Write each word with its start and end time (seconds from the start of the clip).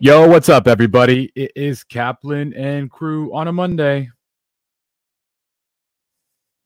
Yo, 0.00 0.26
what's 0.26 0.48
up, 0.48 0.66
everybody? 0.66 1.30
It 1.36 1.52
is 1.54 1.84
Kaplan 1.84 2.54
and 2.54 2.90
crew 2.90 3.32
on 3.34 3.46
a 3.46 3.52
Monday. 3.52 4.08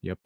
Yep, 0.02 0.21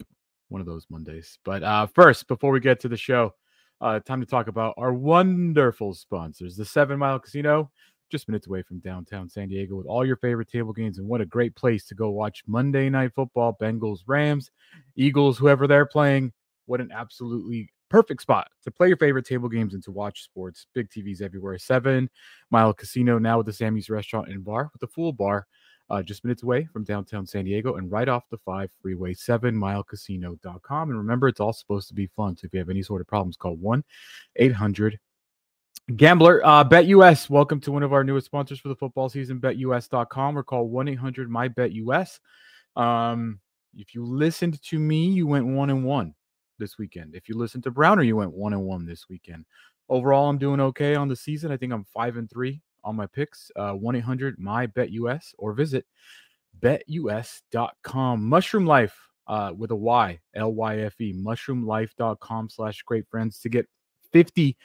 one 0.49 0.61
of 0.61 0.67
those 0.67 0.85
Mondays. 0.87 1.39
But 1.43 1.63
uh, 1.63 1.87
first, 1.87 2.27
before 2.27 2.51
we 2.51 2.59
get 2.59 2.79
to 2.81 2.87
the 2.87 2.95
show, 2.95 3.33
uh, 3.81 3.99
time 4.01 4.21
to 4.21 4.27
talk 4.27 4.47
about 4.47 4.75
our 4.77 4.93
wonderful 4.93 5.95
sponsors, 5.95 6.55
the 6.55 6.63
Seven 6.63 6.99
Mile 6.99 7.17
Casino, 7.17 7.71
just 8.11 8.29
minutes 8.29 8.45
away 8.45 8.61
from 8.61 8.79
downtown 8.79 9.27
San 9.27 9.49
Diego, 9.49 9.75
with 9.75 9.87
all 9.87 10.05
your 10.05 10.17
favorite 10.17 10.49
table 10.49 10.71
games. 10.71 10.99
And 10.99 11.07
what 11.07 11.21
a 11.21 11.25
great 11.25 11.55
place 11.55 11.87
to 11.87 11.95
go 11.95 12.11
watch 12.11 12.43
Monday 12.45 12.87
Night 12.87 13.13
Football, 13.15 13.57
Bengals, 13.59 14.01
Rams, 14.05 14.51
Eagles, 14.95 15.39
whoever 15.39 15.65
they're 15.65 15.87
playing. 15.87 16.31
What 16.67 16.79
an 16.79 16.91
absolutely 16.93 17.71
perfect 17.91 18.21
spot 18.21 18.47
to 18.63 18.71
play 18.71 18.87
your 18.87 18.95
favorite 18.95 19.25
table 19.25 19.49
games 19.49 19.73
and 19.73 19.83
to 19.83 19.91
watch 19.91 20.23
sports. 20.23 20.65
Big 20.73 20.89
TVs 20.89 21.21
everywhere. 21.21 21.57
Seven 21.57 22.09
Mile 22.49 22.73
Casino 22.73 23.19
now 23.19 23.37
with 23.37 23.47
the 23.47 23.53
Sammy's 23.53 23.89
Restaurant 23.89 24.29
and 24.29 24.45
Bar 24.45 24.69
with 24.71 24.81
a 24.81 24.87
full 24.87 25.11
bar. 25.11 25.45
Uh, 25.89 26.01
just 26.01 26.23
minutes 26.23 26.41
away 26.41 26.65
from 26.71 26.85
downtown 26.85 27.27
San 27.27 27.43
Diego 27.43 27.75
and 27.75 27.91
right 27.91 28.07
off 28.07 28.23
the 28.31 28.37
5 28.37 28.69
freeway, 28.81 29.13
7milecasino.com. 29.13 30.89
And 30.89 30.97
remember, 30.97 31.27
it's 31.27 31.41
all 31.41 31.51
supposed 31.51 31.89
to 31.89 31.93
be 31.93 32.07
fun. 32.15 32.37
So 32.37 32.45
if 32.45 32.53
you 32.53 32.59
have 32.59 32.69
any 32.69 32.81
sort 32.81 33.01
of 33.01 33.07
problems, 33.07 33.35
call 33.35 33.57
1 33.57 33.83
800 34.37 34.97
Gambler. 35.97 36.41
Uh, 36.45 36.63
BetUS, 36.63 37.29
welcome 37.29 37.59
to 37.59 37.73
one 37.73 37.83
of 37.83 37.91
our 37.91 38.05
newest 38.05 38.27
sponsors 38.27 38.61
for 38.61 38.69
the 38.69 38.75
football 38.75 39.09
season, 39.09 39.41
betus.com 39.41 40.37
or 40.37 40.43
call 40.43 40.69
1 40.69 40.87
800 40.87 41.29
My 41.29 41.49
BetUS. 41.49 42.19
Um, 42.77 43.41
if 43.75 43.93
you 43.93 44.05
listened 44.05 44.61
to 44.63 44.79
me, 44.79 45.07
you 45.07 45.27
went 45.27 45.45
one 45.45 45.69
and 45.69 45.83
one 45.83 46.15
this 46.61 46.77
weekend. 46.77 47.15
If 47.15 47.27
you 47.27 47.35
listen 47.35 47.61
to 47.63 47.71
Browner, 47.71 48.03
you 48.03 48.15
went 48.15 48.31
one 48.31 48.53
and 48.53 48.63
one 48.63 48.85
this 48.85 49.09
weekend. 49.09 49.45
Overall, 49.89 50.29
I'm 50.29 50.37
doing 50.37 50.61
okay 50.61 50.95
on 50.95 51.09
the 51.09 51.15
season. 51.17 51.51
I 51.51 51.57
think 51.57 51.73
I'm 51.73 51.83
five 51.83 52.15
and 52.15 52.29
three 52.29 52.61
on 52.83 52.95
my 52.95 53.07
picks. 53.07 53.51
Uh, 53.57 53.73
1 53.73 53.95
800 53.97 54.39
My 54.39 54.67
Bet 54.67 54.91
US 54.91 55.33
or 55.37 55.51
visit 55.53 55.85
betus.com. 56.61 58.23
Mushroom 58.23 58.65
Life 58.65 58.95
uh, 59.27 59.51
with 59.57 59.71
a 59.71 59.75
Y, 59.75 60.19
L 60.35 60.53
Y 60.53 60.79
F 60.79 61.01
E, 61.01 61.13
mushroomlife.com 61.13 62.49
slash 62.49 62.81
great 62.83 63.07
friends 63.09 63.39
to 63.39 63.49
get 63.49 63.67
50% 64.13 64.55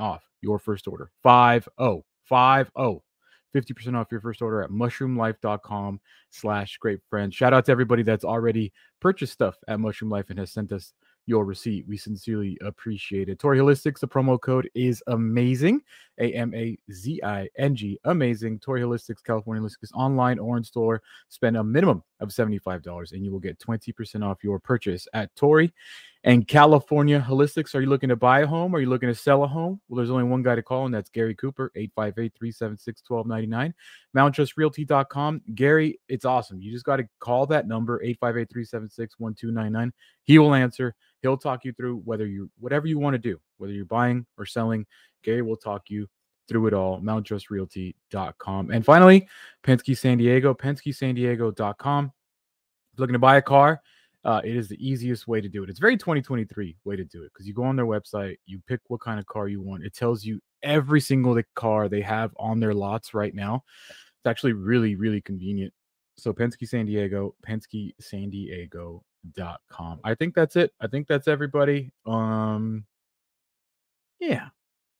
off 0.00 0.22
your 0.40 0.58
first 0.58 0.86
order. 0.86 1.10
5 1.22 1.68
0 1.80 2.04
5 2.24 2.70
0. 2.78 3.02
50% 3.54 3.96
off 3.96 4.06
your 4.12 4.20
first 4.20 4.42
order 4.42 4.62
at 4.62 4.70
mushroomlife.com 4.70 6.00
slash 6.30 6.76
great 6.78 7.00
friends. 7.08 7.34
Shout 7.34 7.52
out 7.52 7.64
to 7.66 7.72
everybody 7.72 8.04
that's 8.04 8.24
already 8.24 8.72
purchased 9.00 9.32
stuff 9.32 9.56
at 9.66 9.80
Mushroom 9.80 10.10
Life 10.10 10.30
and 10.30 10.38
has 10.38 10.52
sent 10.52 10.70
us 10.72 10.92
your 11.30 11.46
receipt. 11.46 11.86
We 11.88 11.96
sincerely 11.96 12.58
appreciate 12.60 13.28
it. 13.28 13.38
Torrey 13.38 13.58
Holistics, 13.58 14.00
the 14.00 14.08
promo 14.08 14.38
code 14.38 14.68
is 14.74 15.02
amazing. 15.06 15.80
A 16.20 16.32
M 16.32 16.54
A 16.54 16.78
Z 16.92 17.20
I 17.24 17.48
N 17.56 17.74
G. 17.74 17.98
Amazing. 18.04 18.60
Torrey 18.60 18.82
Holistics, 18.82 19.22
California 19.24 19.62
Holistics 19.62 19.92
online 19.94 20.38
or 20.38 20.56
in 20.56 20.64
store. 20.64 21.02
Spend 21.28 21.56
a 21.56 21.64
minimum 21.64 22.02
of 22.20 22.28
$75 22.28 23.12
and 23.12 23.24
you 23.24 23.32
will 23.32 23.40
get 23.40 23.58
20% 23.58 24.24
off 24.24 24.44
your 24.44 24.58
purchase 24.58 25.08
at 25.14 25.34
Torrey 25.34 25.72
and 26.24 26.46
California 26.46 27.24
Holistics. 27.26 27.74
Are 27.74 27.80
you 27.80 27.88
looking 27.88 28.10
to 28.10 28.16
buy 28.16 28.40
a 28.40 28.46
home? 28.46 28.74
Are 28.74 28.80
you 28.80 28.88
looking 28.88 29.08
to 29.08 29.14
sell 29.14 29.42
a 29.42 29.46
home? 29.48 29.80
Well, 29.88 29.96
there's 29.96 30.10
only 30.10 30.24
one 30.24 30.42
guy 30.42 30.54
to 30.54 30.62
call, 30.62 30.84
and 30.84 30.94
that's 30.94 31.08
Gary 31.08 31.34
Cooper, 31.34 31.72
858 31.74 32.34
376 32.36 33.02
1299. 33.08 33.74
MountTrustRealty.com. 34.16 35.42
Gary, 35.54 35.98
it's 36.08 36.24
awesome. 36.24 36.60
You 36.60 36.72
just 36.72 36.84
got 36.84 36.96
to 36.96 37.08
call 37.20 37.46
that 37.46 37.66
number, 37.66 38.02
858 38.02 38.50
376 38.50 39.14
1299. 39.18 39.92
He 40.24 40.38
will 40.38 40.54
answer. 40.54 40.94
He'll 41.22 41.38
talk 41.38 41.64
you 41.64 41.72
through 41.72 41.98
whether 42.04 42.26
you, 42.26 42.50
whatever 42.58 42.86
you 42.86 42.98
want 42.98 43.14
to 43.14 43.18
do, 43.18 43.40
whether 43.60 43.72
you're 43.72 43.84
buying 43.84 44.26
or 44.38 44.46
selling. 44.46 44.86
Gary 45.22 45.42
will 45.42 45.56
talk 45.56 45.82
you 45.88 46.08
through 46.48 46.66
it 46.66 46.74
all. 46.74 47.00
MountTrustRealty.com. 47.00 48.70
And 48.70 48.84
finally, 48.84 49.28
Penske 49.62 49.96
San 49.96 50.18
Diego, 50.18 50.54
PenskeSanDiego.com. 50.54 52.12
Looking 52.96 53.12
to 53.12 53.18
buy 53.18 53.36
a 53.36 53.42
car? 53.42 53.80
uh, 54.24 54.40
it 54.44 54.54
is 54.54 54.68
the 54.68 54.86
easiest 54.86 55.26
way 55.26 55.40
to 55.40 55.48
do 55.48 55.62
it. 55.62 55.70
It's 55.70 55.78
very 55.78 55.96
2023 55.96 56.76
way 56.84 56.96
to 56.96 57.04
do 57.04 57.22
it 57.22 57.32
because 57.32 57.46
you 57.46 57.54
go 57.54 57.64
on 57.64 57.76
their 57.76 57.86
website, 57.86 58.36
you 58.46 58.60
pick 58.66 58.80
what 58.88 59.00
kind 59.00 59.18
of 59.18 59.26
car 59.26 59.48
you 59.48 59.60
want. 59.62 59.84
It 59.84 59.94
tells 59.94 60.24
you 60.24 60.40
every 60.62 61.00
single 61.00 61.40
car 61.54 61.88
they 61.88 62.02
have 62.02 62.32
on 62.36 62.60
their 62.60 62.74
lots 62.74 63.14
right 63.14 63.34
now. 63.34 63.64
It's 63.88 64.26
actually 64.26 64.52
really, 64.52 64.94
really 64.94 65.22
convenient. 65.22 65.72
So 66.18 66.34
Penske 66.34 66.68
San 66.68 66.84
Diego, 66.84 67.34
Penske 67.46 67.92
San 67.98 68.28
Diego.com. 68.28 70.00
I 70.04 70.14
think 70.14 70.34
that's 70.34 70.56
it. 70.56 70.72
I 70.80 70.86
think 70.86 71.06
that's 71.06 71.28
everybody. 71.28 71.92
Um 72.04 72.84
yeah. 74.20 74.48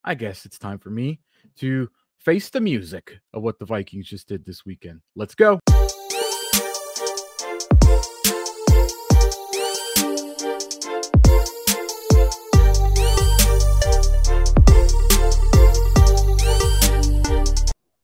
I 0.03 0.15
guess 0.15 0.47
it's 0.47 0.59
time 0.59 0.79
for 0.79 0.91
me 0.91 1.21
to 1.59 1.91
face 2.19 2.49
the 2.49 2.61
music 2.61 3.19
of 3.35 3.43
what 3.43 3.59
the 3.59 3.67
Vikings 3.67 4.09
just 4.09 4.27
did 4.27 4.47
this 4.47 4.65
weekend. 4.65 5.03
Let's 5.15 5.35
go. 5.35 5.61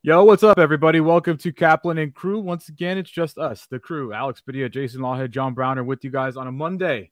Yo, 0.02 0.22
what's 0.22 0.44
up, 0.44 0.58
everybody? 0.58 1.00
Welcome 1.00 1.36
to 1.38 1.52
Kaplan 1.52 1.98
and 1.98 2.14
Crew. 2.14 2.38
Once 2.38 2.68
again, 2.68 2.96
it's 2.96 3.10
just 3.10 3.38
us, 3.38 3.66
the 3.70 3.80
crew. 3.80 4.12
Alex 4.12 4.40
Padilla, 4.40 4.68
Jason 4.68 5.00
Lawhead, 5.00 5.30
John 5.30 5.54
Browner 5.54 5.82
with 5.82 6.04
you 6.04 6.10
guys 6.10 6.36
on 6.36 6.46
a 6.46 6.52
Monday 6.52 7.10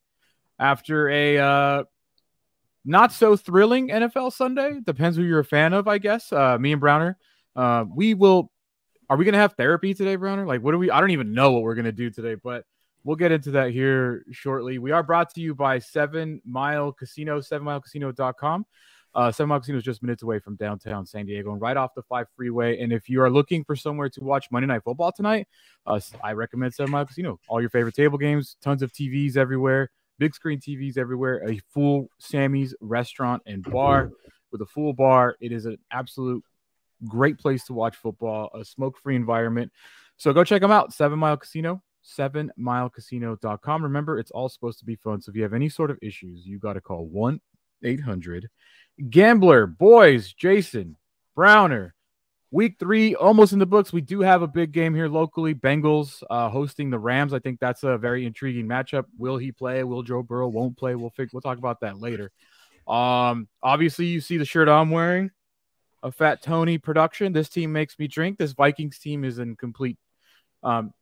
after 0.61 1.09
a 1.09 1.39
uh, 1.39 1.85
not 2.85 3.13
so 3.13 3.37
thrilling 3.37 3.89
NFL 3.89 4.33
Sunday. 4.33 4.79
Depends 4.85 5.17
who 5.17 5.23
you're 5.23 5.41
a 5.41 5.45
fan 5.45 5.73
of, 5.73 5.89
I 5.89 5.99
guess. 5.99 6.33
Uh, 6.33 6.59
me 6.59 6.73
and 6.73 6.81
Browner, 6.81 7.19
uh, 7.57 7.85
we 7.95 8.15
will. 8.15 8.51
Are 9.11 9.19
we 9.19 9.25
going 9.27 9.35
to 9.35 9.39
have 9.39 9.53
therapy 9.53 9.93
today, 9.93 10.17
Browner? 10.17 10.47
Like, 10.47 10.63
what 10.63 10.73
do 10.73 10.79
we? 10.79 10.91
I 10.91 11.01
don't 11.01 11.11
even 11.11 11.35
know 11.35 11.53
what 11.53 11.63
we're 11.63 11.75
going 11.75 11.85
to 11.85 11.93
do 11.93 12.11
today, 12.11 12.35
but 12.35 12.65
we'll 13.05 13.17
get 13.17 13.33
into 13.33 13.53
that 13.53 13.71
here 13.71 14.25
shortly. 14.33 14.79
We 14.79 14.91
are 14.93 15.03
brought 15.03 15.35
to 15.35 15.41
you 15.41 15.55
by 15.55 15.79
Seven 15.79 16.41
Mile 16.45 16.93
Casino, 16.93 17.41
sevenmilecasino.com. 17.41 18.67
Uh, 19.15 19.31
Seven 19.31 19.49
Mile 19.49 19.61
Casino 19.61 19.79
is 19.79 19.85
just 19.85 20.03
minutes 20.03 20.23
away 20.23 20.41
from 20.41 20.57
downtown 20.57 21.07
San 21.07 21.27
Diego 21.27 21.53
and 21.53 21.61
right 21.61 21.77
off 21.77 21.95
the 21.95 22.03
5 22.03 22.27
freeway. 22.35 22.81
And 22.81 22.93
if 22.93 23.09
you 23.09 23.23
are 23.23 23.31
looking 23.31 23.63
for 23.63 23.77
somewhere 23.77 24.09
to 24.09 24.25
watch 24.25 24.51
Monday 24.51 24.67
Night 24.67 24.83
Football 24.83 25.13
tonight, 25.13 25.47
uh, 25.87 26.01
I 26.23 26.33
recommend 26.33 26.75
Seven 26.75 26.91
Mile 26.91 27.07
Casino. 27.07 27.39
All 27.49 27.61
your 27.61 27.71
favorite 27.71 27.95
table 27.95 28.19
games, 28.19 28.57
tons 28.61 28.83
of 28.83 28.93
TVs 28.93 29.37
everywhere, 29.37 29.91
big 30.19 30.35
screen 30.35 30.61
TVs 30.61 30.99
everywhere, 30.99 31.47
a 31.49 31.61
full 31.73 32.09
Sammy's 32.19 32.75
restaurant 32.81 33.43
and 33.47 33.63
bar 33.63 34.11
with 34.53 34.61
a 34.61 34.67
full 34.67 34.93
bar. 34.93 35.37
It 35.41 35.53
is 35.53 35.67
an 35.67 35.79
absolute 35.91 36.45
great 37.07 37.39
place 37.39 37.65
to 37.65 37.73
watch 37.73 37.97
football, 37.97 38.51
a 38.55 38.65
smoke 38.65 38.99
free 38.99 39.17
environment. 39.17 39.73
So 40.17 40.33
go 40.33 40.45
check 40.45 40.63
them 40.63 40.71
out, 40.71 40.93
Seven 40.93 41.19
Mile 41.19 41.37
Casino. 41.37 41.83
SevenMileCasino.com. 42.05 43.83
Remember, 43.83 44.19
it's 44.19 44.31
all 44.31 44.49
supposed 44.49 44.79
to 44.79 44.85
be 44.85 44.97
fun. 44.97 45.23
So 45.23 45.31
if 45.31 45.37
you 45.37 45.43
have 45.43 45.55
any 45.55 45.69
sort 45.69 45.91
of 45.91 45.99
issues, 46.03 46.47
you 46.47 46.59
got 46.59 46.75
to 46.75 46.81
call 46.81 47.07
1 47.07 47.41
800 47.83 48.49
Gambler, 49.11 49.67
boys, 49.67 50.33
Jason, 50.33 50.97
Browner, 51.35 51.95
week 52.55 52.77
three, 52.79 53.17
almost 53.17 53.53
in 53.53 53.59
the 53.59 53.67
books. 53.67 53.93
We 53.93 54.01
do 54.01 54.21
have 54.21 54.43
a 54.43 54.47
big 54.47 54.71
game 54.71 54.95
here 54.95 55.09
locally. 55.09 55.55
Bengals 55.55 56.23
uh, 56.31 56.49
hosting 56.49 56.89
the 56.89 56.99
Rams. 56.99 57.35
I 57.35 57.41
think 57.41 57.59
that's 57.59 57.83
a 57.83 57.99
very 57.99 58.25
intriguing 58.25 58.67
matchup. 58.67 59.07
Will 59.19 59.37
he 59.37 59.51
play? 59.51 59.83
Will 59.83 60.05
Joe 60.05 60.23
Burrow 60.23 60.49
won't 60.49 60.77
play? 60.77 60.95
We'll 60.95 61.13
we'll 61.33 61.43
talk 61.43 61.59
about 61.59 61.81
that 61.81 62.01
later. 62.01 62.31
Um, 62.87 63.49
obviously, 63.61 64.07
you 64.07 64.21
see 64.21 64.37
the 64.37 64.45
shirt 64.45 64.69
I'm 64.69 64.91
wearing, 64.91 65.33
a 66.03 66.13
Fat 66.13 66.43
Tony 66.43 66.79
production. 66.79 67.33
This 67.33 67.49
team 67.49 67.73
makes 67.73 67.99
me 67.99 68.07
drink. 68.07 68.39
This 68.39 68.53
Vikings 68.53 69.01
team 69.01 69.25
is 69.25 69.41
in 69.41 69.57
complete, 69.57 69.99
um, 70.63 70.95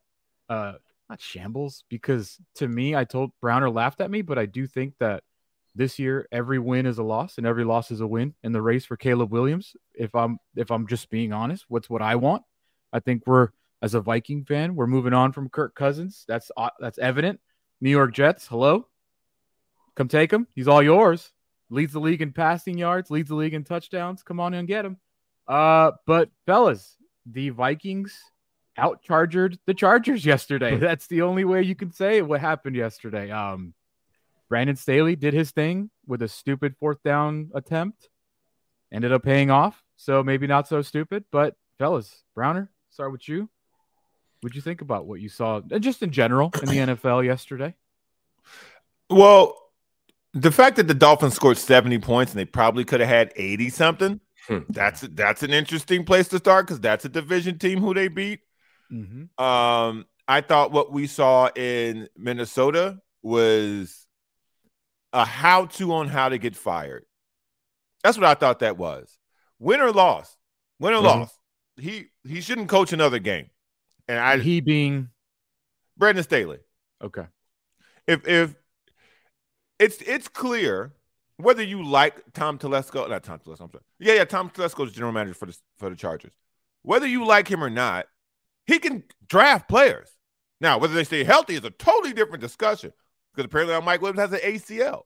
uh, 0.49 0.75
not 1.11 1.21
shambles 1.21 1.85
because 1.91 2.39
to 2.55 2.67
me, 2.67 2.97
I 2.97 3.05
told 3.05 3.31
Browner 3.43 3.69
laughed 3.69 4.01
at 4.01 4.11
me, 4.11 4.23
but 4.23 4.39
I 4.39 4.47
do 4.47 4.67
think 4.67 4.95
that 5.01 5.23
this 5.75 5.99
year 5.99 6.29
every 6.31 6.59
win 6.59 6.87
is 6.87 6.99
a 6.99 7.03
loss 7.03 7.39
and 7.39 7.47
every 7.47 7.65
loss 7.65 7.91
is 7.91 8.01
a 8.01 8.07
win 8.07 8.35
in 8.43 8.53
the 8.53 8.63
race 8.63 8.85
for 8.85 8.97
Caleb 8.97 9.33
Williams. 9.33 9.75
If 9.95 10.15
I'm 10.15 10.39
if 10.57 10.71
I'm 10.71 10.87
just 10.87 11.11
being 11.11 11.33
honest, 11.33 11.65
what's 11.69 11.89
what 11.89 12.03
I 12.03 12.17
want? 12.17 12.43
I 12.93 13.01
think 13.01 13.23
we're 13.27 13.49
as 13.81 13.95
a 13.95 14.01
Viking 14.01 14.45
fan, 14.45 14.75
we're 14.77 14.87
moving 14.87 15.13
on 15.13 15.33
from 15.33 15.49
Kirk 15.49 15.75
Cousins. 15.75 16.25
That's 16.29 16.51
uh, 16.57 16.71
that's 16.79 16.99
evident. 16.99 17.41
New 17.81 17.91
York 17.91 18.15
Jets, 18.15 18.47
hello. 18.47 18.87
Come 19.95 20.09
take 20.09 20.33
him. 20.33 20.47
He's 20.55 20.69
all 20.69 20.83
yours. 20.83 21.33
Leads 21.69 21.93
the 21.95 22.01
league 22.01 22.23
in 22.23 22.33
passing 22.33 22.77
yards, 22.79 23.11
leads 23.11 23.29
the 23.31 23.35
league 23.35 23.55
in 23.55 23.65
touchdowns. 23.65 24.23
Come 24.23 24.41
on 24.41 24.55
and 24.55 24.69
get 24.69 24.85
him. 24.85 24.99
Uh, 25.49 25.93
but 26.07 26.31
fellas, 26.47 26.97
the 27.27 27.49
Vikings 27.49 28.19
outcharged 28.79 29.59
the 29.67 29.75
Chargers 29.75 30.25
yesterday. 30.27 30.77
That's 30.77 31.07
the 31.07 31.23
only 31.23 31.45
way 31.45 31.63
you 31.63 31.75
can 31.75 31.91
say 31.91 32.23
what 32.23 32.41
happened 32.41 32.77
yesterday. 32.77 33.31
Um, 33.31 33.75
Brandon 34.53 34.77
Staley 34.77 35.17
did 35.17 35.33
his 35.33 35.51
thing 35.51 35.89
with 36.07 36.21
a 36.21 36.29
stupid 36.29 36.77
fourth 36.79 37.03
down 37.03 37.51
attempt, 37.55 38.11
ended 38.93 39.11
up 39.11 39.23
paying 39.23 39.51
off. 39.51 39.83
So 39.97 40.23
maybe 40.23 40.47
not 40.47 40.69
so 40.69 40.83
stupid, 40.83 41.25
but 41.33 41.57
fellas, 41.79 42.23
Browner, 42.35 42.71
start 42.91 43.13
with 43.13 43.27
you. 43.27 43.49
What'd 44.43 44.55
you 44.55 44.61
think 44.61 44.83
about 44.83 45.07
what 45.07 45.23
you 45.23 45.31
saw, 45.31 45.63
just 45.79 46.03
in 46.03 46.11
general, 46.11 46.53
in 46.61 46.69
the 46.69 46.77
NFL 46.97 47.25
yesterday? 47.25 47.75
Well, 49.09 49.57
the 50.35 50.51
fact 50.51 50.77
that 50.77 50.87
the 50.87 50.93
Dolphins 50.93 51.33
scored 51.33 51.57
70 51.57 52.01
points 52.01 52.33
and 52.33 52.39
they 52.39 52.45
probably 52.45 52.85
could 52.85 53.01
have 53.01 53.09
had 53.09 53.33
80 53.35 53.71
something 53.71 54.21
Hmm. 54.49 54.59
That's 54.69 55.03
that's 55.03 55.43
an 55.43 55.53
interesting 55.53 56.05
place 56.05 56.29
to 56.29 56.39
start 56.39 56.67
because 56.67 56.81
that's 56.81 57.05
a 57.05 57.09
division 57.09 57.59
team 57.59 57.79
who 57.79 57.95
they 57.95 58.09
beat. 58.09 58.41
Mm-hmm. 58.93 59.43
Um, 59.43 60.05
I 60.27 60.41
thought 60.41 60.73
what 60.73 60.93
we 60.93 61.07
saw 61.07 61.49
in 61.55 62.09
Minnesota 62.17 62.99
was 63.23 64.02
a 65.13 65.25
how-to 65.25 65.93
on 65.93 66.09
how 66.09 66.29
to 66.29 66.39
get 66.39 66.57
fired. 66.57 67.05
That's 68.03 68.17
what 68.17 68.27
I 68.27 68.35
thought 68.35 68.61
that 68.61 68.77
was. 68.77 69.19
Win 69.59 69.81
or 69.81 69.93
loss, 69.93 70.37
win 70.79 70.95
or 70.95 70.97
mm-hmm. 70.97 71.07
loss. 71.07 71.39
He 71.77 72.07
he 72.27 72.41
shouldn't 72.41 72.69
coach 72.69 72.93
another 72.93 73.19
game. 73.19 73.51
And 74.09 74.19
I 74.19 74.39
he 74.39 74.61
being 74.61 75.09
Brandon 75.97 76.25
Staley. 76.25 76.59
Okay. 77.03 77.27
If 78.07 78.27
if 78.27 78.55
it's 79.79 80.03
it's 80.03 80.29
clear 80.29 80.93
whether 81.37 81.63
you 81.63 81.85
like 81.85 82.33
Tom 82.33 82.59
Telesco, 82.59 83.09
not 83.09 83.23
Tom 83.23 83.39
Telesco, 83.39 83.61
I'm 83.61 83.71
sorry. 83.71 83.85
Yeah, 83.99 84.15
yeah, 84.15 84.25
Tom 84.25 84.51
Telesco 84.51 84.87
is 84.87 84.93
general 84.93 85.13
manager 85.13 85.35
for 85.35 85.47
the 85.47 85.57
for 85.79 85.91
the 85.91 85.97
Chargers. 85.97 86.33
Whether 86.83 87.07
you 87.07 87.25
like 87.25 87.49
him 87.49 87.63
or 87.63 87.71
not, 87.71 88.07
he 88.67 88.79
can 88.79 89.05
draft 89.29 89.69
players. 89.69 90.09
Now, 90.61 90.79
whether 90.79 90.95
they 90.95 91.05
stay 91.05 91.25
healthy 91.25 91.55
is 91.55 91.65
a 91.65 91.71
totally 91.71 92.13
different 92.13 92.41
discussion 92.41 92.93
because 93.35 93.47
apparently 93.47 93.81
Mike 93.81 94.01
Williams 94.01 94.21
has 94.21 94.33
an 94.33 94.41
ACL. 94.41 95.03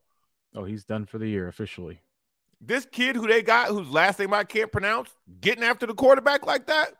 Oh, 0.55 0.63
he's 0.63 0.83
done 0.83 1.05
for 1.05 1.17
the 1.17 1.27
year 1.27 1.47
officially. 1.47 2.01
This 2.59 2.85
kid 2.85 3.15
who 3.15 3.27
they 3.27 3.41
got, 3.41 3.67
whose 3.69 3.89
last 3.89 4.19
name 4.19 4.33
I 4.33 4.43
can't 4.43 4.71
pronounce, 4.71 5.11
getting 5.39 5.63
after 5.63 5.85
the 5.85 5.93
quarterback 5.93 6.45
like 6.45 6.67
that, 6.67 6.93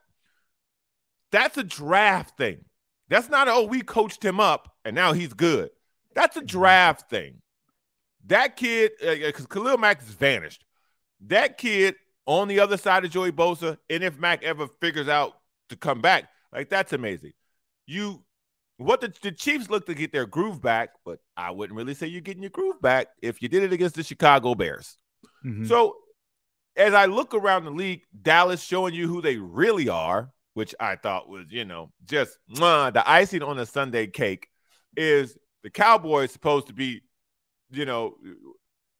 that's 1.31 1.57
a 1.57 1.63
draft 1.63 2.37
thing. 2.37 2.65
That's 3.09 3.29
not, 3.29 3.47
a, 3.47 3.53
oh, 3.53 3.63
we 3.63 3.81
coached 3.81 4.23
him 4.23 4.39
up 4.39 4.75
and 4.85 4.95
now 4.95 5.13
he's 5.13 5.33
good. 5.33 5.71
That's 6.13 6.37
a 6.37 6.41
draft 6.43 7.09
thing. 7.09 7.41
That 8.27 8.55
kid, 8.57 8.91
because 8.99 9.45
uh, 9.45 9.47
Khalil 9.47 9.77
Mack 9.77 10.01
has 10.01 10.09
vanished. 10.09 10.65
That 11.21 11.57
kid 11.57 11.95
on 12.25 12.47
the 12.47 12.59
other 12.59 12.77
side 12.77 13.05
of 13.05 13.11
Joey 13.11 13.31
Bosa, 13.31 13.77
and 13.89 14.03
if 14.03 14.19
Mack 14.19 14.43
ever 14.43 14.67
figures 14.81 15.07
out 15.07 15.33
to 15.69 15.75
come 15.75 16.01
back, 16.01 16.29
like 16.51 16.69
that's 16.69 16.93
amazing. 16.93 17.33
You, 17.85 18.23
what 18.77 19.01
the, 19.01 19.13
the 19.21 19.31
Chiefs 19.31 19.69
look 19.69 19.85
to 19.87 19.93
get 19.93 20.11
their 20.11 20.25
groove 20.25 20.61
back, 20.61 20.89
but 21.03 21.19
I 21.35 21.51
wouldn't 21.51 21.75
really 21.75 21.93
say 21.93 22.07
you're 22.07 22.21
getting 22.21 22.43
your 22.43 22.51
groove 22.51 22.81
back 22.81 23.07
if 23.21 23.41
you 23.41 23.49
did 23.49 23.63
it 23.63 23.73
against 23.73 23.95
the 23.95 24.03
Chicago 24.03 24.55
Bears. 24.55 24.97
Mm-hmm. 25.45 25.65
So, 25.65 25.95
as 26.75 26.93
I 26.93 27.05
look 27.05 27.33
around 27.33 27.65
the 27.65 27.71
league, 27.71 28.03
Dallas 28.21 28.61
showing 28.61 28.93
you 28.93 29.07
who 29.07 29.21
they 29.21 29.37
really 29.37 29.89
are, 29.89 30.31
which 30.53 30.75
I 30.79 30.95
thought 30.95 31.27
was, 31.27 31.45
you 31.49 31.65
know, 31.65 31.91
just 32.05 32.37
mwah, 32.55 32.93
the 32.93 33.09
icing 33.09 33.41
on 33.41 33.57
the 33.57 33.65
Sunday 33.65 34.05
cake, 34.05 34.47
is 34.95 35.35
the 35.63 35.71
Cowboys 35.71 36.31
supposed 36.31 36.67
to 36.67 36.73
be 36.73 37.01
you 37.71 37.85
know, 37.85 38.15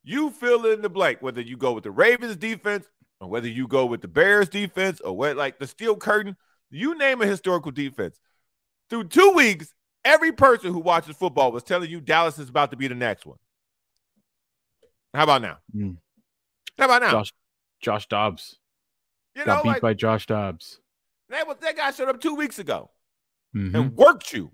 you 0.04 0.30
fill 0.30 0.66
in 0.66 0.82
the 0.82 0.88
blank, 0.88 1.18
whether 1.20 1.40
you 1.40 1.56
go 1.56 1.72
with 1.72 1.84
the 1.84 1.90
Ravens 1.90 2.36
defense 2.36 2.86
or 3.20 3.28
whether 3.28 3.48
you 3.48 3.66
go 3.66 3.86
with 3.86 4.00
the 4.00 4.08
Bears 4.08 4.48
defense 4.48 5.00
or 5.00 5.16
what, 5.16 5.36
like 5.36 5.58
the 5.58 5.66
steel 5.66 5.96
curtain, 5.96 6.36
you 6.70 6.96
name 6.96 7.22
a 7.22 7.26
historical 7.26 7.70
defense. 7.70 8.18
Through 8.90 9.04
two 9.04 9.32
weeks, 9.34 9.72
every 10.04 10.32
person 10.32 10.72
who 10.72 10.78
watches 10.78 11.16
football 11.16 11.52
was 11.52 11.62
telling 11.62 11.90
you 11.90 12.00
Dallas 12.00 12.38
is 12.38 12.48
about 12.48 12.70
to 12.70 12.76
be 12.76 12.88
the 12.88 12.94
next 12.94 13.26
one. 13.26 13.38
How 15.14 15.24
about 15.24 15.42
now? 15.42 15.58
Mm. 15.74 15.96
How 16.78 16.84
about 16.86 17.02
now? 17.02 17.10
Josh, 17.10 17.32
Josh 17.80 18.06
Dobbs. 18.06 18.58
You 19.34 19.44
Got 19.44 19.58
know, 19.58 19.62
beat 19.62 19.68
like, 19.68 19.82
by 19.82 19.94
Josh 19.94 20.26
Dobbs. 20.26 20.80
That 21.28 21.46
was 21.46 21.56
that 21.60 21.76
guy 21.76 21.90
showed 21.90 22.08
up 22.08 22.20
two 22.20 22.34
weeks 22.34 22.58
ago 22.58 22.90
mm-hmm. 23.54 23.74
and 23.74 23.96
worked 23.96 24.32
you. 24.32 24.50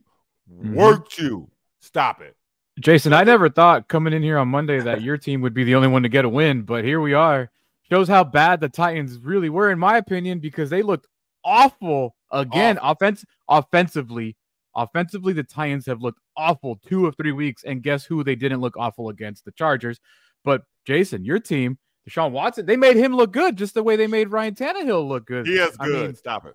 Mm-hmm. 0.52 0.74
Worked 0.74 1.18
you. 1.18 1.50
Stop 1.80 2.20
it. 2.20 2.36
Jason, 2.80 3.12
I 3.12 3.22
never 3.22 3.48
thought 3.48 3.88
coming 3.88 4.12
in 4.12 4.22
here 4.22 4.36
on 4.38 4.48
Monday 4.48 4.80
that 4.80 5.00
your 5.02 5.16
team 5.16 5.40
would 5.42 5.54
be 5.54 5.64
the 5.64 5.76
only 5.76 5.88
one 5.88 6.02
to 6.02 6.08
get 6.08 6.24
a 6.24 6.28
win, 6.28 6.62
but 6.62 6.84
here 6.84 7.00
we 7.00 7.14
are. 7.14 7.50
Shows 7.88 8.08
how 8.08 8.24
bad 8.24 8.60
the 8.60 8.68
Titans 8.68 9.18
really 9.18 9.48
were, 9.48 9.70
in 9.70 9.78
my 9.78 9.98
opinion, 9.98 10.40
because 10.40 10.70
they 10.70 10.82
looked 10.82 11.06
awful 11.44 12.16
again. 12.32 12.78
Awful. 12.78 12.90
Offense, 12.90 13.24
offensively, 13.48 14.36
offensively, 14.74 15.32
the 15.32 15.42
Titans 15.42 15.86
have 15.86 16.02
looked 16.02 16.20
awful 16.36 16.80
two 16.86 17.06
of 17.06 17.16
three 17.16 17.32
weeks, 17.32 17.64
and 17.64 17.82
guess 17.82 18.04
who 18.04 18.24
they 18.24 18.36
didn't 18.36 18.60
look 18.60 18.76
awful 18.76 19.08
against? 19.08 19.44
The 19.44 19.52
Chargers. 19.52 20.00
But 20.44 20.62
Jason, 20.84 21.24
your 21.24 21.38
team, 21.38 21.78
Deshaun 22.08 22.32
Watson, 22.32 22.66
they 22.66 22.76
made 22.76 22.96
him 22.96 23.14
look 23.16 23.32
good, 23.32 23.56
just 23.56 23.74
the 23.74 23.82
way 23.82 23.96
they 23.96 24.06
made 24.06 24.30
Ryan 24.30 24.54
Tannehill 24.54 25.08
look 25.08 25.26
good. 25.26 25.46
He 25.46 25.54
is 25.54 25.76
good. 25.76 25.96
I 25.96 26.06
mean, 26.06 26.14
Stop 26.14 26.46
it. 26.46 26.54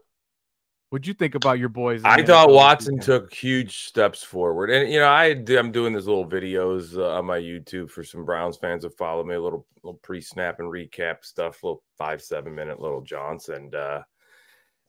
What'd 0.90 1.06
you 1.06 1.14
think 1.14 1.36
about 1.36 1.60
your 1.60 1.70
boys? 1.70 2.02
I 2.04 2.24
thought 2.24 2.50
Watson 2.50 3.00
season? 3.00 3.22
took 3.22 3.34
huge 3.34 3.84
steps 3.84 4.24
forward, 4.24 4.72
and 4.72 4.92
you 4.92 5.00
know, 5.00 5.08
I 5.08 5.26
I'm 5.50 5.72
doing 5.72 5.94
these 5.94 6.08
little 6.08 6.28
videos 6.28 6.98
uh, 6.98 7.20
on 7.20 7.26
my 7.26 7.38
YouTube 7.38 7.92
for 7.92 8.04
some 8.04 8.26
Browns 8.26 8.58
fans 8.58 8.82
that 8.82 8.98
follow 8.98 9.24
me, 9.24 9.36
a 9.36 9.42
little 9.42 9.68
little 9.84 10.00
pre-snap 10.02 10.60
and 10.60 10.68
recap 10.68 11.24
stuff, 11.24 11.64
little 11.64 11.84
five 11.96 12.24
seven 12.24 12.56
minute 12.56 12.80
little 12.80 13.02
jaunts, 13.02 13.50
and 13.50 13.76
uh, 13.76 14.02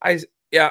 I 0.02 0.20
yeah, 0.50 0.70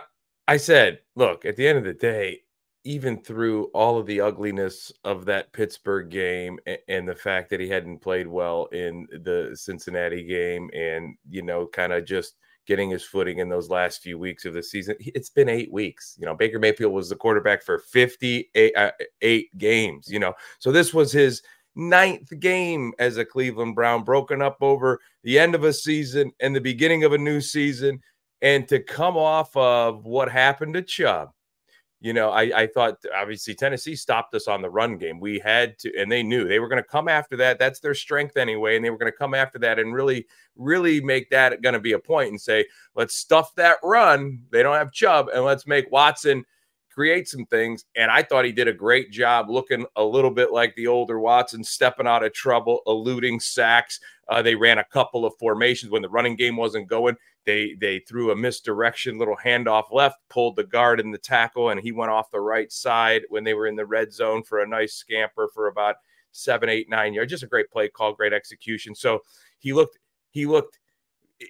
I 0.49 0.57
said, 0.57 1.01
look, 1.15 1.45
at 1.45 1.55
the 1.57 1.67
end 1.67 1.77
of 1.77 1.83
the 1.83 1.93
day, 1.93 2.41
even 2.83 3.21
through 3.21 3.65
all 3.65 3.99
of 3.99 4.07
the 4.07 4.19
ugliness 4.19 4.91
of 5.03 5.25
that 5.25 5.53
Pittsburgh 5.53 6.09
game 6.09 6.57
and, 6.65 6.79
and 6.87 7.07
the 7.07 7.13
fact 7.13 7.51
that 7.51 7.59
he 7.59 7.69
hadn't 7.69 7.99
played 7.99 8.25
well 8.25 8.65
in 8.71 9.05
the 9.11 9.51
Cincinnati 9.53 10.23
game, 10.23 10.71
and 10.73 11.15
you 11.29 11.43
know, 11.43 11.67
kind 11.67 11.93
of 11.93 12.03
just 12.03 12.33
getting 12.65 12.89
his 12.89 13.03
footing 13.03 13.37
in 13.37 13.47
those 13.47 13.69
last 13.69 14.01
few 14.01 14.17
weeks 14.17 14.43
of 14.43 14.55
the 14.55 14.63
season. 14.63 14.95
It's 14.99 15.29
been 15.29 15.49
eight 15.49 15.71
weeks. 15.71 16.17
You 16.19 16.25
know, 16.25 16.33
Baker 16.33 16.57
Mayfield 16.57 16.93
was 16.93 17.09
the 17.09 17.15
quarterback 17.15 17.61
for 17.61 17.77
58 17.77 18.75
uh, 18.75 18.91
eight 19.21 19.55
games, 19.59 20.07
you 20.09 20.17
know. 20.17 20.33
So 20.57 20.71
this 20.71 20.95
was 20.95 21.11
his 21.11 21.43
ninth 21.75 22.31
game 22.39 22.93
as 22.97 23.17
a 23.17 23.25
Cleveland 23.25 23.75
Brown, 23.75 24.03
broken 24.03 24.41
up 24.41 24.57
over 24.61 24.99
the 25.23 25.37
end 25.37 25.53
of 25.53 25.63
a 25.63 25.73
season 25.73 26.31
and 26.39 26.55
the 26.55 26.61
beginning 26.61 27.03
of 27.03 27.13
a 27.13 27.19
new 27.19 27.39
season. 27.39 28.01
And 28.41 28.67
to 28.69 28.79
come 28.79 29.17
off 29.17 29.55
of 29.55 30.05
what 30.05 30.31
happened 30.31 30.73
to 30.75 30.81
Chubb 30.81 31.29
you 32.01 32.13
know, 32.13 32.29
I, 32.29 32.61
I 32.61 32.67
thought 32.67 32.97
obviously 33.13 33.53
Tennessee 33.53 33.95
stopped 33.95 34.33
us 34.33 34.47
on 34.47 34.61
the 34.61 34.69
run 34.69 34.97
game. 34.97 35.19
We 35.19 35.39
had 35.39 35.77
to, 35.79 35.91
and 35.99 36.09
they 36.09 36.23
knew 36.23 36.47
they 36.47 36.59
were 36.59 36.69
going 36.69 36.81
to 36.81 36.89
come 36.89 37.09
after 37.09 37.35
that. 37.37 37.59
That's 37.59 37.81
their 37.81 37.93
strength 37.93 38.37
anyway. 38.37 38.75
And 38.77 38.85
they 38.85 38.89
were 38.89 38.97
going 38.97 39.11
to 39.11 39.17
come 39.17 39.33
after 39.33 39.59
that 39.59 39.79
and 39.79 39.93
really, 39.93 40.25
really 40.55 41.01
make 41.01 41.29
that 41.31 41.61
going 41.61 41.73
to 41.73 41.79
be 41.79 41.91
a 41.91 41.99
point 41.99 42.29
and 42.29 42.39
say, 42.39 42.65
let's 42.95 43.15
stuff 43.15 43.53
that 43.55 43.79
run. 43.83 44.39
They 44.49 44.63
don't 44.63 44.77
have 44.77 44.93
Chubb 44.93 45.27
and 45.33 45.43
let's 45.43 45.67
make 45.67 45.91
Watson 45.91 46.45
create 46.99 47.29
some 47.29 47.45
things. 47.45 47.85
And 47.95 48.11
I 48.11 48.21
thought 48.21 48.43
he 48.43 48.51
did 48.51 48.67
a 48.67 48.73
great 48.73 49.09
job 49.09 49.49
looking 49.49 49.85
a 49.95 50.03
little 50.03 50.31
bit 50.31 50.51
like 50.51 50.75
the 50.75 50.87
older 50.87 51.17
Watson, 51.17 51.63
stepping 51.63 52.05
out 52.05 52.25
of 52.25 52.33
trouble, 52.33 52.81
eluding 52.87 53.39
sacks. 53.39 54.01
Uh, 54.27 54.41
they 54.41 54.53
ran 54.53 54.79
a 54.79 54.83
couple 54.83 55.23
of 55.23 55.31
formations 55.39 55.93
when 55.93 56.01
the 56.01 56.09
running 56.09 56.35
game 56.35 56.57
wasn't 56.57 56.89
going. 56.89 57.15
They 57.45 57.77
they 57.79 57.99
threw 57.99 58.31
a 58.31 58.35
misdirection, 58.35 59.17
little 59.17 59.37
handoff 59.37 59.93
left, 59.93 60.17
pulled 60.29 60.57
the 60.57 60.65
guard 60.65 60.99
in 60.99 61.09
the 61.09 61.17
tackle, 61.17 61.69
and 61.69 61.79
he 61.79 61.93
went 61.93 62.11
off 62.11 62.31
the 62.31 62.41
right 62.41 62.69
side 62.69 63.21
when 63.29 63.45
they 63.45 63.53
were 63.53 63.67
in 63.67 63.77
the 63.77 63.85
red 63.85 64.11
zone 64.11 64.43
for 64.43 64.59
a 64.59 64.67
nice 64.67 64.95
scamper 64.95 65.47
for 65.53 65.67
about 65.67 65.95
seven, 66.33 66.67
eight, 66.67 66.89
nine 66.89 67.13
yards. 67.13 67.31
Just 67.31 67.43
a 67.43 67.47
great 67.47 67.71
play 67.71 67.87
call, 67.87 68.11
great 68.11 68.33
execution. 68.33 68.93
So 68.93 69.21
he 69.59 69.71
looked 69.71 69.97
he 70.31 70.45
looked 70.45 70.79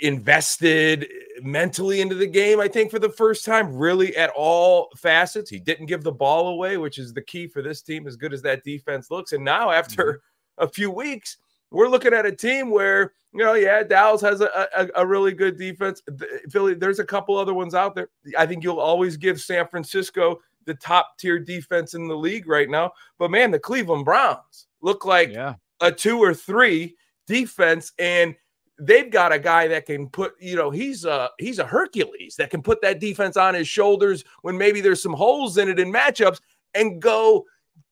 invested 0.01 1.07
mentally 1.43 2.01
into 2.01 2.15
the 2.15 2.27
game, 2.27 2.59
I 2.59 2.67
think, 2.67 2.91
for 2.91 2.99
the 2.99 3.09
first 3.09 3.45
time, 3.45 3.75
really 3.75 4.15
at 4.15 4.31
all 4.35 4.89
facets. 4.95 5.49
He 5.49 5.59
didn't 5.59 5.87
give 5.87 6.03
the 6.03 6.11
ball 6.11 6.49
away, 6.49 6.77
which 6.77 6.97
is 6.97 7.13
the 7.13 7.21
key 7.21 7.47
for 7.47 7.61
this 7.61 7.81
team, 7.81 8.07
as 8.07 8.15
good 8.15 8.33
as 8.33 8.41
that 8.43 8.63
defense 8.63 9.11
looks. 9.11 9.33
And 9.33 9.43
now, 9.43 9.71
after 9.71 10.03
mm-hmm. 10.03 10.63
a 10.63 10.67
few 10.67 10.91
weeks, 10.91 11.37
we're 11.71 11.87
looking 11.87 12.13
at 12.13 12.25
a 12.25 12.35
team 12.35 12.69
where, 12.69 13.13
you 13.33 13.43
know, 13.43 13.53
yeah, 13.53 13.83
Dallas 13.83 14.21
has 14.21 14.41
a, 14.41 14.67
a, 14.75 14.87
a, 14.95 15.05
really 15.05 15.33
good 15.33 15.57
defense. 15.57 16.01
Philly, 16.49 16.73
there's 16.73 16.99
a 16.99 17.05
couple 17.05 17.37
other 17.37 17.53
ones 17.53 17.75
out 17.75 17.93
there. 17.93 18.09
I 18.37 18.45
think 18.45 18.63
you'll 18.63 18.79
always 18.79 19.17
give 19.17 19.39
San 19.39 19.67
Francisco 19.67 20.39
the 20.65 20.73
top 20.75 21.17
tier 21.19 21.39
defense 21.39 21.93
in 21.93 22.07
the 22.07 22.15
league 22.15 22.47
right 22.47 22.69
now. 22.69 22.91
But 23.17 23.31
man, 23.31 23.51
the 23.51 23.59
Cleveland 23.59 24.05
Browns 24.05 24.67
look 24.81 25.05
like 25.05 25.31
yeah. 25.31 25.55
a 25.79 25.91
two 25.91 26.19
or 26.19 26.33
three 26.33 26.95
defense. 27.27 27.93
And 27.99 28.35
they've 28.79 29.09
got 29.09 29.31
a 29.31 29.39
guy 29.39 29.67
that 29.67 29.85
can 29.85 30.07
put, 30.07 30.33
you 30.39 30.55
know, 30.55 30.69
he's 30.69 31.05
a 31.05 31.29
he's 31.37 31.59
a 31.59 31.65
Hercules 31.65 32.35
that 32.37 32.49
can 32.49 32.61
put 32.61 32.81
that 32.81 32.99
defense 32.99 33.37
on 33.37 33.53
his 33.53 33.67
shoulders 33.67 34.23
when 34.41 34.57
maybe 34.57 34.81
there's 34.81 35.01
some 35.01 35.13
holes 35.13 35.57
in 35.57 35.69
it 35.69 35.79
in 35.79 35.91
matchups 35.91 36.39
and 36.73 37.01
go 37.01 37.45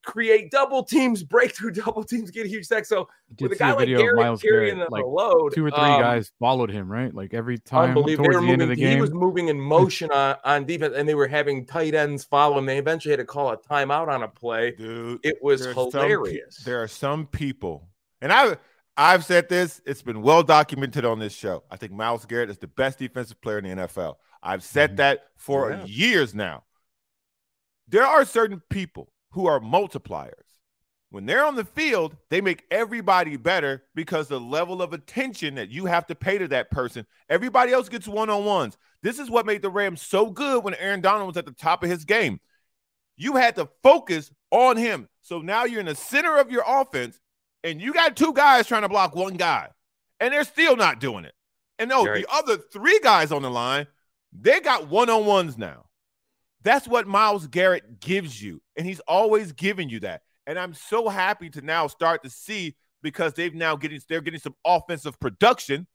create 0.08 0.50
double 0.50 0.84
teams, 0.84 1.22
break 1.24 1.52
through 1.54 1.72
double 1.86 2.04
teams, 2.04 2.32
get 2.32 2.46
a 2.46 2.50
huge 2.50 2.66
sack. 2.66 2.86
So 2.86 3.08
with 3.40 3.52
a 3.52 3.56
guy 3.56 3.74
like 3.74 3.88
Garrett 3.88 4.16
Myles 4.16 4.42
carrying 4.42 4.76
Garrett, 4.76 4.92
like 4.92 5.04
the 5.04 5.10
load, 5.10 5.54
two 5.54 5.66
or 5.66 5.70
three 5.70 5.80
um, 5.80 6.02
guys 6.02 6.32
followed 6.40 6.72
him, 6.72 6.92
right? 6.92 7.14
Like 7.14 7.34
every 7.34 7.60
time 7.60 7.94
towards 7.94 8.16
the 8.16 8.24
moving, 8.24 8.50
end 8.50 8.62
of 8.62 8.70
the 8.70 8.76
game, 8.76 8.96
he 8.96 9.02
was 9.02 9.14
moving 9.14 9.50
in 9.50 9.60
motion 9.60 10.10
on, 10.12 10.38
on 10.44 10.66
defense, 10.66 10.96
and 10.98 11.08
they 11.08 11.16
were 11.16 11.28
having 11.28 11.66
tight 11.66 11.94
ends 11.94 12.24
follow 12.24 12.58
him. 12.58 12.66
They 12.66 12.78
eventually 12.78 13.12
had 13.12 13.20
to 13.20 13.26
call 13.26 13.52
a 13.52 13.58
timeout 13.58 14.08
on 14.08 14.24
a 14.24 14.28
play. 14.28 14.72
Dude, 14.72 15.20
it 15.24 15.38
was 15.42 15.66
hilarious. 15.66 16.58
Some, 16.58 16.72
there 16.72 16.82
are 16.82 16.88
some 16.88 17.28
people, 17.28 17.88
and 18.22 18.32
I. 18.32 18.58
I've 18.98 19.24
said 19.24 19.48
this, 19.48 19.80
it's 19.86 20.02
been 20.02 20.24
well 20.24 20.42
documented 20.42 21.06
on 21.06 21.20
this 21.20 21.34
show. 21.34 21.64
I 21.70 21.78
think 21.78 21.92
Myles 21.92 22.26
Garrett 22.26 22.50
is 22.50 22.58
the 22.58 22.68
best 22.68 22.98
defensive 22.98 23.40
player 23.42 23.60
in 23.60 23.64
the 23.66 23.84
NFL. 23.88 24.16
I've 24.42 24.64
said 24.64 24.92
mm-hmm. 24.92 24.98
that 24.98 25.26
for 25.36 25.72
yeah. 25.72 25.86
years 25.86 26.34
now. 26.34 26.64
There 27.88 28.06
are 28.06 28.26
certain 28.26 28.62
people 28.70 29.14
who 29.32 29.46
are 29.46 29.60
multipliers. 29.60 30.34
when 31.10 31.26
they're 31.26 31.46
on 31.46 31.56
the 31.56 31.64
field, 31.64 32.18
they 32.30 32.42
make 32.42 32.66
everybody 32.70 33.38
better 33.38 33.84
because 33.96 34.28
the 34.28 34.40
level 34.40 34.82
of 34.82 34.92
attention 34.92 35.56
that 35.56 35.70
you 35.70 35.86
have 35.86 36.06
to 36.08 36.16
pay 36.16 36.38
to 36.38 36.48
that 36.50 36.70
person. 36.70 37.06
Everybody 37.30 37.72
else 37.72 37.88
gets 37.88 38.08
one 38.08 38.30
on 38.30 38.44
ones. 38.44 38.78
This 39.04 39.20
is 39.20 39.30
what 39.30 39.46
made 39.46 39.62
the 39.62 39.70
Rams 39.70 40.02
so 40.02 40.30
good 40.32 40.64
when 40.64 40.74
Aaron 40.74 41.00
Donald 41.00 41.28
was 41.28 41.38
at 41.38 41.46
the 41.46 41.54
top 41.54 41.84
of 41.84 41.90
his 41.90 42.04
game. 42.04 42.42
You 43.16 43.38
had 43.38 43.56
to 43.56 43.70
focus 43.84 44.32
on 44.52 44.76
him. 44.76 45.08
So 45.22 45.40
now 45.40 45.64
you're 45.64 45.80
in 45.80 45.86
the 45.86 45.96
center 45.96 46.38
of 46.38 46.52
your 46.52 46.64
offense, 46.68 47.20
and 47.64 47.82
you 47.82 47.94
got 47.94 48.16
two 48.16 48.34
guys 48.34 48.68
trying 48.68 48.84
to 48.84 48.90
block 48.90 49.16
one 49.16 49.36
guy, 49.36 49.70
and 50.20 50.34
they're 50.34 50.44
still 50.44 50.76
not 50.76 51.00
doing 51.00 51.26
it. 51.26 51.34
And 51.80 51.90
no, 51.90 52.06
right. 52.06 52.26
the 52.26 52.34
other 52.34 52.58
three 52.58 53.00
guys 53.02 53.32
on 53.32 53.42
the 53.42 53.52
line, 53.52 53.88
they 54.32 54.60
got 54.60 54.88
one 54.88 55.10
on 55.10 55.26
ones 55.26 55.58
now. 55.58 55.86
That's 56.64 56.88
what 56.88 57.08
Myles 57.08 57.48
Garrett 57.48 58.00
gives 58.00 58.42
you, 58.42 58.62
and 58.76 58.86
he's 58.86 59.00
always 59.02 59.52
giving 59.52 59.90
you 59.90 60.00
that. 60.02 60.22
And 60.46 60.58
I'm 60.58 60.74
so 60.74 61.10
happy 61.10 61.50
to 61.52 61.62
now 61.62 61.88
start 61.88 62.24
to 62.24 62.30
see 62.30 62.76
because 63.02 63.34
they've 63.34 63.54
now 63.54 63.76
getting 63.76 64.02
they're 64.10 64.22
getting 64.22 64.40
some 64.40 64.56
offensive 64.66 65.20
production 65.20 65.88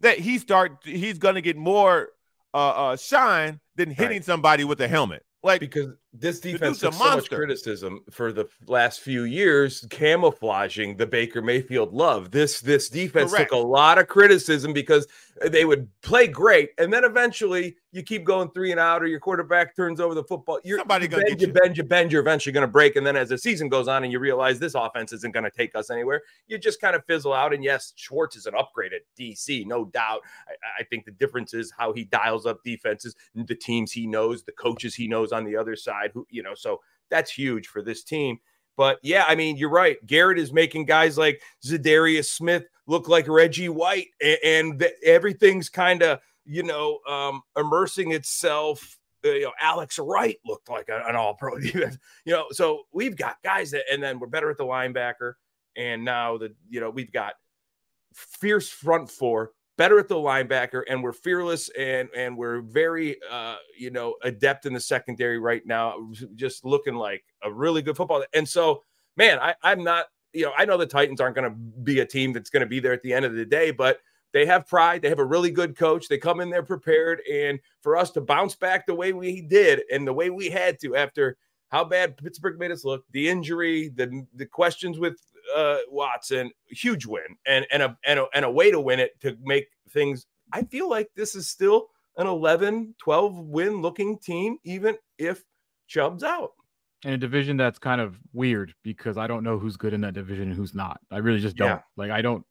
that 0.00 0.18
he 0.18 0.38
start 0.38 0.78
he's 0.84 1.18
going 1.18 1.34
to 1.34 1.42
get 1.42 1.56
more 1.56 2.10
uh, 2.54 2.56
uh, 2.68 2.96
shine 2.96 3.60
than 3.76 3.90
hitting 3.90 4.18
right. 4.18 4.24
somebody 4.24 4.64
with 4.64 4.80
a 4.80 4.88
helmet. 4.88 5.24
Like 5.42 5.60
because 5.60 5.92
this 6.18 6.40
defense 6.40 6.80
took 6.80 6.94
so 6.94 6.98
much 6.98 7.30
criticism 7.30 8.00
for 8.10 8.32
the 8.32 8.48
last 8.66 9.00
few 9.00 9.24
years, 9.24 9.86
camouflaging 9.90 10.96
the 10.96 11.06
Baker 11.06 11.42
Mayfield 11.42 11.92
love. 11.92 12.30
This 12.30 12.60
this 12.60 12.88
defense 12.88 13.32
Correct. 13.32 13.50
took 13.50 13.58
a 13.58 13.66
lot 13.66 13.98
of 13.98 14.08
criticism 14.08 14.72
because 14.72 15.06
uh, 15.44 15.48
they 15.48 15.64
would 15.64 15.88
play 16.02 16.26
great, 16.26 16.70
and 16.78 16.92
then 16.92 17.04
eventually 17.04 17.76
you 17.96 18.02
keep 18.02 18.24
going 18.24 18.50
three 18.50 18.70
and 18.70 18.78
out, 18.78 19.02
or 19.02 19.06
your 19.06 19.18
quarterback 19.18 19.74
turns 19.74 20.00
over 20.00 20.14
the 20.14 20.24
football. 20.24 20.60
You're 20.64 20.78
somebody 20.78 21.08
gonna 21.08 21.24
bend, 21.24 21.40
you, 21.40 21.46
you 21.46 21.52
bend, 21.52 21.76
you 21.78 21.82
bend, 21.82 22.12
you're 22.12 22.20
eventually 22.20 22.52
going 22.52 22.66
to 22.66 22.70
break, 22.70 22.96
and 22.96 23.06
then 23.06 23.16
as 23.16 23.30
the 23.30 23.38
season 23.38 23.68
goes 23.70 23.88
on, 23.88 24.04
and 24.04 24.12
you 24.12 24.18
realize 24.18 24.58
this 24.58 24.74
offense 24.74 25.12
isn't 25.14 25.32
going 25.32 25.44
to 25.44 25.50
take 25.50 25.74
us 25.74 25.90
anywhere, 25.90 26.22
you 26.46 26.58
just 26.58 26.80
kind 26.80 26.94
of 26.94 27.04
fizzle 27.06 27.32
out. 27.32 27.54
And 27.54 27.64
yes, 27.64 27.94
Schwartz 27.96 28.36
is 28.36 28.44
an 28.44 28.54
upgrade 28.54 28.92
at 28.92 29.00
DC, 29.18 29.66
no 29.66 29.86
doubt. 29.86 30.20
I, 30.46 30.82
I 30.82 30.84
think 30.84 31.06
the 31.06 31.12
difference 31.12 31.54
is 31.54 31.72
how 31.76 31.92
he 31.94 32.04
dials 32.04 32.44
up 32.44 32.62
defenses, 32.62 33.16
the 33.34 33.54
teams 33.54 33.92
he 33.92 34.06
knows, 34.06 34.42
the 34.42 34.52
coaches 34.52 34.94
he 34.94 35.08
knows 35.08 35.32
on 35.32 35.44
the 35.44 35.56
other 35.56 35.74
side, 35.74 36.05
who 36.12 36.26
you 36.30 36.42
know, 36.42 36.54
so 36.54 36.80
that's 37.10 37.30
huge 37.30 37.68
for 37.68 37.82
this 37.82 38.02
team. 38.02 38.38
But 38.76 38.98
yeah, 39.02 39.24
I 39.26 39.34
mean, 39.34 39.56
you're 39.56 39.70
right. 39.70 40.04
Garrett 40.06 40.38
is 40.38 40.52
making 40.52 40.84
guys 40.84 41.16
like 41.16 41.40
Za'Darius 41.64 42.26
Smith 42.26 42.64
look 42.86 43.08
like 43.08 43.26
Reggie 43.26 43.70
White, 43.70 44.08
and, 44.20 44.38
and 44.44 44.78
the, 44.78 44.92
everything's 45.04 45.68
kind 45.68 46.02
of 46.02 46.20
you 46.44 46.62
know 46.62 46.98
um, 47.08 47.42
immersing 47.56 48.12
itself. 48.12 48.98
Uh, 49.24 49.30
you 49.30 49.42
know, 49.44 49.52
Alex 49.60 49.98
Wright 49.98 50.36
looked 50.44 50.68
like 50.68 50.88
an 50.88 51.16
All-Pro 51.16 51.58
defense. 51.58 51.98
You 52.24 52.32
know, 52.32 52.46
so 52.50 52.82
we've 52.92 53.16
got 53.16 53.36
guys 53.42 53.70
that, 53.70 53.84
and 53.90 54.02
then 54.02 54.18
we're 54.18 54.26
better 54.26 54.50
at 54.50 54.58
the 54.58 54.64
linebacker, 54.64 55.34
and 55.76 56.04
now 56.04 56.36
the 56.36 56.54
you 56.68 56.80
know 56.80 56.90
we've 56.90 57.12
got 57.12 57.34
fierce 58.14 58.68
front 58.68 59.10
four 59.10 59.52
better 59.76 59.98
at 59.98 60.08
the 60.08 60.14
linebacker 60.14 60.82
and 60.88 61.02
we're 61.02 61.12
fearless 61.12 61.68
and 61.78 62.08
and 62.16 62.36
we're 62.36 62.60
very 62.60 63.16
uh 63.30 63.56
you 63.78 63.90
know 63.90 64.14
adept 64.22 64.66
in 64.66 64.72
the 64.72 64.80
secondary 64.80 65.38
right 65.38 65.66
now 65.66 65.94
just 66.34 66.64
looking 66.64 66.94
like 66.94 67.24
a 67.42 67.52
really 67.52 67.82
good 67.82 67.96
football 67.96 68.24
and 68.34 68.48
so 68.48 68.82
man 69.16 69.38
I, 69.38 69.54
i'm 69.62 69.84
not 69.84 70.06
you 70.32 70.44
know 70.44 70.52
i 70.56 70.64
know 70.64 70.76
the 70.76 70.86
titans 70.86 71.20
aren't 71.20 71.36
going 71.36 71.50
to 71.50 71.56
be 71.82 72.00
a 72.00 72.06
team 72.06 72.32
that's 72.32 72.50
going 72.50 72.60
to 72.60 72.66
be 72.66 72.80
there 72.80 72.92
at 72.92 73.02
the 73.02 73.12
end 73.12 73.24
of 73.24 73.34
the 73.34 73.44
day 73.44 73.70
but 73.70 74.00
they 74.32 74.46
have 74.46 74.66
pride 74.66 75.02
they 75.02 75.08
have 75.08 75.18
a 75.18 75.24
really 75.24 75.50
good 75.50 75.76
coach 75.76 76.08
they 76.08 76.18
come 76.18 76.40
in 76.40 76.50
there 76.50 76.62
prepared 76.62 77.20
and 77.30 77.58
for 77.82 77.96
us 77.96 78.10
to 78.12 78.20
bounce 78.20 78.54
back 78.54 78.86
the 78.86 78.94
way 78.94 79.12
we 79.12 79.42
did 79.42 79.82
and 79.92 80.06
the 80.06 80.12
way 80.12 80.30
we 80.30 80.48
had 80.48 80.80
to 80.80 80.96
after 80.96 81.36
how 81.68 81.84
bad 81.84 82.16
Pittsburgh 82.16 82.58
made 82.58 82.70
us 82.70 82.84
look, 82.84 83.04
the 83.10 83.28
injury, 83.28 83.88
the 83.88 84.24
the 84.34 84.46
questions 84.46 84.98
with 84.98 85.20
uh, 85.54 85.78
Watson, 85.90 86.50
huge 86.68 87.06
win, 87.06 87.22
and 87.46 87.66
and 87.70 87.82
a, 87.82 87.96
and 88.04 88.20
a 88.20 88.26
and 88.34 88.44
a 88.44 88.50
way 88.50 88.70
to 88.70 88.80
win 88.80 89.00
it 89.00 89.20
to 89.20 89.36
make 89.42 89.68
things. 89.90 90.26
I 90.52 90.62
feel 90.62 90.88
like 90.88 91.08
this 91.16 91.34
is 91.34 91.48
still 91.48 91.88
an 92.16 92.26
11, 92.26 92.94
12 92.98 93.38
win 93.38 93.82
looking 93.82 94.18
team, 94.18 94.58
even 94.64 94.96
if 95.18 95.44
Chubb's 95.86 96.22
out. 96.22 96.52
In 97.04 97.12
a 97.12 97.18
division 97.18 97.56
that's 97.56 97.78
kind 97.78 98.00
of 98.00 98.18
weird 98.32 98.74
because 98.82 99.18
I 99.18 99.26
don't 99.26 99.44
know 99.44 99.58
who's 99.58 99.76
good 99.76 99.92
in 99.92 100.00
that 100.00 100.14
division 100.14 100.48
and 100.48 100.54
who's 100.54 100.74
not. 100.74 100.98
I 101.10 101.18
really 101.18 101.40
just 101.40 101.56
don't. 101.56 101.68
Yeah. 101.68 101.80
Like 101.96 102.10
I 102.10 102.22
don't. 102.22 102.44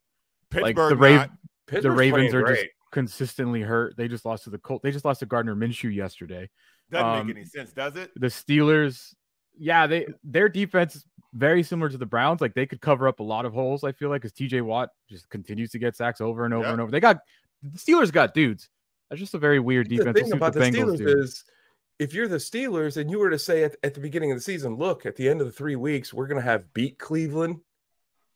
Pittsburgh 0.51 0.99
like 0.99 1.29
the, 1.67 1.79
Rav- 1.79 1.83
the 1.83 1.91
Ravens 1.91 2.33
are 2.33 2.43
great. 2.43 2.55
just 2.55 2.67
consistently 2.91 3.61
hurt. 3.61 3.97
They 3.97 4.07
just 4.07 4.23
lost 4.23 4.43
to 4.45 4.49
the 4.51 4.59
Colt. 4.59 4.81
They 4.83 4.91
just 4.91 5.03
lost 5.03 5.19
to 5.21 5.25
Gardner 5.25 5.55
Minshew 5.55 5.93
yesterday. 5.93 6.49
Doesn't 6.91 7.07
um, 7.07 7.27
make 7.27 7.35
any 7.35 7.45
sense, 7.45 7.73
does 7.73 7.95
it? 7.95 8.11
The 8.15 8.27
Steelers, 8.27 9.13
yeah, 9.57 9.87
they 9.87 10.07
their 10.23 10.47
defense 10.47 11.03
very 11.35 11.61
similar 11.61 11.89
to 11.89 11.97
the 11.97 12.05
Browns. 12.05 12.41
Like 12.41 12.53
they 12.53 12.65
could 12.65 12.81
cover 12.81 13.07
up 13.07 13.19
a 13.19 13.23
lot 13.23 13.45
of 13.45 13.53
holes. 13.53 13.83
I 13.83 13.91
feel 13.91 14.09
like 14.09 14.21
because 14.21 14.33
TJ 14.33 14.61
Watt 14.63 14.89
just 15.09 15.29
continues 15.29 15.69
to 15.71 15.79
get 15.79 15.95
sacks 15.95 16.21
over 16.21 16.45
and 16.45 16.53
over 16.53 16.63
yep. 16.63 16.71
and 16.73 16.81
over. 16.81 16.91
They 16.91 16.99
got 16.99 17.19
the 17.61 17.77
Steelers 17.77 18.11
got 18.11 18.33
dudes. 18.33 18.69
That's 19.09 19.19
just 19.19 19.35
a 19.35 19.37
very 19.37 19.59
weird 19.59 19.89
defense. 19.89 20.17
The 20.17 20.23
thing 20.23 20.33
about 20.33 20.53
the, 20.53 20.61
the 20.61 20.71
Steelers 20.71 20.97
do. 20.97 21.07
is 21.07 21.43
if 21.99 22.13
you're 22.13 22.27
the 22.27 22.37
Steelers 22.37 22.97
and 22.97 23.11
you 23.11 23.19
were 23.19 23.29
to 23.29 23.39
say 23.39 23.63
at, 23.63 23.75
at 23.83 23.93
the 23.93 23.99
beginning 23.99 24.31
of 24.31 24.37
the 24.37 24.41
season, 24.41 24.75
look, 24.77 25.05
at 25.05 25.15
the 25.15 25.29
end 25.29 25.41
of 25.41 25.47
the 25.47 25.53
three 25.53 25.75
weeks, 25.75 26.13
we're 26.13 26.27
going 26.27 26.41
to 26.41 26.47
have 26.49 26.73
beat 26.73 26.97
Cleveland. 26.97 27.59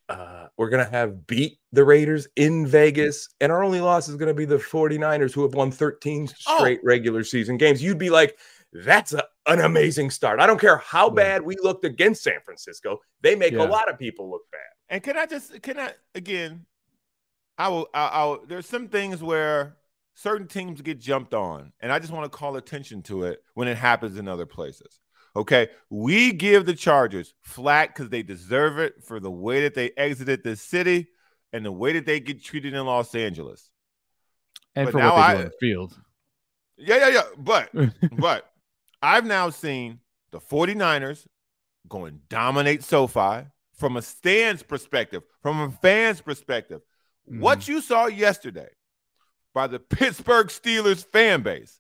Uh, 0.07 0.47
we're 0.57 0.69
going 0.69 0.83
to 0.83 0.89
have 0.89 1.27
beat 1.27 1.59
the 1.71 1.83
Raiders 1.83 2.27
in 2.35 2.65
Vegas. 2.65 3.29
And 3.41 3.51
our 3.51 3.63
only 3.63 3.79
loss 3.79 4.07
is 4.07 4.15
going 4.15 4.27
to 4.27 4.33
be 4.33 4.45
the 4.45 4.57
49ers, 4.57 5.33
who 5.33 5.43
have 5.43 5.53
won 5.53 5.71
13 5.71 6.27
straight 6.27 6.79
oh. 6.81 6.85
regular 6.85 7.23
season 7.23 7.57
games. 7.57 7.81
You'd 7.81 7.99
be 7.99 8.09
like, 8.09 8.37
that's 8.71 9.13
a, 9.13 9.23
an 9.47 9.59
amazing 9.61 10.11
start. 10.11 10.39
I 10.39 10.47
don't 10.47 10.59
care 10.59 10.77
how 10.77 11.09
bad 11.09 11.41
we 11.41 11.55
looked 11.57 11.85
against 11.85 12.23
San 12.23 12.39
Francisco. 12.45 12.99
They 13.21 13.35
make 13.35 13.53
yeah. 13.53 13.63
a 13.63 13.67
lot 13.67 13.89
of 13.89 13.97
people 13.97 14.29
look 14.29 14.43
bad. 14.51 14.59
And 14.89 15.03
can 15.03 15.17
I 15.17 15.25
just 15.25 15.61
can 15.61 15.79
I 15.79 15.93
again? 16.15 16.65
I 17.57 17.67
will. 17.69 17.88
I, 17.93 18.05
I 18.07 18.25
will, 18.25 18.45
There's 18.47 18.67
some 18.67 18.88
things 18.88 19.21
where 19.21 19.77
certain 20.15 20.47
teams 20.47 20.81
get 20.81 20.99
jumped 20.99 21.33
on, 21.33 21.73
and 21.79 21.91
I 21.91 21.99
just 21.99 22.11
want 22.11 22.31
to 22.31 22.38
call 22.38 22.55
attention 22.55 23.01
to 23.03 23.23
it 23.23 23.43
when 23.53 23.67
it 23.67 23.77
happens 23.77 24.17
in 24.17 24.27
other 24.27 24.45
places. 24.45 24.99
Okay, 25.35 25.69
we 25.89 26.31
give 26.31 26.65
the 26.65 26.73
Chargers 26.73 27.33
flat 27.41 27.89
because 27.89 28.09
they 28.09 28.23
deserve 28.23 28.79
it 28.79 29.03
for 29.03 29.19
the 29.19 29.31
way 29.31 29.61
that 29.61 29.75
they 29.75 29.91
exited 29.95 30.43
the 30.43 30.55
city 30.55 31.07
and 31.53 31.65
the 31.65 31.71
way 31.71 31.93
that 31.93 32.05
they 32.05 32.19
get 32.19 32.43
treated 32.43 32.73
in 32.73 32.85
Los 32.85 33.13
Angeles. 33.13 33.69
And 34.75 34.85
but 34.85 34.91
for 34.91 34.97
what 34.99 35.15
they 35.15 35.21
I, 35.21 35.33
do 35.33 35.39
on 35.39 35.45
the 35.45 35.53
field. 35.59 35.99
Yeah, 36.77 36.97
yeah, 36.97 37.09
yeah. 37.09 37.21
But 37.38 37.69
but 38.17 38.48
I've 39.01 39.25
now 39.25 39.49
seen 39.49 39.99
the 40.31 40.39
49ers 40.39 41.25
go 41.87 42.05
and 42.05 42.27
dominate 42.29 42.83
SoFi 42.83 43.47
from 43.73 43.97
a 43.97 44.01
stands 44.01 44.61
perspective, 44.61 45.23
from 45.41 45.59
a 45.61 45.71
fan's 45.71 46.21
perspective. 46.21 46.81
Mm-hmm. 47.29 47.41
What 47.41 47.67
you 47.67 47.81
saw 47.81 48.07
yesterday 48.07 48.69
by 49.53 49.67
the 49.67 49.79
Pittsburgh 49.79 50.47
Steelers 50.47 51.05
fan 51.05 51.41
base 51.41 51.79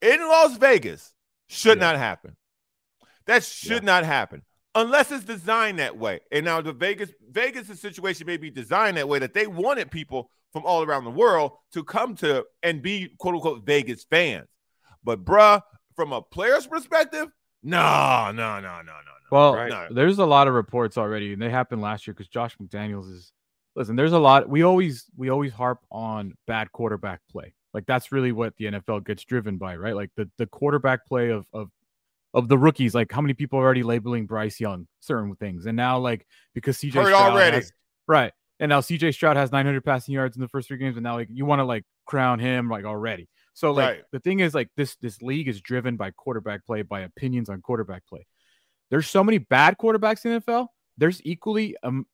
in 0.00 0.20
Las 0.20 0.56
Vegas 0.56 1.14
should 1.46 1.78
yeah. 1.78 1.92
not 1.92 1.96
happen. 1.96 2.36
That 3.26 3.44
should 3.44 3.82
yeah. 3.82 3.92
not 3.92 4.04
happen 4.04 4.42
unless 4.74 5.10
it's 5.10 5.24
designed 5.24 5.78
that 5.78 5.98
way. 5.98 6.20
And 6.30 6.44
now 6.44 6.60
the 6.60 6.72
Vegas 6.72 7.10
Vegas' 7.30 7.80
situation 7.80 8.26
may 8.26 8.36
be 8.36 8.50
designed 8.50 8.96
that 8.96 9.08
way 9.08 9.18
that 9.18 9.34
they 9.34 9.46
wanted 9.46 9.90
people 9.90 10.30
from 10.52 10.64
all 10.64 10.82
around 10.82 11.04
the 11.04 11.10
world 11.10 11.52
to 11.72 11.84
come 11.84 12.14
to 12.16 12.44
and 12.62 12.80
be 12.80 13.10
quote 13.18 13.34
unquote 13.34 13.66
Vegas 13.66 14.04
fans. 14.04 14.48
But 15.04 15.24
bruh, 15.24 15.62
from 15.98 16.12
a 16.12 16.22
player's 16.22 16.64
perspective, 16.64 17.26
no, 17.64 18.30
no, 18.32 18.60
no, 18.60 18.60
no, 18.60 18.60
no, 18.60 18.82
no. 18.82 19.12
Well, 19.32 19.54
right? 19.56 19.68
no. 19.68 19.88
there's 19.90 20.20
a 20.20 20.24
lot 20.24 20.46
of 20.46 20.54
reports 20.54 20.96
already, 20.96 21.32
and 21.32 21.42
they 21.42 21.50
happened 21.50 21.82
last 21.82 22.06
year 22.06 22.14
because 22.14 22.28
Josh 22.28 22.56
McDaniels 22.56 23.12
is 23.12 23.32
listen. 23.74 23.96
There's 23.96 24.12
a 24.12 24.18
lot. 24.18 24.48
We 24.48 24.62
always 24.62 25.06
we 25.16 25.28
always 25.28 25.52
harp 25.52 25.80
on 25.90 26.34
bad 26.46 26.70
quarterback 26.70 27.20
play. 27.28 27.52
Like 27.74 27.84
that's 27.84 28.12
really 28.12 28.30
what 28.30 28.56
the 28.58 28.66
NFL 28.66 29.06
gets 29.06 29.24
driven 29.24 29.58
by, 29.58 29.74
right? 29.74 29.96
Like 29.96 30.10
the 30.16 30.30
the 30.38 30.46
quarterback 30.46 31.04
play 31.04 31.30
of 31.30 31.46
of 31.52 31.68
of 32.32 32.46
the 32.46 32.56
rookies. 32.56 32.94
Like 32.94 33.10
how 33.10 33.20
many 33.20 33.34
people 33.34 33.58
are 33.58 33.64
already 33.64 33.82
labeling 33.82 34.26
Bryce 34.26 34.60
Young 34.60 34.86
certain 35.00 35.34
things, 35.34 35.66
and 35.66 35.76
now 35.76 35.98
like 35.98 36.28
because 36.54 36.78
CJ 36.78 36.90
Stroud 36.90 37.12
already 37.12 37.56
has, 37.56 37.72
right, 38.06 38.32
and 38.60 38.70
now 38.70 38.80
CJ 38.80 39.14
Stroud 39.14 39.36
has 39.36 39.50
900 39.50 39.84
passing 39.84 40.14
yards 40.14 40.36
in 40.36 40.42
the 40.42 40.48
first 40.48 40.68
three 40.68 40.78
games, 40.78 40.96
and 40.96 41.02
now 41.02 41.16
like 41.16 41.28
you 41.32 41.44
want 41.44 41.58
to 41.58 41.64
like 41.64 41.82
crown 42.06 42.38
him 42.38 42.68
like 42.70 42.84
already. 42.84 43.28
So 43.58 43.72
like 43.72 43.88
right. 43.88 44.02
the 44.12 44.20
thing 44.20 44.38
is 44.38 44.54
like 44.54 44.68
this 44.76 44.94
this 45.02 45.20
league 45.20 45.48
is 45.48 45.60
driven 45.60 45.96
by 45.96 46.12
quarterback 46.12 46.64
play, 46.64 46.82
by 46.82 47.00
opinions 47.00 47.48
on 47.48 47.60
quarterback 47.60 48.06
play. 48.06 48.24
There's 48.88 49.10
so 49.10 49.24
many 49.24 49.38
bad 49.38 49.78
quarterbacks 49.78 50.24
in 50.24 50.34
the 50.34 50.40
NFL. 50.40 50.68
There's 50.96 51.20
equally 51.24 51.74
um 51.82 52.06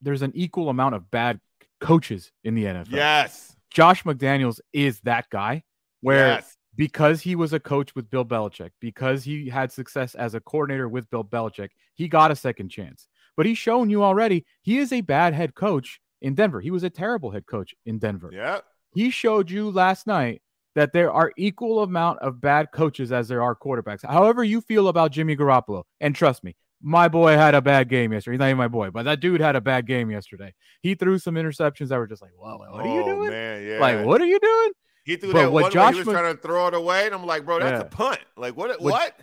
there's 0.00 0.22
an 0.22 0.32
equal 0.34 0.70
amount 0.70 0.94
of 0.94 1.10
bad 1.10 1.40
coaches 1.78 2.32
in 2.42 2.54
the 2.54 2.64
NFL. 2.64 2.92
Yes. 2.92 3.54
Josh 3.70 4.04
McDaniels 4.04 4.60
is 4.72 4.98
that 5.00 5.28
guy 5.28 5.62
where 6.00 6.28
yes. 6.28 6.56
because 6.74 7.20
he 7.20 7.36
was 7.36 7.52
a 7.52 7.60
coach 7.60 7.94
with 7.94 8.08
Bill 8.08 8.24
Belichick, 8.24 8.70
because 8.80 9.22
he 9.22 9.50
had 9.50 9.70
success 9.70 10.14
as 10.14 10.34
a 10.34 10.40
coordinator 10.40 10.88
with 10.88 11.10
Bill 11.10 11.22
Belichick, 11.22 11.68
he 11.96 12.08
got 12.08 12.30
a 12.30 12.36
second 12.36 12.70
chance. 12.70 13.08
But 13.36 13.44
he's 13.44 13.58
shown 13.58 13.90
you 13.90 14.02
already 14.02 14.46
he 14.62 14.78
is 14.78 14.90
a 14.94 15.02
bad 15.02 15.34
head 15.34 15.54
coach 15.54 16.00
in 16.22 16.34
Denver. 16.34 16.62
He 16.62 16.70
was 16.70 16.82
a 16.82 16.88
terrible 16.88 17.30
head 17.30 17.44
coach 17.44 17.74
in 17.84 17.98
Denver. 17.98 18.30
Yeah. 18.32 18.60
He 18.94 19.10
showed 19.10 19.50
you 19.50 19.70
last 19.70 20.06
night 20.06 20.40
that 20.78 20.92
there 20.92 21.10
are 21.12 21.32
equal 21.36 21.82
amount 21.82 22.20
of 22.20 22.40
bad 22.40 22.70
coaches 22.72 23.10
as 23.10 23.26
there 23.26 23.42
are 23.42 23.56
quarterbacks. 23.56 24.04
However 24.08 24.44
you 24.44 24.60
feel 24.60 24.86
about 24.88 25.10
Jimmy 25.10 25.36
Garoppolo, 25.36 25.82
and 26.00 26.14
trust 26.14 26.44
me, 26.44 26.54
my 26.80 27.08
boy 27.08 27.32
had 27.32 27.56
a 27.56 27.60
bad 27.60 27.88
game 27.88 28.12
yesterday. 28.12 28.34
He's 28.34 28.38
not 28.38 28.46
even 28.46 28.58
my 28.58 28.68
boy, 28.68 28.90
but 28.90 29.02
that 29.02 29.18
dude 29.18 29.40
had 29.40 29.56
a 29.56 29.60
bad 29.60 29.86
game 29.88 30.08
yesterday. 30.10 30.54
He 30.80 30.94
threw 30.94 31.18
some 31.18 31.34
interceptions 31.34 31.88
that 31.88 31.98
were 31.98 32.06
just 32.06 32.22
like, 32.22 32.30
"Whoa, 32.36 32.56
what 32.58 32.68
are 32.70 32.86
you 32.86 33.02
Oh, 33.02 33.04
doing? 33.16 33.30
Man, 33.30 33.66
yeah. 33.66 33.80
Like, 33.80 34.06
what 34.06 34.20
are 34.20 34.26
you 34.26 34.38
doing?" 34.38 34.70
He 35.04 35.16
threw 35.16 35.32
But 35.32 35.38
that 35.42 35.52
what 35.52 35.62
one 35.64 35.72
Josh 35.72 35.84
where 35.86 35.92
he 35.94 35.98
was 35.98 36.06
Mc- 36.06 36.14
trying 36.16 36.36
to 36.36 36.40
throw 36.40 36.66
it 36.68 36.74
away, 36.74 37.06
and 37.06 37.14
I'm 37.14 37.26
like, 37.26 37.44
bro, 37.44 37.58
that's 37.58 37.80
Yeah. 37.80 37.86
a 37.86 37.90
punt. 37.90 38.20
Like, 38.36 38.56
what? 38.56 38.80
What- 38.80 38.92
What? 38.92 39.20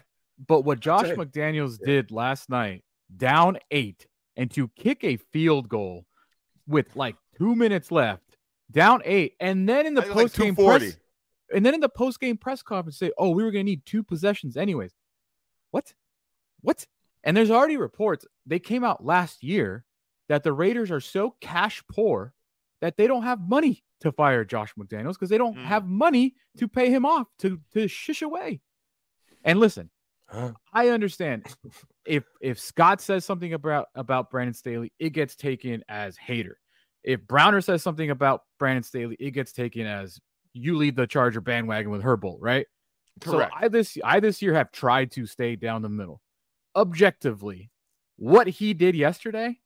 But 0.48 0.62
what 0.66 0.82
Josh 0.82 1.04
saying. 1.06 1.16
McDaniels 1.18 1.80
did 1.80 2.12
last 2.12 2.50
night, 2.50 2.84
down 3.16 3.58
eight, 3.72 4.06
and 4.36 4.52
to 4.52 4.68
kick 4.76 5.06
a 5.06 5.16
field 5.16 5.70
goal 5.70 6.06
with 6.68 6.94
like 6.98 7.16
two 7.38 7.56
minutes 7.56 7.90
left, 7.92 8.36
down 8.70 9.02
eight, 9.06 9.36
and 9.40 9.70
then 9.70 9.86
in 9.86 9.94
the 9.94 10.02
I 10.02 10.04
think 10.06 10.12
it 10.12 10.16
was 10.16 10.24
like 10.24 10.32
post 10.34 10.38
game 10.38 10.56
240. 10.56 10.86
press, 10.88 11.00
and 11.54 11.66
then 11.66 11.74
in 11.74 11.80
the 11.80 11.90
post 11.90 12.20
game 12.20 12.38
press 12.38 12.62
conference 12.64 12.98
say, 12.98 13.12
"Oh, 13.18 13.30
we 13.30 13.44
were 13.44 13.52
going 13.52 13.66
to 13.66 13.72
need 13.72 13.86
two 13.86 14.04
possessions 14.04 14.58
anyways." 14.58 14.94
What? 15.72 15.94
What? 16.62 16.86
And 17.24 17.36
there's 17.36 17.52
already 17.52 17.78
reports 17.78 18.26
they 18.46 18.60
came 18.60 18.84
out 18.84 19.04
last 19.04 19.44
year 19.44 19.86
that 20.30 20.44
the 20.44 20.54
Raiders 20.54 20.92
are 20.92 21.00
so 21.00 21.36
cash 21.42 21.84
poor 21.92 22.34
that 22.82 22.98
they 22.98 23.08
don't 23.08 23.24
have 23.24 23.40
money 23.40 23.84
to 24.02 24.12
fire 24.12 24.44
Josh 24.46 24.74
McDaniels 24.76 25.14
because 25.14 25.30
they 25.30 25.38
don't 25.38 25.56
Mm. 25.56 25.64
have 25.66 25.86
money 25.88 26.36
to 26.58 26.68
pay 26.68 26.90
him 26.90 27.06
off 27.06 27.28
to 27.40 27.60
to 27.74 27.88
shish 27.88 28.22
away. 28.22 28.62
And 29.44 29.60
listen, 29.60 29.90
Huh? 30.28 30.54
I 30.74 30.90
understand 30.90 31.46
if 32.06 32.26
if 32.42 32.60
Scott 32.60 33.02
says 33.02 33.26
something 33.26 33.54
about 33.54 33.88
about 33.96 34.32
Brandon 34.32 34.54
Staley, 34.54 34.92
it 35.00 35.12
gets 35.12 35.36
taken 35.36 35.84
as 35.88 36.18
hater. 36.18 36.60
If 37.04 37.28
Browner 37.28 37.62
says 37.62 37.84
something 37.84 38.10
about 38.10 38.42
Brandon 38.58 38.82
Staley, 38.84 39.16
it 39.20 39.32
gets 39.32 39.52
taken 39.52 39.86
as 39.86 40.20
you 40.56 40.78
lead 40.78 40.96
the 40.96 41.06
Charger 41.06 41.42
bandwagon 41.42 41.92
with 41.92 42.02
Herbold, 42.02 42.38
right? 42.40 42.66
Correct. 43.22 43.52
So 43.54 43.58
I 43.66 43.68
this 43.68 43.98
I 44.04 44.20
this 44.20 44.42
year 44.42 44.54
have 44.56 44.72
tried 44.72 45.12
to 45.12 45.26
stay 45.26 45.56
down 45.56 45.82
the 45.82 45.90
middle. 45.90 46.22
Objectively, 46.76 47.72
what 48.18 48.48
he 48.48 48.74
did 48.74 48.96
yesterday 48.96 49.60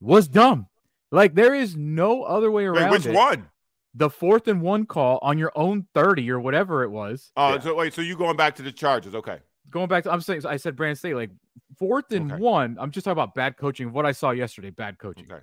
was 0.00 0.28
dumb. 0.28 0.66
Like 1.12 1.34
there 1.34 1.54
is 1.54 1.76
no 1.76 2.22
other 2.22 2.50
way 2.50 2.68
Wait, 2.68 2.78
around 2.80 2.90
which 2.92 3.06
it. 3.06 3.14
one? 3.14 3.48
The 3.94 4.10
fourth 4.10 4.46
and 4.46 4.62
one 4.62 4.86
call 4.86 5.18
on 5.20 5.36
your 5.36 5.50
own 5.56 5.88
30 5.94 6.30
or 6.30 6.38
whatever 6.38 6.84
it 6.84 6.90
was. 6.90 7.32
Oh, 7.36 7.54
Yeah. 7.54 7.60
so 7.60 7.74
wait, 7.74 7.92
so 7.92 8.02
you 8.02 8.16
going 8.16 8.36
back 8.36 8.54
to 8.56 8.62
the 8.62 8.70
Chargers? 8.70 9.14
Okay. 9.16 9.38
Going 9.68 9.88
back 9.88 10.04
to 10.04 10.12
I'm 10.12 10.20
saying 10.20 10.46
I 10.46 10.56
said 10.58 10.76
Brandon 10.76 10.96
State 10.96 11.14
like 11.14 11.30
fourth 11.78 12.12
and 12.12 12.30
Okay. 12.32 12.40
one. 12.40 12.76
I'm 12.80 12.90
just 12.92 13.04
talking 13.04 13.12
about 13.18 13.34
bad 13.34 13.56
coaching. 13.56 13.92
What 13.92 14.06
I 14.06 14.12
saw 14.12 14.30
yesterday, 14.30 14.70
bad 14.70 14.98
coaching. 14.98 15.26
Okay. 15.30 15.42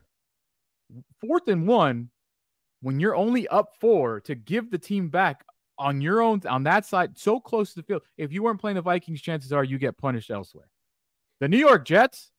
Fourth 1.20 1.48
and 1.50 1.67
one, 1.67 2.10
when 2.82 3.00
you're 3.00 3.16
only 3.16 3.48
up 3.48 3.74
four 3.80 4.20
to 4.22 4.36
give 4.36 4.70
the 4.72 4.78
team 4.78 5.10
back 5.10 5.44
on 5.80 6.02
your 6.02 6.22
own 6.22 6.42
on 6.48 6.64
that 6.64 6.86
side, 6.86 7.18
so 7.18 7.40
close 7.40 7.74
to 7.74 7.82
the 7.82 7.84
field. 7.84 8.02
If 8.18 8.32
you 8.32 8.44
weren't 8.44 8.60
playing 8.60 8.76
the 8.76 8.82
Vikings, 8.82 9.22
chances 9.22 9.52
are 9.54 9.64
you 9.64 9.78
get 9.78 9.98
punished 9.98 10.32
elsewhere. 10.32 10.68
The 11.40 11.48
New 11.48 11.58
York 11.58 11.86
Jets, 11.86 12.32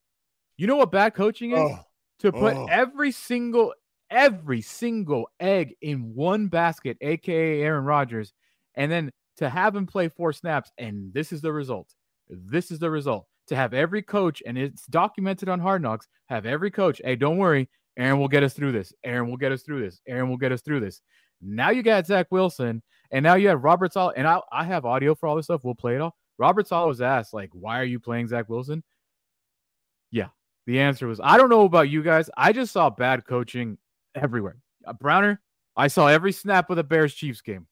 you 0.57 0.67
know 0.67 0.75
what 0.75 0.91
bad 0.91 1.13
coaching 1.13 1.51
is? 1.51 1.59
Oh, 1.59 1.79
to 2.19 2.31
put 2.33 2.55
Oh. 2.55 2.67
every 2.69 3.11
single 3.11 3.73
every 4.11 4.59
single 4.61 5.29
egg 5.39 5.75
in 5.81 6.15
one 6.15 6.47
basket, 6.47 6.97
aka 7.01 7.61
Aaron 7.61 7.85
Rodgers, 7.85 8.33
and 8.75 8.91
then 8.91 9.11
to 9.37 9.47
have 9.49 9.75
him 9.75 9.85
play 9.85 10.09
four 10.09 10.33
snaps, 10.33 10.71
and 10.77 11.13
this 11.13 11.31
is 11.31 11.41
the 11.41 11.53
result. 11.53 11.93
This 12.27 12.71
is 12.71 12.79
the 12.79 12.89
result. 12.89 13.27
To 13.47 13.55
have 13.55 13.73
every 13.73 14.01
coach, 14.01 14.43
and 14.45 14.57
it's 14.57 14.85
documented 14.87 15.47
on 15.47 15.59
Hard 15.59 15.81
Knocks, 15.81 16.07
have 16.27 16.45
every 16.45 16.71
coach, 16.71 17.01
hey, 17.03 17.15
don't 17.15 17.37
worry, 17.37 17.69
Aaron 17.99 18.17
will 18.17 18.29
get 18.29 18.43
us 18.43 18.53
through 18.53 18.71
this. 18.71 18.93
Aaron 19.03 19.29
will 19.29 19.37
get 19.37 19.51
us 19.51 19.61
through 19.61 19.81
this. 19.81 19.99
Aaron 20.07 20.29
will 20.29 20.37
get 20.37 20.53
us 20.53 20.61
through 20.61 20.79
this. 20.79 21.01
Now 21.41 21.69
you 21.69 21.83
got 21.83 22.07
Zach 22.07 22.27
Wilson, 22.31 22.81
and 23.11 23.23
now 23.23 23.35
you 23.35 23.49
have 23.49 23.63
Robert 23.63 23.93
Saleh, 23.93 24.13
and 24.15 24.25
I, 24.25 24.39
I 24.51 24.63
have 24.63 24.85
audio 24.85 25.13
for 25.15 25.27
all 25.27 25.35
this 25.35 25.45
stuff. 25.45 25.65
We'll 25.65 25.75
play 25.75 25.95
it 25.95 26.01
all. 26.01 26.15
Robert 26.37 26.67
Saleh 26.67 26.87
was 26.87 27.01
asked, 27.01 27.33
like, 27.33 27.49
why 27.51 27.79
are 27.79 27.85
you 27.85 27.99
playing 27.99 28.29
Zach 28.29 28.47
Wilson? 28.47 28.83
Yeah, 30.11 30.29
the 30.65 30.79
answer 30.79 31.07
was, 31.07 31.19
I 31.21 31.37
don't 31.37 31.49
know 31.49 31.65
about 31.65 31.89
you 31.89 32.01
guys. 32.01 32.29
I 32.37 32.53
just 32.53 32.71
saw 32.71 32.89
bad 32.89 33.25
coaching 33.25 33.77
everywhere. 34.15 34.57
Uh, 34.85 34.93
Browner, 34.93 35.41
I 35.75 35.87
saw 35.87 36.07
every 36.07 36.31
snap 36.31 36.69
of 36.69 36.77
the 36.77 36.83
Bears 36.83 37.13
Chiefs 37.13 37.41
game. 37.41 37.67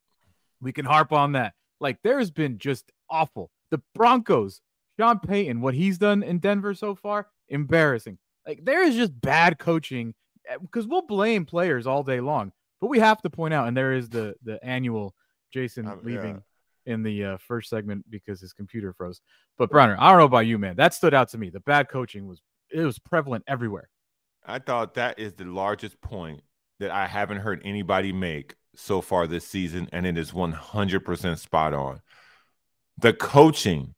We 0.62 0.74
can 0.74 0.86
harp 0.86 1.14
on 1.14 1.32
that. 1.34 1.54
Like, 1.80 2.00
there's 2.04 2.32
been 2.32 2.58
just 2.58 2.92
awful. 3.10 3.50
The 3.72 3.82
Broncos, 3.96 4.60
Sean 5.00 5.20
Payton, 5.20 5.62
what 5.62 5.74
he's 5.74 5.98
done 5.98 6.22
in 6.22 6.40
Denver 6.40 6.74
so 6.74 6.96
far, 6.96 7.28
embarrassing. 7.48 8.18
Like, 8.48 8.64
there 8.64 8.84
is 8.84 8.96
just 8.96 9.20
bad 9.20 9.60
coaching 9.60 10.14
because 10.62 10.88
we'll 10.88 11.06
blame 11.06 11.46
players 11.46 11.86
all 11.86 12.04
day 12.04 12.22
long, 12.22 12.54
but 12.80 12.88
we 12.88 13.00
have 13.00 13.22
to 13.24 13.30
point 13.30 13.54
out, 13.54 13.68
and 13.68 13.76
there 13.76 13.94
is 13.94 14.10
the 14.10 14.36
the 14.44 14.64
annual 14.64 15.14
Jason 15.52 15.88
Um, 15.88 16.00
yeah. 16.00 16.06
leaving 16.06 16.44
in 16.86 17.04
the 17.04 17.24
uh, 17.26 17.38
first 17.38 17.70
segment 17.70 18.10
because 18.10 18.40
his 18.40 18.54
computer 18.54 18.94
froze. 18.94 19.22
But 19.58 19.70
Browner, 19.70 19.98
I 20.00 20.10
don't 20.10 20.20
know 20.20 20.26
about 20.26 20.46
you, 20.46 20.58
man. 20.58 20.78
That 20.78 20.94
stood 20.94 21.14
out 21.14 21.30
to 21.30 21.38
me. 21.38 21.50
The 21.50 21.60
bad 21.60 21.90
coaching 21.90 22.28
was 22.28 22.42
it 22.72 22.82
was 22.82 22.98
prevalent 22.98 23.44
everywhere. 23.48 23.90
I 24.46 24.60
thought 24.60 24.94
that 24.94 25.20
is 25.20 25.34
the 25.34 25.44
largest 25.44 26.00
point 26.00 26.42
that 26.80 26.92
I 26.92 27.08
haven't 27.08 27.40
heard 27.40 27.62
anybody 27.66 28.14
make 28.14 28.56
so 28.76 29.02
far 29.02 29.28
this 29.28 29.46
season, 29.46 29.90
and 29.92 30.06
it 30.06 30.18
is 30.18 30.32
100% 30.32 31.38
spot 31.40 31.74
on. 31.74 32.02
The 32.98 33.14
coaching 33.14 33.96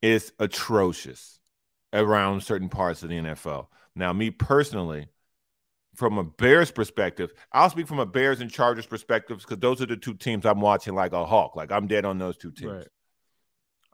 is 0.00 0.32
atrocious 0.38 1.40
around 1.94 2.42
certain 2.42 2.68
parts 2.68 3.02
of 3.02 3.08
the 3.08 3.16
NFL. 3.16 3.68
Now, 3.96 4.12
me 4.12 4.30
personally, 4.30 5.06
from 5.94 6.18
a 6.18 6.24
Bears 6.24 6.70
perspective, 6.70 7.32
I'll 7.52 7.70
speak 7.70 7.86
from 7.86 8.00
a 8.00 8.06
Bears 8.06 8.40
and 8.40 8.50
Chargers 8.50 8.86
perspective 8.86 9.38
because 9.38 9.58
those 9.58 9.80
are 9.80 9.86
the 9.86 9.96
two 9.96 10.14
teams 10.14 10.44
I'm 10.44 10.60
watching 10.60 10.94
like 10.94 11.12
a 11.12 11.24
hawk. 11.24 11.54
Like 11.56 11.70
I'm 11.70 11.86
dead 11.86 12.04
on 12.04 12.18
those 12.18 12.36
two 12.36 12.50
teams. 12.50 12.72
Right. 12.72 12.88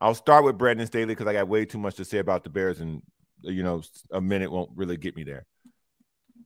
I'll 0.00 0.14
start 0.14 0.44
with 0.44 0.56
Brandon 0.56 0.86
Staley 0.86 1.06
because 1.06 1.26
I 1.26 1.34
got 1.34 1.48
way 1.48 1.66
too 1.66 1.78
much 1.78 1.96
to 1.96 2.06
say 2.06 2.18
about 2.18 2.42
the 2.42 2.50
Bears, 2.50 2.80
and 2.80 3.02
you 3.42 3.62
know, 3.62 3.82
a 4.10 4.20
minute 4.20 4.50
won't 4.50 4.70
really 4.74 4.96
get 4.96 5.14
me 5.14 5.24
there. 5.24 5.44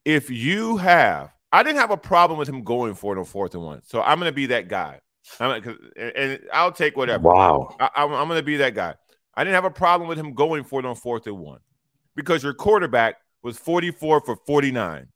If 0.04 0.28
you 0.28 0.76
have, 0.78 1.30
I 1.52 1.62
didn't 1.62 1.78
have 1.78 1.92
a 1.92 1.96
problem 1.96 2.36
with 2.36 2.48
him 2.48 2.64
going 2.64 2.94
for 2.94 3.14
it 3.14 3.18
on 3.18 3.24
fourth 3.24 3.54
and 3.54 3.62
one, 3.62 3.82
so 3.84 4.02
I'm 4.02 4.18
going 4.18 4.30
to 4.30 4.34
be 4.34 4.46
that 4.46 4.66
guy. 4.66 5.00
I'm, 5.38 5.62
and, 5.96 6.16
and 6.16 6.40
I'll 6.52 6.72
take 6.72 6.96
whatever. 6.96 7.28
Wow. 7.28 7.76
I, 7.78 7.90
I'm, 7.96 8.12
I'm 8.12 8.28
going 8.28 8.40
to 8.40 8.44
be 8.44 8.56
that 8.58 8.74
guy. 8.74 8.94
I 9.36 9.44
didn't 9.44 9.54
have 9.54 9.64
a 9.64 9.70
problem 9.70 10.08
with 10.08 10.18
him 10.18 10.34
going 10.34 10.64
for 10.64 10.80
it 10.80 10.86
on 10.86 10.94
fourth 10.94 11.26
and 11.26 11.38
one 11.38 11.60
because 12.14 12.42
your 12.42 12.54
quarterback 12.54 13.16
was 13.42 13.58
44 13.58 14.20
for 14.20 14.36
49. 14.46 15.08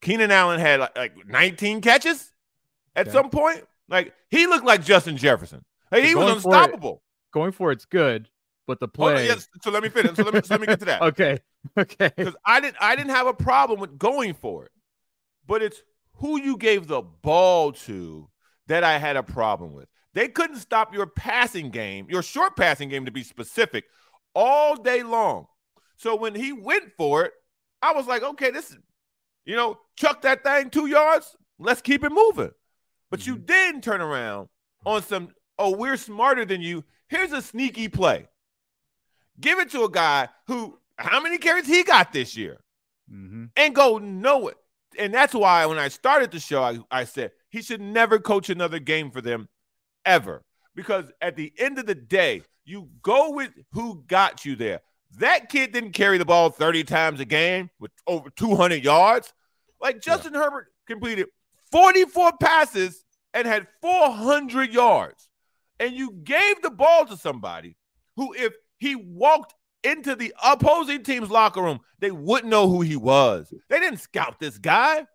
Keenan 0.00 0.30
Allen 0.30 0.58
had 0.60 0.80
like, 0.80 0.96
like 0.96 1.12
19 1.28 1.80
catches 1.80 2.32
at 2.96 3.06
Okay. 3.06 3.12
some 3.16 3.30
point. 3.30 3.64
Like 3.88 4.12
he 4.30 4.46
looked 4.46 4.64
like 4.64 4.84
Justin 4.84 5.16
Jefferson. 5.16 5.64
Like, 5.90 6.04
he 6.04 6.14
was 6.14 6.24
Going 6.24 6.40
for 6.40 6.54
unstoppable. 6.54 7.02
Going 7.32 7.52
for 7.52 7.72
it's 7.72 7.84
good, 7.84 8.28
but 8.66 8.80
the 8.80 8.88
play. 8.88 9.26
yes, 9.26 9.48
so 9.62 9.70
let 9.70 9.82
me 9.82 9.88
finish. 9.88 10.16
So 10.16 10.24
let 10.24 10.34
me, 10.34 10.40
so 10.42 10.54
let 10.54 10.60
me 10.60 10.66
get 10.66 10.80
to 10.80 10.86
that. 10.86 11.02
okay. 11.02 11.38
Okay. 11.78 12.10
Because 12.16 12.34
I 12.44 12.60
didn't 12.60 12.76
I 12.80 12.96
didn't 12.96 13.10
have 13.12 13.26
a 13.26 13.34
problem 13.34 13.78
with 13.80 13.98
going 13.98 14.34
for 14.34 14.64
it. 14.64 14.72
But 15.46 15.62
it's 15.62 15.80
who 16.14 16.40
you 16.40 16.56
gave 16.56 16.86
the 16.88 17.02
ball 17.02 17.72
to 17.72 18.28
that 18.66 18.84
I 18.84 18.98
had 18.98 19.16
a 19.16 19.22
problem 19.22 19.72
with. 19.72 19.88
They 20.14 20.28
couldn't 20.28 20.58
stop 20.58 20.94
your 20.94 21.06
passing 21.06 21.70
game, 21.70 22.06
your 22.08 22.22
short 22.22 22.56
passing 22.56 22.88
game 22.88 23.06
to 23.06 23.10
be 23.10 23.22
specific, 23.22 23.84
all 24.34 24.76
day 24.76 25.02
long. 25.02 25.46
So 25.96 26.16
when 26.16 26.34
he 26.34 26.52
went 26.52 26.92
for 26.96 27.24
it, 27.24 27.32
I 27.80 27.92
was 27.92 28.06
like, 28.06 28.22
okay, 28.22 28.50
this 28.50 28.70
is, 28.70 28.78
you 29.44 29.56
know, 29.56 29.78
chuck 29.96 30.22
that 30.22 30.42
thing 30.44 30.70
two 30.70 30.86
yards. 30.86 31.34
Let's 31.58 31.80
keep 31.80 32.04
it 32.04 32.12
moving. 32.12 32.50
But 33.10 33.26
you 33.26 33.40
then 33.44 33.80
turn 33.80 34.00
around 34.00 34.48
on 34.84 35.02
some, 35.02 35.28
oh, 35.58 35.76
we're 35.76 35.96
smarter 35.96 36.44
than 36.44 36.60
you. 36.60 36.84
Here's 37.08 37.32
a 37.32 37.42
sneaky 37.42 37.88
play. 37.88 38.28
Give 39.40 39.58
it 39.58 39.70
to 39.70 39.84
a 39.84 39.90
guy 39.90 40.28
who, 40.46 40.78
how 40.96 41.20
many 41.20 41.38
carries 41.38 41.66
he 41.66 41.82
got 41.84 42.12
this 42.12 42.36
year? 42.36 42.58
Mhm. 43.12 43.50
and 43.56 43.74
go 43.74 43.98
know 43.98 44.48
it. 44.48 44.56
And 44.98 45.12
that's 45.12 45.34
why 45.34 45.66
when 45.66 45.78
I 45.78 45.88
started 45.88 46.30
the 46.30 46.40
show, 46.40 46.62
I, 46.62 46.78
I 46.90 47.04
said 47.04 47.32
he 47.50 47.60
should 47.60 47.80
never 47.80 48.18
coach 48.18 48.48
another 48.48 48.78
game 48.78 49.10
for 49.10 49.20
them 49.20 49.48
ever. 50.04 50.42
Because 50.74 51.04
at 51.20 51.36
the 51.36 51.52
end 51.58 51.78
of 51.78 51.86
the 51.86 51.94
day, 51.94 52.42
you 52.64 52.88
go 53.02 53.30
with 53.30 53.50
who 53.72 54.04
got 54.06 54.44
you 54.44 54.56
there. 54.56 54.80
That 55.18 55.50
kid 55.50 55.72
didn't 55.72 55.92
carry 55.92 56.16
the 56.16 56.24
ball 56.24 56.50
30 56.50 56.84
times 56.84 57.20
a 57.20 57.24
game 57.26 57.68
with 57.78 57.90
over 58.06 58.30
200 58.30 58.82
yards. 58.82 59.32
Like 59.80 60.00
Justin 60.00 60.32
Herbert 60.32 60.68
completed 60.86 61.26
44 61.70 62.32
passes 62.40 63.04
and 63.34 63.46
had 63.46 63.66
400 63.82 64.72
yards. 64.72 65.28
And 65.80 65.94
you 65.94 66.12
gave 66.24 66.62
the 66.62 66.70
ball 66.70 67.04
to 67.06 67.16
somebody 67.16 67.76
who, 68.16 68.32
if 68.32 68.52
he 68.78 68.94
walked 68.94 69.54
into 69.84 70.14
the 70.14 70.32
opposing 70.42 71.02
team's 71.02 71.30
locker 71.30 71.60
room, 71.60 71.80
they 71.98 72.10
wouldn't 72.12 72.50
know 72.50 72.68
who 72.68 72.80
he 72.82 72.96
was. 72.96 73.52
They 73.68 73.80
didn't 73.80 73.98
scout 74.00 74.38
this 74.38 74.56
guy. 74.58 75.06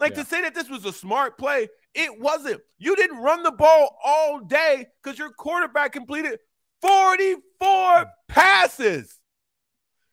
Like 0.00 0.12
Yeah. 0.16 0.22
to 0.22 0.28
say 0.28 0.40
that 0.42 0.54
this 0.54 0.68
was 0.70 0.84
a 0.84 0.92
smart 0.92 1.38
play, 1.38 1.68
it 1.96 2.20
wasn't. 2.20 2.60
You 2.78 2.94
didn't 2.96 3.18
run 3.18 3.42
the 3.42 3.50
ball 3.52 3.98
all 4.04 4.40
day 4.40 4.86
because 5.02 5.18
your 5.18 5.30
quarterback 5.30 5.92
completed 5.92 6.38
44 6.82 8.06
passes. 8.28 9.18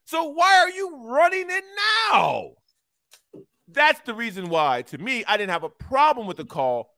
So 0.05 0.25
why 0.25 0.57
are 0.59 0.69
you 0.69 1.07
running 1.07 1.47
it 1.49 1.63
now? 2.11 2.51
That's 3.67 3.99
the 4.01 4.13
reason 4.13 4.49
why, 4.49 4.83
to 4.83 4.97
me, 4.97 5.23
I 5.25 5.37
didn't 5.37 5.51
have 5.51 5.63
a 5.63 5.69
problem 5.69 6.27
with 6.27 6.37
the 6.37 6.45
call. 6.45 6.89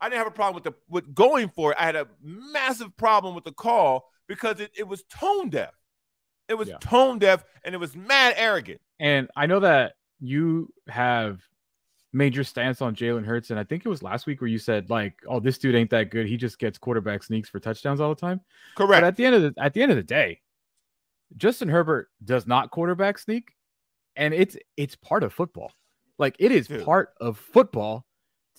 I 0.00 0.08
didn't 0.08 0.18
have 0.18 0.26
a 0.26 0.32
problem 0.32 0.54
with 0.54 0.64
the 0.64 0.74
with 0.88 1.14
going 1.14 1.48
for 1.48 1.72
it. 1.72 1.76
I 1.80 1.84
had 1.86 1.96
a 1.96 2.08
massive 2.22 2.96
problem 2.96 3.34
with 3.34 3.44
the 3.44 3.52
call 3.52 4.08
because 4.26 4.60
it, 4.60 4.72
it 4.76 4.88
was 4.88 5.02
tone 5.04 5.50
deaf. 5.50 5.72
It 6.48 6.54
was 6.54 6.68
Yeah. 6.68 6.78
tone 6.80 7.18
deaf 7.18 7.44
and 7.62 7.74
it 7.74 7.78
was 7.78 7.94
mad 7.96 8.34
arrogant. 8.36 8.80
And 8.98 9.30
I 9.36 9.46
know 9.46 9.60
that 9.60 9.94
you 10.20 10.72
have 10.88 11.40
made 12.14 12.34
your 12.34 12.44
stance 12.44 12.80
on 12.80 12.94
Jalen 12.94 13.24
Hurts, 13.24 13.50
and 13.50 13.58
I 13.58 13.64
think 13.64 13.84
it 13.84 13.88
was 13.88 14.02
last 14.02 14.26
week 14.26 14.40
where 14.40 14.48
you 14.48 14.58
said 14.58 14.88
like, 14.90 15.20
"Oh, 15.28 15.40
this 15.40 15.58
dude 15.58 15.74
ain't 15.74 15.90
that 15.90 16.10
good. 16.10 16.26
He 16.26 16.36
just 16.36 16.58
gets 16.58 16.78
quarterback 16.78 17.22
sneaks 17.22 17.48
for 17.48 17.58
touchdowns 17.60 18.00
all 18.00 18.14
the 18.14 18.20
time." 18.20 18.40
But 18.76 18.86
Correct. 18.86 19.04
at 19.04 19.16
the 19.16 19.24
end 19.26 19.34
of 19.34 19.42
the 19.42 19.54
at 19.62 19.74
the 19.74 19.82
end 19.82 19.90
of 19.90 19.96
the 19.96 20.02
day, 20.02 20.40
Justin 21.36 21.68
Herbert 21.68 22.08
does 22.24 22.46
not 22.46 22.70
quarterback 22.70 23.18
sneak, 23.18 23.52
and 24.16 24.32
it's 24.32 24.56
it's 24.76 24.94
part 24.96 25.22
of 25.24 25.32
football. 25.32 25.72
Like 26.18 26.36
it 26.38 26.52
is 26.52 26.68
Dude. 26.68 26.84
part 26.84 27.14
of 27.20 27.38
football 27.38 28.06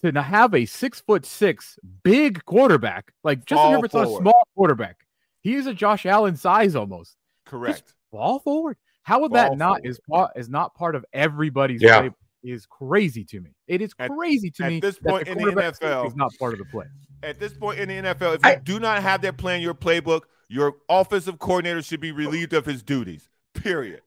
to 0.02 0.22
have 0.22 0.54
a 0.54 0.66
six 0.66 1.00
foot 1.02 1.26
six 1.26 1.80
big 2.04 2.44
quarterback. 2.46 3.14
Like 3.24 3.40
Justin 3.46 3.58
Fall 3.58 3.72
Herbert's 3.72 3.94
not 3.94 4.08
a 4.08 4.18
small 4.18 4.48
quarterback. 4.56 4.98
He 5.42 5.56
is 5.56 5.68
a 5.68 5.74
Josh 5.74 6.06
Allen 6.06 6.36
size 6.36 6.76
almost. 6.76 7.16
Correct. 7.46 7.94
Ball 8.12 8.40
forward. 8.40 8.78
How 9.04 9.22
would 9.22 9.32
that 9.34 9.58
not 9.58 9.78
forward. 9.78 9.86
is 9.90 10.00
part 10.10 10.32
is 10.36 10.50
not 10.50 10.76
part 10.76 10.96
of 10.96 11.06
everybody's 11.14 11.82
Yeah. 11.82 12.02
play 12.02 12.12
is 12.46 12.66
crazy 12.66 13.24
to 13.26 13.42
me. 13.42 13.52
It 13.68 13.82
is 13.82 13.94
At- 14.00 14.12
crazy 14.12 14.50
to 14.52 14.64
at 14.64 14.70
me 14.72 14.80
this 14.80 14.98
that 15.00 15.10
point 15.10 15.28
in 15.28 15.38
the 15.38 15.52
NFL 15.52 16.08
is 16.08 16.16
not 16.16 16.32
part 16.40 16.54
of 16.54 16.60
the 16.60 16.66
play. 16.66 16.86
At 17.24 17.40
this 17.40 17.54
point 17.54 17.80
in 17.80 17.90
the 17.90 17.96
NFL, 17.96 18.36
if 18.36 18.44
you 18.44 18.50
I- 18.52 18.56
do 18.56 18.80
not 18.80 19.02
have 19.02 19.22
that 19.24 19.38
plan 19.38 19.58
in 19.58 19.62
your 19.62 19.74
playbook, 19.74 20.22
your 20.48 20.76
offensive 20.90 21.40
coordinator 21.40 21.82
should 21.82 22.00
be 22.02 22.12
relieved 22.12 22.54
of 22.54 22.66
his 22.66 22.84
duties. 22.84 23.30
Period. 23.56 24.02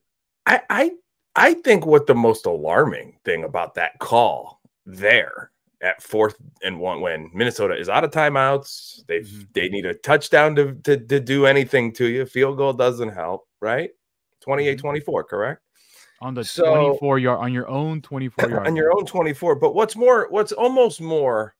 I, 0.46 0.60
I 0.70 0.90
I 1.36 1.54
think 1.54 1.84
what 1.86 2.06
the 2.06 2.14
most 2.14 2.46
alarming 2.46 3.18
thing 3.24 3.44
about 3.44 3.74
that 3.74 3.98
call 3.98 4.60
there 4.86 5.50
at 5.80 6.02
fourth 6.02 6.34
and 6.62 6.80
one 6.80 7.00
when 7.00 7.30
Minnesota 7.32 7.76
is 7.78 7.88
out 7.88 8.02
of 8.04 8.10
timeouts, 8.10 9.04
they 9.06 9.20
Mhm. 9.20 9.46
they 9.52 9.68
need 9.68 9.86
a 9.86 9.94
touchdown 9.94 10.54
to, 10.56 10.74
to 10.84 10.96
to 10.96 11.20
do 11.20 11.46
anything 11.46 11.92
to 11.94 12.06
you. 12.06 12.24
Field 12.26 12.56
goal 12.56 12.72
doesn't 12.72 13.10
help, 13.10 13.46
right? 13.60 13.90
28-24, 14.46 15.24
correct? 15.28 15.62
On 16.20 16.34
the 16.34 16.44
So- 16.44 16.64
24 16.98 17.18
yard 17.18 17.40
on 17.40 17.52
your 17.52 17.68
own 17.68 18.02
24 18.02 18.50
yard 18.50 18.66
on 18.66 18.76
your 18.76 18.92
own 18.92 19.06
24. 19.06 19.54
But 19.56 19.74
what's 19.74 19.96
more, 19.96 20.26
what's 20.30 20.52
almost 20.52 21.00
more 21.00 21.54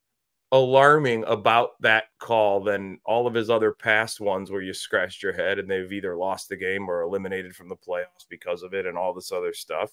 alarming 0.51 1.23
about 1.27 1.79
that 1.79 2.05
call 2.17 2.59
than 2.59 2.99
all 3.05 3.27
of 3.27 3.35
his 3.35 3.51
other 3.51 3.71
past 3.71 4.19
ones 4.19 4.49
where 4.49 4.63
you 4.63 4.73
scratched 4.73 5.21
your 5.21 5.31
head 5.33 5.59
and 5.59 5.69
they've 5.69 5.91
either 5.93 6.17
lost 6.17 6.49
the 6.49 6.55
game 6.57 6.89
or 6.89 7.01
eliminated 7.01 7.55
from 7.55 7.69
the 7.69 7.75
playoffs 7.75 8.25
because 8.29 8.63
of 8.63 8.73
it 8.73 8.87
and 8.87 8.97
all 8.97 9.13
this 9.13 9.31
other 9.31 9.53
stuff. 9.53 9.91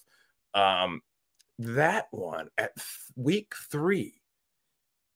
Um, 0.55 1.01
that 1.59 2.07
one 2.09 2.49
at 2.57 2.75
th- 2.75 2.87
week 3.15 3.53
three, 3.69 4.21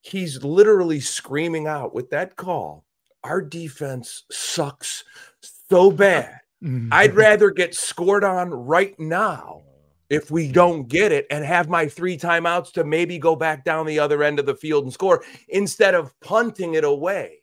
he's 0.02 0.44
literally 0.44 1.00
screaming 1.00 1.66
out 1.66 1.94
with 1.94 2.12
that 2.12 2.36
call. 2.36 2.86
Our 3.24 3.42
defense 3.42 4.24
sucks 4.32 5.04
so 5.70 5.90
bad. 5.90 6.40
Mm-hmm. 6.63 6.89
I'd 6.91 7.15
rather 7.15 7.50
get 7.50 7.74
scored 7.74 8.24
on 8.24 8.52
right 8.52 9.00
now 9.00 9.62
if 10.12 10.30
we 10.30 10.52
don't 10.52 10.89
get 10.89 11.12
it 11.12 11.26
and 11.32 11.43
have 11.43 11.69
my 11.69 11.88
three 11.88 12.17
timeouts 12.17 12.74
to 12.74 12.84
maybe 12.84 13.17
go 13.17 13.36
back 13.36 13.63
down 13.63 13.86
the 13.86 13.97
other 13.97 14.24
end 14.24 14.39
of 14.39 14.45
the 14.45 14.54
field 14.54 14.84
and 14.84 14.93
score 14.93 15.24
instead 15.50 15.95
of 15.95 16.13
punting 16.19 16.74
it 16.74 16.84
away 16.84 17.38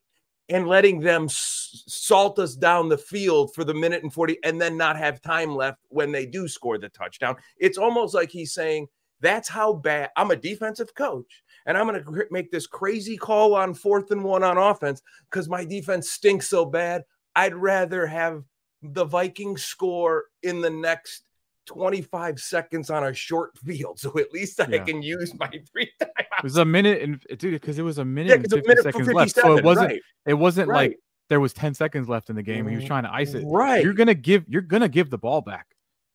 and 0.50 0.68
letting 0.68 1.00
them 1.00 1.24
s- 1.24 1.82
salt 1.86 2.38
us 2.38 2.54
down 2.54 2.88
the 2.88 2.98
field 2.98 3.54
for 3.54 3.64
the 3.64 3.74
minute 3.74 4.02
and 4.02 4.12
40 4.12 4.38
and 4.44 4.60
then 4.60 4.76
not 4.76 4.98
have 4.98 5.20
time 5.20 5.54
left 5.56 5.78
when 5.88 6.12
they 6.12 6.26
do 6.26 6.46
score 6.46 6.78
the 6.78 6.90
touchdown. 6.90 7.36
It's 7.56 7.78
almost 7.78 8.14
like 8.14 8.30
he's 8.30 8.52
saying, 8.52 8.86
That's 9.20 9.48
how 9.48 9.72
bad 9.72 10.10
I'm 10.16 10.30
a 10.30 10.36
defensive 10.36 10.94
coach. 10.94 11.42
And 11.66 11.76
I'm 11.76 11.88
going 11.88 12.02
to 12.02 12.26
make 12.30 12.50
this 12.50 12.66
crazy 12.66 13.16
call 13.16 13.54
on 13.54 13.74
fourth 13.74 14.10
and 14.10 14.22
one 14.22 14.42
on 14.44 14.58
offense 14.58 15.02
because 15.30 15.48
my 15.48 15.64
defense 15.64 16.10
stinks 16.10 16.48
so 16.48 16.64
bad. 16.64 17.02
I'd 17.34 17.54
rather 17.54 18.06
have 18.06 18.42
the 18.82 19.04
Vikings 19.04 19.64
score 19.64 20.24
in 20.42 20.60
the 20.60 20.70
next 20.70 21.24
25 21.66 22.40
seconds 22.40 22.90
on 22.90 23.04
a 23.04 23.12
short 23.12 23.56
field. 23.58 23.98
So 24.00 24.18
at 24.18 24.32
least 24.32 24.60
I 24.60 24.66
Yeah. 24.66 24.84
can 24.84 25.02
use 25.02 25.34
my 25.38 25.50
three 25.70 25.90
It 26.00 26.42
was 26.42 26.56
a 26.56 26.64
minute 26.64 27.02
and 27.02 27.20
dude, 27.38 27.60
because 27.60 27.78
it 27.78 27.82
was 27.82 27.98
a 27.98 28.04
minute 28.04 28.30
Yeah, 28.30 28.36
and 28.36 28.44
it's 28.44 28.54
a 28.54 28.56
50 28.56 28.68
minute 28.68 28.84
seconds 28.84 29.08
left. 29.12 29.34
So 29.34 29.56
it 29.56 29.64
wasn't 29.64 29.88
right. 29.90 30.02
it 30.26 30.34
wasn't 30.34 30.68
right. 30.68 30.90
like 30.90 30.98
there 31.28 31.40
was 31.40 31.52
10 31.52 31.74
seconds 31.74 32.08
left 32.08 32.30
in 32.30 32.36
the 32.36 32.42
game 32.42 32.60
and 32.60 32.70
he 32.70 32.76
was 32.76 32.86
trying 32.86 33.02
to 33.02 33.12
ice 33.12 33.34
it. 33.34 33.44
Right. 33.46 33.84
You're 33.84 33.92
gonna 33.92 34.14
give 34.14 34.44
you're 34.48 34.62
gonna 34.62 34.88
give 34.88 35.10
the 35.10 35.18
ball 35.18 35.42
back 35.42 35.66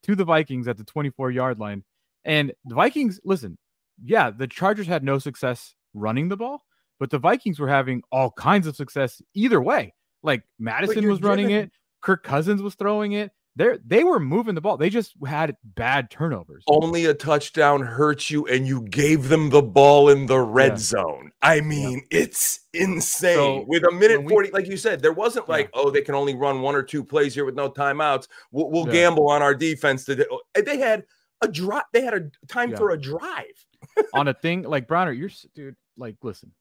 to 0.04 0.16
the 0.16 0.26
Vikings 0.26 0.68
at 0.68 0.78
the 0.78 0.84
24 0.84 1.32
yard 1.32 1.60
line. 1.60 1.84
And 2.26 2.54
the 2.66 2.76
Vikings, 2.76 3.20
listen, 3.24 3.58
yeah, 4.04 4.32
the 4.32 4.48
Chargers 4.48 4.88
had 4.88 5.04
no 5.04 5.20
success 5.20 5.76
running 5.94 6.30
the 6.30 6.38
ball, 6.38 6.64
but 7.00 7.12
the 7.12 7.20
Vikings 7.20 7.60
were 7.60 7.68
having 7.68 8.02
all 8.12 8.32
kinds 8.32 8.66
of 8.66 8.76
success 8.76 9.22
either 9.36 9.62
way. 9.62 9.94
Like 10.24 10.44
Mattison 10.58 11.08
was 11.08 11.22
running 11.22 11.52
it, 11.52 11.72
Kirk 12.04 12.24
Cousins 12.24 12.62
was 12.62 12.76
throwing 12.76 13.14
it. 13.14 13.32
They 13.56 13.78
they 13.86 14.04
were 14.04 14.20
moving 14.20 14.56
the 14.56 14.62
ball. 14.62 14.78
They 14.78 14.90
just 14.90 15.14
had 15.28 15.56
bad 15.64 16.10
turnovers. 16.10 16.64
Only 16.68 17.06
a 17.06 17.14
touchdown 17.14 17.82
hurts 17.82 18.32
you, 18.32 18.48
and 18.48 18.68
you 18.68 18.82
gave 18.82 19.30
them 19.30 19.52
the 19.52 19.62
ball 19.62 20.10
in 20.10 20.26
the 20.26 20.40
red 20.40 20.72
Yeah. 20.72 20.78
zone. 20.78 21.32
I 21.44 21.62
mean, 21.62 22.02
it's 22.10 22.62
insane. 22.74 23.36
So, 23.36 23.66
with 23.68 23.84
a 23.88 23.92
minute 23.92 24.24
we- 24.24 24.30
40, 24.30 24.50
like 24.52 24.66
you 24.68 24.76
said, 24.76 25.02
there 25.04 25.14
wasn't 25.14 25.46
Yeah. 25.48 25.54
like, 25.54 25.70
oh, 25.76 25.92
they 25.92 26.02
can 26.02 26.16
only 26.16 26.34
run 26.34 26.62
one 26.62 26.74
or 26.74 26.82
two 26.82 27.04
plays 27.04 27.36
here 27.36 27.46
with 27.46 27.54
no 27.54 27.70
timeouts. 27.70 28.28
We'll, 28.52 28.72
we'll 28.72 28.88
Yeah. 28.88 28.94
gamble 28.94 29.30
on 29.30 29.44
our 29.44 29.54
defense. 29.54 30.04
today. 30.06 30.26
Oh, 30.32 30.42
they 30.60 30.80
had 30.80 31.06
a 31.42 31.48
drive. 31.48 31.84
They 31.94 32.02
had 32.02 32.16
a 32.16 32.32
time 32.48 32.72
Yeah. 32.72 32.78
for 32.78 32.90
a 32.90 32.98
drive. 33.00 33.66
on 34.16 34.28
a 34.30 34.34
thing 34.34 34.64
like 34.64 34.88
Browner, 34.88 35.12
you're 35.12 35.30
dude. 35.54 35.76
Like, 35.96 36.16
listen, 36.24 36.54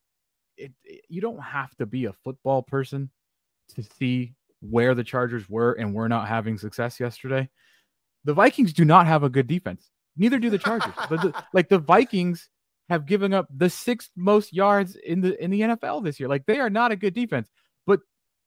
it, 0.57 0.73
it- 0.83 1.05
you 1.09 1.21
don't 1.21 1.41
have 1.41 1.75
to 1.77 1.87
be 1.87 2.05
a 2.05 2.13
football 2.13 2.61
person 2.61 3.09
to 3.69 3.81
see 3.81 4.35
where 4.69 4.95
the 4.95 5.03
Chargers 5.03 5.49
were 5.49 5.73
and 5.73 5.93
were 5.93 6.09
not 6.09 6.27
having 6.27 6.57
success 6.57 6.99
yesterday. 6.99 7.49
The 8.23 8.33
Vikings 8.33 8.73
do 8.73 8.85
not 8.85 9.07
have 9.07 9.23
a 9.23 9.29
good 9.29 9.47
defense. 9.47 9.89
Neither 10.15 10.39
do 10.39 10.49
the 10.49 10.57
Chargers. 10.57 10.93
but 11.09 11.21
the, 11.21 11.43
like 11.53 11.69
the 11.69 11.79
Vikings 11.79 12.49
have 12.89 13.05
given 13.05 13.33
up 13.33 13.47
the 13.55 13.69
sixth 13.69 14.11
most 14.15 14.53
yards 14.53 14.95
in 14.95 15.21
the 15.21 15.41
in 15.41 15.51
the 15.51 15.61
NFL 15.61 16.03
this 16.03 16.19
year. 16.19 16.29
Like 16.29 16.45
they 16.45 16.59
are 16.59 16.69
not 16.69 16.91
a 16.91 16.95
good 16.95 17.13
defense. 17.13 17.49
But 17.85 17.99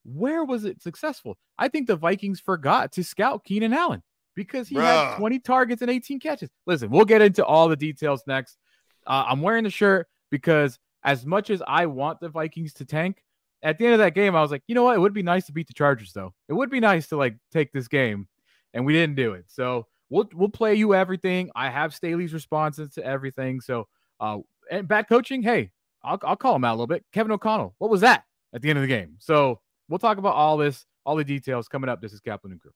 where 0.05 0.43
was 0.43 0.65
it 0.65 0.81
successful? 0.81 1.37
I 1.57 1.67
think 1.67 1.87
the 1.87 1.95
Vikings 1.95 2.39
forgot 2.39 2.93
to 2.93 3.03
scout 3.03 3.43
Keenan 3.43 3.73
Allen 3.73 4.01
because 4.35 4.67
he 4.67 4.75
had 4.75 5.17
20 5.17 5.39
targets 5.39 5.81
and 5.81 5.91
18 5.91 6.19
catches. 6.19 6.49
Listen, 6.65 6.89
we'll 6.89 7.05
get 7.05 7.21
into 7.21 7.45
all 7.45 7.67
the 7.67 7.75
details 7.75 8.23
next. 8.27 8.57
Uh, 9.05 9.25
I'm 9.27 9.41
wearing 9.41 9.63
the 9.63 9.69
shirt 9.69 10.07
because 10.29 10.77
as 11.03 11.25
much 11.25 11.49
as 11.49 11.61
I 11.67 11.87
want 11.87 12.19
the 12.19 12.29
Vikings 12.29 12.73
to 12.73 12.85
tank, 12.85 13.23
at 13.63 13.77
the 13.77 13.85
end 13.85 13.93
of 13.93 13.99
that 13.99 14.13
game, 14.13 14.35
I 14.35 14.41
was 14.41 14.51
like, 14.51 14.63
you 14.67 14.75
know 14.75 14.83
what? 14.83 14.95
It 14.95 14.99
would 14.99 15.13
be 15.13 15.23
nice 15.23 15.45
to 15.47 15.51
beat 15.51 15.67
the 15.67 15.73
Chargers, 15.73 16.13
though. 16.13 16.33
It 16.47 16.53
would 16.53 16.69
be 16.69 16.79
nice 16.79 17.07
to 17.07 17.17
like 17.17 17.37
take 17.51 17.71
this 17.71 17.87
game, 17.87 18.27
and 18.73 18.85
we 18.85 18.93
didn't 18.93 19.15
do 19.15 19.33
it. 19.33 19.45
So 19.47 19.87
we'll 20.09 20.29
we'll 20.33 20.49
play 20.49 20.75
you 20.75 20.93
everything. 20.93 21.49
I 21.55 21.69
have 21.69 21.93
Staley's 21.93 22.33
responses 22.33 22.91
to 22.93 23.05
everything. 23.05 23.61
So 23.61 23.87
uh, 24.19 24.39
and 24.71 24.87
bad 24.87 25.07
coaching, 25.07 25.41
hey, 25.41 25.71
I'll 26.03 26.19
I'll 26.23 26.35
call 26.35 26.55
him 26.55 26.63
out 26.63 26.71
a 26.71 26.77
little 26.77 26.87
bit. 26.87 27.05
Kevin 27.13 27.31
O'Connell, 27.31 27.75
what 27.77 27.89
was 27.89 28.01
that 28.01 28.23
at 28.53 28.61
the 28.61 28.69
end 28.69 28.77
of 28.77 28.83
the 28.83 28.87
game? 28.87 29.15
So 29.19 29.59
we'll 29.89 29.99
talk 29.99 30.17
about 30.17 30.35
all 30.35 30.57
this, 30.57 30.85
all 31.05 31.15
the 31.15 31.23
details 31.23 31.67
coming 31.67 31.89
up. 31.89 32.01
This 32.01 32.13
is 32.13 32.19
Kaplan 32.19 32.53
and 32.53 32.61
Crew. 32.61 32.71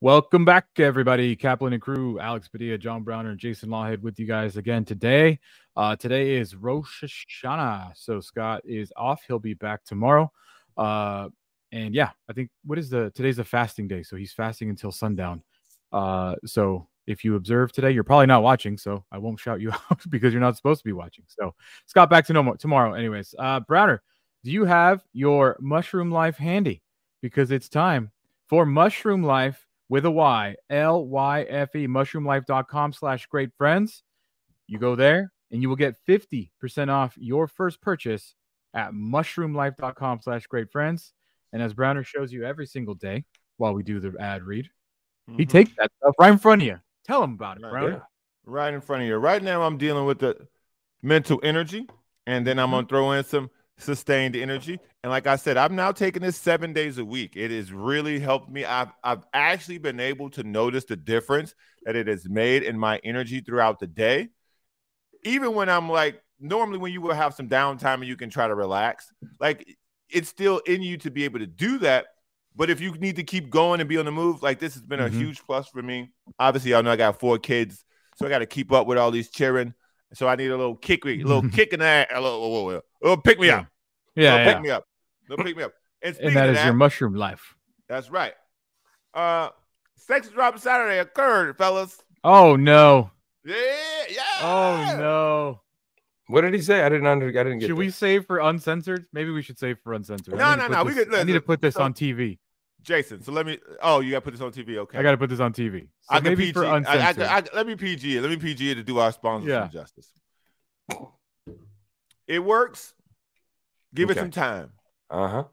Welcome 0.00 0.44
back, 0.44 0.68
everybody. 0.78 1.34
Kaplan 1.34 1.72
and 1.72 1.82
crew, 1.82 2.20
Alex 2.20 2.46
Padilla, 2.46 2.78
John 2.78 3.02
Browner, 3.02 3.30
and 3.30 3.38
Jason 3.38 3.68
Lawhead 3.68 4.00
with 4.00 4.16
you 4.20 4.26
guys 4.26 4.56
again 4.56 4.84
today. 4.84 5.40
Uh, 5.74 5.96
today 5.96 6.36
is 6.36 6.54
Rosh 6.54 7.02
Hashanah, 7.02 7.96
so 7.96 8.20
Scott 8.20 8.62
is 8.64 8.92
off. 8.96 9.22
He'll 9.26 9.40
be 9.40 9.54
back 9.54 9.82
tomorrow. 9.82 10.30
Uh, 10.76 11.30
and 11.72 11.96
yeah, 11.96 12.10
I 12.30 12.32
think 12.32 12.50
what 12.64 12.78
is 12.78 12.90
the 12.90 13.10
today's 13.16 13.40
a 13.40 13.44
fasting 13.44 13.88
day, 13.88 14.04
so 14.04 14.14
he's 14.14 14.32
fasting 14.32 14.70
until 14.70 14.92
sundown. 14.92 15.42
Uh, 15.92 16.36
so 16.46 16.86
if 17.08 17.24
you 17.24 17.34
observe 17.34 17.72
today, 17.72 17.90
you're 17.90 18.04
probably 18.04 18.26
not 18.26 18.44
watching, 18.44 18.78
so 18.78 19.04
I 19.10 19.18
won't 19.18 19.40
shout 19.40 19.60
you 19.60 19.72
out 19.90 20.00
because 20.10 20.32
you're 20.32 20.40
not 20.40 20.56
supposed 20.56 20.78
to 20.78 20.88
be 20.88 20.92
watching. 20.92 21.24
So 21.26 21.56
Scott, 21.86 22.08
back 22.08 22.24
to 22.26 22.32
no 22.32 22.44
more 22.44 22.56
tomorrow. 22.56 22.94
Anyways, 22.94 23.34
uh, 23.36 23.58
Browner, 23.58 24.00
do 24.44 24.52
you 24.52 24.64
have 24.64 25.02
your 25.12 25.56
Mushroom 25.58 26.12
Life 26.12 26.36
handy? 26.36 26.82
Because 27.20 27.50
it's 27.50 27.68
time 27.68 28.12
for 28.46 28.64
Mushroom 28.64 29.24
Life 29.24 29.67
with 29.88 30.04
a 30.04 30.10
Y, 30.10 30.56
L 30.70 31.06
Y 31.06 31.42
F 31.42 31.74
E, 31.74 31.86
mushroomlife.com 31.86 32.92
slash 32.92 33.26
great 33.26 33.50
friends. 33.56 34.02
You 34.66 34.78
go 34.78 34.94
there 34.94 35.32
and 35.50 35.62
you 35.62 35.68
will 35.68 35.76
get 35.76 35.96
50% 36.06 36.50
off 36.90 37.14
your 37.16 37.46
first 37.48 37.80
purchase 37.80 38.34
at 38.74 38.92
mushroomlife.com 38.92 40.20
slash 40.22 40.46
great 40.46 40.70
friends. 40.70 41.12
And 41.52 41.62
as 41.62 41.72
Browner 41.72 42.04
shows 42.04 42.32
you 42.32 42.44
every 42.44 42.66
single 42.66 42.94
day 42.94 43.24
while 43.56 43.72
we 43.72 43.82
do 43.82 43.98
the 44.00 44.14
ad 44.20 44.42
read, 44.42 44.68
he 45.36 45.46
Mhm. 45.46 45.48
takes 45.48 45.70
that 45.76 45.90
stuff 45.98 46.14
right 46.18 46.32
in 46.32 46.38
front 46.38 46.62
of 46.62 46.66
you. 46.68 46.78
Tell 47.04 47.22
him 47.24 47.32
about 47.32 47.56
it, 47.58 47.62
Right, 47.62 47.70
Browner. 47.70 47.90
yeah. 47.92 48.02
right 48.44 48.74
in 48.74 48.80
front 48.82 49.02
of 49.02 49.08
you. 49.08 49.16
Right 49.16 49.42
now, 49.42 49.62
I'm 49.62 49.78
dealing 49.78 50.04
with 50.04 50.18
the 50.18 50.46
mental 51.02 51.40
energy, 51.42 51.88
and 52.26 52.46
then 52.46 52.58
I'm 52.58 52.70
gonna 52.70 52.86
throw 52.86 53.12
in 53.12 53.24
some 53.24 53.50
sustained 53.78 54.36
energy. 54.36 54.78
And 55.02 55.10
like 55.10 55.26
I 55.26 55.36
said, 55.36 55.56
I'm 55.56 55.76
now 55.76 55.92
taking 55.92 56.22
this 56.22 56.36
seven 56.36 56.72
days 56.72 56.98
a 56.98 57.04
week. 57.04 57.34
It 57.36 57.50
has 57.50 57.72
really 57.72 58.18
helped 58.18 58.50
me. 58.50 58.64
I've 58.64 58.92
I've 59.04 59.24
actually 59.32 59.78
been 59.78 60.00
able 60.00 60.30
to 60.30 60.42
notice 60.42 60.84
the 60.84 60.96
difference 60.96 61.54
that 61.84 61.96
it 61.96 62.06
has 62.08 62.28
made 62.28 62.62
in 62.64 62.78
my 62.78 62.98
energy 63.04 63.40
throughout 63.40 63.78
the 63.78 63.86
day. 63.86 64.28
even 65.24 65.54
when 65.54 65.68
I'm 65.68 65.88
like 65.88 66.22
normally 66.40 66.78
when 66.78 66.92
you 66.92 67.00
will 67.00 67.14
have 67.14 67.34
some 67.34 67.48
downtime 67.48 67.94
and 67.94 68.06
you 68.06 68.16
can 68.16 68.30
try 68.30 68.46
to 68.46 68.54
relax, 68.54 69.10
like 69.40 69.76
it's 70.08 70.28
still 70.28 70.58
in 70.66 70.82
you 70.82 70.96
to 70.98 71.10
be 71.10 71.24
able 71.24 71.40
to 71.40 71.46
do 71.46 71.78
that. 71.78 72.06
But 72.54 72.70
if 72.70 72.80
you 72.80 72.92
need 72.92 73.16
to 73.16 73.24
keep 73.24 73.50
going 73.50 73.80
and 73.80 73.88
be 73.88 73.98
on 73.98 74.04
the 74.04 74.12
move, 74.12 74.42
like 74.42 74.58
this 74.58 74.74
has 74.74 74.82
been 74.82 75.00
a 75.00 75.08
Mhm. 75.08 75.14
huge 75.18 75.42
plus 75.44 75.68
for 75.68 75.82
me. 75.82 76.10
Obviously, 76.38 76.74
I 76.74 76.80
know 76.82 76.90
I 76.92 76.96
got 76.96 77.20
four 77.20 77.38
kids, 77.38 77.84
so 78.16 78.26
I 78.26 78.28
got 78.28 78.38
to 78.40 78.46
keep 78.46 78.72
up 78.72 78.86
with 78.86 78.98
all 78.98 79.10
these 79.10 79.30
cheering. 79.30 79.74
So 80.14 80.26
I 80.28 80.36
need 80.36 80.46
a 80.48 80.56
little 80.56 80.76
kick, 80.76 81.04
a 81.06 81.14
little 81.22 81.48
kick 81.50 81.72
in 81.72 81.80
the 81.80 81.86
ass, 81.86 82.06
a 82.14 82.20
little, 82.20 82.38
a 82.38 82.42
little, 82.46 82.70
a 82.70 82.82
little 83.02 83.22
pick 83.22 83.38
me 83.38 83.50
up, 83.50 83.66
Yeah, 84.14 84.32
little 84.32 84.46
yeah. 84.46 84.52
pick 84.54 84.62
me 84.62 84.70
up, 84.70 84.84
a 84.84 85.30
little 85.32 85.44
pick 85.44 85.56
me 85.56 85.62
up. 85.64 85.72
And 86.02 86.14
speaking 86.14 86.28
and 86.28 86.36
that 86.36 86.44
of 86.48 86.54
is 86.54 86.56
that, 86.58 86.64
your 86.64 86.74
mushroom 86.74 87.14
life. 87.14 87.54
that's 87.88 88.10
right. 88.10 88.32
Uh, 89.14 89.48
sex 89.96 90.28
drop 90.28 90.58
Saturday 90.58 90.98
occurred, 90.98 91.56
fellas. 91.58 91.98
Oh 92.24 92.56
no! 92.56 93.10
Yeah, 93.44 93.54
yeah. 94.10 94.22
Oh 94.40 94.96
no! 94.98 95.60
What 96.28 96.42
did 96.42 96.54
he 96.54 96.60
say? 96.60 96.82
I 96.82 96.88
didn't 96.88 97.06
under. 97.06 97.28
I 97.28 97.30
didn't 97.32 97.58
get. 97.58 97.64
It. 97.64 97.68
Should 97.68 97.76
that. 97.76 97.80
we 97.80 97.90
save 97.90 98.26
for 98.26 98.38
uncensored? 98.38 99.06
Maybe 99.12 99.30
we 99.30 99.42
should 99.42 99.58
save 99.58 99.78
for 99.82 99.92
uncensored. 99.94 100.34
I 100.34 100.38
No, 100.38 100.54
no, 100.56 100.62
put 100.68 100.72
no, 100.72 100.84
we 100.84 100.92
this- 100.94 101.04
could- 101.06 101.14
I 101.14 101.22
need 101.24 101.32
to 101.34 101.40
put 101.40 101.60
this 101.60 101.74
so- 101.74 101.82
on 101.82 101.94
TV. 101.94 102.38
Jason. 102.82 103.22
So 103.22 103.32
let 103.32 103.44
me. 103.46 103.58
Oh, 103.82 104.00
you 104.00 104.10
got 104.12 104.18
to 104.18 104.20
put 104.22 104.30
this 104.32 104.40
on 104.40 104.52
TV. 104.52 104.76
Okay. 104.78 104.98
I 104.98 105.02
got 105.02 105.10
to 105.12 105.18
put 105.18 105.30
this 105.30 105.40
on 105.40 105.52
TV. 105.52 105.82
So 105.82 105.88
I 106.10 106.16
can 106.20 106.24
maybe 106.24 106.44
PG. 106.46 106.52
for 106.52 106.64
I, 106.64 106.70
I, 106.70 106.76
uncensored. 106.78 107.24
I, 107.24 107.42
let 107.56 107.66
me 107.66 107.74
PG 107.76 108.16
it. 108.16 108.20
Let 108.20 108.30
me 108.30 108.36
PG 108.36 108.70
it 108.70 108.74
to 108.76 108.82
do 108.82 108.98
our 108.98 109.12
sponsors 109.12 109.48
Yeah. 109.48 109.62
some 109.64 109.70
justice. 109.70 110.10
It 112.26 112.40
works. 112.40 112.94
Give 113.94 114.10
it 114.10 114.16
some 114.18 114.30
time. 114.30 114.72
Uh 115.10 115.28
huh. 115.28 115.44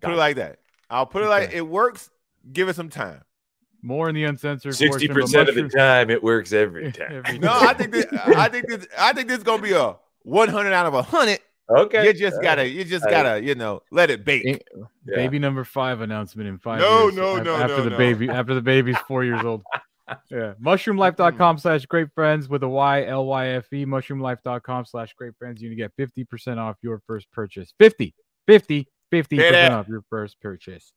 Put 0.00 0.12
it 0.12 0.16
like 0.16 0.36
that. 0.36 0.58
I'll 0.90 1.06
put 1.06 1.22
it 1.22 1.28
like 1.28 1.52
it 1.52 1.62
works. 1.66 2.10
Give 2.52 2.68
it 2.68 2.76
some 2.76 2.88
time. 2.88 3.22
More 3.82 4.08
in 4.08 4.14
the 4.14 4.24
uncensored. 4.24 4.74
Sixty 4.74 5.08
percent 5.08 5.48
of 5.48 5.54
the 5.54 5.68
time, 5.76 6.08
it 6.10 6.22
works 6.22 6.52
every 6.52 6.90
time. 6.92 7.22
Every 7.24 7.38
No. 7.38 7.50
I 7.52 7.74
think 7.74 7.92
this. 7.92 8.06
I 8.12 8.48
think 8.48 8.66
this. 8.66 8.86
I 8.98 9.12
think 9.12 9.28
this 9.28 9.38
is 9.38 9.44
gonna 9.44 9.62
be 9.62 9.72
a 9.72 9.96
100 10.22 10.72
out 10.72 10.86
of 10.86 10.94
a 10.94 11.02
hundred. 11.02 11.38
Okay. 11.68 12.06
You 12.06 12.12
just 12.12 12.40
gotta. 12.42 12.68
You 12.68 12.84
just 12.84 13.04
gotta. 13.04 13.42
You 13.42 13.54
know, 13.54 13.80
let 13.90 14.10
it 14.10 14.24
bake. 14.24 14.44
Yeah. 14.44 14.56
Baby 15.06 15.38
number 15.38 15.64
five 15.64 16.00
announcement 16.00 16.48
in 16.48 16.58
five 16.58 16.80
No, 16.80 17.04
years. 17.04 17.14
no, 17.14 17.36
af- 17.36 17.44
no, 17.44 17.56
After 17.56 17.76
no, 17.78 17.84
the 17.84 17.90
no. 17.90 17.98
baby, 17.98 18.28
after 18.28 18.54
the 18.54 18.62
baby's 18.62 18.98
four 19.08 19.24
years 19.24 19.44
old. 19.44 19.62
Yeah. 20.30 20.52
Mushroomlife.com 20.62 21.32
mm-hmm. 21.34 21.60
slash 21.60 21.86
great 21.86 22.08
friends 22.14 22.46
with 22.46 22.62
a 22.62 22.68
Y 22.68 23.06
L 23.06 23.24
Y 23.24 23.48
F 23.48 23.72
E. 23.72 23.86
Mushroomlife.com 23.86 24.84
slash 24.84 25.14
great 25.14 25.32
friends. 25.38 25.62
You 25.62 25.70
can 25.70 25.78
get 25.78 25.96
50% 25.96 26.58
off 26.58 26.76
your 26.82 27.00
first 27.06 27.32
purchase. 27.32 27.72
50, 27.78 28.14
50, 28.46 28.86
50% 29.10 29.50
that. 29.52 29.72
off 29.72 29.88
your 29.88 30.04
first 30.10 30.38
purchase. 30.42 30.92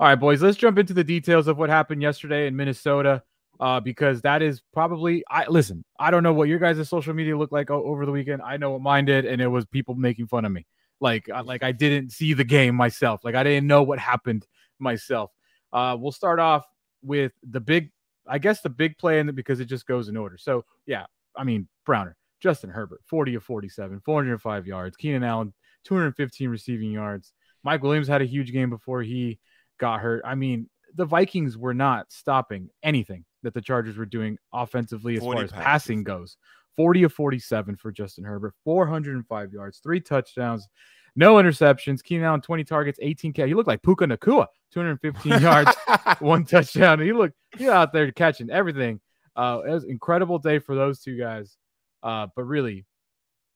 All 0.00 0.08
right, 0.08 0.14
boys, 0.14 0.42
let's 0.42 0.56
jump 0.56 0.78
into 0.78 0.94
the 0.94 1.04
details 1.04 1.48
of 1.48 1.58
what 1.58 1.68
happened 1.68 2.00
yesterday 2.00 2.46
in 2.46 2.56
Minnesota. 2.56 3.22
Uh, 3.58 3.80
because 3.80 4.20
that 4.20 4.42
is 4.42 4.60
probably 4.74 5.24
I 5.30 5.46
listen, 5.46 5.84
I 5.98 6.10
don't 6.10 6.22
know 6.22 6.34
what 6.34 6.48
your 6.48 6.58
guys' 6.58 6.88
social 6.88 7.14
media 7.14 7.36
looked 7.36 7.52
like 7.52 7.70
over 7.70 8.04
the 8.04 8.12
weekend. 8.12 8.42
I 8.42 8.58
know 8.58 8.72
what 8.72 8.82
mine 8.82 9.06
did, 9.06 9.24
and 9.24 9.40
it 9.40 9.46
was 9.46 9.64
people 9.64 9.94
making 9.94 10.26
fun 10.26 10.44
of 10.44 10.52
me. 10.52 10.66
Like, 11.00 11.28
like 11.28 11.62
I 11.62 11.72
didn't 11.72 12.10
see 12.12 12.32
the 12.32 12.44
game 12.44 12.74
myself. 12.74 13.24
Like 13.24 13.34
I 13.34 13.42
didn't 13.42 13.66
know 13.66 13.82
what 13.82 13.98
happened 13.98 14.46
myself. 14.78 15.30
Uh, 15.72 15.96
we'll 15.98 16.12
start 16.12 16.38
off 16.38 16.64
with 17.02 17.32
the 17.48 17.60
big, 17.60 17.92
I 18.26 18.38
guess 18.38 18.60
the 18.60 18.70
big 18.70 18.98
play 18.98 19.20
in 19.20 19.28
it 19.28 19.34
because 19.34 19.60
it 19.60 19.66
just 19.66 19.86
goes 19.86 20.08
in 20.08 20.16
order. 20.16 20.38
So 20.38 20.64
yeah, 20.86 21.06
I 21.34 21.44
mean 21.44 21.68
Browner, 21.84 22.16
Justin 22.40 22.70
Herbert, 22.70 23.00
40 23.06 23.36
of 23.36 23.44
47, 23.44 24.00
405 24.04 24.66
yards. 24.66 24.96
Keenan 24.96 25.24
Allen, 25.24 25.52
215 25.84 26.48
receiving 26.48 26.90
yards. 26.90 27.32
Mike 27.62 27.82
Williams 27.82 28.08
had 28.08 28.22
a 28.22 28.26
huge 28.26 28.52
game 28.52 28.70
before 28.70 29.02
he 29.02 29.38
got 29.78 30.00
hurt. 30.00 30.22
I 30.24 30.34
mean, 30.34 30.68
the 30.96 31.04
Vikings 31.04 31.56
were 31.56 31.74
not 31.74 32.10
stopping 32.10 32.68
anything 32.82 33.24
that 33.42 33.54
the 33.54 33.60
Chargers 33.60 33.96
were 33.96 34.06
doing 34.06 34.38
offensively 34.52 35.16
as 35.16 35.20
40 35.20 35.36
far 35.36 35.44
as 35.44 35.52
passes. 35.52 35.64
passing 35.64 36.02
goes. 36.04 36.36
40 36.76 37.04
of 37.04 37.12
47 37.12 37.76
for 37.76 37.90
Justin 37.90 38.24
Herbert, 38.24 38.54
405 38.64 39.52
yards, 39.52 39.78
three 39.78 40.00
touchdowns, 40.00 40.68
no 41.16 41.36
interceptions. 41.36 42.02
Keenan 42.04 42.26
Allen, 42.26 42.42
20 42.42 42.64
targets, 42.64 42.98
18 43.00 43.32
K. 43.32 43.46
He 43.48 43.54
looked 43.54 43.66
like 43.66 43.82
Puka 43.82 44.04
Nacua, 44.04 44.46
215 44.72 45.40
yards, 45.40 45.70
one 46.18 46.44
touchdown. 46.44 47.00
He 47.00 47.12
looked 47.12 47.34
he 47.56 47.68
out 47.68 47.92
there 47.92 48.12
catching 48.12 48.50
everything. 48.50 49.00
Uh, 49.34 49.60
it 49.66 49.70
was 49.70 49.84
an 49.84 49.90
incredible 49.90 50.38
day 50.38 50.58
for 50.58 50.74
those 50.74 51.00
two 51.00 51.18
guys. 51.18 51.56
Uh, 52.02 52.26
but 52.36 52.44
really, 52.44 52.84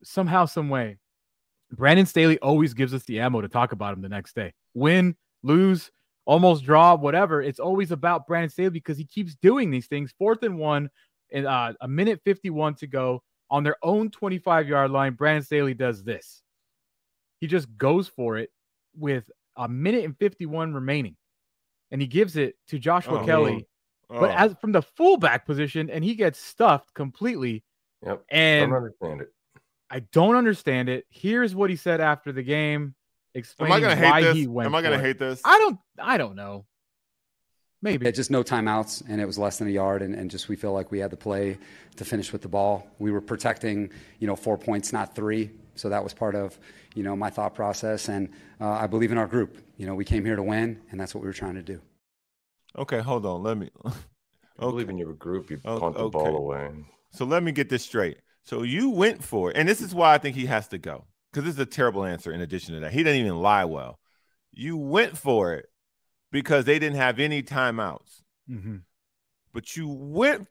somehow, 0.03 0.46
some 0.46 0.70
way, 0.70 0.98
Brandon 1.70 2.07
Staley 2.07 2.38
always 2.38 2.74
gives 2.74 2.94
us 2.94 3.05
the 3.05 3.20
ammo 3.20 3.42
to 3.42 3.48
talk 3.48 3.72
about 3.72 3.92
him 3.92 4.03
the 4.03 4.09
next 4.09 4.35
day. 4.35 4.55
Win, 4.74 5.14
lose, 5.42 5.90
almost 6.24 6.64
draw, 6.64 6.94
whatever. 6.94 7.42
It's 7.42 7.61
always 7.61 7.90
about 7.90 8.26
Brandon 8.26 8.50
Staley 8.50 8.70
because 8.70 8.98
he 8.98 9.04
keeps 9.04 9.35
doing 9.37 9.70
these 9.70 9.87
things. 9.87 10.12
Fourth 10.18 10.42
and 10.42 10.59
one, 10.59 10.90
and 11.33 11.46
uh, 11.46 11.72
a 11.80 11.88
minute 11.88 12.20
51 12.24 12.74
to 12.76 12.87
go 12.87 13.22
on 13.50 13.64
their 13.64 13.76
own 13.83 14.11
25 14.11 14.68
yard 14.68 14.90
line. 14.90 15.14
Brandon 15.14 15.42
Staley 15.42 15.74
does 15.74 16.02
this. 16.04 16.42
He 17.40 17.46
just 17.46 17.74
goes 17.76 18.09
for 18.09 18.37
it 18.37 18.50
with 18.96 19.30
a 19.56 19.68
minute 19.68 20.04
and 20.04 20.16
51 20.18 20.74
remaining. 20.74 21.16
And 21.90 22.00
he 22.00 22.06
gives 22.06 22.37
it 22.37 22.54
to 22.68 22.78
Joshua 22.78 23.22
Oh, 23.22 23.26
Kelley, 23.26 23.66
Oh. 24.11 24.20
but 24.20 24.30
as 24.30 24.54
from 24.61 24.72
the 24.72 24.83
fullback 24.83 25.46
position, 25.46 25.90
and 25.90 26.04
he 26.04 26.14
gets 26.14 26.38
stuffed 26.38 26.92
completely. 26.94 27.64
Yep. 28.04 28.24
And 28.30 28.62
I 28.62 28.66
don't 28.66 28.76
understand 28.76 29.20
it. 29.22 29.28
I 29.90 29.98
don't 30.12 30.37
understand 30.37 30.88
it. 30.88 31.04
Here's 31.11 31.54
what 31.54 31.68
he 31.70 31.76
said 31.76 32.00
after 32.00 32.30
the 32.30 32.42
game, 32.44 32.94
Am 33.35 33.73
I 33.73 33.81
gonna 33.81 34.01
why 34.01 34.21
hate 34.21 34.25
this? 34.25 34.37
he 34.37 34.47
went. 34.47 34.66
Am 34.66 34.75
I 34.75 34.83
gonna 34.83 34.97
for 34.97 35.03
it. 35.03 35.07
hate 35.07 35.19
this? 35.19 35.40
I 35.45 35.59
don't. 35.59 35.79
I 35.99 36.16
don't 36.19 36.37
know. 36.37 36.66
Maybe. 37.83 38.05
Yeah, 38.05 38.11
just 38.11 38.31
no 38.31 38.43
timeouts, 38.43 39.03
and 39.09 39.21
it 39.21 39.25
was 39.27 39.38
less 39.38 39.59
than 39.59 39.69
a 39.69 39.71
yard, 39.71 40.03
and, 40.03 40.14
and 40.14 40.31
just 40.31 40.49
we 40.49 40.57
feel 40.57 40.73
like 40.73 40.90
we 40.90 40.99
had 40.99 41.11
the 41.11 41.16
play 41.16 41.57
to 41.97 42.05
finish 42.05 42.31
with 42.33 42.43
the 42.43 42.49
ball. 42.49 42.87
We 42.99 43.11
were 43.11 43.23
protecting, 43.23 43.90
you 44.19 44.27
know, 44.27 44.37
four 44.37 44.59
points, 44.59 44.93
not 44.93 45.14
three. 45.14 45.51
So 45.77 45.88
that 45.88 46.05
was 46.05 46.12
part 46.12 46.35
of, 46.35 46.59
you 46.95 47.03
know, 47.03 47.16
my 47.16 47.31
thought 47.31 47.55
process, 47.55 48.09
and 48.09 48.29
uh, 48.61 48.69
I 48.69 48.87
believe 48.87 49.12
in 49.12 49.19
our 49.19 49.27
group. 49.27 49.57
You 49.79 49.87
know, 49.87 49.95
we 49.95 50.05
came 50.05 50.27
here 50.27 50.37
to 50.37 50.43
win, 50.43 50.79
and 50.90 51.01
that's 51.01 51.14
what 51.14 51.23
we 51.23 51.27
were 51.29 51.33
trying 51.33 51.55
to 51.55 51.62
do. 51.62 51.81
Okay, 52.77 52.99
hold 53.01 53.25
on. 53.25 53.43
Let 53.43 53.57
me. 53.57 53.71
I 53.87 53.90
believe 54.59 54.90
in 54.90 54.99
your 54.99 55.14
group. 55.14 55.49
You 55.51 55.59
Oh, 55.64 55.81
punt 55.81 55.95
the 55.97 56.03
okay. 56.05 56.12
ball 56.19 56.37
away. 56.37 56.71
So 57.12 57.25
let 57.25 57.43
me 57.43 57.51
get 57.51 57.71
this 57.71 57.83
straight. 57.83 58.19
So 58.45 58.62
you 58.62 58.90
went 58.90 59.25
for 59.25 59.51
it, 59.51 59.57
and 59.57 59.66
this 59.66 59.81
is 59.81 59.95
why 59.95 60.12
I 60.12 60.19
think 60.19 60.37
he 60.37 60.45
has 60.47 60.69
to 60.69 60.77
go 60.79 61.07
because 61.33 61.45
this 61.45 61.55
is 61.55 61.61
a 61.61 61.66
terrible 61.66 62.05
answer. 62.05 62.33
In 62.33 62.40
addition 62.40 62.75
to 62.75 62.81
that, 62.81 62.93
he 62.93 63.03
didn't 63.03 63.21
even 63.21 63.40
lie 63.40 63.64
well. 63.64 63.99
You 64.53 64.77
went 64.77 65.16
for 65.16 65.55
it 65.55 65.66
because 66.33 66.64
they 66.64 66.79
didn't 66.79 66.97
have 66.97 67.19
any 67.19 67.43
timeouts, 67.43 68.23
Mhm. 68.51 68.83
but 69.53 69.77
you 69.77 69.88
went. 69.88 70.49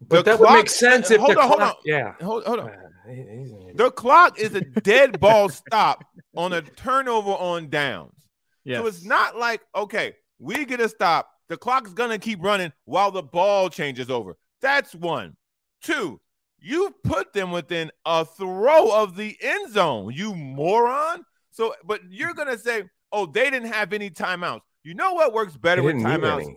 But 0.00 0.24
The 0.24 0.32
that 0.32 0.40
would 0.40 0.50
make 0.52 0.68
sense 0.68 1.10
if 1.10 1.20
hold 1.20 1.36
the 1.36 1.40
on, 1.40 1.46
hold 1.48 1.58
clock- 1.60 1.76
on. 1.76 1.82
Yeah. 1.84 2.14
Hold, 2.20 2.44
hold 2.44 2.60
on. 2.60 2.70
He- 3.08 3.14
he's 3.14 3.50
an 3.52 3.58
idiot. 3.62 3.76
The 3.76 3.90
clock 3.90 4.38
is 4.38 4.54
a 4.54 4.60
dead 4.60 5.18
ball 5.20 5.48
stop 5.48 6.04
on 6.36 6.52
a 6.52 6.60
turnover 6.62 7.30
on 7.30 7.68
downs. 7.70 8.28
Yes. 8.64 8.80
So 8.80 8.86
it's 8.86 9.04
not 9.04 9.36
like, 9.36 9.62
okay, 9.74 10.14
we 10.38 10.64
get 10.64 10.80
a 10.80 10.88
stop. 10.88 11.30
The 11.48 11.56
clock's 11.56 11.92
going 11.92 12.10
to 12.10 12.18
keep 12.18 12.42
running 12.42 12.72
while 12.86 13.10
the 13.10 13.22
ball 13.22 13.68
changes 13.70 14.10
over. 14.10 14.36
That's 14.60 14.94
one. 14.94 15.36
Two, 15.82 16.20
you 16.64 16.94
put 17.04 17.32
them 17.34 17.50
within 17.50 17.90
a 18.06 18.24
throw 18.24 18.90
of 18.90 19.16
the 19.16 19.36
end 19.40 19.72
zone, 19.72 20.12
you 20.14 20.34
moron. 20.34 21.24
So, 21.50 21.74
but 21.84 22.00
you're 22.08 22.32
to 22.32 22.58
say, 22.58 22.84
oh, 23.12 23.26
they 23.26 23.50
didn't 23.50 23.70
have 23.70 23.92
any 23.92 24.10
timeouts. 24.10 24.62
You 24.82 24.94
know 24.94 25.12
what 25.12 25.34
works 25.34 25.56
better 25.56 25.82
with 25.82 25.96
timeouts? 25.96 26.54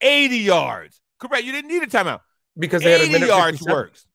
80 0.00 0.36
yards. 0.38 1.00
Correct. 1.18 1.44
You 1.44 1.52
didn't 1.52 1.70
need 1.70 1.82
a 1.82 1.86
timeout. 1.86 2.20
because 2.58 2.82
they 2.82 2.92
had 2.92 3.02
a 3.02 3.04
80 3.04 3.12
minute 3.12 3.28
yards 3.28 3.58
57, 3.58 3.74
works. 3.74 4.06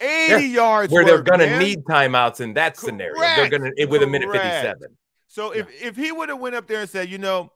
80 0.00 0.46
yards 0.46 0.92
where 0.92 1.04
they're 1.04 1.22
gonna 1.22 1.46
man. 1.46 1.58
need 1.58 1.84
timeouts 1.84 2.40
in 2.40 2.54
that 2.54 2.76
scenario. 2.78 3.20
They're 3.20 3.50
gonna 3.50 3.70
with 3.86 4.02
a 4.02 4.06
minute 4.06 4.30
fifty-seven. 4.32 4.96
So 5.26 5.50
if 5.50 5.68
if 5.82 5.94
he 5.94 6.10
would 6.10 6.30
have 6.30 6.38
went 6.38 6.54
up 6.54 6.66
there 6.66 6.80
and 6.80 6.88
said, 6.88 7.10
you 7.10 7.18
know, 7.18 7.52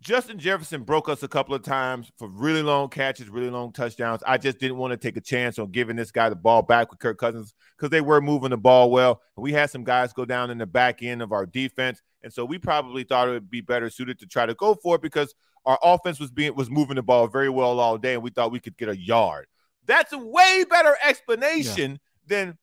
Justin 0.00 0.38
Jefferson 0.38 0.82
broke 0.82 1.08
us 1.08 1.22
a 1.22 1.28
couple 1.28 1.54
of 1.54 1.62
times 1.62 2.12
for 2.18 2.28
really 2.28 2.62
long 2.62 2.88
catches, 2.88 3.28
really 3.28 3.50
long 3.50 3.72
touchdowns. 3.72 4.22
I 4.26 4.36
just 4.36 4.58
didn't 4.58 4.76
want 4.76 4.92
to 4.92 4.96
take 4.96 5.16
a 5.16 5.20
chance 5.22 5.58
on 5.58 5.70
giving 5.70 5.96
this 5.96 6.10
guy 6.10 6.28
the 6.28 6.36
ball 6.36 6.62
back 6.62 6.90
with 6.90 7.00
Kirk 7.00 7.18
Cousins 7.18 7.54
because 7.76 7.90
they 7.90 8.02
were 8.02 8.20
moving 8.20 8.50
the 8.50 8.58
ball 8.58 8.90
well. 8.90 9.22
We 9.36 9.52
had 9.52 9.70
some 9.70 9.84
guys 9.84 10.12
go 10.12 10.24
down 10.24 10.50
in 10.50 10.58
the 10.58 10.66
back 10.66 11.02
end 11.02 11.22
of 11.22 11.32
our 11.32 11.46
defense, 11.46 12.02
and 12.22 12.32
so 12.32 12.44
we 12.44 12.58
probably 12.58 13.04
thought 13.04 13.28
it 13.28 13.32
would 13.32 13.50
be 13.50 13.62
better 13.62 13.88
suited 13.88 14.18
to 14.18 14.26
try 14.26 14.44
to 14.44 14.54
go 14.54 14.74
for 14.74 14.96
it 14.96 15.02
because 15.02 15.34
our 15.64 15.78
offense 15.82 16.20
was 16.20 16.30
being 16.30 16.54
was 16.54 16.70
moving 16.70 16.96
the 16.96 17.02
ball 17.02 17.26
very 17.26 17.48
well 17.48 17.80
all 17.80 17.96
day, 17.96 18.14
and 18.14 18.22
we 18.22 18.30
thought 18.30 18.52
we 18.52 18.60
could 18.60 18.76
get 18.76 18.88
a 18.88 18.96
yard. 18.96 19.46
That's 19.86 20.12
a 20.12 20.18
way 20.18 20.64
better 20.68 20.96
explanation 21.04 21.98
than 22.26 22.58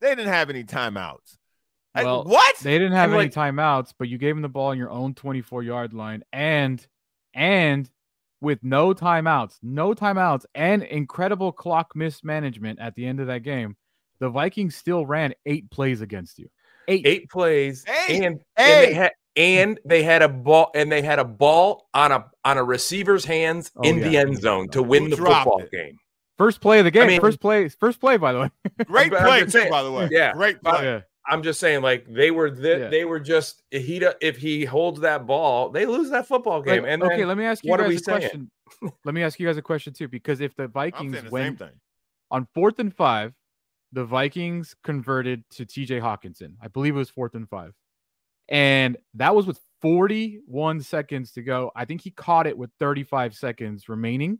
they 0.00 0.10
didn't 0.14 0.32
have 0.32 0.50
any 0.50 0.62
timeouts. 0.62 1.36
Like, 1.96 2.04
Well, 2.04 2.24
what? 2.24 2.56
They 2.58 2.78
didn't 2.78 2.92
have 2.92 3.10
And, 3.10 3.20
any 3.20 3.24
like- 3.24 3.32
timeouts, 3.32 3.92
but 3.98 4.08
you 4.08 4.18
gave 4.18 4.34
them 4.34 4.42
the 4.42 4.48
ball 4.48 4.68
on 4.68 4.78
your 4.78 4.90
own 4.90 5.14
24 5.14 5.62
yard 5.62 5.92
line 5.94 6.22
and 6.32 6.86
and 7.34 7.90
with 8.40 8.62
no 8.62 8.92
timeouts, 8.94 9.56
no 9.62 9.94
timeouts, 9.94 10.44
and 10.54 10.82
incredible 10.82 11.52
clock 11.52 11.96
mismanagement 11.96 12.78
at 12.78 12.94
the 12.94 13.06
end 13.06 13.18
of 13.20 13.26
that 13.28 13.40
game, 13.42 13.76
the 14.20 14.28
Vikings 14.28 14.76
still 14.76 15.06
ran 15.06 15.34
eight 15.46 15.70
plays 15.70 16.00
against 16.02 16.38
you. 16.38 16.48
Eight. 16.88 17.06
Eight 17.06 17.30
plays, 17.30 17.84
Hey, 17.86 18.24
and, 18.24 18.40
hey. 18.56 18.84
and 18.84 18.86
they 18.88 18.94
had 18.94 19.12
and 19.36 19.80
they 19.84 20.02
had 20.02 20.22
a 20.22 20.28
ball 20.28 20.70
and 20.74 20.90
they 20.92 21.02
had 21.02 21.18
a 21.18 21.24
ball 21.24 21.88
on 21.92 22.12
a 22.12 22.24
on 22.44 22.56
a 22.58 22.64
receiver's 22.64 23.24
hands 23.24 23.70
Oh, 23.76 23.82
in 23.82 23.98
yeah. 23.98 24.08
the 24.08 24.16
end 24.18 24.40
zone 24.40 24.68
to 24.68 24.82
win 24.82 25.04
Who 25.04 25.10
the 25.10 25.16
football 25.16 25.60
it? 25.62 25.70
game. 25.72 25.98
First 26.38 26.60
play 26.60 26.78
of 26.78 26.84
the 26.84 26.90
game. 26.90 27.08
mean- 27.08 27.20
first 27.20 27.40
play. 27.40 27.68
First 27.68 28.00
play. 28.00 28.16
By 28.18 28.32
the 28.32 28.40
way. 28.40 28.50
Great 28.86 29.10
play 29.12 29.40
just 29.40 29.52
too, 29.56 29.68
by 29.70 29.82
the 29.82 29.90
way. 29.92 30.08
yeah. 30.12 30.32
great 30.34 30.62
play. 30.62 30.84
yeah. 30.84 31.00
I'm 31.28 31.42
just 31.42 31.58
saying, 31.60 31.82
like 31.82 32.06
they 32.08 32.30
were, 32.30 32.50
th- 32.50 32.78
Yeah. 32.80 32.88
they 32.88 33.04
were 33.04 33.18
just 33.20 33.62
he. 33.70 33.98
do- 33.98 34.12
If 34.20 34.36
he 34.36 34.64
holds 34.64 35.00
that 35.00 35.26
ball, 35.26 35.70
they 35.70 35.84
lose 35.86 36.10
that 36.10 36.26
football 36.26 36.62
game. 36.62 36.82
Like, 36.82 36.92
and 36.92 37.02
okay, 37.02 37.18
then, 37.18 37.28
let 37.28 37.36
me 37.38 37.44
ask 37.44 37.64
you 37.64 37.70
what 37.70 37.80
are 37.80 37.84
guys 37.84 37.88
we 37.90 37.96
a 37.96 37.98
saying? 37.98 38.20
question. 38.20 38.50
let 39.04 39.14
me 39.14 39.22
ask 39.22 39.38
you 39.40 39.46
guys 39.46 39.56
a 39.56 39.62
question 39.62 39.92
too, 39.92 40.08
because 40.08 40.40
if 40.40 40.54
the 40.56 40.68
Vikings 40.68 41.20
the 41.22 41.30
went 41.30 41.60
on 42.30 42.46
fourth 42.54 42.78
and 42.78 42.94
five, 42.94 43.32
the 43.92 44.04
Vikings 44.04 44.74
converted 44.84 45.42
to 45.50 45.64
TJ 45.64 46.00
Hockenson. 46.00 46.54
I 46.60 46.68
believe 46.68 46.94
it 46.94 46.98
was 46.98 47.10
fourth 47.10 47.34
and 47.34 47.48
five. 47.48 47.72
And 48.48 48.96
that 49.14 49.34
was 49.34 49.46
with 49.46 49.60
41 49.82 50.80
seconds 50.82 51.32
to 51.32 51.42
go. 51.42 51.70
I 51.74 51.84
think 51.84 52.00
he 52.02 52.10
caught 52.10 52.46
it 52.46 52.56
with 52.56 52.70
35 52.78 53.34
seconds 53.34 53.88
remaining. 53.88 54.38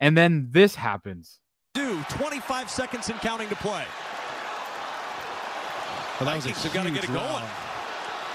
And 0.00 0.16
then 0.16 0.48
this 0.50 0.74
happens. 0.74 1.40
do 1.74 2.02
25 2.08 2.70
seconds 2.70 3.08
and 3.08 3.20
counting 3.20 3.48
to 3.48 3.56
play. 3.56 3.84
Well, 6.20 6.26
that 6.26 6.36
was 6.36 6.46
a 6.46 6.48
Vikings 6.48 6.64
have 6.64 6.74
gotta 6.74 6.90
get 6.90 7.04
it 7.04 7.12
going. 7.12 7.18
round. 7.18 7.48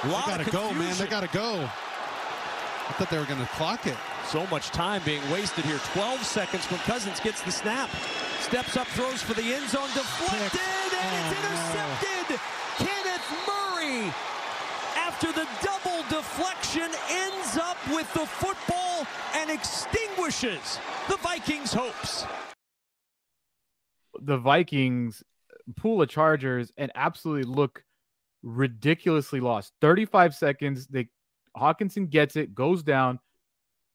They 0.04 0.10
gotta 0.10 0.52
go, 0.52 0.74
man. 0.74 0.98
They 0.98 1.08
gotta 1.08 1.28
go. 1.28 1.62
I 1.64 2.92
thought 2.94 3.10
they 3.10 3.18
were 3.18 3.26
gonna 3.26 3.48
clock 3.54 3.88
it. 3.88 3.98
So 4.28 4.46
much 4.48 4.68
time 4.70 5.02
being 5.06 5.22
wasted 5.32 5.66
here. 5.66 5.80
12 5.94 6.24
seconds 6.24 6.66
when 6.72 6.80
Cousins 6.82 7.20
gets 7.20 7.42
the 7.42 7.52
snap. 7.52 7.90
Steps 8.40 8.76
up, 8.78 8.88
throws 8.88 9.22
for 9.22 9.34
the 9.34 9.44
end 9.54 9.68
zone, 9.70 9.88
deflected, 9.94 10.52
Pick. 10.60 11.04
and 11.04 11.16
it's 11.16 11.40
Oh, 11.40 11.74
no. 11.76 12.08
intercepted. 12.08 12.40
Kenneth 12.78 13.48
Murray, 13.48 14.14
after 14.98 15.32
the 15.32 15.48
double 15.62 16.04
deflection, 16.10 16.90
ends 17.10 17.58
up 17.58 17.78
with 17.90 18.12
the 18.14 18.26
football 18.26 19.06
and 19.36 19.50
extinguishes 19.50 20.80
the 21.08 21.18
Vikings' 21.18 21.74
hopes. 21.74 22.26
The 24.20 24.38
Vikings 24.38 25.24
pull 25.76 26.02
of 26.02 26.10
Chargers 26.10 26.72
and 26.78 26.92
absolutely 26.96 27.52
look 27.52 27.84
ridiculously 28.42 29.40
lost. 29.40 29.74
35 29.82 30.36
seconds. 30.36 30.88
They 30.88 31.10
Hockenson 31.58 32.10
gets 32.10 32.36
it, 32.36 32.54
goes 32.54 32.84
down. 32.84 33.20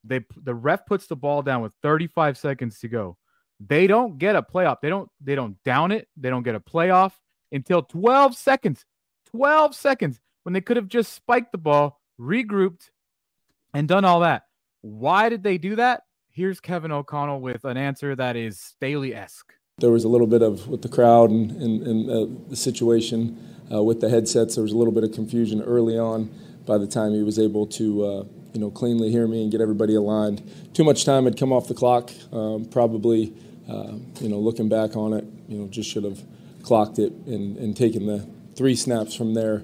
They 0.05 0.25
the 0.37 0.55
ref 0.55 0.87
puts 0.87 1.07
the 1.07 1.17
ball 1.17 1.43
down 1.43 1.63
with 1.63 1.73
35 1.83 2.39
seconds 2.39 2.79
to 2.81 2.89
go. 2.89 3.17
They 3.61 3.87
don't 3.87 4.19
get 4.19 4.37
a 4.37 4.43
playoff. 4.43 4.77
They 4.81 4.89
don't 4.89 5.11
they 5.21 5.35
don't 5.35 5.63
down 5.65 5.93
it. 5.93 6.09
They 6.17 6.31
don't 6.31 6.45
get 6.45 6.55
a 6.55 6.61
playoff 6.61 7.13
until 7.53 7.83
12 7.83 8.37
seconds. 8.37 8.85
12 9.31 9.75
seconds 9.75 10.21
when 10.45 10.53
they 10.53 10.61
could 10.61 10.77
have 10.77 10.89
just 10.89 11.13
spiked 11.13 11.53
the 11.53 11.59
ball, 11.59 12.01
regrouped, 12.19 12.91
and 13.75 13.87
done 13.87 14.05
all 14.05 14.21
that. 14.21 14.45
Why 14.81 15.29
did 15.29 15.43
they 15.43 15.59
do 15.59 15.77
that? 15.77 16.05
Here's 16.31 16.61
Kevin 16.61 16.93
O'Connell 16.93 17.41
with 17.41 17.65
an 17.65 17.77
answer 17.77 18.15
that 18.15 18.37
is 18.37 18.61
Staley 18.61 19.15
esque. 19.15 19.53
There 19.79 19.91
was 19.91 20.05
a 20.05 20.09
little 20.09 20.27
bit 20.27 20.43
of, 20.43 20.69
with 20.69 20.83
the 20.83 20.89
crowd 20.89 21.31
and, 21.31 21.51
and, 21.53 21.87
and 21.87 22.11
uh, 22.11 22.27
the 22.49 22.57
situation 22.57 23.39
uh, 23.73 23.83
with 23.83 24.01
the 24.01 24.09
headsets, 24.09 24.55
there 24.57 24.63
was 24.63 24.73
a 24.73 24.77
little 24.77 24.93
bit 24.93 25.05
of 25.05 25.13
confusion 25.13 25.63
early 25.63 25.99
on 25.99 26.31
by 26.67 26.79
the 26.79 26.87
time 26.87 27.13
he 27.13 27.23
was 27.23 27.39
able 27.39 27.67
to, 27.67 28.05
uh, 28.05 28.25
you 28.53 28.61
know, 28.61 28.71
cleanly 28.71 29.11
hear 29.11 29.27
me 29.27 29.43
and 29.43 29.53
get 29.53 29.61
everybody 29.61 29.95
aligned. 29.95 30.43
Too 30.75 30.85
much 30.85 31.05
time 31.05 31.25
had 31.25 31.39
come 31.39 31.53
off 31.53 31.69
the 31.69 31.75
clock. 31.75 32.11
Um, 32.33 32.65
probably, 32.65 33.33
uh, 33.69 33.95
you 34.21 34.29
know, 34.29 34.39
looking 34.39 34.69
back 34.69 34.97
on 34.97 35.13
it, 35.13 35.25
you 35.49 35.59
know, 35.59 35.69
just 35.69 35.91
should 35.91 36.05
have 36.05 36.23
clocked 36.63 36.99
it 36.99 37.13
and, 37.27 37.57
and 37.57 37.77
taken 37.77 38.07
the 38.07 38.29
three 38.57 38.75
snaps 38.75 39.15
from 39.15 39.35
there 39.35 39.63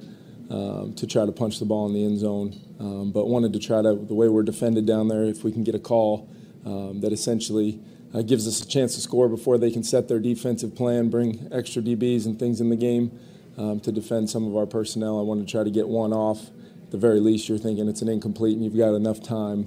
um, 0.50 0.94
to 0.94 1.06
try 1.06 1.26
to 1.26 1.32
punch 1.32 1.58
the 1.58 1.64
ball 1.64 1.86
in 1.86 1.94
the 1.94 2.04
end 2.04 2.18
zone. 2.18 2.54
Um, 2.78 3.12
but 3.12 3.26
wanted 3.26 3.52
to 3.54 3.58
try 3.58 3.82
to, 3.82 3.94
the 3.94 4.14
way 4.14 4.28
we're 4.28 4.42
defended 4.42 4.86
down 4.86 5.08
there, 5.08 5.24
if 5.24 5.44
we 5.44 5.52
can 5.52 5.64
get 5.64 5.74
a 5.74 5.78
call 5.78 6.28
um, 6.64 7.00
that 7.00 7.12
essentially 7.12 7.80
uh, 8.14 8.22
gives 8.22 8.46
us 8.46 8.62
a 8.62 8.66
chance 8.66 8.94
to 8.94 9.00
score 9.00 9.28
before 9.28 9.58
they 9.58 9.70
can 9.70 9.82
set 9.82 10.08
their 10.08 10.20
defensive 10.20 10.74
plan, 10.74 11.10
bring 11.10 11.48
extra 11.50 11.82
DBs 11.82 12.26
and 12.26 12.38
things 12.38 12.60
in 12.60 12.70
the 12.70 12.76
game 12.76 13.18
um, 13.58 13.80
to 13.80 13.90
defend 13.92 14.30
some 14.30 14.46
of 14.46 14.56
our 14.56 14.66
personnel. 14.66 15.18
I 15.18 15.22
want 15.22 15.46
to 15.46 15.50
try 15.50 15.64
to 15.64 15.70
get 15.70 15.88
one 15.88 16.12
off. 16.12 16.48
At 16.84 16.90
the 16.92 16.98
very 16.98 17.18
least, 17.20 17.48
you're 17.48 17.58
thinking 17.58 17.88
it's 17.88 18.02
an 18.02 18.08
incomplete 18.08 18.54
and 18.54 18.64
you've 18.64 18.76
got 18.76 18.94
enough 18.94 19.20
time 19.22 19.66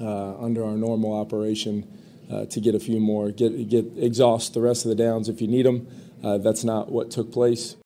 uh, 0.00 0.36
under 0.38 0.64
our 0.64 0.76
normal 0.76 1.12
operation 1.18 1.86
uh, 2.30 2.44
to 2.46 2.60
get 2.60 2.74
a 2.74 2.80
few 2.80 3.00
more, 3.00 3.30
get, 3.30 3.68
get 3.68 3.84
exhaust 3.96 4.54
the 4.54 4.60
rest 4.60 4.84
of 4.84 4.88
the 4.90 4.94
downs 4.94 5.28
if 5.28 5.40
you 5.40 5.48
need 5.48 5.66
them. 5.66 5.86
Uh, 6.22 6.38
that's 6.38 6.62
not 6.64 6.90
what 6.90 7.10
took 7.10 7.32
place. 7.32 7.76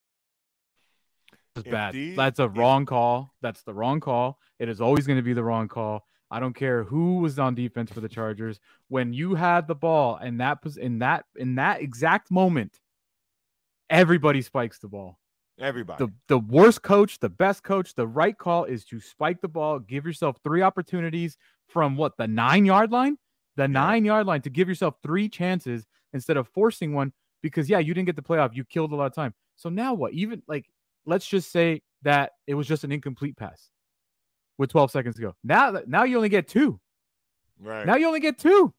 It's 1.57 1.67
If 1.67 1.73
bad. 1.73 1.95
these- 1.95 2.17
That's 2.17 2.39
a 2.39 2.49
wrong 2.49 2.87
call. 2.87 3.33
That's 3.43 3.63
the 3.63 3.75
wrong 3.75 4.01
call. 4.01 4.39
It 4.59 4.69
is 4.69 4.81
always 4.81 5.07
going 5.07 5.19
to 5.19 5.23
be 5.23 5.33
the 5.33 5.43
wrong 5.45 5.69
call. 5.69 6.07
I 6.31 6.39
don't 6.39 6.55
care 6.55 6.85
who 6.85 7.19
was 7.19 7.39
on 7.39 7.55
defense 7.55 7.91
for 7.91 8.01
the 8.01 8.09
Chargers. 8.09 8.61
When 8.89 9.13
you 9.13 9.35
had 9.35 9.67
the 9.67 9.75
ball 9.75 10.17
and 10.17 10.41
that 10.41 10.63
pos- 10.63 10.77
in 10.77 11.01
that 11.01 11.25
in 11.37 11.57
that 11.57 11.81
exact 11.81 12.31
moment, 12.31 12.79
everybody 13.89 14.41
spikes 14.43 14.79
the 14.79 14.89
ball. 14.89 15.19
Everybody. 15.59 16.05
The 16.05 16.13
the 16.29 16.39
worst 16.39 16.83
coach, 16.83 17.19
the 17.19 17.29
best 17.29 17.65
coach, 17.65 17.95
the 17.95 18.07
right 18.07 18.37
call 18.37 18.65
is 18.65 18.85
to 18.87 19.01
spike 19.01 19.41
the 19.41 19.49
ball, 19.49 19.81
give 19.81 20.07
yourself 20.07 20.37
three 20.45 20.63
opportunities 20.63 21.37
from 21.69 21.97
what 21.97 22.17
the 22.17 22.29
nine 22.29 22.65
yard 22.65 22.93
line, 22.93 23.19
the 23.57 23.69
nine 23.69 24.05
yard 24.05 24.27
line 24.27 24.43
to 24.43 24.51
give 24.51 24.69
yourself 24.69 24.95
three 25.03 25.29
chances 25.29 25.87
instead 26.13 26.37
of 26.37 26.49
forcing 26.49 26.95
one 26.95 27.13
because 27.43 27.69
yeah, 27.69 27.79
you 27.79 27.93
didn't 27.93 28.07
get 28.07 28.17
the 28.17 28.23
playoff, 28.23 28.55
you 28.55 28.65
killed 28.65 28.93
a 28.93 28.97
lot 28.97 29.07
of 29.07 29.15
time. 29.15 29.35
So 29.57 29.69
now 29.69 29.95
what? 29.95 30.13
Even 30.13 30.43
like 30.47 30.67
let's 31.07 31.27
just 31.27 31.51
say 31.51 31.83
that 32.03 32.33
it 32.47 32.55
was 32.55 32.69
just 32.69 32.85
an 32.85 32.93
incomplete 32.93 33.37
pass 33.37 33.71
with 34.61 34.71
12 34.71 34.91
seconds 34.91 35.17
to 35.17 35.23
go. 35.23 35.35
Now 35.43 35.81
now 35.87 36.05
you 36.05 36.17
only 36.17 36.29
get 36.29 36.47
two. 36.47 36.79
right. 37.59 37.87
Now 37.87 37.97
you 37.97 38.07
only 38.07 38.21
get 38.21 38.39
two. 38.39 38.73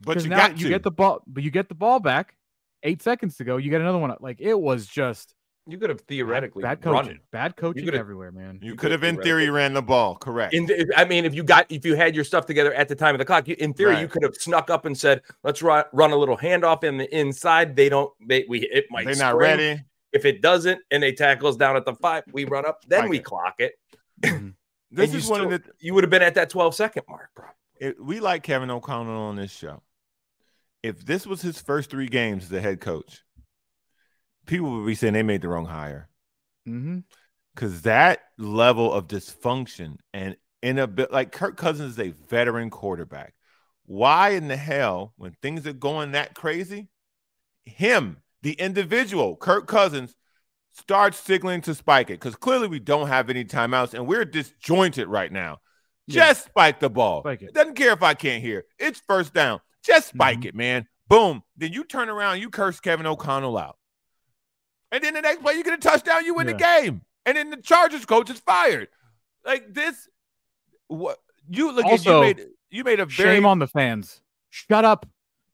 but 0.00 0.14
'Cause 0.14 0.24
you 0.24 0.30
now 0.30 0.36
got 0.48 0.58
you 0.58 0.64
to. 0.64 0.68
get 0.70 0.82
the 0.82 0.90
ball, 0.90 1.22
but 1.26 1.42
you 1.42 1.50
get 1.50 1.68
the 1.68 1.74
ball 1.74 2.00
back 2.00 2.34
eight 2.82 3.02
seconds 3.02 3.36
to 3.36 3.44
go. 3.44 3.58
You 3.58 3.70
get 3.70 3.82
another 3.82 3.98
one. 3.98 4.14
Like 4.20 4.40
it 4.40 4.58
was 4.58 4.86
just 4.86 5.34
you 5.66 5.76
could 5.78 5.90
have 5.90 6.00
theoretically 6.00 6.62
bad 6.62 6.84
run 6.86 7.04
coaching. 7.04 7.16
it. 7.18 7.22
Bad 7.30 7.54
coaching 7.54 7.84
could've- 7.84 8.00
everywhere, 8.00 8.32
man. 8.32 8.58
you 8.62 8.70
you 8.70 8.76
could 8.76 8.90
have, 8.92 9.02
could 9.02 9.10
in 9.10 9.20
theory, 9.22 9.50
ran 9.50 9.74
the 9.74 9.82
ball. 9.82 10.16
Correct. 10.16 10.54
In 10.54 10.64
the, 10.66 10.90
I 10.96 11.04
mean, 11.04 11.26
if 11.26 11.34
you 11.34 11.44
got 11.44 11.66
if 11.70 11.84
you 11.84 11.94
had 11.96 12.14
your 12.14 12.24
stuff 12.24 12.46
together 12.46 12.72
at 12.72 12.88
the 12.88 12.96
time 12.96 13.14
of 13.14 13.18
the 13.18 13.26
clock, 13.26 13.46
you, 13.46 13.54
in 13.58 13.74
theory, 13.74 14.00
you 14.00 14.08
could 14.08 14.22
have 14.22 14.34
snuck 14.36 14.70
up 14.70 14.86
and 14.86 14.96
said, 14.98 15.20
"Let's 15.44 15.60
run 15.62 15.84
run 15.92 16.12
a 16.12 16.16
little 16.16 16.38
handoff 16.38 16.82
in 16.82 16.96
the 16.96 17.14
inside." 17.16 17.76
They 17.76 17.90
don't. 17.90 18.10
They, 18.26 18.46
we 18.48 18.60
it 18.60 18.86
might. 18.90 19.04
They're 19.04 19.16
not 19.16 19.36
ready. 19.36 19.82
If 20.12 20.24
it 20.24 20.40
doesn't, 20.40 20.80
and 20.90 21.02
they 21.02 21.12
tackle 21.12 21.46
us 21.48 21.56
down 21.56 21.76
at 21.76 21.84
the 21.84 21.94
five, 21.94 22.24
we 22.32 22.44
run 22.46 22.64
up. 22.66 22.80
Then 22.88 23.00
Spike 23.00 23.10
we 23.10 23.18
it. 23.18 23.24
clock 23.24 23.54
it. 23.58 23.74
Mhm. 24.22 24.54
This 24.90 25.10
and 25.10 25.18
is 25.18 25.24
you 25.26 25.30
one 25.30 25.40
of 25.42 25.50
the. 25.50 25.62
You 25.78 25.94
would 25.94 26.04
have 26.04 26.10
been 26.10 26.22
at 26.22 26.34
that 26.34 26.50
12 26.50 26.74
second 26.74 27.04
mark, 27.08 27.30
bro. 27.34 27.46
It, 27.80 28.02
we 28.02 28.20
like 28.20 28.42
Kevin 28.42 28.70
O'Connell 28.70 29.22
on 29.22 29.36
this 29.36 29.52
show. 29.52 29.82
If 30.82 31.04
this 31.04 31.26
was 31.26 31.42
his 31.42 31.60
first 31.60 31.90
three 31.90 32.08
games 32.08 32.44
as 32.44 32.52
a 32.52 32.60
head 32.60 32.80
coach, 32.80 33.22
people 34.46 34.70
would 34.70 34.86
be 34.86 34.94
saying 34.94 35.12
they 35.14 35.22
made 35.22 35.42
the 35.42 35.48
wrong 35.48 35.66
hire. 35.66 36.08
Mhm. 36.68 37.04
because 37.54 37.82
that 37.82 38.20
level 38.36 38.92
of 38.92 39.08
dysfunction 39.08 39.96
and 40.12 40.36
in 40.62 40.78
a 40.78 40.86
bit 40.86 41.10
like 41.10 41.32
Kirk 41.32 41.56
Cousins 41.56 41.92
is 41.92 41.98
a 41.98 42.10
veteran 42.10 42.68
quarterback. 42.70 43.34
Why 43.86 44.30
in 44.30 44.48
the 44.48 44.56
hell, 44.56 45.14
when 45.16 45.32
things 45.40 45.66
are 45.66 45.72
going 45.72 46.12
that 46.12 46.34
crazy, 46.34 46.88
him, 47.64 48.18
the 48.42 48.52
individual, 48.52 49.36
Kirk 49.36 49.66
Cousins, 49.66 50.14
starts 50.72 51.18
signaling 51.18 51.60
to 51.62 51.74
spike 51.74 52.10
it? 52.10 52.14
Because 52.20 52.36
clearly 52.36 52.68
we 52.68 52.78
don't 52.78 53.08
have 53.08 53.30
any 53.30 53.44
timeouts 53.44 53.94
and 53.94 54.06
we're 54.06 54.24
disjointed 54.24 55.08
right 55.08 55.30
now. 55.32 55.58
Yeah. 56.06 56.26
Just 56.28 56.46
spike 56.46 56.80
the 56.80 56.90
ball. 56.90 57.22
Spike 57.22 57.42
it. 57.42 57.54
Doesn't 57.54 57.74
care 57.74 57.92
if 57.92 58.02
I 58.02 58.14
can't 58.14 58.42
hear. 58.42 58.64
It's 58.78 59.00
first 59.06 59.32
down. 59.34 59.60
Just 59.84 60.08
spike 60.08 60.40
Mhm. 60.40 60.44
it, 60.46 60.54
man. 60.54 60.86
Boom. 61.08 61.42
Then 61.56 61.72
you 61.72 61.84
turn 61.84 62.08
around, 62.08 62.40
you 62.40 62.50
curse 62.50 62.80
Kevin 62.80 63.06
O'Connell 63.06 63.56
out. 63.58 63.76
And 64.92 65.02
then 65.04 65.14
the 65.14 65.20
next 65.22 65.40
play, 65.42 65.54
you 65.54 65.62
get 65.62 65.74
a 65.74 65.78
touchdown, 65.78 66.24
you 66.24 66.34
win 66.34 66.46
the 66.46 66.54
game. 66.54 67.02
And 67.26 67.36
then 67.36 67.50
the 67.50 67.56
Chargers 67.58 68.04
coach 68.06 68.28
is 68.30 68.40
fired. 68.40 68.88
Like 69.44 69.72
this, 69.72 70.08
what 70.88 71.18
you 71.48 71.70
look 71.72 71.84
Also, 71.84 72.22
at 72.22 72.36
you 72.38 72.42
made 72.44 72.48
you 72.70 72.84
made 72.84 73.00
a 73.00 73.06
very 73.06 73.36
Shame 73.36 73.46
on 73.46 73.58
the 73.58 73.66
fans. 73.68 74.20
Shut 74.50 74.84
up. 74.84 75.06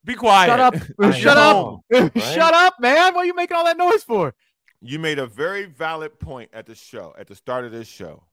be 0.04 0.14
quiet. 0.14 0.48
Shut 0.48 0.60
up. 0.60 0.74
Shut 1.14 1.36
up. 1.36 1.80
right? 1.90 2.12
Shut 2.22 2.54
up, 2.54 2.74
man. 2.80 3.14
What 3.14 3.22
are 3.22 3.26
you 3.26 3.34
making 3.34 3.56
all 3.56 3.64
that 3.64 3.76
noise 3.76 4.02
for? 4.04 4.34
You 4.82 4.98
made 4.98 5.18
a 5.18 5.26
very 5.26 5.64
valid 5.66 6.18
point 6.20 6.50
at 6.52 6.66
the 6.66 6.74
show, 6.74 7.14
at 7.18 7.26
the 7.26 7.34
start 7.34 7.64
of 7.64 7.72
this 7.72 7.88
show. 7.88 8.24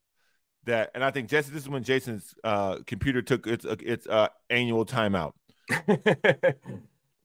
That 0.66 0.92
and 0.96 1.04
I 1.04 1.12
think 1.12 1.30
Jesse, 1.30 1.52
this 1.52 1.64
is 1.64 1.70
when 1.70 1.84
Jason's 1.84 2.34
uh, 2.44 2.78
computer 2.88 3.22
took 3.22 3.48
its 3.48 3.66
its 3.66 4.08
uh, 4.08 4.30
annual 4.50 4.86
timeout. 4.86 5.34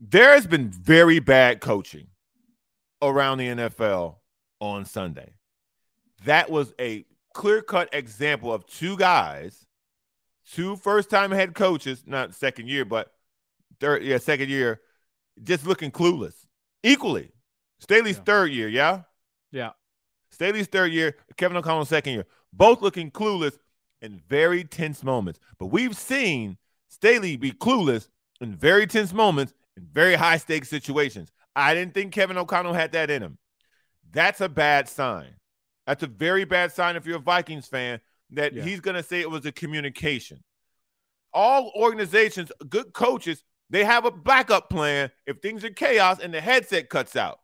there 0.01 0.33
has 0.35 0.47
been 0.47 0.71
very 0.71 1.19
bad 1.21 1.61
coaching 1.61 2.09
around 3.03 3.39
the 3.39 3.47
NFL 3.49 4.17
on 4.61 4.85
Sunday. 4.85 5.35
That 6.25 6.51
was 6.51 6.73
a 6.81 7.05
clear 7.33 7.63
cut 7.63 7.89
example 7.93 8.53
of 8.53 8.67
two 8.67 8.97
guys, 8.97 9.67
two 10.53 10.75
first 10.77 11.09
time 11.11 11.31
head 11.31 11.55
coaches, 11.55 12.03
not 12.07 12.35
second 12.35 12.69
year, 12.69 12.85
but 12.85 13.13
third, 13.79 14.03
yeah, 14.03 14.19
second 14.19 14.49
year, 14.49 14.81
just 15.43 15.65
looking 15.67 15.93
clueless 15.93 16.35
equally. 16.83 17.31
Staley's 17.79 18.17
Yeah. 18.17 18.23
third 18.25 18.51
year, 18.53 18.69
yeah? 18.69 19.03
Yeah. 19.53 19.71
Staley's 20.31 20.67
third 20.67 20.93
year, 20.93 21.17
Kevin 21.37 21.57
O'Connell's 21.57 21.89
second 21.89 22.13
year, 22.15 22.27
both 22.53 22.83
looking 22.83 23.11
clueless 23.11 23.57
in 24.03 24.21
very 24.29 24.65
tense 24.65 25.03
moments. 25.03 25.41
But 25.59 25.67
we've 25.67 25.97
seen 25.97 26.59
Staley 26.89 27.37
be 27.37 27.53
clueless 27.53 28.09
in 28.41 28.55
very 28.55 28.87
tense 28.87 29.13
moments 29.13 29.55
in 29.77 29.87
very 29.91 30.15
high 30.15 30.37
stakes 30.37 30.69
situations. 30.69 31.33
I 31.57 31.75
didn't 31.75 31.95
think 31.95 32.13
Kevin 32.13 32.37
O'Connell 32.39 32.75
had 32.75 32.93
that 32.93 33.11
in 33.11 33.23
him. 33.23 33.39
That's 34.11 34.41
a 34.41 34.49
bad 34.49 34.89
sign. 34.89 35.35
That's 35.87 36.03
a 36.03 36.07
very 36.07 36.45
bad 36.45 36.73
sign 36.73 36.97
if 36.97 37.07
you're 37.07 37.17
a 37.17 37.21
Vikings 37.21 37.67
fan 37.67 38.01
that 38.31 38.53
Yeah. 38.53 38.63
he's 38.63 38.81
going 38.81 38.97
to 38.97 39.03
say 39.03 39.21
it 39.21 39.31
was 39.31 39.47
a 39.47 39.53
communication. 39.53 40.43
All 41.33 41.73
organizations, 41.75 42.53
good 42.69 42.93
coaches, 42.93 43.43
they 43.71 43.85
have 43.85 44.05
a 44.05 44.11
backup 44.11 44.71
plan 44.71 45.11
if 45.27 45.39
things 45.39 45.65
are 45.65 45.71
chaos 45.71 46.21
and 46.21 46.33
the 46.33 46.41
headset 46.41 46.89
cuts 46.89 47.17
out. 47.17 47.41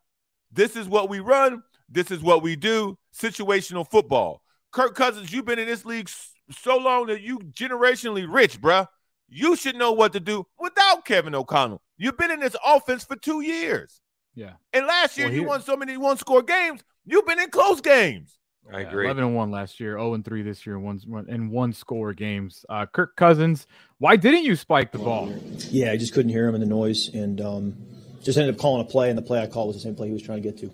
This 0.51 0.75
is 0.75 0.87
what 0.87 1.09
we 1.09 1.19
run. 1.19 1.63
This 1.89 2.11
is 2.11 2.21
what 2.21 2.41
we 2.41 2.55
do. 2.55 2.97
Situational 3.15 3.89
football. 3.89 4.41
Kirk 4.71 4.95
Cousins, 4.95 5.31
you've 5.31 5.45
been 5.45 5.59
in 5.59 5.67
this 5.67 5.85
league 5.85 6.09
so 6.51 6.77
long 6.77 7.07
that 7.07 7.21
you 7.21 7.39
generationally 7.39 8.25
rich, 8.29 8.59
bruh. 8.61 8.87
You 9.27 9.55
should 9.55 9.75
know 9.75 9.91
what 9.91 10.13
to 10.13 10.19
do 10.19 10.45
without 10.59 11.05
Kevin 11.05 11.33
O'Connell. 11.33 11.81
You've 11.97 12.17
been 12.17 12.31
in 12.31 12.39
this 12.39 12.55
offense 12.65 13.03
for 13.03 13.15
two 13.15 13.41
years. 13.41 13.99
Yeah. 14.35 14.53
And 14.73 14.85
last 14.85 15.17
year 15.17 15.27
Well, 15.27 15.35
you 15.35 15.43
won 15.43 15.61
so 15.61 15.75
many 15.75 15.97
one 15.97 16.17
score 16.17 16.43
games. 16.43 16.81
You've 17.05 17.25
been 17.25 17.39
in 17.39 17.49
close 17.49 17.81
games. 17.81 18.37
I 18.71 18.81
Yeah, 18.81 18.87
agree. 18.89 19.05
11 19.05 19.23
and 19.23 19.35
1 19.35 19.51
last 19.51 19.79
year, 19.79 19.91
0 19.97 20.15
and 20.15 20.25
3 20.25 20.41
this 20.41 20.65
year, 20.65 20.77
one 20.79 20.99
one- 21.07 21.27
and 21.29 21.51
one 21.51 21.71
score 21.71 22.13
games. 22.13 22.65
Uh, 22.67 22.85
Kirk 22.87 23.15
Cousins, 23.15 23.67
why 23.99 24.15
didn't 24.15 24.43
you 24.43 24.55
spike 24.55 24.91
the 24.91 24.97
ball? 24.97 25.31
Yeah, 25.69 25.91
I 25.91 25.97
just 25.97 26.13
couldn't 26.13 26.31
hear 26.31 26.47
him 26.47 26.55
in 26.55 26.61
the 26.61 26.67
noise, 26.67 27.09
and 27.13 27.39
um, 27.41 27.75
just 28.23 28.37
ended 28.39 28.55
up 28.55 28.59
calling 28.59 28.81
a 28.81 28.89
play, 28.89 29.09
and 29.09 29.17
the 29.17 29.21
play 29.21 29.39
I 29.41 29.47
called 29.47 29.67
was 29.67 29.75
the 29.77 29.81
same 29.83 29.95
play 29.95 30.07
he 30.07 30.13
was 30.13 30.23
trying 30.23 30.41
to 30.41 30.49
get 30.49 30.57
to. 30.59 30.71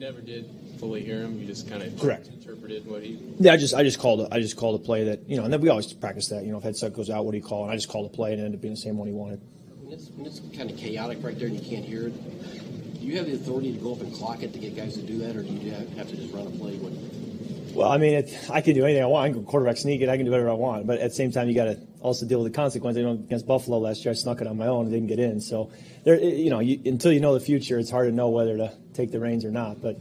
You 0.00 0.06
never 0.06 0.22
did 0.22 0.48
fully 0.78 1.04
hear 1.04 1.20
him. 1.20 1.38
You 1.38 1.46
just 1.46 1.68
kind 1.68 1.82
of 1.82 2.00
Correct. 2.00 2.28
interpreted 2.28 2.86
what 2.86 3.02
he. 3.02 3.18
Yeah, 3.38 3.52
I 3.52 3.58
just 3.58 3.74
I 3.74 3.82
just 3.82 3.98
called 3.98 4.22
a, 4.22 4.34
I 4.34 4.40
just 4.40 4.56
called 4.56 4.80
a 4.80 4.82
play 4.82 5.04
that 5.04 5.28
you 5.28 5.36
know, 5.36 5.44
and 5.44 5.52
then 5.52 5.60
we 5.60 5.68
always 5.68 5.92
practice 5.92 6.28
that. 6.28 6.42
You 6.42 6.52
know, 6.52 6.56
if 6.56 6.62
head 6.62 6.70
headset 6.70 6.94
goes 6.94 7.10
out, 7.10 7.26
what 7.26 7.32
do 7.32 7.36
you 7.36 7.44
call? 7.44 7.64
And 7.64 7.72
I 7.72 7.74
just 7.74 7.90
called 7.90 8.06
a 8.06 8.08
play, 8.08 8.32
and 8.32 8.40
it 8.40 8.44
ended 8.46 8.58
up 8.60 8.62
being 8.62 8.72
the 8.72 8.80
same 8.80 8.96
one 8.96 9.08
he 9.08 9.12
wanted. 9.12 9.42
When 9.82 9.92
it's, 9.92 10.08
when 10.08 10.24
it's 10.24 10.40
kind 10.56 10.70
of 10.70 10.78
chaotic 10.78 11.18
right 11.22 11.38
there 11.38 11.48
and 11.48 11.60
you 11.60 11.68
can't 11.68 11.84
hear 11.84 12.06
it, 12.06 12.98
do 12.98 13.06
you 13.06 13.18
have 13.18 13.26
the 13.26 13.34
authority 13.34 13.74
to 13.74 13.78
go 13.78 13.92
up 13.92 14.00
and 14.00 14.10
clock 14.14 14.42
it 14.42 14.54
to 14.54 14.58
get 14.58 14.74
guys 14.74 14.94
to 14.94 15.02
do 15.02 15.18
that, 15.18 15.36
or 15.36 15.42
do 15.42 15.52
you 15.52 15.70
have 15.72 15.86
have 15.98 16.08
to 16.08 16.16
just 16.16 16.32
run 16.32 16.46
a 16.46 16.50
play? 16.50 16.76
When, 16.78 17.74
Well, 17.74 17.92
I 17.92 17.98
mean, 17.98 18.14
it, 18.14 18.34
I 18.48 18.62
can 18.62 18.74
do 18.74 18.86
anything 18.86 19.02
I 19.02 19.06
want. 19.06 19.24
I 19.28 19.32
can 19.34 19.44
go 19.44 19.50
quarterback 19.50 19.76
sneak 19.76 20.00
it. 20.00 20.08
I 20.08 20.16
can 20.16 20.24
do 20.24 20.30
whatever 20.30 20.48
I 20.48 20.54
want. 20.54 20.86
But 20.86 21.00
at 21.00 21.10
the 21.10 21.14
same 21.14 21.30
time, 21.30 21.46
you 21.50 21.54
got 21.54 21.64
to 21.64 21.78
also 22.00 22.26
deal 22.26 22.42
with 22.42 22.52
the 22.52 22.56
consequences. 22.56 23.00
You 23.00 23.06
know, 23.06 23.12
against 23.14 23.46
Buffalo 23.46 23.78
last 23.78 24.04
year, 24.04 24.12
I 24.12 24.14
snuck 24.14 24.40
it 24.40 24.46
on 24.46 24.56
my 24.56 24.66
own 24.66 24.86
and 24.86 24.92
didn't 24.92 25.08
get 25.08 25.18
in. 25.20 25.40
So, 25.40 25.70
there, 26.04 26.18
you 26.18 26.50
know, 26.50 26.60
you, 26.60 26.80
until 26.86 27.12
you 27.12 27.20
know 27.20 27.34
the 27.34 27.40
future, 27.40 27.78
it's 27.78 27.90
hard 27.90 28.08
to 28.08 28.14
know 28.14 28.28
whether 28.30 28.56
to 28.56 28.72
take 28.94 29.10
the 29.12 29.20
reins 29.20 29.44
or 29.44 29.50
not. 29.50 29.80
But 29.80 29.96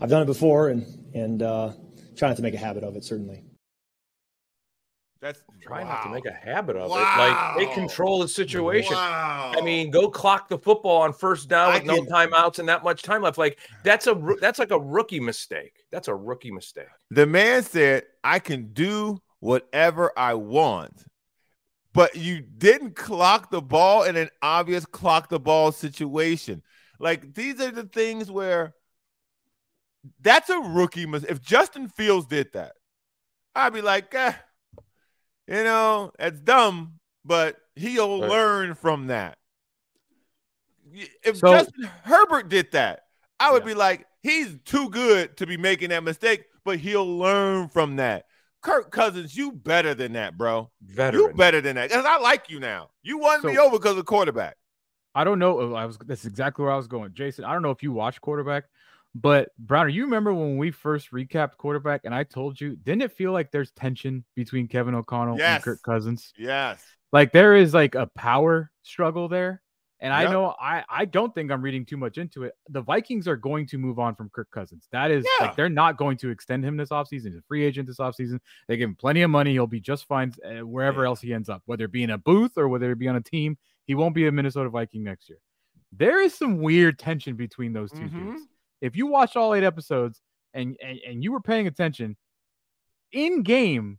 I've 0.00 0.10
done 0.10 0.22
it 0.22 0.26
before, 0.26 0.68
and 0.68 0.84
and 1.14 1.42
uh, 1.42 1.72
try 2.16 2.28
not 2.28 2.36
to 2.36 2.42
make 2.42 2.54
a 2.54 2.58
habit 2.58 2.84
of 2.84 2.96
it. 2.96 3.04
Certainly. 3.04 3.42
That's 5.18 5.40
Try 5.62 5.82
wow. 5.82 5.94
not 5.94 6.02
to 6.04 6.10
make 6.10 6.26
a 6.26 6.30
habit 6.32 6.76
of 6.76 6.90
Wow. 6.90 6.98
it. 6.98 7.18
Like 7.18 7.68
they 7.68 7.74
control 7.74 8.20
the 8.20 8.28
situation. 8.28 8.94
Wow. 8.94 9.52
I 9.56 9.60
mean, 9.62 9.90
go 9.90 10.10
clock 10.10 10.48
the 10.48 10.58
football 10.58 10.98
on 11.02 11.12
first 11.14 11.48
down 11.48 11.72
I 11.72 11.78
with 11.78 11.84
no 11.86 12.02
get- 12.02 12.10
timeouts 12.10 12.58
and 12.58 12.68
that 12.68 12.84
much 12.84 13.02
time 13.02 13.22
left. 13.22 13.38
Like 13.38 13.58
that's 13.82 14.06
a 14.06 14.14
that's 14.40 14.58
like 14.58 14.70
a 14.70 14.78
rookie 14.78 15.18
mistake. 15.18 15.84
That's 15.90 16.08
a 16.08 16.14
rookie 16.14 16.50
mistake. 16.52 16.86
The 17.10 17.26
man 17.26 17.62
said, 17.62 18.04
I 18.22 18.38
can 18.38 18.72
do 18.74 19.18
whatever 19.40 20.12
I 20.16 20.34
want. 20.34 21.02
But 21.96 22.14
you 22.14 22.42
didn't 22.42 22.94
clock 22.94 23.50
the 23.50 23.62
ball 23.62 24.02
in 24.02 24.16
an 24.16 24.28
obvious 24.42 24.84
clock 24.84 25.30
the 25.30 25.40
ball 25.40 25.72
situation. 25.72 26.62
Like 27.00 27.32
these 27.34 27.58
are 27.58 27.70
the 27.70 27.84
things 27.84 28.30
where 28.30 28.74
that's 30.20 30.50
a 30.50 30.58
rookie 30.58 31.06
mistake. 31.06 31.30
If 31.30 31.40
Justin 31.40 31.88
Fields 31.88 32.26
did 32.26 32.52
that, 32.52 32.74
I'd 33.54 33.72
be 33.72 33.80
like, 33.80 34.14
eh, 34.14 34.34
you 35.48 35.64
know, 35.64 36.12
it's 36.18 36.38
dumb, 36.38 37.00
but 37.24 37.56
he'll 37.74 38.20
Right. 38.20 38.30
learn 38.30 38.74
from 38.74 39.06
that. 39.06 39.38
If 41.24 41.38
So- 41.38 41.50
Justin 41.50 41.84
Herbert 42.04 42.50
did 42.50 42.72
that, 42.72 43.06
I 43.40 43.52
would 43.52 43.62
Yeah. 43.62 43.68
be 43.68 43.74
like, 43.74 44.06
he's 44.22 44.58
too 44.66 44.90
good 44.90 45.38
to 45.38 45.46
be 45.46 45.56
making 45.56 45.88
that 45.90 46.02
mistake, 46.02 46.44
but 46.62 46.78
he'll 46.78 47.18
learn 47.18 47.70
from 47.70 47.96
that. 47.96 48.26
Kirk 48.66 48.90
Cousins, 48.90 49.36
you 49.36 49.52
better 49.52 49.94
than 49.94 50.14
that, 50.14 50.36
bro. 50.36 50.70
Veteran. 50.82 51.22
You 51.22 51.32
better 51.34 51.60
than 51.60 51.76
that. 51.76 51.88
Because 51.88 52.04
I 52.04 52.18
like 52.18 52.50
you 52.50 52.58
now. 52.60 52.90
You 53.02 53.18
won 53.18 53.40
me 53.44 53.56
over 53.58 53.78
because 53.78 53.96
of 53.96 54.04
quarterback. 54.06 54.56
I 55.14 55.24
don't 55.24 55.38
know. 55.38 55.74
I 55.74 55.86
was 55.86 55.96
that's 56.04 56.24
exactly 56.24 56.64
where 56.64 56.72
I 56.72 56.76
was 56.76 56.88
going. 56.88 57.14
Jason, 57.14 57.44
I 57.44 57.52
don't 57.52 57.62
know 57.62 57.70
if 57.70 57.82
you 57.82 57.92
watch 57.92 58.20
quarterback, 58.20 58.64
but 59.14 59.50
Browner, 59.58 59.88
you 59.88 60.04
remember 60.04 60.34
when 60.34 60.58
we 60.58 60.70
first 60.72 61.12
recapped 61.12 61.56
quarterback 61.56 62.02
and 62.04 62.14
I 62.14 62.24
told 62.24 62.60
you, 62.60 62.76
didn't 62.76 63.02
it 63.02 63.12
feel 63.12 63.32
like 63.32 63.50
there's 63.50 63.70
tension 63.70 64.24
between 64.34 64.66
Kevin 64.68 64.94
O'Connell 64.94 65.38
Yes. 65.38 65.54
and 65.56 65.64
Kirk 65.64 65.82
Cousins? 65.82 66.32
Yes. 66.36 66.84
Like 67.12 67.32
there 67.32 67.54
is 67.56 67.72
like 67.72 67.94
a 67.94 68.08
power 68.16 68.70
struggle 68.82 69.28
there. 69.28 69.62
And 70.00 70.12
I 70.12 70.24
know 70.24 70.54
I 70.60 70.84
I 70.90 71.04
don't 71.06 71.34
think 71.34 71.50
I'm 71.50 71.62
reading 71.62 71.86
too 71.86 71.96
much 71.96 72.18
into 72.18 72.42
it. 72.44 72.52
The 72.68 72.82
Vikings 72.82 73.26
are 73.26 73.36
going 73.36 73.66
to 73.68 73.78
move 73.78 73.98
on 73.98 74.14
from 74.14 74.28
Kirk 74.28 74.50
Cousins. 74.50 74.86
That 74.92 75.10
is 75.10 75.26
Yeah. 75.40 75.46
like 75.46 75.56
they're 75.56 75.70
not 75.70 75.96
going 75.96 76.18
to 76.18 76.28
extend 76.28 76.64
him 76.64 76.76
this 76.76 76.90
offseason. 76.90 77.26
He's 77.26 77.36
a 77.36 77.42
free 77.48 77.64
agent 77.64 77.86
this 77.88 77.96
offseason. 77.98 78.38
They 78.68 78.76
give 78.76 78.90
him 78.90 78.94
plenty 78.96 79.22
of 79.22 79.30
money. 79.30 79.52
He'll 79.52 79.66
be 79.66 79.80
just 79.80 80.06
fine 80.06 80.32
uh, 80.44 80.66
wherever 80.66 81.02
Yeah. 81.02 81.08
else 81.08 81.22
he 81.22 81.32
ends 81.32 81.48
up, 81.48 81.62
whether 81.64 81.86
it 81.86 81.92
be 81.92 82.02
in 82.02 82.10
a 82.10 82.18
booth 82.18 82.58
or 82.58 82.68
whether 82.68 82.90
it 82.92 82.98
be 82.98 83.08
on 83.08 83.16
a 83.16 83.22
team. 83.22 83.56
He 83.86 83.94
won't 83.94 84.14
be 84.14 84.26
a 84.26 84.32
Minnesota 84.32 84.68
Viking 84.68 85.02
next 85.02 85.28
year. 85.30 85.38
There 85.92 86.20
is 86.20 86.34
some 86.34 86.58
weird 86.58 86.98
tension 86.98 87.34
between 87.36 87.72
those 87.72 87.90
2 87.90 88.00
Mhm. 88.00 88.10
dudes. 88.12 88.42
If 88.82 88.96
you 88.96 89.06
watched 89.06 89.36
all 89.36 89.54
eight 89.54 89.64
episodes 89.64 90.20
and, 90.52 90.76
and 90.82 90.98
and 91.06 91.24
you 91.24 91.32
were 91.32 91.40
paying 91.40 91.66
attention 91.68 92.16
in 93.12 93.42
game, 93.42 93.98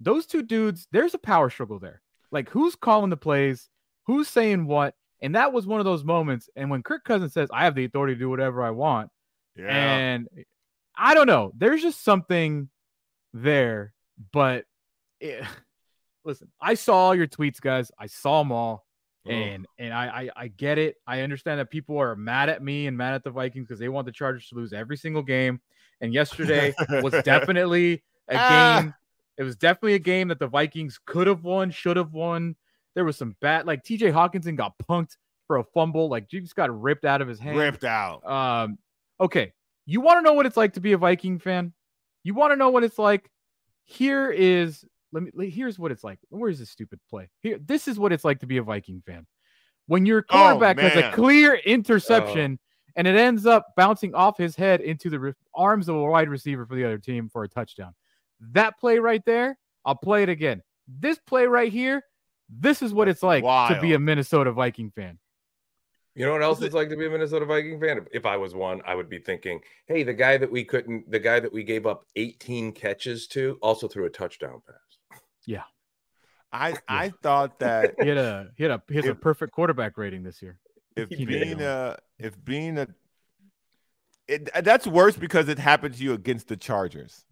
those 0.00 0.26
two 0.26 0.42
dudes, 0.42 0.88
there's 0.90 1.14
a 1.14 1.18
power 1.18 1.50
struggle 1.50 1.78
there. 1.78 2.02
Like 2.32 2.48
who's 2.50 2.74
calling 2.74 3.10
the 3.10 3.16
plays, 3.16 3.68
who's 4.06 4.26
saying 4.28 4.66
what, 4.66 4.94
and 5.22 5.34
that 5.34 5.52
was 5.52 5.66
one 5.66 5.80
of 5.80 5.84
those 5.84 6.04
moments. 6.04 6.48
And 6.56 6.70
when 6.70 6.82
Kirk 6.82 7.04
Cousins 7.04 7.32
says, 7.32 7.48
"I 7.52 7.64
have 7.64 7.74
the 7.74 7.84
authority 7.84 8.14
to 8.14 8.18
do 8.18 8.30
whatever 8.30 8.62
I 8.62 8.70
want," 8.70 9.10
Yeah. 9.56 9.66
and 9.68 10.28
I 10.96 11.14
don't 11.14 11.26
know, 11.26 11.52
there's 11.56 11.82
just 11.82 12.02
something 12.04 12.68
there. 13.32 13.92
But 14.32 14.64
it, 15.20 15.42
listen, 16.24 16.50
I 16.60 16.74
saw 16.74 16.96
all 16.96 17.14
your 17.14 17.26
tweets, 17.26 17.60
guys. 17.60 17.90
I 17.98 18.06
saw 18.06 18.40
them 18.42 18.52
all 18.52 18.84
and 19.28 19.66
and 19.76 19.92
I, 19.92 20.06
I 20.06 20.30
I 20.44 20.48
get 20.48 20.78
it. 20.78 20.96
I 21.06 21.22
understand 21.22 21.58
that 21.58 21.68
people 21.68 21.98
are 21.98 22.14
mad 22.14 22.48
at 22.48 22.62
me 22.62 22.86
and 22.86 22.96
mad 22.96 23.14
at 23.14 23.24
the 23.24 23.30
Vikings 23.30 23.66
because 23.66 23.80
they 23.80 23.88
want 23.88 24.06
the 24.06 24.12
Chargers 24.12 24.48
to 24.50 24.54
lose 24.54 24.72
every 24.72 24.96
single 24.96 25.22
game. 25.22 25.60
And 26.00 26.14
yesterday 26.14 26.72
was 27.02 27.12
definitely 27.24 28.04
a 28.28 28.36
Ah. 28.38 28.80
game. 28.82 28.94
It 29.36 29.42
was 29.42 29.56
definitely 29.56 29.94
a 29.94 29.98
game 29.98 30.28
that 30.28 30.38
the 30.38 30.46
Vikings 30.46 31.00
could 31.04 31.26
have 31.26 31.42
won, 31.42 31.70
should 31.72 31.96
have 31.96 32.12
won. 32.12 32.54
There 32.96 33.04
was 33.04 33.16
some 33.16 33.36
bad, 33.40 33.66
like 33.66 33.84
T.J. 33.84 34.10
Hockenson 34.10 34.56
got 34.56 34.72
punked 34.78 35.16
for 35.46 35.58
a 35.58 35.64
fumble, 35.64 36.08
like 36.08 36.28
just 36.28 36.56
got 36.56 36.76
ripped 36.82 37.04
out 37.04 37.22
of 37.22 37.28
his 37.28 37.38
hand. 37.38 37.56
ripped 37.56 37.84
out. 37.84 38.26
Um, 38.28 38.78
okay. 39.20 39.52
You 39.84 40.00
want 40.00 40.18
to 40.18 40.22
know 40.22 40.32
what 40.32 40.46
it's 40.46 40.56
like 40.56 40.72
to 40.72 40.80
be 40.80 40.92
a 40.92 40.98
Viking 40.98 41.38
fan? 41.38 41.72
You 42.24 42.34
want 42.34 42.50
to 42.52 42.56
know 42.56 42.70
what 42.70 42.82
it's 42.82 42.98
like? 42.98 43.30
Here 43.84 44.32
is 44.32 44.84
let 45.12 45.22
me 45.22 45.48
here's 45.48 45.78
what 45.78 45.92
it's 45.92 46.02
like. 46.02 46.18
Where's 46.30 46.58
this 46.58 46.70
stupid 46.70 46.98
play? 47.08 47.28
Here, 47.42 47.58
this 47.64 47.86
is 47.86 47.96
what 47.98 48.12
it's 48.12 48.24
like 48.24 48.40
to 48.40 48.46
be 48.46 48.56
a 48.56 48.62
Viking 48.62 49.00
fan. 49.06 49.26
When 49.86 50.04
your 50.04 50.24
Oh, 50.30 50.36
quarterback 50.36 50.78
has 50.80 50.96
a 50.96 51.14
clear 51.14 51.54
interception 51.54 52.58
and 52.96 53.06
it 53.06 53.14
ends 53.14 53.46
up 53.46 53.66
bouncing 53.76 54.14
off 54.14 54.36
his 54.38 54.56
head 54.56 54.80
into 54.80 55.08
the 55.10 55.20
re- 55.20 55.32
arms 55.54 55.88
of 55.88 55.94
a 55.94 56.02
wide 56.02 56.28
receiver 56.28 56.66
for 56.66 56.74
the 56.74 56.84
other 56.84 56.98
team 56.98 57.28
for 57.28 57.44
a 57.44 57.48
touchdown. 57.48 57.94
That 58.52 58.78
play 58.80 58.98
right 58.98 59.22
there, 59.24 59.56
I'll 59.84 59.94
play 59.94 60.22
it 60.24 60.28
again. 60.28 60.62
This 60.88 61.18
play 61.26 61.46
right 61.46 61.70
here, 61.70 62.02
this 62.48 62.82
is 62.82 62.92
what 62.94 63.08
it's 63.08 63.22
like 63.22 63.42
to 63.44 63.78
be 63.80 63.94
a. 63.94 63.98
Minnesota 63.98 64.52
Viking 64.52 64.90
fan. 64.90 65.18
You 66.14 66.24
know 66.24 66.32
what 66.32 66.42
else 66.42 66.58
Is 66.58 66.64
it's 66.66 66.74
like 66.74 66.88
to 66.88 66.96
be 66.96 67.04
a 67.06 67.10
Minnesota 67.10 67.44
Viking 67.44 67.78
fan? 67.78 67.98
If- 67.98 68.06
If 68.12 68.26
I 68.26 68.36
was 68.38 68.54
one, 68.54 68.80
I 68.86 68.94
would 68.94 69.08
be 69.10 69.18
thinking, 69.18 69.60
"Hey, 69.86 70.02
the 70.02 70.14
guy 70.14 70.38
that 70.38 70.50
we 70.50 70.64
couldn't, 70.64 71.10
the 71.10 71.18
guy 71.18 71.40
that 71.40 71.52
we 71.52 71.62
gave 71.62 71.86
up 71.86 72.06
18 72.16 72.72
catches 72.72 73.26
to, 73.28 73.58
also 73.60 73.86
threw 73.86 74.06
a 74.06 74.10
touchdown 74.10 74.62
pass." 74.66 75.20
Yeah. 75.44 75.64
I 76.52 76.74
I 76.88 77.10
thought 77.22 77.58
that 77.58 77.94
He 78.00 78.08
had 78.08 78.16
a 78.18 78.50
he 78.56 78.62
had 78.62 78.70
a 78.72 78.82
he 78.88 78.94
has 78.96 79.06
a 79.06 79.14
perfect 79.14 79.52
quarterback 79.52 79.98
rating 79.98 80.22
this 80.22 80.40
year. 80.40 80.58
if 80.96 81.10
He 81.10 81.26
being 81.26 81.60
a 81.60 81.98
if 82.18 82.42
being 82.44 82.78
a 82.78 82.88
it, 84.28 84.48
that's 84.64 84.86
worse 84.86 85.16
because 85.16 85.48
it 85.48 85.58
happened 85.58 85.94
to 85.96 86.02
you 86.02 86.12
against 86.12 86.48
the 86.48 86.56
Chargers. 86.56 87.24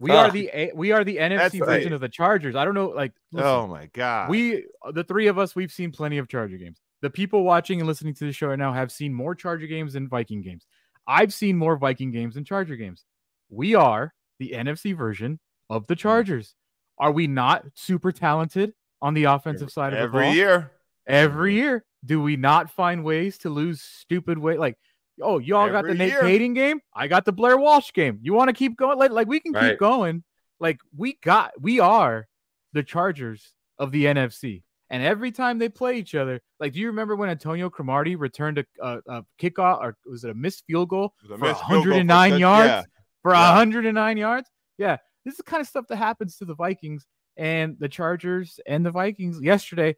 We 0.00 0.10
are 0.12 0.26
Ah. 0.26 0.30
the 0.30 0.70
we 0.74 0.92
are 0.92 1.02
the 1.04 1.16
NFC 1.16 1.58
version 1.58 1.66
right. 1.66 1.92
of 1.92 2.00
the 2.00 2.08
Chargers. 2.08 2.54
I 2.54 2.64
don't 2.64 2.74
know, 2.74 2.88
like 2.90 3.12
listen, 3.32 3.48
oh 3.48 3.66
my 3.66 3.86
god. 3.92 4.30
we 4.30 4.64
the 4.92 5.02
three 5.04 5.26
of 5.26 5.38
us 5.38 5.56
we've 5.56 5.72
seen 5.72 5.90
plenty 5.90 6.18
of 6.18 6.28
Charger 6.28 6.56
games. 6.56 6.80
The 7.02 7.10
people 7.10 7.42
watching 7.44 7.80
and 7.80 7.86
listening 7.88 8.14
to 8.14 8.24
the 8.24 8.32
show 8.32 8.48
right 8.48 8.58
now 8.58 8.72
have 8.72 8.92
seen 8.92 9.12
more 9.12 9.34
Charger 9.34 9.66
games 9.66 9.92
than 9.94 10.08
Viking 10.08 10.42
games. 10.42 10.66
I've 11.06 11.32
seen 11.32 11.56
more 11.56 11.76
Viking 11.76 12.10
games 12.12 12.34
than 12.34 12.44
Charger 12.44 12.76
games. 12.76 13.04
We 13.50 13.74
are 13.74 14.14
the 14.38 14.52
NFC 14.52 14.96
version 14.96 15.40
of 15.70 15.86
the 15.86 15.96
Chargers. 15.96 16.54
Are 16.98 17.10
we 17.12 17.26
not 17.26 17.64
super 17.74 18.12
talented 18.12 18.72
on 19.00 19.14
the 19.14 19.24
offensive 19.24 19.70
side 19.70 19.92
of 19.92 19.98
the 19.98 20.02
every 20.04 20.24
ball? 20.26 20.34
year. 20.34 20.72
Every 21.06 21.54
year, 21.54 21.84
do 22.04 22.20
we 22.20 22.36
not 22.36 22.70
find 22.70 23.02
ways 23.04 23.38
to 23.38 23.48
lose 23.50 23.80
stupid 23.80 24.36
way? 24.38 24.58
Like, 24.58 24.76
oh, 25.22 25.38
y'all 25.38 25.70
got 25.70 25.86
the 25.86 25.94
Nate 25.94 26.10
year. 26.10 26.54
Game. 26.54 26.80
I 26.94 27.08
got 27.08 27.24
the 27.24 27.32
Blair 27.32 27.56
Walsh 27.56 27.92
game. 27.92 28.18
You 28.22 28.32
want 28.34 28.48
to 28.48 28.54
keep 28.54 28.76
going? 28.76 28.98
Like, 28.98 29.10
like 29.10 29.28
we 29.28 29.40
can 29.40 29.52
Right. 29.52 29.70
keep 29.70 29.78
going. 29.78 30.24
Like 30.60 30.80
we 30.96 31.18
got, 31.22 31.52
we 31.60 31.80
are 31.80 32.26
the 32.72 32.82
Chargers 32.82 33.52
of 33.78 33.92
the 33.92 34.06
NFC, 34.06 34.62
And 34.90 35.02
every 35.02 35.30
time 35.30 35.58
they 35.58 35.68
play 35.68 35.98
each 35.98 36.14
other, 36.14 36.40
like, 36.58 36.72
do 36.72 36.80
you 36.80 36.88
remember 36.88 37.14
when 37.14 37.30
Antonio 37.30 37.70
Cromartie 37.70 38.16
returned 38.16 38.58
a, 38.58 38.64
a, 38.82 38.98
a 39.06 39.24
kickoff 39.40 39.80
or 39.80 39.96
was 40.06 40.24
it 40.24 40.30
a 40.30 40.34
missed 40.34 40.64
field 40.66 40.88
goal 40.88 41.14
for 41.26 41.38
missed 41.38 41.60
field 41.66 41.84
goal 41.84 41.92
for 41.92 42.04
109 42.04 42.38
yards? 42.38 42.68
yeah. 42.68 42.82
For 43.22 43.32
Yeah. 43.32 43.48
109 43.56 44.16
yards? 44.16 44.48
Yeah. 44.78 44.96
This 45.24 45.32
is 45.34 45.38
the 45.38 45.42
kind 45.44 45.60
of 45.60 45.66
stuff 45.68 45.86
that 45.88 45.96
happens 45.96 46.36
to 46.38 46.44
the 46.44 46.54
Vikings 46.54 47.06
and 47.36 47.76
the 47.78 47.88
Chargers 47.88 48.58
and 48.66 48.84
the 48.84 48.90
Vikings 48.90 49.40
yesterday. 49.40 49.94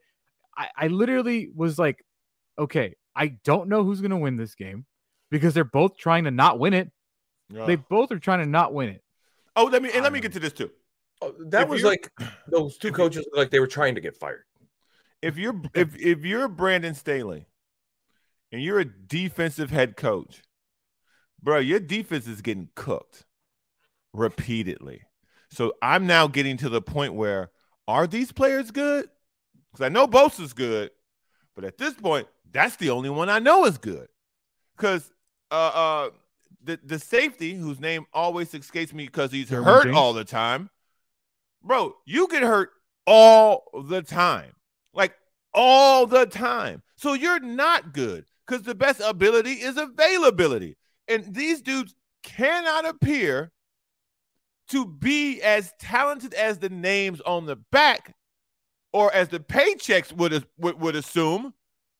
I, 0.57 0.69
I 0.77 0.87
literally 0.87 1.49
was 1.55 1.79
like, 1.79 2.03
okay, 2.59 2.95
I 3.15 3.37
don't 3.43 3.69
know 3.69 3.83
who's 3.83 4.01
going 4.01 4.11
to 4.11 4.17
win 4.17 4.37
this 4.37 4.55
game 4.55 4.85
because 5.31 5.53
they're 5.53 5.63
both 5.63 5.97
trying 5.97 6.25
to 6.25 6.31
not 6.31 6.59
win 6.59 6.73
it. 6.73 6.91
Yeah. 7.49 7.65
They 7.65 7.77
both 7.77 8.11
are 8.11 8.19
trying 8.19 8.39
to 8.39 8.45
not 8.45 8.73
win 8.73 8.89
it. 8.89 9.03
oh, 9.55 9.65
let 9.65 9.81
me 9.81 9.89
and 9.93 10.03
let 10.03 10.13
me 10.13 10.19
get 10.19 10.33
to 10.33 10.39
this 10.39 10.53
too. 10.53 10.69
Oh, 11.21 11.33
That 11.47 11.63
If 11.63 11.69
was 11.69 11.83
like 11.83 12.11
those 12.47 12.77
two 12.77 12.91
coaches 12.91 13.25
looked 13.25 13.37
like 13.37 13.49
they 13.49 13.59
were 13.59 13.67
trying 13.67 13.95
to 13.95 14.01
get 14.01 14.15
fired. 14.15 14.43
If 15.21 15.37
you're 15.37 15.59
if 15.73 15.95
if 15.97 16.23
you're 16.25 16.47
Brandon 16.47 16.93
Staley 16.93 17.47
and 18.51 18.61
you're 18.61 18.79
a 18.79 18.85
defensive 18.85 19.71
head 19.71 19.95
coach, 19.97 20.41
bro, 21.41 21.59
your 21.59 21.79
defense 21.79 22.27
is 22.27 22.41
getting 22.41 22.69
cooked 22.75 23.25
repeatedly. 24.13 25.01
So 25.49 25.73
I'm 25.81 26.07
now 26.07 26.27
getting 26.27 26.57
to 26.57 26.69
the 26.69 26.81
point 26.81 27.13
where 27.13 27.51
are 27.87 28.07
these 28.07 28.31
players 28.31 28.71
good? 28.71 29.09
Because 29.71 29.85
I 29.85 29.89
know 29.89 30.07
Bosa's 30.07 30.53
good, 30.53 30.91
but 31.55 31.65
at 31.65 31.77
this 31.77 31.93
point, 31.93 32.27
that's 32.51 32.77
the 32.77 32.89
only 32.89 33.09
one 33.09 33.29
I 33.29 33.39
know 33.39 33.65
is 33.65 33.77
good. 33.77 34.07
Because 34.75 35.11
uh 35.51 35.55
uh 35.55 36.09
the 36.63 36.79
the 36.83 36.99
safety 36.99 37.53
whose 37.53 37.79
name 37.79 38.05
always 38.13 38.53
escapes 38.53 38.93
me 38.93 39.05
because 39.05 39.31
he's 39.31 39.49
Derwin 39.49 39.65
hurt 39.65 39.83
James? 39.85 39.97
all 39.97 40.13
the 40.13 40.25
time, 40.25 40.69
bro. 41.63 41.95
You 42.05 42.27
get 42.27 42.43
hurt 42.43 42.71
all 43.07 43.63
the 43.87 44.01
time, 44.01 44.53
like 44.93 45.13
all 45.53 46.05
the 46.05 46.25
time. 46.25 46.83
So 46.95 47.13
you're 47.13 47.39
not 47.39 47.93
good 47.93 48.25
because 48.45 48.63
the 48.63 48.75
best 48.75 49.01
ability 49.03 49.53
is 49.53 49.77
availability, 49.77 50.77
and 51.07 51.33
these 51.33 51.61
dudes 51.61 51.95
cannot 52.23 52.87
appear 52.87 53.51
to 54.69 54.85
be 54.85 55.41
as 55.41 55.73
talented 55.79 56.33
as 56.33 56.59
the 56.59 56.69
names 56.69 57.19
on 57.21 57.45
the 57.45 57.57
back 57.71 58.15
or 58.93 59.13
as 59.13 59.29
the 59.29 59.39
paychecks 59.39 60.13
would 60.13 60.45
would, 60.57 60.79
would 60.79 60.95
assume 60.95 61.53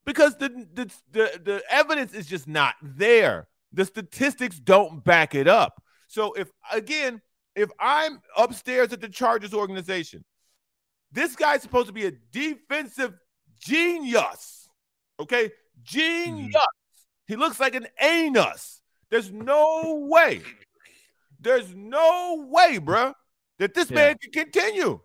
because 0.06 0.36
the, 0.38 0.49
the 0.74 0.86
the 1.12 1.41
the 1.43 1.64
evidence 1.70 2.14
is 2.14 2.26
just 2.28 2.47
not 2.47 2.76
there 2.82 3.47
the 3.74 3.86
statistics 3.86 4.60
don't 4.60 5.04
back 5.04 5.36
it 5.36 5.47
up 5.47 5.82
so 6.08 6.34
if 6.34 6.49
again 6.72 7.22
if 7.56 7.70
i'm 7.80 8.20
upstairs 8.38 8.91
at 8.93 9.02
the 9.02 9.10
chargers 9.10 9.54
organization 9.54 10.24
this 11.12 11.36
guy's 11.36 11.62
supposed 11.62 11.88
to 11.88 11.93
be 11.93 12.06
a 12.06 12.12
defensive 12.32 13.14
genius 13.60 14.68
okay 15.20 15.52
genius 15.84 16.56
he 17.28 17.36
looks 17.36 17.60
like 17.60 17.76
an 17.76 17.88
anus 18.02 18.82
there's 19.10 19.32
no 19.32 20.06
way 20.10 20.41
there's 21.39 21.74
no 21.76 22.45
way 22.49 22.80
bruh 22.80 23.14
that 23.60 23.74
this 23.74 23.89
Yeah. 23.91 23.95
man 23.95 24.18
can 24.18 24.32
continue 24.32 24.99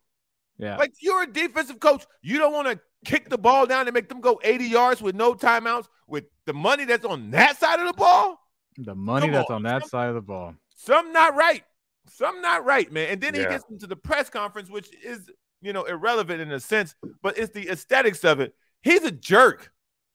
Yeah. 0.59 0.76
like 0.76 0.92
you're 1.01 1.22
a 1.24 1.26
defensive 1.32 1.78
coach. 1.80 2.05
You 2.22 2.38
don't 2.38 2.53
want 2.53 2.68
to 2.68 2.80
kick 3.05 3.28
the 3.28 3.38
ball 3.38 3.66
down 3.66 3.86
and 3.86 3.94
make 3.94 4.09
them 4.09 4.20
go 4.20 4.40
80 4.42 4.64
yards 4.64 5.03
with 5.03 5.14
no 5.14 5.34
timeouts 5.34 5.86
with 6.09 6.24
the 6.47 6.53
money 6.55 6.84
that's 6.84 7.05
on 7.05 7.30
that 7.32 7.59
side 7.59 7.80
of 7.80 7.86
the 7.86 7.92
ball. 7.92 8.38
the 8.78 8.94
money 8.94 9.26
come 9.26 9.32
that's 9.32 9.51
on, 9.51 9.57
on 9.57 9.62
that 9.64 9.86
side 9.88 10.09
of 10.09 10.14
the 10.14 10.20
ball. 10.22 10.55
Some 10.74 11.12
not 11.12 11.34
right. 11.34 11.64
Some 12.09 12.40
not 12.40 12.64
right, 12.64 12.90
man. 12.92 13.11
And 13.11 13.20
then 13.20 13.34
he 13.34 13.42
gets 13.42 13.64
into 13.70 13.86
the 13.86 13.97
press 13.97 14.30
conference, 14.30 14.70
which 14.70 14.88
is, 15.05 15.28
you 15.61 15.72
know, 15.72 15.84
irrelevant 15.84 16.40
in 16.40 16.53
a 16.53 16.61
sense, 16.61 16.94
but 17.22 17.36
it's 17.38 17.53
the 17.53 17.68
aesthetics 17.68 18.24
of 18.24 18.38
it. 18.40 18.55
He's 18.82 19.03
a 19.03 19.11
jerk. 19.11 19.72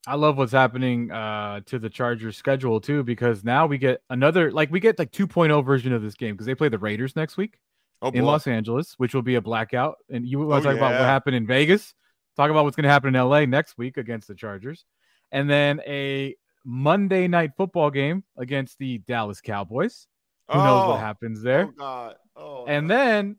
I 0.07 0.15
love 0.15 0.37
what's 0.37 0.51
happening 0.53 1.11
uh, 1.11 1.61
to 1.67 1.77
the 1.77 1.89
Chargers 1.89 2.35
schedule 2.37 2.79
too, 2.81 3.03
because 3.03 3.43
now 3.43 3.67
we 3.67 3.77
get 3.77 4.01
another 4.09 4.51
like 4.51 4.71
we 4.71 4.79
get 4.79 4.97
like 4.97 5.11
2.0 5.11 5.63
version 5.65 5.93
of 5.93 6.01
this 6.01 6.15
game 6.15 6.33
because 6.33 6.47
they 6.47 6.55
play 6.55 6.69
the 6.69 6.79
Raiders 6.79 7.15
next 7.15 7.37
week 7.37 7.57
Oh, 8.01 8.07
in 8.09 8.21
boy. 8.21 8.27
Los 8.31 8.47
Angeles, 8.47 8.93
which 8.97 9.13
will 9.13 9.21
be 9.21 9.35
a 9.35 9.41
blackout. 9.41 9.97
And 10.09 10.25
you 10.25 10.39
want 10.39 10.51
Oh, 10.51 10.57
to 10.57 10.63
talk 10.69 10.77
about 10.77 10.93
what 10.93 11.01
happened 11.01 11.35
in 11.35 11.45
Vegas? 11.45 11.93
Talk 12.37 12.49
about 12.49 12.63
what's 12.63 12.75
going 12.75 12.83
to 12.83 12.89
happen 12.89 13.13
in 13.15 13.21
LA 13.21 13.45
next 13.45 13.77
week 13.77 13.97
against 13.97 14.27
the 14.27 14.35
Chargers, 14.35 14.85
and 15.31 15.49
then 15.49 15.81
a 15.85 16.35
Monday 16.63 17.27
night 17.27 17.51
football 17.57 17.89
game 17.91 18.23
against 18.37 18.77
the 18.77 18.99
Dallas 18.99 19.41
Cowboys. 19.41 20.07
Who 20.49 20.57
knows 20.57 20.83
Oh, 20.85 20.89
what 20.89 20.99
happens 20.99 21.41
there? 21.41 21.67
Oh, 21.67 21.73
God. 21.77 22.15
Oh, 22.35 22.65
and 22.65 22.87
God. 22.87 22.97
then 22.97 23.35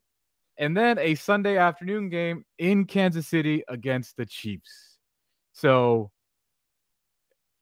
and 0.59 0.77
then 0.77 0.99
a 0.99 1.15
Sunday 1.15 1.57
afternoon 1.57 2.09
game 2.09 2.45
in 2.59 2.85
Kansas 2.85 3.27
City 3.27 3.65
against 3.69 4.17
the 4.17 4.27
Chiefs. 4.27 4.99
So 5.53 6.11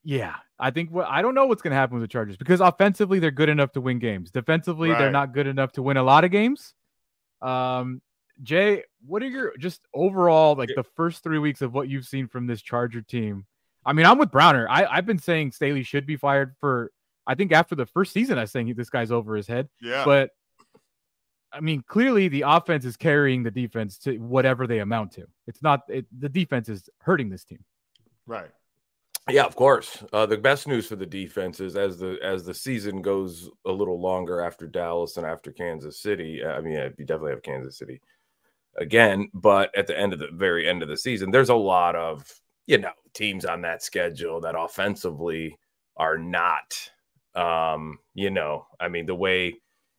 yeah, 0.03 0.35
I 0.59 0.71
think 0.71 0.91
what 0.91 1.07
I 1.07 1.21
don't 1.21 1.35
know 1.35 1.45
what's 1.45 1.61
going 1.61 1.71
to 1.71 1.77
happen 1.77 1.95
with 1.95 2.03
the 2.03 2.07
Chargers 2.11 2.37
because 2.37 2.59
offensively 2.61 3.19
they're 3.19 3.31
good 3.31 3.49
enough 3.49 3.71
to 3.73 3.81
win 3.81 3.99
games. 3.99 4.31
Defensively 4.31 4.89
they're 4.89 5.11
not 5.11 5.33
good 5.33 5.47
enough 5.47 5.71
to 5.73 5.81
win 5.83 5.97
a 5.97 6.03
lot 6.03 6.23
of 6.23 6.31
games. 6.31 6.73
Um 7.41 8.01
Jay, 8.43 8.83
what 9.05 9.21
are 9.23 9.27
your 9.27 9.55
just 9.57 9.81
overall 9.93 10.55
like 10.55 10.69
the 10.75 10.83
first 10.83 11.23
3 11.23 11.39
weeks 11.39 11.61
of 11.61 11.73
what 11.73 11.89
you've 11.89 12.07
seen 12.07 12.27
from 12.27 12.47
this 12.47 12.61
Charger 12.61 13.01
team? 13.01 13.45
I 13.85 13.93
mean, 13.93 14.05
I'm 14.05 14.17
with 14.17 14.31
Browner. 14.31 14.67
I 14.69 14.85
I've 14.85 15.05
been 15.05 15.19
saying 15.19 15.51
Staley 15.51 15.83
should 15.83 16.05
be 16.05 16.17
fired 16.17 16.55
for 16.59 16.91
I 17.27 17.35
think 17.35 17.51
after 17.51 17.75
the 17.75 17.85
first 17.85 18.13
season 18.13 18.37
I 18.37 18.41
was 18.41 18.51
saying 18.51 18.73
this 18.75 18.89
guy's 18.89 19.11
over 19.11 19.35
his 19.35 19.47
head. 19.47 19.69
yeah. 19.81 20.05
But 20.05 20.31
I 21.53 21.59
mean, 21.59 21.83
clearly 21.85 22.27
the 22.27 22.43
offense 22.47 22.85
is 22.85 22.95
carrying 22.95 23.43
the 23.43 23.51
defense 23.51 23.97
to 23.99 24.17
whatever 24.17 24.67
they 24.67 24.79
amount 24.79 25.11
to. 25.13 25.25
It's 25.47 25.61
not 25.61 25.81
it, 25.87 26.05
the 26.17 26.29
defense 26.29 26.69
is 26.69 26.89
hurting 26.99 27.29
this 27.29 27.43
team. 27.43 27.63
right. 28.25 28.49
Yeah, 29.29 29.43
of 29.43 29.55
course. 29.55 30.03
Uh, 30.11 30.25
the 30.25 30.37
best 30.37 30.67
news 30.67 30.87
for 30.87 30.95
the 30.95 31.05
defense 31.05 31.59
is 31.59 31.75
as 31.75 31.99
the 31.99 32.17
as 32.23 32.43
the 32.43 32.55
season 32.55 33.03
goes 33.03 33.51
a 33.67 33.71
little 33.71 34.01
longer 34.01 34.41
after 34.41 34.65
Dallas 34.65 35.17
and 35.17 35.27
after 35.27 35.51
Kansas 35.51 35.99
City. 35.99 36.43
I 36.43 36.59
mean, 36.59 36.73
you 36.97 37.05
definitely 37.05 37.31
have 37.33 37.43
Kansas 37.43 37.77
City 37.77 38.01
again, 38.77 39.29
but 39.33 39.75
at 39.75 39.87
the 39.87 39.97
end 39.97 40.13
of 40.13 40.19
the 40.19 40.29
very 40.31 40.67
end 40.67 40.83
of 40.83 40.89
the 40.89 40.97
season, 40.97 41.31
there's 41.31 41.49
a 41.49 41.55
lot 41.55 41.95
of 41.95 42.31
you 42.67 42.77
know 42.77 42.91
teams 43.13 43.45
on 43.45 43.61
that 43.61 43.83
schedule 43.83 44.41
that 44.41 44.55
offensively 44.57 45.57
are 45.97 46.17
not. 46.17 46.89
Um, 47.35 47.99
you 48.13 48.29
know, 48.29 48.67
I 48.79 48.89
mean, 48.89 49.05
the 49.05 49.15
way 49.15 49.55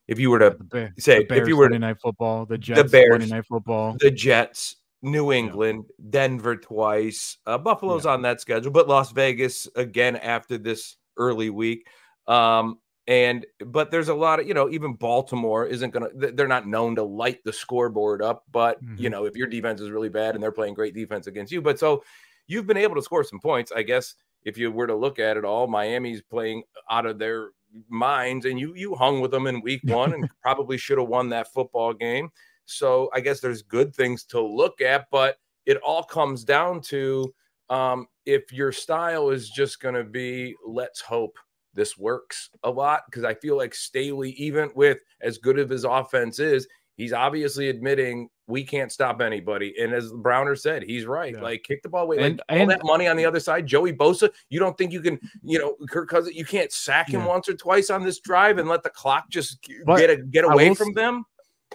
if 0.08 0.18
you 0.18 0.30
were 0.30 0.38
to 0.38 0.50
The, 0.50 0.64
Bear, 0.64 0.94
say 0.98 1.20
the 1.20 1.24
Bears 1.24 1.42
if 1.42 1.48
you 1.48 1.56
were 1.56 1.68
to, 1.68 1.78
night 1.78 2.00
football, 2.00 2.44
the 2.44 2.58
Jets 2.58 2.90
Bears. 2.90 3.10
Monday 3.10 3.26
night 3.26 3.46
football. 3.46 3.96
the 3.98 4.10
Jets, 4.10 4.76
New 5.00 5.32
England, 5.32 5.86
Denver 6.10 6.56
twice, 6.56 7.38
uh, 7.46 7.58
Buffalo's 7.58 8.06
on 8.06 8.22
that 8.22 8.40
schedule, 8.40 8.72
but 8.72 8.88
Las 8.88 9.12
Vegas 9.12 9.68
again 9.76 10.16
after 10.16 10.58
this 10.58 10.96
early 11.16 11.50
week. 11.50 11.86
Um, 12.26 12.78
and 13.06 13.46
but 13.66 13.90
there's 13.90 14.08
a 14.08 14.14
lot 14.14 14.40
of 14.40 14.46
you 14.46 14.54
know 14.54 14.70
even 14.70 14.94
Baltimore 14.94 15.66
isn't 15.66 15.90
gonna 15.90 16.08
they're 16.14 16.46
not 16.48 16.66
known 16.66 16.94
to 16.96 17.02
light 17.02 17.40
the 17.44 17.52
scoreboard 17.52 18.22
up, 18.22 18.44
but 18.50 18.82
you 18.96 19.10
Mhm. 19.10 19.10
know 19.10 19.24
if 19.24 19.36
your 19.36 19.46
defense 19.48 19.80
is 19.80 19.90
really 19.90 20.08
bad 20.08 20.34
and 20.34 20.42
they're 20.42 20.52
playing 20.52 20.74
great 20.74 20.94
defense 20.94 21.26
against 21.26 21.52
you, 21.52 21.60
but 21.62 21.78
so 21.78 22.04
you've 22.46 22.66
been 22.66 22.76
able 22.76 22.94
to 22.96 23.02
score 23.02 23.24
some 23.24 23.40
points, 23.40 23.72
I 23.72 23.82
guess. 23.82 24.14
If 24.44 24.58
you 24.58 24.72
were 24.72 24.88
to 24.88 24.96
look 24.96 25.18
at 25.20 25.36
it 25.36 25.44
all, 25.44 25.68
Miami's 25.68 26.20
playing 26.22 26.64
out 26.90 27.06
of 27.06 27.18
their 27.18 27.50
minds, 27.88 28.44
and 28.46 28.58
you 28.58 28.74
you 28.74 28.94
hung 28.94 29.20
with 29.20 29.30
them 29.30 29.46
in 29.46 29.60
week 29.60 29.82
one 29.86 30.12
and 30.12 30.26
probably 30.42 30.78
should 30.78 30.98
have 30.98 31.08
won 31.08 31.28
that 31.30 31.52
football 31.52 31.92
game. 31.94 32.30
So 32.64 33.10
I 33.12 33.20
guess 33.20 33.40
there's 33.40 33.62
good 33.62 33.94
things 33.94 34.24
to 34.26 34.40
look 34.40 34.80
at, 34.80 35.06
but 35.10 35.38
it 35.66 35.76
all 35.78 36.02
comes 36.04 36.44
down 36.44 36.80
to 36.82 37.34
um, 37.70 38.06
if 38.26 38.52
your 38.52 38.72
style 38.72 39.30
is 39.30 39.48
just 39.48 39.80
going 39.80 39.94
to 39.94 40.04
be 40.04 40.54
let's 40.66 41.00
hope 41.00 41.38
this 41.74 41.96
works 41.98 42.50
a 42.64 42.70
lot 42.70 43.02
because 43.06 43.24
I 43.24 43.34
feel 43.34 43.56
like 43.56 43.74
Staley, 43.74 44.30
even 44.32 44.70
with 44.74 44.98
as 45.20 45.38
good 45.38 45.58
of 45.58 45.68
his 45.70 45.84
offense 45.84 46.38
is, 46.38 46.66
he's 46.96 47.12
obviously 47.12 47.68
admitting 47.68 48.28
we 48.46 48.62
can't 48.64 48.92
stop 48.92 49.20
anybody. 49.22 49.74
And 49.80 49.94
as 49.94 50.12
Browner 50.12 50.54
said, 50.56 50.82
he's 50.82 51.06
right. 51.06 51.32
Yeah. 51.32 51.40
Like 51.40 51.62
kick 51.62 51.82
the 51.82 51.88
ball 51.88 52.04
away. 52.04 52.18
And- 52.18 52.40
like 52.50 52.60
all 52.60 52.66
that 52.66 52.84
money 52.84 53.06
on 53.08 53.16
the 53.16 53.24
other 53.24 53.40
side, 53.40 53.66
Joey 53.66 53.92
Bosa. 53.94 54.28
You 54.50 54.58
don't 54.58 54.76
think 54.76 54.92
you 54.92 55.00
can, 55.00 55.18
you 55.42 55.58
know, 55.58 55.76
Kirk 55.88 56.08
Cousins, 56.10 56.36
you 56.36 56.44
can't 56.44 56.70
sack 56.70 57.08
him 57.08 57.20
Yeah. 57.20 57.28
once 57.28 57.48
or 57.48 57.54
twice 57.54 57.88
on 57.88 58.02
this 58.04 58.20
drive 58.20 58.58
and 58.58 58.68
let 58.68 58.82
the 58.82 58.90
clock 58.90 59.30
just 59.30 59.66
But 59.86 59.98
get 59.98 60.10
a, 60.10 60.16
get 60.16 60.44
away 60.44 60.74
from 60.74 60.88
s- 60.88 60.94
them. 60.94 61.24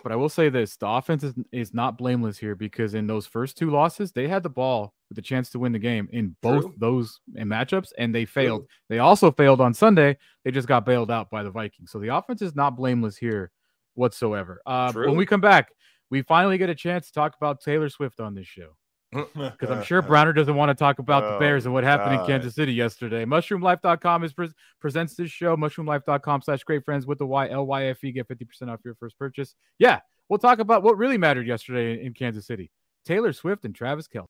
But 0.04 0.12
I 0.12 0.16
will 0.16 0.30
say 0.30 0.50
this: 0.50 0.78
the 0.78 0.88
offense 0.88 1.24
is, 1.24 1.34
is 1.52 1.74
not 1.74 1.98
blameless 1.98 2.38
here 2.38 2.54
because 2.54 2.94
in 2.94 3.08
those 3.08 3.26
first 3.26 3.58
two 3.58 3.72
losses, 3.72 4.12
they 4.12 4.28
had 4.28 4.44
the 4.44 4.50
ball 4.50 4.94
with 5.10 5.18
a 5.18 5.22
chance 5.22 5.50
to 5.52 5.60
win 5.60 5.72
the 5.72 5.80
game 5.80 6.10
in 6.12 6.36
both 6.42 6.64
True. 6.64 6.74
those 6.78 7.20
matchups, 7.36 7.90
and 7.98 8.14
they 8.14 8.26
failed. 8.26 8.66
They 8.90 9.00
also 9.00 9.32
failed 9.32 9.62
on 9.62 9.74
Sunday. 9.74 10.18
They 10.44 10.52
just 10.52 10.68
got 10.68 10.86
bailed 10.86 11.12
out 11.12 11.30
by 11.30 11.44
the 11.44 11.52
Vikings. 11.52 11.92
So 11.92 12.00
the 12.00 12.16
offense 12.16 12.42
is 12.42 12.56
not 12.56 12.76
blameless 12.76 13.18
here 13.18 13.52
whatsoever. 13.94 14.62
Uh, 14.66 14.92
when 14.94 15.16
we 15.16 15.26
come 15.26 15.42
back, 15.42 15.70
we 16.10 16.22
finally 16.22 16.58
get 16.58 16.70
a 16.70 16.76
chance 16.76 17.08
to 17.08 17.14
talk 17.14 17.36
about 17.36 17.62
Taylor 17.62 17.90
Swift 17.90 18.20
on 18.20 18.36
this 18.36 18.48
show 18.48 18.76
because 19.12 19.70
I'm 19.70 19.84
sure 19.84 20.02
Browner 20.02 20.34
doesn't 20.34 20.56
want 20.56 20.70
to 20.70 20.76
talk 20.76 21.00
about 21.00 21.24
the 21.24 21.36
Oh, 21.36 21.40
Bears 21.40 21.66
and 21.66 21.74
what 21.74 21.84
happened 21.84 22.20
in 22.20 22.26
Kansas 22.26 22.56
City 22.56 22.74
yesterday. 22.74 23.26
MushroomLife.com 23.26 24.24
is 24.24 24.34
pres 24.34 24.54
presents 24.80 25.16
this 25.16 25.32
show. 25.32 25.56
MushroomLife.com 25.56 26.42
slash 26.42 26.64
great 26.64 26.84
friends 26.86 27.08
with 27.08 27.18
the 27.18 27.26
Y 27.26 27.50
L 27.50 27.66
Y 27.66 27.86
F 27.86 28.04
E. 28.04 28.12
Get 28.12 28.28
50% 28.28 28.70
off 28.70 28.80
your 28.84 28.96
first 28.96 29.18
purchase. 29.18 29.56
Yeah, 29.80 30.00
we'll 30.30 30.40
talk 30.40 30.60
about 30.60 30.84
what 30.84 30.98
really 30.98 31.18
mattered 31.18 31.48
yesterday 31.48 31.94
in, 31.94 32.08
in 32.08 32.14
Kansas 32.14 32.46
City. 32.46 32.72
Taylor 33.06 33.32
Swift 33.32 33.64
and 33.64 33.74
Travis 33.74 34.08
Kelce. 34.08 34.28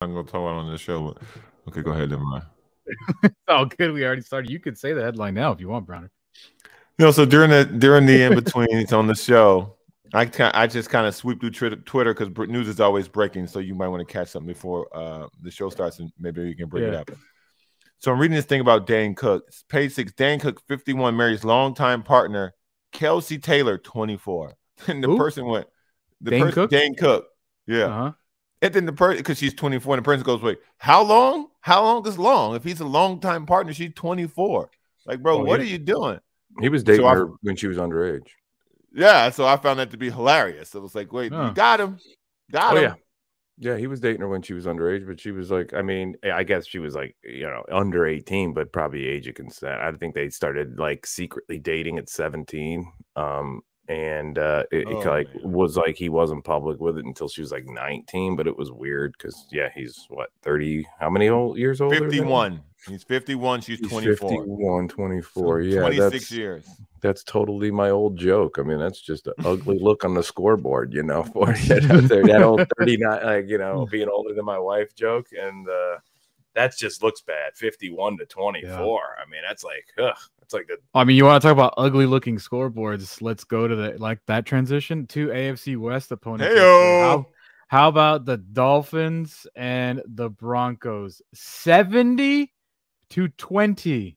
I'm 0.00 0.14
gonna 0.14 0.24
talk 0.24 0.34
about 0.34 0.56
on 0.56 0.70
this 0.70 0.80
show. 0.80 1.14
But, 1.14 1.22
okay, 1.68 1.82
go 1.82 1.92
ahead, 1.92 2.10
never 2.10 2.24
mind. 2.24 2.44
oh, 3.48 3.66
good. 3.66 3.92
We 3.92 4.04
already 4.04 4.22
started. 4.22 4.50
You 4.50 4.58
could 4.58 4.78
say 4.78 4.92
the 4.92 5.02
headline 5.02 5.34
now 5.34 5.52
if 5.52 5.60
you 5.60 5.68
want, 5.68 5.86
Browner. 5.86 6.10
You 6.98 7.06
know, 7.06 7.10
so 7.10 7.24
during 7.24 7.50
the 7.50 7.64
during 7.64 8.06
the 8.06 8.22
in 8.22 8.34
betweens 8.34 8.92
on 8.92 9.06
the 9.06 9.14
show, 9.14 9.76
I 10.14 10.30
I 10.54 10.66
just 10.66 10.90
kind 10.90 11.06
of 11.06 11.14
sweep 11.14 11.40
through 11.40 11.50
Twitter 11.50 12.14
because 12.14 12.48
news 12.48 12.68
is 12.68 12.80
always 12.80 13.08
breaking, 13.08 13.46
so 13.46 13.58
you 13.58 13.74
might 13.74 13.88
want 13.88 14.06
to 14.06 14.10
catch 14.10 14.28
something 14.28 14.46
before 14.46 14.88
uh, 14.96 15.28
the 15.42 15.50
show 15.50 15.68
starts, 15.68 15.98
and 15.98 16.10
maybe 16.18 16.42
you 16.42 16.56
can 16.56 16.68
bring 16.68 16.84
yeah. 16.84 17.00
it 17.00 17.10
up. 17.10 17.10
So 17.98 18.10
I'm 18.10 18.18
reading 18.18 18.34
this 18.34 18.46
thing 18.46 18.60
about 18.60 18.86
Dan 18.86 19.14
Cook. 19.14 19.44
It's 19.48 19.62
page 19.64 19.92
six. 19.92 20.12
Dan 20.12 20.40
Cook, 20.40 20.62
51, 20.66 21.14
marries 21.14 21.44
longtime 21.44 22.02
partner 22.02 22.54
Kelsi 22.92 23.42
Taylor, 23.42 23.78
24. 23.78 24.54
And 24.88 25.04
the 25.04 25.10
Ooh. 25.10 25.18
person 25.18 25.44
went, 25.44 25.66
the 26.22 26.30
Dane 26.30 26.40
person, 26.40 26.54
Cook? 26.54 26.70
Dane 26.70 26.94
Cook. 26.94 27.26
Yeah. 27.66 27.84
Uh-huh. 27.84 28.12
And 28.62 28.74
then 28.74 28.84
the 28.86 28.92
person, 28.92 29.18
because 29.18 29.38
she's 29.38 29.54
24, 29.54 29.94
and 29.94 30.04
the 30.04 30.04
person 30.04 30.22
goes, 30.22 30.42
wait, 30.42 30.58
how 30.78 31.02
long? 31.02 31.48
How 31.60 31.82
long 31.82 32.06
is 32.06 32.18
long? 32.18 32.54
If 32.54 32.64
he's 32.64 32.80
a 32.80 32.86
longtime 32.86 33.46
partner, 33.46 33.72
she's 33.72 33.92
24. 33.94 34.70
Like, 35.06 35.22
bro, 35.22 35.38
oh, 35.38 35.44
what 35.44 35.60
are 35.60 35.64
you 35.64 35.78
doing? 35.78 36.20
He 36.60 36.68
was 36.68 36.84
dating 36.84 37.06
so 37.06 37.08
her 37.08 37.28
I, 37.28 37.32
when 37.42 37.56
she 37.56 37.68
was 37.68 37.78
underage. 37.78 38.28
Yeah. 38.92 39.30
So 39.30 39.46
I 39.46 39.56
found 39.56 39.78
that 39.78 39.90
to 39.92 39.96
be 39.96 40.10
hilarious. 40.10 40.74
It 40.74 40.80
was 40.80 40.94
like, 40.94 41.12
wait, 41.12 41.32
huh. 41.32 41.46
you 41.48 41.54
got 41.54 41.80
him. 41.80 41.98
Got 42.50 42.74
oh, 42.74 42.76
him. 42.76 42.82
Yeah. 42.82 42.94
Yeah, 43.62 43.76
he 43.76 43.86
was 43.86 44.00
dating 44.00 44.22
her 44.22 44.28
when 44.28 44.40
she 44.40 44.54
was 44.54 44.64
underage, 44.64 45.06
but 45.06 45.20
she 45.20 45.32
was 45.32 45.50
like, 45.50 45.74
I 45.74 45.82
mean, 45.82 46.16
I 46.24 46.44
guess 46.44 46.66
she 46.66 46.78
was 46.78 46.94
like, 46.94 47.14
you 47.22 47.42
know, 47.42 47.62
under 47.70 48.06
18, 48.06 48.54
but 48.54 48.72
probably 48.72 49.06
age 49.06 49.28
of 49.28 49.34
consent. 49.34 49.82
I 49.82 49.92
think 49.92 50.14
they 50.14 50.30
started 50.30 50.78
like 50.78 51.04
secretly 51.06 51.58
dating 51.58 51.98
at 51.98 52.08
17. 52.08 52.90
Um, 53.16 53.60
and 53.90 54.38
uh, 54.38 54.62
it, 54.70 54.86
oh, 54.86 55.00
it 55.00 55.06
like 55.06 55.34
man. 55.34 55.52
was 55.52 55.76
like 55.76 55.96
he 55.96 56.08
wasn't 56.08 56.44
public 56.44 56.78
with 56.78 56.96
it 56.96 57.04
until 57.04 57.28
she 57.28 57.40
was 57.40 57.50
like 57.50 57.66
19 57.66 58.36
but 58.36 58.46
it 58.46 58.56
was 58.56 58.70
weird 58.70 59.12
because 59.18 59.46
yeah 59.50 59.68
he's 59.74 60.06
what 60.08 60.30
30 60.42 60.86
how 61.00 61.10
many 61.10 61.28
old 61.28 61.58
years 61.58 61.80
old 61.80 61.92
51 61.92 62.62
he's 62.86 63.02
51 63.02 63.60
she's 63.62 63.80
24 63.80 64.28
51 64.30 64.88
24 64.88 65.60
yeah 65.62 65.80
26 65.80 66.30
years. 66.30 66.68
that's 67.00 67.24
totally 67.24 67.72
my 67.72 67.90
old 67.90 68.16
joke. 68.16 68.58
I 68.60 68.62
mean 68.62 68.78
that's 68.78 69.00
just 69.00 69.26
an 69.26 69.34
ugly 69.44 69.78
look 69.82 70.04
on 70.04 70.14
the 70.14 70.22
scoreboard 70.22 70.94
you 70.94 71.02
know 71.02 71.22
for 71.32 71.52
you 71.56 71.80
know, 71.80 72.00
that 72.00 72.42
old 72.42 72.64
39 72.78 73.24
like 73.24 73.48
you 73.48 73.58
know 73.58 73.86
being 73.90 74.08
older 74.08 74.34
than 74.34 74.44
my 74.44 74.58
wife 74.58 74.94
joke 74.94 75.26
and 75.36 75.68
uh 75.68 75.96
that 76.54 76.76
just 76.76 77.02
looks 77.02 77.20
bad. 77.20 77.56
51 77.56 78.18
to 78.18 78.26
24 78.26 78.70
yeah. 78.70 79.22
i 79.22 79.28
mean 79.28 79.42
that's 79.46 79.64
like 79.64 79.86
ugh 79.98 80.16
it's 80.50 80.54
like 80.54 80.66
the 80.66 80.78
I 80.94 81.04
mean, 81.04 81.16
you 81.16 81.24
want 81.24 81.40
to 81.40 81.48
talk 81.48 81.52
about 81.52 81.74
ugly 81.76 82.06
looking 82.06 82.36
scoreboards? 82.36 83.22
Let's 83.22 83.44
go 83.44 83.68
to 83.68 83.76
the 83.76 83.96
like 83.98 84.18
that 84.26 84.46
transition 84.46 85.06
to 85.08 85.28
AFC 85.28 85.76
West 85.76 86.10
opponents. 86.10 86.58
How, 86.58 87.26
how 87.68 87.88
about 87.88 88.24
the 88.24 88.38
Dolphins 88.38 89.46
and 89.54 90.02
the 90.06 90.28
Broncos? 90.28 91.22
70 91.34 92.52
to 93.10 93.28
20. 93.28 94.16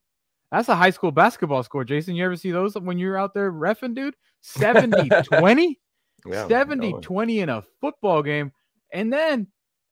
That's 0.52 0.70
a 0.70 0.76
high 0.76 0.90
school 0.90 1.12
basketball 1.12 1.62
score. 1.64 1.84
Jason, 1.84 2.16
you 2.16 2.26
ever 2.26 2.36
see 2.36 2.52
those 2.52 2.76
when 2.76 2.98
you're 2.98 3.18
out 3.18 3.34
there 3.34 3.52
refing, 3.52 3.94
dude? 3.94 4.16
70 4.42 5.10
20? 5.24 5.80
Yeah, 6.26 6.48
70 6.48 6.94
20 7.02 7.40
in 7.40 7.50
a 7.50 7.64
football 7.80 8.24
game. 8.24 8.52
And 8.92 9.12
then 9.14 9.48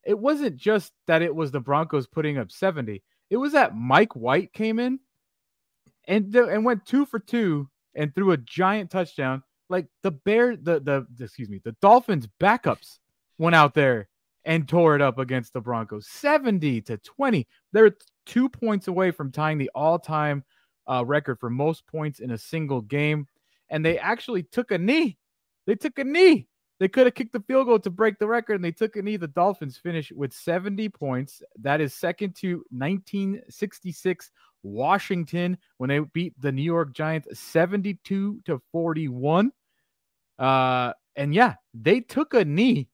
it 0.05 0.17
wasn't 0.17 0.55
just 0.55 0.91
that 1.05 1.21
it 1.21 1.35
was 1.35 1.51
the 1.51 1.59
Broncos 1.59 2.07
putting 2.07 2.37
up 2.37 2.51
70. 2.51 3.03
It 3.29 3.37
was 3.37 3.53
that 3.53 3.75
Mike 3.75 4.15
White 4.15 4.53
came 4.53 4.79
in 4.79 4.99
and 6.07 6.33
and 6.35 6.65
went 6.65 6.85
two 6.85 7.05
for 7.05 7.19
two 7.19 7.69
and 7.95 8.13
threw 8.13 8.31
a 8.31 8.37
giant 8.37 8.89
touchdown. 8.89 9.43
Like 9.69 9.87
the 10.03 10.11
bear, 10.11 10.55
the 10.55 10.79
the 10.79 11.05
excuse 11.23 11.49
me, 11.49 11.61
the 11.63 11.75
Dolphins 11.81 12.27
backups 12.39 12.99
went 13.37 13.55
out 13.55 13.73
there 13.73 14.09
and 14.43 14.67
tore 14.67 14.95
it 14.95 15.01
up 15.01 15.19
against 15.19 15.53
the 15.53 15.61
Broncos, 15.61 16.07
seventy 16.07 16.81
to 16.81 16.97
twenty. 16.97 17.47
They're 17.71 17.95
two 18.25 18.49
points 18.49 18.87
away 18.87 19.11
from 19.11 19.31
tying 19.31 19.57
the 19.57 19.71
all-time 19.73 20.43
uh, 20.87 21.03
record 21.05 21.39
for 21.39 21.49
most 21.49 21.87
points 21.87 22.19
in 22.19 22.31
a 22.31 22.37
single 22.37 22.81
game, 22.81 23.27
and 23.69 23.85
they 23.85 23.97
actually 23.97 24.43
took 24.43 24.71
a 24.71 24.77
knee. 24.77 25.17
They 25.65 25.75
took 25.75 25.99
a 25.99 26.03
knee. 26.03 26.47
They 26.79 26.87
could 26.87 27.05
have 27.05 27.13
kicked 27.13 27.33
the 27.33 27.41
field 27.41 27.67
goal 27.67 27.77
to 27.79 27.91
break 27.91 28.17
the 28.17 28.27
record, 28.27 28.55
and 28.55 28.65
they 28.65 28.71
took 28.71 28.95
a 28.95 29.01
knee. 29.03 29.15
The 29.15 29.27
Dolphins 29.27 29.77
finished 29.77 30.11
with 30.13 30.33
70 30.33 30.89
points. 30.89 31.43
That 31.59 31.79
is 31.79 31.93
second 31.93 32.35
to 32.37 32.65
1966 32.71 34.31
Washington 34.63 35.57
when 35.77 35.89
they 35.89 35.99
beat 35.99 36.33
the 36.39 36.51
New 36.51 36.63
York 36.63 36.93
Giants 36.93 37.39
72 37.39 38.41
to 38.45 38.61
41. 38.71 39.51
Uh, 40.37 40.93
and 41.15 41.33
yeah, 41.33 41.55
they 41.73 42.01
took 42.01 42.33
a 42.33 42.45
knee. 42.45 42.87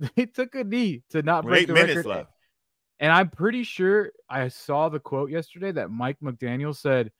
They 0.14 0.26
took 0.26 0.54
a 0.54 0.62
knee 0.62 1.02
to 1.10 1.22
not 1.22 1.44
break 1.44 1.66
the 1.66 1.74
record. 1.74 2.06
Left. 2.06 2.30
And 3.00 3.10
I'm 3.10 3.30
pretty 3.30 3.64
sure 3.64 4.12
I 4.30 4.46
saw 4.46 4.88
the 4.88 5.00
quote 5.00 5.28
yesterday 5.28 5.72
that 5.72 5.90
Mike 5.90 6.18
McDaniel 6.22 6.76
said, 6.76 7.10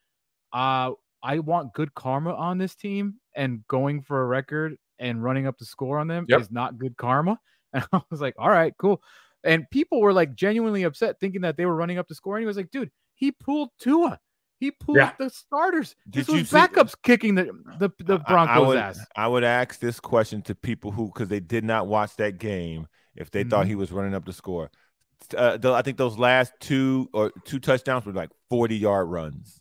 uh, 0.53 0.93
I 1.23 1.41
want 1.41 1.75
good 1.75 1.95
karma 1.95 2.35
on 2.35 2.59
this 2.59 2.75
team, 2.75 3.15
and 3.35 3.67
going 3.69 4.03
for 4.03 4.23
a 4.23 4.27
record 4.27 4.77
and 4.99 5.23
running 5.23 5.47
up 5.47 5.59
the 5.59 5.65
score 5.65 5.99
on 5.99 6.09
them 6.09 6.27
yep. 6.29 6.41
is 6.41 6.51
not 6.51 6.79
good 6.79 6.97
karma. 6.97 7.39
And 7.75 7.85
I 7.93 8.01
was 8.11 8.23
like, 8.23 8.35
all 8.39 8.49
right, 8.49 8.73
cool. 8.79 9.03
And 9.45 9.69
people 9.71 10.01
were 10.01 10.15
like 10.15 10.35
genuinely 10.35 10.85
upset 10.85 11.21
thinking 11.21 11.43
that 11.43 11.59
they 11.59 11.67
were 11.67 11.75
running 11.75 11.99
up 11.99 12.09
the 12.09 12.15
score. 12.15 12.37
And 12.37 12.43
he 12.43 12.47
was 12.47 12.57
like, 12.57 12.71
dude, 12.71 12.91
he 13.19 13.33
pulled 13.33 13.71
Tua. 13.79 14.19
He 14.61 14.71
pulled 14.71 14.97
yeah. 14.97 15.13
the 15.19 15.29
starters. 15.31 15.95
Did 16.09 16.27
this 16.27 16.29
was 16.29 16.51
backups 16.51 16.91
see, 16.91 16.97
kicking 17.03 17.35
the 17.35 17.45
the, 17.79 17.91
the 17.99 18.19
Broncos 18.19 18.49
I, 18.49 18.55
I 18.55 18.59
would, 18.59 18.79
ass. 18.79 19.07
I 19.15 19.29
would 19.29 19.45
ask 19.45 19.79
this 19.79 20.01
question 20.01 20.43
to 20.43 20.55
people 20.55 20.91
who, 20.91 21.07
because 21.07 21.29
they 21.29 21.41
did 21.41 21.65
not 21.65 21.87
watch 21.87 22.17
that 22.17 22.39
game, 22.39 22.89
if 23.15 23.31
they 23.31 23.43
mm-hmm. 23.43 23.51
thought 23.51 23.67
he 23.67 23.75
was 23.75 23.93
running 23.93 24.15
up 24.15 24.25
the 24.25 24.33
score. 24.33 24.71
Uh, 25.37 25.57
the, 25.57 25.73
I 25.73 25.83
think 25.83 25.99
those 25.99 26.17
last 26.17 26.53
two 26.61 27.09
or 27.13 27.33
two 27.45 27.59
touchdowns 27.59 28.07
were 28.07 28.13
like 28.13 28.31
forty 28.49 28.77
yard 28.77 29.09
runs. 29.09 29.61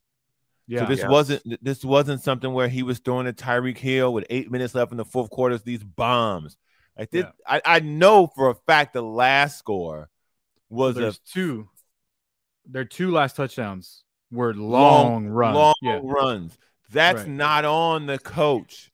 Yeah, 0.67 0.81
so 0.81 0.85
this 0.85 0.99
yeah. 0.99 1.09
wasn't 1.09 1.63
this 1.63 1.83
wasn't 1.83 2.21
something 2.21 2.53
where 2.53 2.67
he 2.67 2.83
was 2.83 2.99
throwing 2.99 3.27
a 3.27 3.33
Tyreek 3.33 3.77
Hill 3.77 4.13
with 4.13 4.25
eight 4.29 4.51
minutes 4.51 4.75
left 4.75 4.91
in 4.91 4.97
the 4.97 5.05
fourth 5.05 5.29
quarter. 5.29 5.57
These 5.57 5.83
bombs. 5.83 6.57
Like 6.97 7.11
this, 7.11 7.25
yeah. 7.25 7.31
I, 7.47 7.77
I 7.77 7.79
know 7.81 8.27
for 8.27 8.49
a 8.49 8.55
fact 8.55 8.93
the 8.93 9.03
last 9.03 9.59
score 9.59 10.09
was 10.69 10.95
There's 10.95 11.17
a 11.17 11.19
two 11.31 11.69
their 12.69 12.85
two 12.85 13.11
last 13.11 13.35
touchdowns 13.35 14.03
were 14.31 14.53
long, 14.53 15.25
long 15.25 15.27
runs. 15.27 15.55
Long 15.55 15.73
yeah. 15.81 15.99
runs. 16.03 16.57
That's 16.91 17.21
right. 17.21 17.29
not 17.29 17.65
on 17.65 18.05
the 18.05 18.19
coach. 18.19 18.91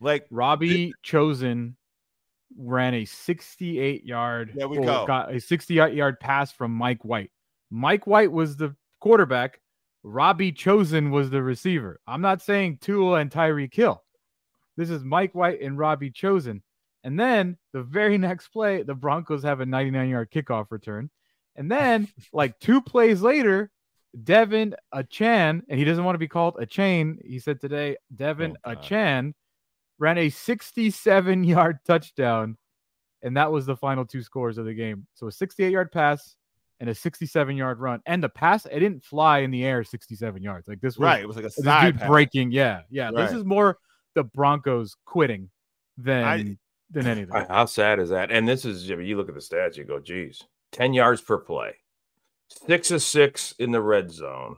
Like 0.00 0.26
Robbie 0.30 0.68
th- 0.68 0.94
Chosen 1.02 1.76
ran 2.56 2.94
a 2.94 3.04
68 3.04 4.04
yard. 4.04 4.52
There 4.54 4.68
we 4.68 4.78
go. 4.78 5.06
Got 5.06 5.34
a 5.34 5.40
68 5.40 5.94
yard 5.94 6.20
pass 6.20 6.52
from 6.52 6.72
Mike 6.72 7.04
White. 7.04 7.30
Mike 7.70 8.06
White 8.06 8.32
was 8.32 8.56
the 8.56 8.74
quarterback. 9.00 9.60
Robbie 10.02 10.52
Chosen 10.52 11.10
was 11.10 11.30
the 11.30 11.42
receiver. 11.42 12.00
I'm 12.06 12.22
not 12.22 12.42
saying 12.42 12.78
Tua 12.80 13.20
and 13.20 13.30
Tyreek 13.30 13.74
Hill. 13.74 14.02
This 14.76 14.90
is 14.90 15.04
Mike 15.04 15.34
White 15.34 15.60
and 15.60 15.78
Robbie 15.78 16.10
Chosen. 16.10 16.62
And 17.04 17.20
then 17.20 17.58
the 17.72 17.82
very 17.82 18.18
next 18.18 18.48
play, 18.48 18.82
the 18.82 18.94
Broncos 18.94 19.42
have 19.42 19.60
a 19.60 19.66
99 19.66 20.08
yard 20.08 20.30
kickoff 20.30 20.66
return. 20.70 21.10
And 21.56 21.70
then, 21.70 22.08
like 22.32 22.58
two 22.60 22.80
plays 22.80 23.20
later, 23.20 23.70
De'Von 24.16 24.74
Achane, 24.94 25.62
and 25.68 25.78
he 25.78 25.84
doesn't 25.84 26.04
want 26.04 26.14
to 26.14 26.20
be 26.20 26.28
called 26.28 26.56
a 26.58 26.66
chain. 26.66 27.18
He 27.24 27.38
said 27.38 27.60
today, 27.60 27.96
De'Von 28.14 28.56
oh, 28.64 28.70
Achane 28.70 29.34
ran 29.98 30.18
a 30.18 30.30
67 30.30 31.44
yard 31.44 31.78
touchdown, 31.86 32.56
and 33.22 33.36
that 33.36 33.52
was 33.52 33.66
the 33.66 33.76
final 33.76 34.04
two 34.04 34.22
scores 34.22 34.58
of 34.58 34.64
the 34.64 34.74
game. 34.74 35.06
So 35.14 35.28
a 35.28 35.32
68 35.32 35.70
yard 35.70 35.92
pass 35.92 36.36
and 36.80 36.88
a 36.88 36.94
67 36.94 37.56
yard 37.56 37.78
run. 37.78 38.00
And 38.06 38.22
the 38.22 38.28
pass, 38.28 38.66
it 38.66 38.80
didn't 38.80 39.04
fly 39.04 39.40
in 39.40 39.50
the 39.50 39.64
air 39.64 39.84
67 39.84 40.42
yards. 40.42 40.66
Like 40.66 40.80
this 40.80 40.96
was 40.96 41.04
right. 41.04 41.20
It 41.20 41.26
was 41.26 41.36
like 41.36 41.44
a 41.44 41.50
side 41.50 41.98
dude 41.98 42.08
breaking. 42.08 42.52
Yeah, 42.52 42.80
yeah. 42.90 43.06
Right. 43.06 43.16
This 43.16 43.32
is 43.32 43.44
more 43.44 43.78
the 44.14 44.24
Broncos 44.24 44.96
quitting 45.04 45.50
than 45.98 46.24
I, 46.24 46.56
than 46.90 47.06
anything. 47.06 47.44
How 47.48 47.66
sad 47.66 48.00
is 48.00 48.08
that? 48.08 48.32
And 48.32 48.48
this 48.48 48.64
is 48.64 48.88
you 48.88 49.16
look 49.16 49.28
at 49.28 49.34
the 49.34 49.40
stats, 49.40 49.76
you 49.76 49.84
go, 49.84 50.00
geez. 50.00 50.42
10 50.72 50.94
yards 50.94 51.20
per 51.20 51.38
play, 51.38 51.74
six 52.66 52.90
of 52.90 53.02
six 53.02 53.54
in 53.58 53.72
the 53.72 53.82
red 53.82 54.10
zone. 54.10 54.56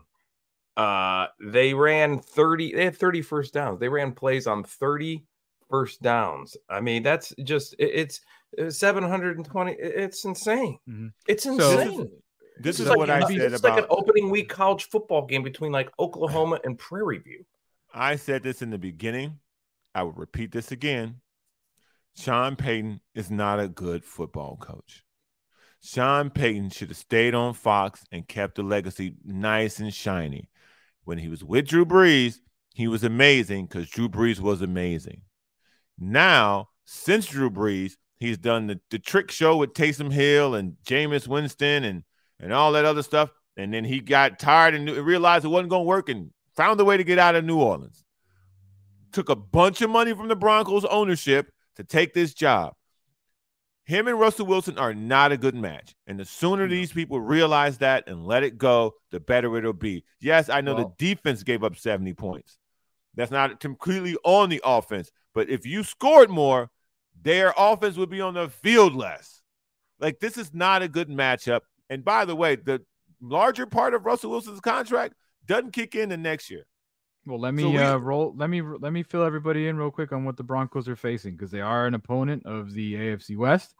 Uh, 0.76 1.26
they 1.40 1.74
ran 1.74 2.18
30, 2.18 2.74
they 2.74 2.84
had 2.84 2.96
30 2.96 3.22
first 3.22 3.54
downs. 3.54 3.78
They 3.78 3.88
ran 3.88 4.12
plays 4.12 4.46
on 4.46 4.64
30 4.64 5.24
first 5.68 6.02
downs. 6.02 6.56
I 6.68 6.80
mean, 6.80 7.02
that's 7.02 7.34
just, 7.44 7.74
it, 7.78 8.18
it's 8.58 8.76
720. 8.76 9.72
It's 9.72 10.24
insane. 10.24 10.78
Mm-hmm. 10.88 11.08
It's 11.28 11.46
insane. 11.46 11.96
So, 11.96 12.08
this, 12.62 12.78
this, 12.78 12.80
is, 12.80 12.88
like, 12.88 12.98
what 12.98 13.10
I 13.10 13.20
said 13.20 13.52
it's 13.52 13.60
about 13.60 13.76
like 13.76 13.84
an 13.84 13.90
opening 13.90 14.30
week 14.30 14.48
college 14.48 14.84
football 14.84 15.26
game 15.26 15.42
between 15.42 15.72
like 15.72 15.90
Oklahoma 15.98 16.60
and 16.64 16.78
Prairie 16.78 17.18
View. 17.18 17.44
I 17.94 18.16
said 18.16 18.42
this 18.42 18.62
in 18.62 18.70
the 18.70 18.78
beginning. 18.78 19.38
I 19.94 20.02
will 20.02 20.12
repeat 20.12 20.52
this 20.52 20.70
again. 20.72 21.20
Sean 22.16 22.56
Payton 22.56 23.00
is 23.14 23.30
not 23.30 23.58
a 23.58 23.68
good 23.68 24.04
football 24.04 24.56
coach. 24.56 25.02
Sean 25.82 26.30
Payton 26.30 26.70
should 26.70 26.88
have 26.88 26.96
stayed 26.96 27.34
on 27.34 27.54
Fox 27.54 28.04
and 28.12 28.28
kept 28.28 28.54
the 28.54 28.62
legacy 28.62 29.14
nice 29.24 29.78
and 29.78 29.92
shiny. 29.92 30.48
When 31.04 31.18
he 31.18 31.28
was 31.28 31.42
with 31.42 31.66
Drew 31.66 31.84
Brees, 31.84 32.36
he 32.74 32.86
was 32.86 33.02
amazing 33.02 33.66
because 33.66 33.90
Drew 33.90 34.08
Brees 34.08 34.38
was 34.38 34.62
amazing. 34.62 35.22
Now, 35.98 36.68
since 36.84 37.26
Drew 37.26 37.50
Brees, 37.50 37.96
He's 38.22 38.38
done 38.38 38.68
the, 38.68 38.78
the 38.88 39.00
trick 39.00 39.32
show 39.32 39.56
with 39.56 39.74
Taysom 39.74 40.12
Hill 40.12 40.54
and 40.54 40.76
Jameis 40.86 41.26
Winston 41.26 41.82
and 41.82 42.04
and 42.38 42.52
all 42.52 42.70
that 42.70 42.84
other 42.84 43.02
stuff. 43.02 43.30
And 43.56 43.74
then 43.74 43.82
he 43.82 43.98
got 43.98 44.38
tired 44.38 44.76
and 44.76 44.88
realized 44.88 45.44
it 45.44 45.48
wasn't 45.48 45.70
going 45.70 45.80
to 45.82 45.88
work 45.88 46.08
and 46.08 46.30
found 46.54 46.80
a 46.80 46.84
way 46.84 46.96
to 46.96 47.02
get 47.02 47.18
out 47.18 47.34
of 47.34 47.44
New 47.44 47.58
Orleans. 47.58 48.04
Took 49.10 49.28
a 49.28 49.34
bunch 49.34 49.82
of 49.82 49.90
money 49.90 50.14
from 50.14 50.28
the 50.28 50.36
Broncos 50.36 50.84
ownership 50.84 51.50
to 51.74 51.82
take 51.82 52.14
this 52.14 52.32
job. 52.32 52.74
Him 53.92 54.08
and 54.08 54.18
Russell 54.18 54.46
Wilson 54.46 54.78
are 54.78 54.94
not 54.94 55.32
a 55.32 55.36
good 55.36 55.54
match. 55.54 55.94
And 56.06 56.18
the 56.18 56.24
sooner 56.24 56.66
these 56.66 56.90
people 56.90 57.20
realize 57.20 57.76
that 57.78 58.04
and 58.06 58.24
let 58.24 58.42
it 58.42 58.56
go, 58.56 58.94
the 59.10 59.20
better 59.20 59.54
it'll 59.58 59.74
be. 59.74 60.02
Yes, 60.18 60.48
I 60.48 60.62
know 60.62 60.74
well, 60.74 60.94
the 60.98 61.14
defense 61.14 61.42
gave 61.42 61.62
up 61.62 61.76
70 61.76 62.14
points. 62.14 62.56
That's 63.16 63.30
not 63.30 63.60
completely 63.60 64.16
on 64.24 64.48
the 64.48 64.62
offense. 64.64 65.10
But 65.34 65.50
if 65.50 65.66
you 65.66 65.84
scored 65.84 66.30
more, 66.30 66.70
their 67.20 67.52
offense 67.54 67.98
would 67.98 68.08
be 68.08 68.22
on 68.22 68.32
the 68.32 68.48
field 68.48 68.94
less. 68.94 69.42
Like, 70.00 70.20
this 70.20 70.38
is 70.38 70.54
not 70.54 70.80
a 70.80 70.88
good 70.88 71.10
matchup. 71.10 71.60
And 71.90 72.02
by 72.02 72.24
the 72.24 72.34
way, 72.34 72.56
the 72.56 72.80
larger 73.20 73.66
part 73.66 73.92
of 73.92 74.06
Russell 74.06 74.30
Wilson's 74.30 74.60
contract 74.60 75.12
doesn't 75.44 75.74
kick 75.74 75.94
in 75.94 76.08
the 76.08 76.16
next 76.16 76.50
year. 76.50 76.64
Well, 77.26 77.40
let 77.40 77.54
me 77.54 77.62
so 77.62 77.70
we, 77.70 77.78
uh, 77.78 77.96
roll. 77.98 78.34
Let 78.36 78.50
me 78.50 78.62
let 78.62 78.92
me 78.92 79.02
fill 79.02 79.22
everybody 79.22 79.68
in 79.68 79.76
real 79.76 79.90
quick 79.90 80.12
on 80.12 80.24
what 80.24 80.36
the 80.36 80.42
Broncos 80.42 80.88
are 80.88 80.96
facing 80.96 81.36
because 81.36 81.50
they 81.50 81.60
are 81.60 81.86
an 81.86 81.94
opponent 81.94 82.44
of 82.46 82.72
the 82.72 82.94
AFC 82.94 83.36
West. 83.36 83.74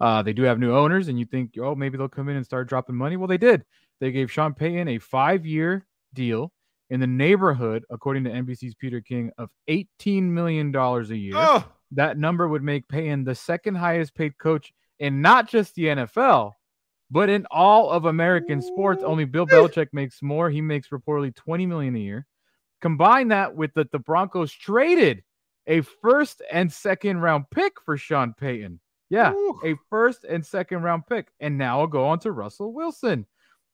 Uh, 0.00 0.22
they 0.22 0.32
do 0.32 0.42
have 0.42 0.58
new 0.58 0.74
owners, 0.74 1.08
and 1.08 1.18
you 1.18 1.24
think, 1.24 1.54
oh, 1.58 1.74
maybe 1.74 1.96
they'll 1.96 2.08
come 2.08 2.28
in 2.28 2.36
and 2.36 2.44
start 2.44 2.68
dropping 2.68 2.96
money. 2.96 3.16
Well, 3.16 3.28
they 3.28 3.38
did. 3.38 3.64
They 4.00 4.10
gave 4.10 4.30
Sean 4.30 4.54
Payton 4.54 4.88
a 4.88 4.98
five-year 4.98 5.86
deal 6.12 6.52
in 6.90 7.00
the 7.00 7.06
neighborhood, 7.06 7.84
according 7.90 8.24
to 8.24 8.30
NBC's 8.30 8.74
Peter 8.74 9.00
King, 9.00 9.30
of 9.38 9.50
eighteen 9.66 10.32
million 10.32 10.70
dollars 10.70 11.10
a 11.10 11.16
year. 11.16 11.34
Oh. 11.36 11.64
That 11.92 12.18
number 12.18 12.48
would 12.48 12.62
make 12.62 12.88
Payton 12.88 13.24
the 13.24 13.34
second 13.34 13.76
highest 13.76 14.14
paid 14.14 14.38
coach 14.38 14.72
in 14.98 15.20
not 15.20 15.48
just 15.48 15.74
the 15.74 15.84
NFL, 15.84 16.52
but 17.10 17.28
in 17.28 17.46
all 17.50 17.90
of 17.90 18.04
American 18.04 18.62
sports. 18.62 19.02
Only 19.04 19.24
Bill 19.24 19.46
Belichick 19.46 19.88
makes 19.92 20.22
more. 20.22 20.50
He 20.50 20.60
makes 20.60 20.88
reportedly 20.88 21.34
twenty 21.34 21.66
million 21.66 21.96
a 21.96 22.00
year. 22.00 22.26
Combine 22.84 23.28
that 23.28 23.56
with 23.56 23.72
that 23.74 23.90
the 23.92 23.98
Broncos 23.98 24.52
traded 24.52 25.22
a 25.66 25.80
first 25.80 26.42
and 26.52 26.70
second 26.70 27.18
round 27.18 27.46
pick 27.50 27.80
for 27.82 27.96
Sean 27.96 28.34
Payton. 28.34 28.78
Yeah, 29.08 29.32
Ooh. 29.32 29.58
a 29.64 29.74
first 29.88 30.24
and 30.24 30.44
second 30.44 30.82
round 30.82 31.06
pick. 31.06 31.28
And 31.40 31.56
now 31.56 31.80
I'll 31.80 31.86
go 31.86 32.04
on 32.04 32.18
to 32.18 32.30
Russell 32.30 32.74
Wilson. 32.74 33.24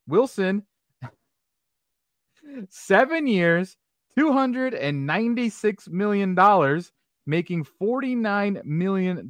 Wilson, 0.07 0.65
seven 2.69 3.27
years, 3.27 3.77
$296 4.17 5.89
million, 5.89 6.81
making 7.27 7.67
$49 7.83 8.65
million 8.65 9.29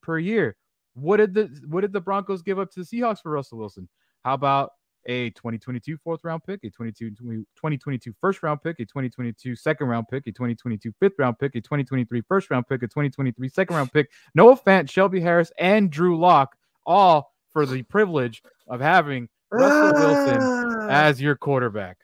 per 0.00 0.18
year. 0.20 0.56
What 0.94 1.16
did 1.16 1.34
the 1.34 1.60
what 1.66 1.80
did 1.80 1.92
the 1.92 2.00
Broncos 2.00 2.42
give 2.42 2.60
up 2.60 2.70
to 2.70 2.84
the 2.84 2.86
Seahawks 2.86 3.20
for 3.20 3.32
Russell 3.32 3.58
Wilson? 3.58 3.88
How 4.24 4.34
about 4.34 4.70
a 5.08 5.30
2022 5.30 5.96
fourth 6.04 6.22
round 6.22 6.44
pick, 6.44 6.60
a 6.62 6.70
22, 6.70 7.10
2022 7.10 8.14
first 8.20 8.42
round 8.42 8.62
pick, 8.62 8.78
a 8.78 8.84
2022 8.84 9.56
second 9.56 9.88
round 9.88 10.06
pick, 10.08 10.26
a 10.26 10.32
2022 10.32 10.92
fifth 11.00 11.14
round 11.18 11.38
pick, 11.38 11.54
a 11.54 11.60
2023 11.60 12.22
first 12.28 12.50
round 12.50 12.68
pick, 12.68 12.82
a 12.82 12.86
2023 12.86 13.48
second 13.48 13.74
round 13.74 13.92
pick, 13.92 14.10
Noah 14.34 14.56
Fant, 14.56 14.88
Shelby 14.88 15.20
Harris, 15.20 15.50
and 15.58 15.90
Drew 15.90 16.18
Lock, 16.18 16.54
all 16.86 17.32
for 17.52 17.66
the 17.66 17.82
privilege 17.82 18.42
of 18.68 18.80
having 18.80 19.28
Russell 19.50 19.92
Wilson 19.94 20.38
ah. 20.40 20.88
as 20.90 21.20
your 21.20 21.36
quarterback. 21.36 21.96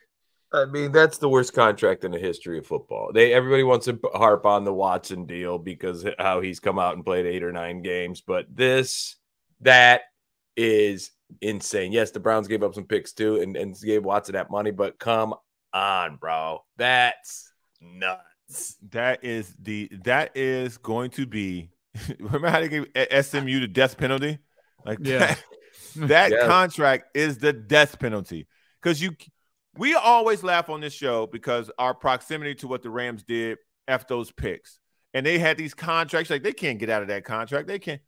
I 0.51 0.65
mean, 0.65 0.91
that's 0.91 1.17
the 1.17 1.29
worst 1.29 1.53
contract 1.53 2.05
in 2.05 2.11
the 2.11 2.19
history 2.19 2.57
of 2.57 2.65
football. 2.65 3.11
They 3.13 3.33
everybody 3.33 3.63
wants 3.63 3.85
to 3.85 3.99
harp 4.13 4.45
on 4.45 4.63
the 4.63 4.73
Watson 4.73 5.25
deal 5.25 5.59
because 5.59 6.05
how 6.17 6.41
he's 6.41 6.59
come 6.59 6.79
out 6.79 6.95
and 6.95 7.05
played 7.05 7.25
eight 7.25 7.43
or 7.43 7.51
nine 7.51 7.81
games, 7.81 8.21
but 8.21 8.45
this 8.49 9.17
that 9.61 10.01
is 10.55 11.11
insane. 11.41 11.91
Yes, 11.91 12.11
the 12.11 12.19
Browns 12.19 12.47
gave 12.47 12.63
up 12.63 12.75
some 12.75 12.85
picks 12.85 13.13
too 13.13 13.41
and, 13.41 13.55
and 13.55 13.79
gave 13.79 14.03
Watson 14.03 14.33
that 14.33 14.51
money, 14.51 14.71
but 14.71 14.99
come 14.99 15.33
on, 15.73 16.17
bro. 16.17 16.63
That's 16.77 17.51
nuts. 17.81 18.77
That 18.91 19.23
is 19.23 19.53
the 19.59 19.89
that 20.03 20.35
is 20.35 20.77
going 20.77 21.11
to 21.11 21.25
be 21.25 21.69
remember 22.19 22.49
how 22.49 22.59
they 22.59 22.69
gave 22.69 22.87
SMU 23.25 23.59
the 23.59 23.67
death 23.67 23.97
penalty? 23.97 24.39
Like 24.85 24.99
yeah. 25.01 25.19
that, 25.19 25.43
that 26.07 26.31
yeah. 26.31 26.47
contract 26.47 27.15
is 27.15 27.37
the 27.37 27.53
death 27.53 27.99
penalty. 27.99 28.47
Because 28.81 29.01
you 29.01 29.15
we 29.77 29.93
always 29.93 30.43
laugh 30.43 30.69
on 30.69 30.81
this 30.81 30.93
show 30.93 31.27
because 31.27 31.69
our 31.77 31.93
proximity 31.93 32.55
to 32.55 32.67
what 32.67 32.81
the 32.81 32.89
Rams 32.89 33.23
did 33.23 33.57
F 33.87 34.07
those 34.07 34.31
picks. 34.31 34.79
And 35.13 35.25
they 35.25 35.39
had 35.39 35.57
these 35.57 35.73
contracts, 35.73 36.29
like 36.29 36.43
they 36.43 36.51
can't 36.51 36.77
get 36.77 36.89
out 36.89 37.01
of 37.01 37.07
that 37.07 37.23
contract. 37.23 37.67
They 37.67 37.79
can't, 37.79 38.01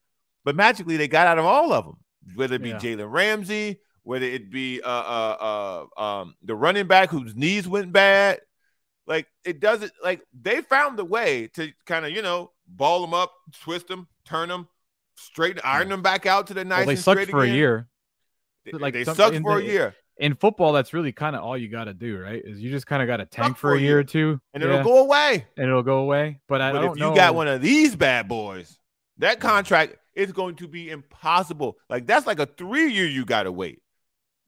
but 0.43 0.55
magically 0.55 0.97
they 0.97 1.07
got 1.07 1.27
out 1.27 1.39
of 1.39 1.45
all 1.45 1.71
of 1.71 1.85
them 1.85 1.97
whether 2.35 2.55
it 2.55 2.63
be 2.63 2.69
yeah. 2.69 2.79
Jalen 2.79 3.11
Ramsey, 3.11 3.79
whether 4.03 4.25
it 4.25 4.49
be 4.49 4.81
uh, 4.81 4.89
uh, 4.89 5.85
uh, 5.97 6.01
um, 6.01 6.35
the 6.43 6.55
running 6.55 6.87
back 6.87 7.09
whose 7.09 7.35
knees 7.35 7.67
went 7.67 7.91
bad. 7.91 8.39
Like 9.05 9.27
it 9.45 9.59
doesn't 9.59 9.91
like 10.03 10.21
they 10.39 10.61
found 10.61 10.97
the 10.97 11.05
way 11.05 11.49
to 11.53 11.71
kind 11.85 12.05
of 12.05 12.11
you 12.11 12.21
know 12.21 12.51
ball 12.67 13.01
them 13.01 13.13
up, 13.13 13.33
twist 13.61 13.87
them, 13.87 14.07
turn 14.25 14.49
them, 14.49 14.67
straighten, 15.15 15.61
iron 15.63 15.89
them 15.89 16.01
back 16.01 16.25
out 16.25 16.47
to 16.47 16.53
the 16.53 16.65
nice. 16.65 16.79
Well, 16.79 16.87
they 16.87 16.95
sucked 16.95 17.29
for 17.29 17.43
again. 17.43 17.55
a 17.55 17.57
year. 17.57 17.87
They, 18.65 18.71
like 18.71 18.93
they 18.93 19.03
sucked 19.03 19.37
for 19.37 19.61
the, 19.61 19.67
a 19.67 19.71
year. 19.71 19.95
In 20.17 20.35
football, 20.35 20.73
that's 20.73 20.93
really 20.93 21.11
kind 21.11 21.35
of 21.35 21.43
all 21.43 21.57
you 21.57 21.69
got 21.69 21.85
to 21.85 21.93
do, 21.93 22.17
right? 22.19 22.41
Is 22.43 22.59
you 22.59 22.71
just 22.71 22.87
kind 22.87 23.01
of 23.01 23.07
got 23.07 23.17
to 23.17 23.25
tank 23.25 23.55
for, 23.55 23.69
for 23.71 23.75
a 23.75 23.79
year 23.79 23.99
or 23.99 24.03
two, 24.03 24.39
and 24.53 24.63
yeah. 24.63 24.69
it'll 24.69 24.83
go 24.83 24.99
away. 24.99 25.45
And 25.55 25.67
it'll 25.67 25.83
go 25.83 25.99
away. 25.99 26.39
But 26.47 26.61
I 26.61 26.71
but 26.71 26.81
don't 26.81 26.91
if 26.91 26.97
know. 26.97 27.09
you 27.09 27.15
got 27.15 27.35
one 27.35 27.47
of 27.47 27.61
these 27.61 27.95
bad 27.95 28.27
boys, 28.27 28.77
that 29.19 29.39
contract 29.39 29.95
it's 30.17 30.31
going 30.31 30.55
to 30.55 30.67
be 30.67 30.89
impossible. 30.89 31.77
Like 31.89 32.07
that's 32.07 32.25
like 32.25 32.39
a 32.39 32.47
three 32.47 32.91
year 32.91 33.05
you 33.05 33.23
got 33.23 33.43
to 33.43 33.51
wait. 33.51 33.81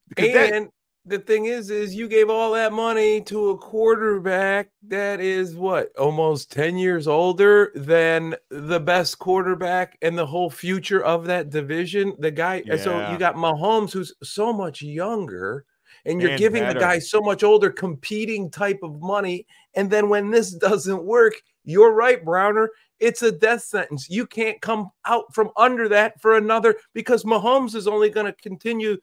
Because 0.10 0.36
and 0.52 0.66
that, 0.66 0.72
the 1.06 1.20
thing 1.20 1.46
is, 1.46 1.70
is 1.70 1.94
you 1.94 2.08
gave 2.08 2.30
all 2.30 2.54
that 2.54 2.74
money 2.74 3.22
to 3.22 3.52
a 3.52 3.58
quarterback 3.58 4.72
that 4.88 5.20
is 5.20 5.56
what 5.56 5.90
almost 5.98 6.52
10 6.52 6.78
years 6.78 7.08
older 7.08 7.72
than 7.76 8.36
the 8.50 8.80
best 8.80 9.20
quarterback 9.20 9.98
and 10.02 10.18
the 10.18 10.26
whole 10.26 10.50
future 10.50 11.04
of 11.04 11.26
that 11.26 11.52
division. 11.52 12.16
The 12.18 12.32
guy, 12.32 12.64
yeah. 12.66 12.78
so 12.78 13.12
you 13.12 13.20
got 13.20 13.36
Mahomes, 13.36 13.94
who's 13.94 14.14
so 14.24 14.52
much 14.52 14.82
younger, 14.82 15.66
and 16.04 16.20
you're 16.20 16.32
and 16.32 16.40
giving 16.40 16.64
better. 16.64 16.74
the 16.74 16.80
guy 16.80 17.00
so 17.00 17.22
much 17.22 17.44
older 17.44 17.70
competing 17.70 18.50
type 18.50 18.80
of 18.82 19.00
money. 19.00 19.46
And 19.76 19.92
then 19.92 20.10
when 20.10 20.32
this 20.32 20.52
doesn't 20.56 21.04
work, 21.04 21.34
you're 21.64 21.94
right, 21.94 22.26
Browner. 22.26 22.72
It's 23.00 23.22
a 23.22 23.32
death 23.32 23.64
sentence. 23.64 24.10
You 24.10 24.26
can't 24.26 24.62
come 24.62 24.90
out 25.06 25.34
from 25.34 25.50
under 25.58 25.88
that 25.90 26.20
for 26.22 26.38
another 26.38 26.76
because 26.94 27.24
Mahomes 27.24 27.76
is 27.76 27.88
only 27.88 28.10
going 28.10 28.26
to 28.26 28.34
continue 28.34 28.98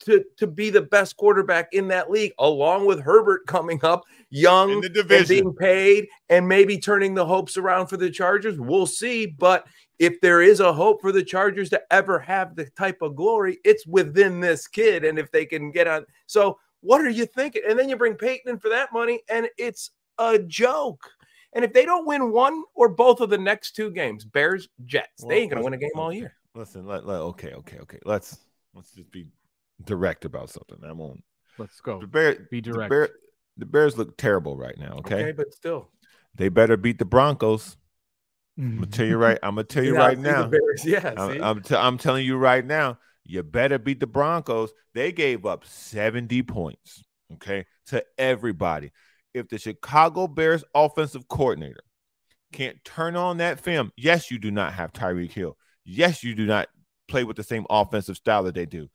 to, 0.00 0.24
to 0.36 0.46
be 0.46 0.70
the 0.70 0.82
best 0.82 1.16
quarterback 1.16 1.68
in 1.72 1.88
that 1.88 2.10
league, 2.10 2.32
along 2.38 2.86
with 2.86 3.00
Herbert 3.00 3.46
coming 3.46 3.80
up 3.82 4.04
young 4.30 4.70
in 4.70 4.80
the 4.80 4.88
division. 4.88 5.18
and 5.18 5.28
being 5.28 5.54
paid 5.54 6.08
and 6.28 6.46
maybe 6.46 6.78
turning 6.78 7.14
the 7.14 7.26
hopes 7.26 7.56
around 7.56 7.88
for 7.88 7.96
the 7.96 8.10
Chargers. 8.10 8.58
We'll 8.58 8.86
see. 8.86 9.26
But 9.26 9.66
if 9.98 10.20
there 10.20 10.42
is 10.42 10.60
a 10.60 10.72
hope 10.72 11.00
for 11.00 11.12
the 11.12 11.24
Chargers 11.24 11.70
to 11.70 11.82
ever 11.90 12.18
have 12.20 12.54
the 12.54 12.66
type 12.76 13.02
of 13.02 13.16
glory, 13.16 13.58
it's 13.64 13.86
within 13.86 14.40
this 14.40 14.66
kid. 14.68 15.04
And 15.04 15.18
if 15.18 15.30
they 15.30 15.44
can 15.44 15.70
get 15.70 15.88
on. 15.88 16.06
So, 16.26 16.58
what 16.80 17.00
are 17.00 17.10
you 17.10 17.26
thinking? 17.26 17.62
And 17.68 17.76
then 17.76 17.88
you 17.88 17.96
bring 17.96 18.14
Payton 18.14 18.52
in 18.52 18.58
for 18.60 18.68
that 18.68 18.92
money, 18.92 19.20
and 19.28 19.48
it's 19.58 19.90
a 20.18 20.38
joke. 20.38 21.10
And 21.54 21.64
if 21.64 21.72
they 21.72 21.84
don't 21.84 22.06
win 22.06 22.30
one 22.30 22.62
or 22.74 22.88
both 22.88 23.20
of 23.20 23.30
the 23.30 23.38
next 23.38 23.72
two 23.72 23.90
games, 23.90 24.24
Bears, 24.24 24.68
Jets, 24.84 25.08
well, 25.20 25.30
they 25.30 25.42
ain't 25.42 25.50
gonna 25.50 25.64
win 25.64 25.74
a 25.74 25.78
game 25.78 25.90
all 25.96 26.12
year. 26.12 26.34
Listen, 26.54 26.86
let, 26.86 27.06
let, 27.06 27.16
okay, 27.16 27.52
okay, 27.52 27.78
okay. 27.78 27.98
Let's 28.04 28.38
let's 28.74 28.92
just 28.92 29.10
be 29.10 29.26
direct 29.84 30.24
about 30.24 30.50
something. 30.50 30.78
I 30.84 30.92
won't. 30.92 31.22
Let's 31.56 31.80
go. 31.80 32.00
The 32.00 32.06
Bears 32.06 32.46
be 32.50 32.60
direct. 32.60 32.90
The, 32.90 32.94
Bear, 32.94 33.08
the, 33.56 33.66
Bears 33.66 33.96
look 33.96 34.16
terrible 34.16 34.56
right 34.56 34.76
now. 34.78 34.96
Okay? 34.98 35.22
okay, 35.22 35.32
but 35.32 35.52
still, 35.54 35.88
they 36.34 36.48
better 36.48 36.76
beat 36.76 36.98
the 36.98 37.04
Broncos. 37.04 37.76
I'm 38.58 38.64
gonna 38.64 38.86
mm-hmm. 38.86 38.90
tell 38.90 39.06
you 39.06 39.16
right. 39.16 39.38
I'm 39.42 39.54
gonna 39.54 39.64
tell 39.64 39.84
you 39.84 39.96
right 39.96 40.18
now. 40.18 40.48
Bears, 40.48 40.84
yeah, 40.84 41.14
I'm, 41.16 41.42
I'm, 41.42 41.62
t- 41.62 41.76
I'm 41.76 41.96
telling 41.96 42.26
you 42.26 42.36
right 42.36 42.64
now. 42.64 42.98
You 43.24 43.42
better 43.42 43.78
beat 43.78 44.00
the 44.00 44.06
Broncos. 44.06 44.72
They 44.94 45.12
gave 45.12 45.44
up 45.46 45.64
70 45.66 46.42
points. 46.42 47.04
Okay, 47.34 47.66
to 47.86 48.04
everybody 48.16 48.90
if 49.34 49.48
the 49.48 49.58
Chicago 49.58 50.26
Bears 50.26 50.64
offensive 50.74 51.28
coordinator 51.28 51.82
can't 52.52 52.82
turn 52.84 53.16
on 53.16 53.38
that 53.38 53.60
film, 53.60 53.92
yes, 53.96 54.30
you 54.30 54.38
do 54.38 54.50
not 54.50 54.72
have 54.74 54.92
Tyreek 54.92 55.32
Hill. 55.32 55.56
Yes, 55.84 56.22
you 56.24 56.34
do 56.34 56.46
not 56.46 56.68
play 57.08 57.24
with 57.24 57.36
the 57.36 57.42
same 57.42 57.66
offensive 57.70 58.16
style 58.16 58.44
that 58.44 58.54
they 58.54 58.66
do. 58.66 58.88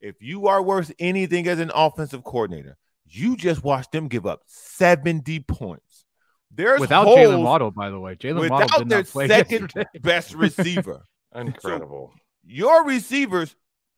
If 0.00 0.22
you 0.22 0.46
are 0.46 0.62
worth 0.62 0.92
anything 0.98 1.48
as 1.48 1.58
an 1.58 1.70
offensive 1.74 2.24
coordinator, 2.24 2.76
you 3.06 3.36
just 3.36 3.64
watch 3.64 3.90
them 3.90 4.08
give 4.08 4.26
up 4.26 4.42
70 4.46 5.40
points. 5.40 6.04
There's 6.50 6.80
without 6.80 7.06
Jalen 7.06 7.42
Waddle, 7.42 7.70
by 7.70 7.90
the 7.90 8.00
way. 8.00 8.14
Jalen 8.16 8.48
Waddle 8.48 8.78
did 8.78 8.88
their 8.88 8.98
not 8.98 9.06
play 9.06 9.28
second 9.28 9.62
yesterday. 9.62 9.86
best 10.00 10.34
receiver. 10.34 11.02
Incredible. 11.34 12.12
So 12.14 12.20
your 12.44 12.84
receivers 12.84 13.54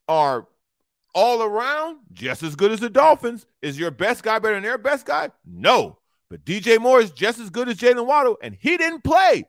are 0.08 0.48
all 1.14 1.42
around 1.42 1.98
just 2.12 2.42
as 2.42 2.56
good 2.56 2.72
as 2.72 2.80
the 2.80 2.90
Dolphins. 2.90 3.46
Is 3.62 3.78
your 3.78 3.90
best 3.90 4.22
guy 4.22 4.38
better 4.38 4.54
than 4.54 4.62
their 4.62 4.78
best 4.78 5.06
guy? 5.06 5.30
No. 5.44 5.98
But 6.28 6.44
DJ 6.44 6.78
Moore 6.78 7.00
is 7.00 7.10
just 7.10 7.40
as 7.40 7.50
good 7.50 7.68
as 7.68 7.76
Jalen 7.76 8.06
Waddle, 8.06 8.38
and 8.42 8.54
he 8.54 8.76
didn't 8.76 9.02
play. 9.02 9.44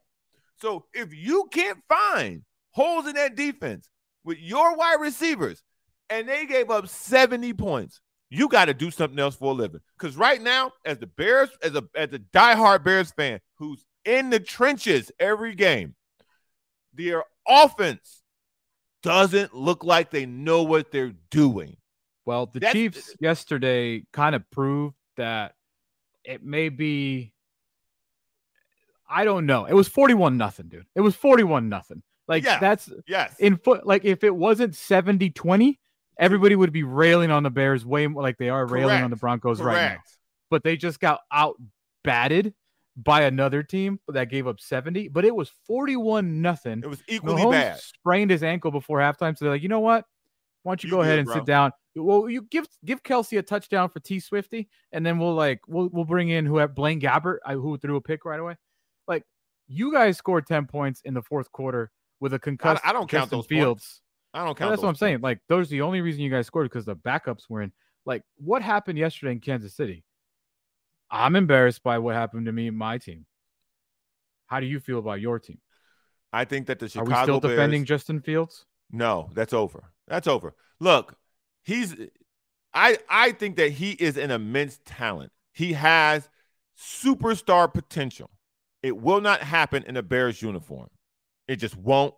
So 0.60 0.86
if 0.94 1.14
you 1.14 1.48
can't 1.52 1.80
find 1.88 2.44
holes 2.72 3.06
in 3.08 3.14
that 3.16 3.36
defense 3.36 3.88
with 4.24 4.40
your 4.40 4.76
wide 4.76 5.00
receivers, 5.00 5.64
and 6.12 6.28
they 6.28 6.46
gave 6.46 6.70
up 6.70 6.88
70 6.88 7.54
points. 7.54 8.02
You 8.30 8.48
got 8.48 8.66
to 8.66 8.74
do 8.74 8.92
something 8.92 9.20
else 9.20 9.36
for 9.36 9.52
a 9.52 9.56
living. 9.56 9.82
Because 9.98 10.16
right 10.16 10.42
now, 10.42 10.72
as 10.86 11.00
the 11.00 11.08
Bears, 11.08 11.50
as 11.64 11.76
a 11.76 11.84
as 11.96 12.14
a 12.14 12.20
diehard 12.20 12.84
Bears 12.84 13.12
fan 13.12 13.40
who's 13.56 13.86
in 14.06 14.30
the 14.30 14.40
trenches 14.40 15.12
every 15.20 15.56
game, 15.56 15.96
their 16.94 17.24
offense 17.48 18.21
doesn't 19.04 19.56
look 19.56 19.84
like 19.84 20.12
they 20.12 20.26
know 20.26 20.64
what 20.64 20.92
they're 20.92 21.14
doing. 21.30 21.78
Well, 22.26 22.46
the 22.46 22.60
That's- 22.60 22.74
Chiefs 22.74 23.16
yesterday 23.20 24.06
kind 24.14 24.36
of 24.36 24.50
proved 24.52 24.96
that 25.18 25.56
it 26.24 26.44
may 26.44 26.70
be. 26.70 27.34
I 29.10 29.26
don't 29.26 29.46
know. 29.46 29.66
It 29.66 29.74
was 29.74 29.88
41 29.88 30.38
nothing, 30.38 30.70
dude. 30.70 30.86
It 30.96 31.02
was 31.02 31.16
41 31.16 31.68
nothing. 31.68 32.02
Like 32.28 32.44
Yeah. 32.46 32.60
that's 32.60 32.90
Yes. 33.08 33.36
in 33.40 33.58
foot. 33.58 33.86
Like 33.86 34.06
if 34.06 34.24
it 34.24 34.34
wasn't 34.34 34.76
70 34.76 35.32
20, 35.32 35.80
everybody 36.18 36.56
would 36.56 36.72
be 36.72 36.84
railing 36.84 37.30
on 37.32 37.44
the 37.44 37.50
Bears 37.50 37.86
way 37.86 38.08
more 38.08 38.22
like 38.24 38.38
they 38.38 38.50
are 38.50 38.66
railing 38.66 39.04
on 39.04 39.10
the 39.10 39.16
Correct. 39.18 39.42
Broncos 39.42 39.62
right 39.62 39.96
now. 39.96 40.02
But 40.50 40.64
they 40.64 40.78
just 40.78 41.00
got 41.00 41.22
out 41.32 41.56
batted 42.04 42.54
by 42.98 43.24
another 43.24 43.64
team 43.64 44.00
that 44.10 44.30
gave 44.30 44.48
up 44.48 44.60
70. 44.60 45.08
But 45.10 45.26
it 45.26 45.36
was 45.36 45.52
41 45.68 46.42
nothing. 46.42 46.82
It 46.84 46.88
was 46.90 47.02
equally 47.08 47.42
Mahomes 47.42 47.52
bad. 47.52 47.80
sprained 47.80 48.32
his 48.32 48.44
ankle 48.44 48.72
before 48.72 49.00
halftime. 49.00 49.38
So 49.38 49.46
they're 49.46 49.54
like, 49.54 49.64
you 49.64 49.70
know 49.70 49.80
what? 49.80 50.06
Why 50.64 50.72
don't 50.72 50.84
you, 50.84 50.88
You 50.90 50.96
go 50.96 51.02
ahead 51.02 51.20
and 51.20 51.26
bro. 51.26 51.36
sit 51.36 51.46
down? 51.46 51.72
Well, 51.96 52.30
you 52.30 52.44
give 52.44 52.68
give 52.86 53.04
Kelce 53.04 53.38
a 53.38 53.42
touchdown 53.42 53.90
for 53.90 54.00
T 54.00 54.20
Swifty, 54.20 54.70
and 54.92 55.06
then 55.06 55.18
we'll 55.20 55.34
like 55.34 55.60
we'll 55.68 55.90
we'll 55.92 56.06
bring 56.06 56.30
in 56.30 56.46
whoever 56.46 56.72
Blaine 56.72 57.02
Gabbert, 57.02 57.38
I, 57.46 57.54
who 57.54 57.78
threw 57.78 57.96
a 57.98 58.02
pick 58.02 58.24
right 58.26 58.40
away. 58.40 58.56
Like 59.08 59.24
you 59.68 59.92
guys 59.92 60.18
scored 60.18 60.46
10 60.48 60.68
points 60.68 61.02
in 61.04 61.14
the 61.14 61.22
fourth 61.22 61.52
quarter 61.52 61.92
with 62.20 62.34
a 62.34 62.40
concussed 62.40 62.82
I 62.86 62.94
don't 62.94 63.10
count 63.10 63.24
Justin 63.24 63.40
those 63.40 63.46
Fields. 63.48 63.84
points. 63.84 64.02
I 64.34 64.46
don't 64.46 64.58
count. 64.58 64.72
that's 64.72 64.82
what 64.82 64.90
I'm 64.90 64.94
those 64.94 65.00
saying. 65.00 65.22
Like 65.22 65.40
those 65.50 65.68
are 65.68 65.72
the 65.72 65.82
only 65.82 66.00
reason 66.02 66.22
you 66.22 66.30
guys 66.30 66.48
scored 66.48 66.70
because 66.70 66.86
the 66.86 66.96
backups 66.96 67.50
were 67.50 67.62
in. 67.64 67.74
Like 68.06 68.22
what 68.38 68.62
happened 68.62 68.98
yesterday 68.98 69.34
in 69.34 69.40
Kansas 69.40 69.76
City? 69.76 70.04
I'm 71.12 71.36
embarrassed 71.36 71.84
by 71.84 72.00
what 72.00 72.16
happened 72.16 72.46
to 72.46 72.52
me 72.52 72.68
and 72.68 72.78
my 72.78 72.98
team. 72.98 73.26
How 74.48 74.60
do 74.60 74.66
you 74.66 74.80
feel 74.80 75.00
about 75.00 75.22
your 75.22 75.40
team? 75.40 75.60
I 76.34 76.46
think 76.46 76.68
that 76.68 76.80
the 76.80 76.86
Are 76.86 76.90
Chicago 76.90 77.10
we 77.10 77.24
still 77.24 77.40
Bears, 77.42 77.56
defending 77.56 77.86
Justin 77.86 78.22
Fields? 78.22 78.66
No, 78.92 79.30
that's 79.34 79.54
over. 79.54 79.92
That's 80.08 80.28
over. 80.28 80.56
Look, 80.80 81.18
he's 81.64 81.96
I 82.74 82.98
I 83.10 83.32
think 83.34 83.58
that 83.58 83.72
he 83.72 83.92
is 83.92 84.18
an 84.18 84.32
immense 84.32 84.80
talent. 84.86 85.32
He 85.54 85.74
has 85.74 86.30
superstar 86.78 87.72
potential. 87.74 88.30
It 88.82 88.98
will 88.98 89.22
not 89.22 89.42
happen 89.42 89.84
in 89.84 89.98
a 89.98 90.02
Bears 90.02 90.42
uniform. 90.42 90.90
It 91.48 91.58
just 91.58 91.78
won't. 91.78 92.14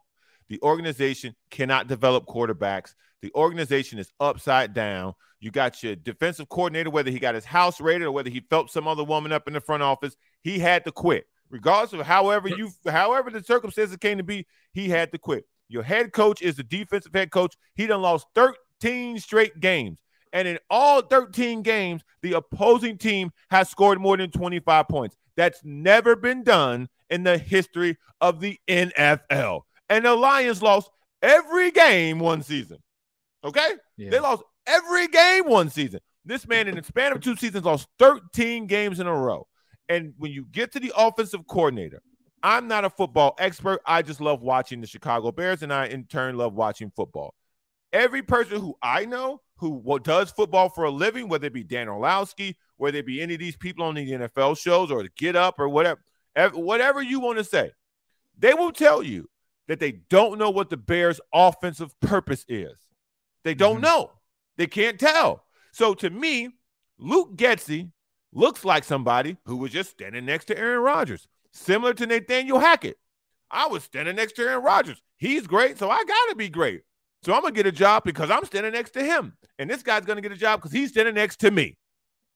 The 0.50 0.62
organization 0.62 1.36
cannot 1.50 1.88
develop 1.88 2.26
quarterbacks. 2.26 2.94
The 3.22 3.32
organization 3.36 4.00
is 4.00 4.12
upside 4.20 4.74
down. 4.74 5.14
You 5.40 5.52
got 5.52 5.82
your 5.84 5.96
defensive 5.96 6.50
coordinator, 6.50 6.90
whether 6.90 7.12
he 7.12 7.20
got 7.20 7.36
his 7.36 7.46
house 7.46 7.82
raided 7.82 8.06
or 8.06 8.12
whether 8.12 8.30
he 8.30 8.42
felt 8.50 8.72
some 8.72 8.88
other 8.88 9.04
woman 9.04 9.32
up 9.32 9.48
in 9.48 9.54
the 9.54 9.62
front 9.62 9.84
office, 9.84 10.16
he 10.42 10.60
had 10.60 10.86
to 10.86 10.92
quit. 10.92 11.26
Regardless 11.50 11.94
of 11.94 12.06
however 12.06 12.50
you 12.50 12.72
however 12.88 13.30
the 13.30 13.44
circumstances 13.44 13.96
came 13.98 14.18
to 14.18 14.24
be, 14.24 14.48
he 14.74 14.90
had 14.90 15.12
to 15.12 15.18
quit. 15.18 15.46
Your 15.70 15.84
head 15.84 16.12
coach 16.12 16.42
is 16.42 16.56
the 16.56 16.64
defensive 16.64 17.14
head 17.14 17.32
coach. 17.32 17.56
He 17.76 17.88
done 17.88 18.02
lost 18.02 18.28
13 18.36 19.20
straight 19.20 19.60
games. 19.60 20.00
And 20.32 20.48
in 20.48 20.58
all 20.70 21.02
13 21.02 21.62
games, 21.62 22.02
the 22.24 22.34
opposing 22.34 22.98
team 22.98 23.32
has 23.52 23.70
scored 23.70 24.00
more 24.00 24.18
than 24.18 24.32
25 24.32 24.88
points. 24.88 25.16
That's 25.36 25.60
never 25.64 26.16
been 26.16 26.44
done 26.44 26.90
in 27.10 27.24
the 27.24 27.38
history 27.38 27.98
of 28.20 28.40
the 28.40 28.60
NFL. 28.68 29.62
And 29.90 30.06
the 30.06 30.16
Lions 30.16 30.62
lost 30.62 30.90
every 31.22 31.72
game 31.72 32.20
one 32.20 32.42
season. 32.42 32.78
Okay? 33.44 33.72
Yeah. 33.98 34.10
They 34.12 34.20
lost 34.20 34.44
every 34.66 35.08
game 35.08 35.46
one 35.46 35.70
season. 35.70 36.00
This 36.26 36.48
man, 36.48 36.68
in 36.68 36.76
the 36.76 36.84
span 36.84 37.12
of 37.12 37.22
two 37.22 37.36
seasons, 37.36 37.66
lost 37.66 37.88
13 38.00 38.68
games 38.68 39.00
in 39.00 39.08
a 39.08 39.16
row. 39.16 39.48
And 39.90 40.14
when 40.18 40.32
you 40.32 40.46
get 40.52 40.72
to 40.74 40.80
the 40.80 40.94
offensive 40.96 41.46
coordinator, 41.48 42.02
I'm 42.42 42.68
not 42.68 42.86
a 42.86 42.90
football 42.90 43.36
expert. 43.40 43.82
I 43.86 44.02
just 44.02 44.22
love 44.22 44.42
watching 44.42 44.82
the 44.82 44.88
Chicago 44.88 45.32
Bears, 45.32 45.64
and 45.64 45.74
I 45.74 45.88
in 45.88 46.06
turn 46.06 46.38
love 46.38 46.54
watching 46.54 46.92
football. 46.96 47.34
Every 47.92 48.22
person 48.22 48.60
who 48.60 48.76
I 48.82 49.06
know 49.06 49.42
who 49.58 50.00
does 50.00 50.32
football 50.32 50.70
for 50.70 50.86
a 50.86 50.92
living, 50.92 51.30
whether 51.30 51.48
it 51.48 51.54
be 51.54 51.64
Dan 51.64 51.88
Orlovsky, 51.88 52.58
whether 52.78 52.98
it 52.98 53.06
be 53.06 53.22
any 53.22 53.36
of 53.36 53.40
these 53.40 53.56
people 53.56 53.86
on 53.86 53.96
the 53.96 54.12
NFL 54.12 54.58
shows 54.58 54.92
or 54.92 55.04
the 55.04 55.10
Get 55.16 55.36
Up 55.36 55.60
or 55.60 55.70
whatever, 55.70 56.02
whatever 56.54 57.02
you 57.02 57.20
want 57.20 57.38
to 57.38 57.44
say, 57.44 57.72
they 58.38 58.54
will 58.54 58.72
tell 58.72 59.04
you 59.04 59.30
that 59.68 59.80
they 59.80 59.92
don't 59.92 60.38
know 60.38 60.50
what 60.50 60.70
the 60.70 60.78
Bears' 60.78 61.22
offensive 61.34 62.00
purpose 62.00 62.46
is. 62.48 62.76
They 63.44 63.54
don't 63.54 63.76
mm-hmm. 63.76 63.84
know. 63.84 64.12
They 64.58 64.68
can't 64.68 65.00
tell. 65.00 65.46
So 65.72 65.94
to 65.96 66.10
me, 66.10 66.50
Luke 66.98 67.36
Getsy 67.36 67.92
looks 68.32 68.66
like 68.66 68.84
somebody 68.84 69.38
who 69.46 69.58
was 69.58 69.72
just 69.72 69.92
standing 69.92 70.26
next 70.26 70.46
to 70.46 70.58
Aaron 70.58 70.82
Rodgers, 70.82 71.28
similar 71.52 71.94
to 71.96 72.06
Nathaniel 72.06 72.60
Hackett. 72.60 72.98
I 73.50 73.68
was 73.68 73.84
standing 73.84 74.16
next 74.16 74.34
to 74.34 74.44
Aaron 74.44 74.64
Rodgers. 74.64 75.02
He's 75.18 75.48
great, 75.48 75.78
so 75.78 75.90
I 75.90 76.04
got 76.04 76.30
to 76.30 76.36
be 76.36 76.50
great. 76.50 76.82
So 77.24 77.34
I'm 77.34 77.42
going 77.42 77.54
to 77.54 77.58
get 77.58 77.68
a 77.68 77.72
job 77.72 78.04
because 78.04 78.30
I'm 78.30 78.46
standing 78.46 78.74
next 78.74 78.92
to 78.92 79.04
him. 79.04 79.38
And 79.58 79.70
this 79.70 79.84
guy's 79.84 80.04
going 80.04 80.18
to 80.18 80.22
get 80.22 80.32
a 80.32 80.38
job 80.38 80.60
because 80.60 80.72
he's 80.74 80.90
standing 80.90 81.16
next 81.16 81.38
to 81.42 81.52
me. 81.52 81.78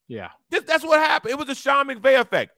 Yeah. 0.07 0.29
This, 0.49 0.63
that's 0.63 0.83
what 0.83 0.99
happened. 0.99 1.31
It 1.31 1.37
was 1.37 1.49
a 1.49 1.55
Sean 1.55 1.87
McVay 1.87 2.19
effect. 2.19 2.51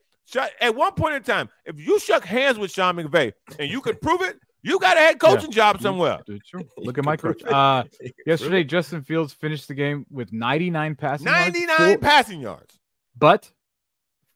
At 0.60 0.76
one 0.76 0.92
point 0.92 1.14
in 1.16 1.22
time, 1.24 1.48
if 1.64 1.80
you 1.80 1.98
shook 1.98 2.24
hands 2.24 2.56
with 2.56 2.70
Sean 2.70 2.96
McVay 2.96 3.32
and 3.58 3.68
you 3.68 3.80
could 3.80 4.00
prove 4.00 4.22
it, 4.22 4.38
you 4.62 4.78
got 4.78 4.96
a 4.96 5.00
head 5.00 5.18
coaching 5.18 5.50
job 5.50 5.80
somewhere. 5.80 6.18
Sure. 6.44 6.62
Look 6.78 6.98
at 6.98 7.04
my 7.04 7.16
coach. 7.16 7.42
Uh, 7.44 7.84
yesterday, 8.26 8.64
Justin 8.64 9.02
Fields 9.02 9.32
finished 9.32 9.68
the 9.68 9.74
game 9.74 10.06
with 10.10 10.32
99 10.32 10.94
passing 10.96 11.26
yards, 11.26 11.54
99 11.54 11.98
passing 12.00 12.40
yards. 12.40 12.78
but 13.16 13.50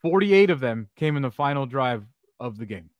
48 0.02 0.50
of 0.50 0.60
them 0.60 0.88
came 0.96 1.16
in 1.16 1.22
the 1.22 1.30
final 1.30 1.66
drive 1.66 2.04
of 2.40 2.58
the 2.58 2.66
game. 2.66 2.90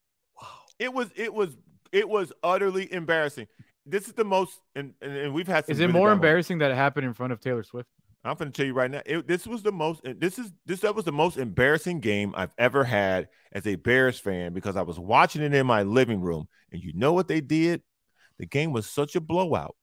Wow. 0.41 0.47
It 0.79 0.93
was 0.93 1.09
it 1.15 1.33
was 1.33 1.55
it 1.91 2.07
was 2.09 2.33
utterly 2.43 2.91
embarrassing. 2.91 3.47
This 3.85 4.07
is 4.07 4.13
the 4.13 4.25
most 4.25 4.59
and, 4.75 4.93
and, 5.01 5.15
and 5.15 5.33
we've 5.33 5.47
had 5.47 5.65
Is 5.67 5.79
it 5.79 5.83
really 5.83 5.93
more 5.93 6.07
bad 6.07 6.11
ones. 6.11 6.17
embarrassing 6.17 6.57
that 6.59 6.71
it 6.71 6.75
happened 6.75 7.05
in 7.05 7.13
front 7.13 7.31
of 7.33 7.39
Taylor 7.39 7.63
Swift? 7.63 7.89
I'm 8.25 8.35
going 8.37 8.51
to 8.51 8.57
tell 8.57 8.65
you 8.65 8.73
right 8.73 8.89
now. 8.89 9.01
It, 9.05 9.27
this 9.27 9.45
was 9.45 9.61
the 9.61 9.71
most. 9.71 10.01
This 10.03 10.39
is 10.39 10.51
this 10.65 10.79
that 10.79 10.95
was 10.95 11.05
the 11.05 11.11
most 11.11 11.37
embarrassing 11.37 11.99
game 11.99 12.33
I've 12.35 12.53
ever 12.57 12.83
had 12.83 13.29
as 13.51 13.67
a 13.67 13.75
Bears 13.75 14.17
fan 14.17 14.53
because 14.53 14.75
I 14.75 14.81
was 14.81 14.99
watching 14.99 15.43
it 15.43 15.53
in 15.53 15.67
my 15.67 15.83
living 15.83 16.21
room, 16.21 16.47
and 16.71 16.81
you 16.81 16.91
know 16.93 17.13
what 17.13 17.27
they 17.27 17.39
did? 17.39 17.83
The 18.39 18.47
game 18.47 18.73
was 18.73 18.89
such 18.89 19.15
a 19.15 19.21
blowout. 19.21 19.75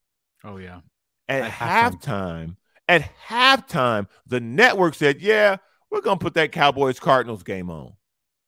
Oh 0.45 0.57
yeah. 0.57 0.80
At, 1.28 1.45
At 1.45 1.53
halftime, 1.53 2.57
at 2.88 3.09
halftime, 3.28 4.09
the 4.26 4.40
network 4.40 4.95
said, 4.95 5.22
"Yeah, 5.22 5.59
we're 5.90 6.01
going 6.01 6.18
to 6.18 6.22
put 6.22 6.34
that 6.34 6.51
Cowboys 6.51 6.99
Cardinals 6.99 7.45
game 7.45 7.70
on." 7.70 7.93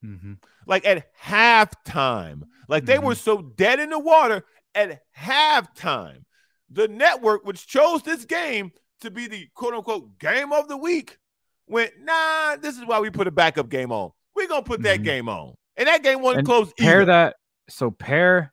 Mm-hmm. 0.05 0.34
Like 0.66 0.84
at 0.84 1.14
halftime, 1.16 2.42
like 2.68 2.84
they 2.84 2.99
were 2.99 3.14
so 3.14 3.40
dead 3.40 3.78
in 3.78 3.90
the 3.90 3.99
water 3.99 4.45
at 4.74 5.03
halftime. 5.16 6.24
The 6.70 6.88
network, 6.88 7.47
which 7.47 7.66
chose 7.66 8.03
this 8.03 8.24
game 8.24 8.72
to 9.01 9.11
be 9.11 9.26
the 9.26 9.49
quote 9.55 9.74
unquote 9.74 10.18
game 10.18 10.53
of 10.53 10.68
the 10.68 10.76
week, 10.76 11.18
went, 11.66 11.92
nah, 12.01 12.57
this 12.57 12.76
is 12.76 12.84
why 12.86 13.01
we 13.01 13.11
put 13.11 13.26
a 13.26 13.30
backup 13.30 13.68
game 13.68 13.92
on. 13.92 14.11
We're 14.34 14.49
gonna 14.49 14.62
put 14.62 14.82
that 14.82 15.01
Mhm. 15.01 15.05
game 15.05 15.28
on. 15.28 15.55
And 15.76 15.88
that 15.88 16.03
game 16.03 16.20
wasn't 16.20 16.40
And 16.40 16.47
close 16.47 16.72
pair 16.78 17.03
either. 17.03 17.07
that. 17.07 17.36
So 17.68 17.90
pair 17.90 18.53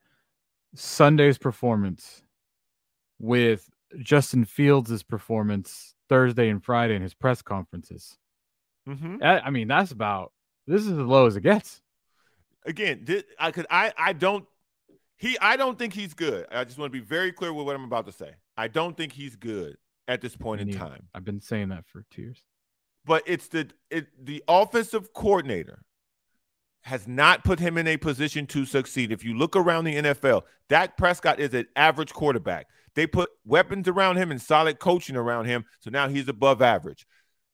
Sunday's 0.76 1.38
performance 1.38 2.24
with 3.20 3.70
Justin 4.00 4.46
Fields' 4.46 5.04
performance 5.04 5.96
Thursday 6.10 6.50
and 6.50 6.64
Friday 6.64 6.96
in 6.96 7.02
his 7.02 7.14
press 7.14 7.42
conferences. 7.42 8.18
Mhm. 8.88 9.20
That- 9.20 9.46
I 9.46 9.50
mean, 9.50 9.68
that's 9.68 9.92
about 9.92 10.34
this 10.68 10.82
is 10.82 10.92
as 10.92 10.98
low 10.98 11.28
as 11.28 11.36
it 11.36 11.42
gets. 11.42 11.82
Again, 12.66 13.06
I 13.40 13.52
could 13.52 13.66
I 13.70 13.94
I 13.98 14.14
don't 14.14 14.48
he 15.18 15.38
I 15.40 15.58
don't 15.58 15.78
think 15.78 15.94
he's 15.94 16.14
good. 16.14 16.48
I 16.52 16.64
just 16.64 16.78
want 16.78 16.92
to 16.94 17.00
be 17.00 17.06
very 17.06 17.32
clear 17.32 17.52
with 17.54 17.66
what 17.66 17.76
I'm 17.76 17.84
about 17.84 18.06
to 18.06 18.12
say. 18.12 18.36
I 18.58 18.68
don't 18.68 18.96
think 18.96 19.14
he's 19.14 19.36
good 19.36 19.78
at 20.08 20.22
this 20.22 20.36
point 20.36 20.62
in 20.62 20.72
time. 20.72 21.08
I've 21.14 21.26
been 21.26 21.42
saying 21.42 21.70
that 21.70 21.86
for 21.88 22.04
two 22.12 22.22
years. 22.24 22.44
but 23.06 23.24
it's 23.26 23.48
the 23.48 23.70
it, 23.90 24.08
the 24.24 24.44
offensive 24.48 25.14
coordinator 25.14 25.84
has 26.84 27.08
not 27.08 27.44
put 27.44 27.60
him 27.60 27.78
in 27.78 27.88
a 27.88 27.98
position 27.98 28.48
to 28.48 28.66
succeed. 28.66 29.12
If 29.12 29.24
you 29.24 29.38
look 29.38 29.56
around 29.56 29.84
the 29.84 29.96
NFL, 29.96 30.44
Dak 30.68 30.98
Prescott 30.98 31.40
is 31.40 31.54
an 31.54 31.68
average 31.76 32.12
quarterback. 32.12 32.68
They 32.96 33.06
put 33.06 33.30
weapons 33.46 33.88
around 33.88 34.18
him 34.18 34.32
and 34.32 34.42
solid 34.42 34.80
coaching 34.80 35.16
around 35.16 35.46
him, 35.46 35.66
so 35.80 35.90
now 35.90 36.10
he's 36.10 36.28
above 36.28 36.62
average. 36.62 37.06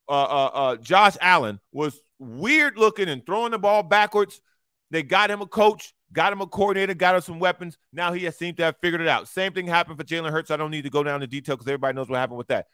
Uh, 0.09 0.23
uh, 0.23 0.49
uh, 0.53 0.75
Josh 0.77 1.17
Allen 1.19 1.59
was 1.71 1.99
weird 2.19 2.77
looking 2.77 3.09
and 3.09 3.25
throwing 3.25 3.51
the 3.51 3.59
ball 3.59 3.83
backwards. 3.83 4.41
They 4.89 5.03
got 5.03 5.29
him 5.29 5.41
a 5.41 5.45
coach, 5.45 5.93
got 6.13 6.33
him 6.33 6.41
a 6.41 6.47
coordinator, 6.47 6.93
got 6.93 7.15
him 7.15 7.21
some 7.21 7.39
weapons. 7.39 7.77
Now 7.91 8.13
he 8.13 8.25
has 8.25 8.37
seemed 8.37 8.57
to 8.57 8.63
have 8.63 8.75
figured 8.81 9.01
it 9.01 9.07
out. 9.07 9.27
Same 9.27 9.53
thing 9.53 9.67
happened 9.67 9.97
for 9.97 10.05
Jalen 10.05 10.31
Hurts. 10.31 10.51
I 10.51 10.57
don't 10.57 10.71
need 10.71 10.83
to 10.83 10.89
go 10.89 11.03
down 11.03 11.19
to 11.19 11.27
detail 11.27 11.55
because 11.55 11.67
everybody 11.67 11.95
knows 11.95 12.09
what 12.09 12.17
happened 12.17 12.37
with 12.37 12.47
that. 12.47 12.67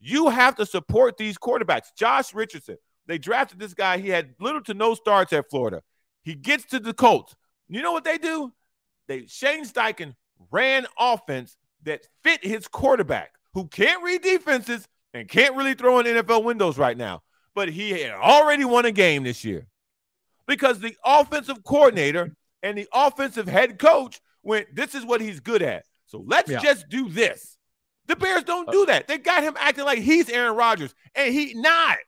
You 0.00 0.28
have 0.28 0.56
to 0.56 0.66
support 0.66 1.16
these 1.16 1.38
quarterbacks. 1.38 1.94
Josh 1.96 2.34
Richardson, 2.34 2.76
they 3.06 3.18
drafted 3.18 3.58
this 3.58 3.74
guy. 3.74 3.98
He 3.98 4.08
had 4.08 4.34
little 4.40 4.60
to 4.62 4.74
no 4.74 4.94
starts 4.94 5.32
at 5.32 5.48
Florida. 5.50 5.82
He 6.22 6.34
gets 6.34 6.64
to 6.66 6.78
the 6.78 6.92
Colts. 6.92 7.34
You 7.68 7.82
know 7.82 7.92
what 7.92 8.04
they 8.04 8.18
do? 8.18 8.52
They 9.08 9.26
Shane 9.26 9.64
Steichen 9.64 10.14
ran 10.50 10.86
offense 10.98 11.56
that 11.84 12.06
fit 12.22 12.44
his 12.44 12.68
quarterback, 12.68 13.32
who 13.54 13.66
can't 13.68 14.02
read 14.02 14.22
defenses 14.22 14.86
and 15.14 15.28
can't 15.28 15.56
really 15.56 15.74
throw 15.74 15.98
in 16.00 16.06
NFL 16.06 16.44
windows 16.44 16.78
right 16.78 16.96
now. 16.96 17.22
But 17.54 17.70
he 17.70 17.90
had 17.90 18.12
already 18.12 18.64
won 18.64 18.84
a 18.84 18.92
game 18.92 19.22
this 19.22 19.44
year 19.44 19.66
because 20.46 20.78
the 20.78 20.96
offensive 21.04 21.64
coordinator 21.64 22.36
and 22.68 22.78
the 22.78 22.88
offensive 22.92 23.46
head 23.48 23.78
coach 23.78 24.20
went, 24.42 24.74
This 24.74 24.94
is 24.94 25.04
what 25.04 25.20
he's 25.20 25.40
good 25.40 25.62
at. 25.62 25.84
So 26.06 26.22
let's 26.26 26.50
Yeah. 26.50 26.60
just 26.60 26.88
do 26.88 27.08
this. 27.08 27.56
The 28.06 28.16
Bears 28.16 28.44
don't 28.44 28.70
do 28.70 28.86
that. 28.86 29.08
They 29.08 29.18
got 29.18 29.42
him 29.42 29.56
acting 29.58 29.84
like 29.84 29.98
he's 29.98 30.28
Aaron 30.28 30.56
Rodgers, 30.56 30.94
and 31.14 31.34
he 31.34 31.54
not 31.54 31.98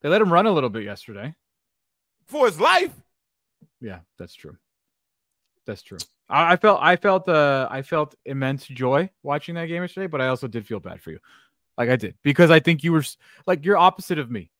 They 0.00 0.08
let 0.08 0.20
him 0.20 0.32
run 0.32 0.46
a 0.46 0.52
little 0.52 0.70
bit 0.70 0.84
yesterday. 0.84 1.34
for 2.26 2.46
his 2.46 2.58
life. 2.58 2.92
Yeah, 3.80 4.00
that's 4.18 4.34
true. 4.34 4.56
That's 5.66 5.82
true. 5.82 5.98
I, 6.28 6.52
I 6.54 6.56
felt 6.56 6.80
I 6.82 6.96
felt 6.96 7.28
uh 7.28 7.68
I 7.70 7.82
felt 7.82 8.14
immense 8.24 8.66
joy 8.66 9.10
watching 9.22 9.54
that 9.56 9.66
game 9.66 9.82
yesterday, 9.82 10.06
but 10.06 10.20
I 10.20 10.28
also 10.28 10.48
did 10.48 10.66
feel 10.66 10.80
bad 10.80 11.00
for 11.00 11.10
you. 11.10 11.18
Like 11.78 11.90
I 11.90 11.96
did 11.96 12.14
because 12.22 12.50
I 12.50 12.60
think 12.60 12.82
you 12.82 12.92
were 12.92 13.04
like 13.46 13.64
you're 13.64 13.76
opposite 13.76 14.18
of 14.18 14.30
me. 14.30 14.50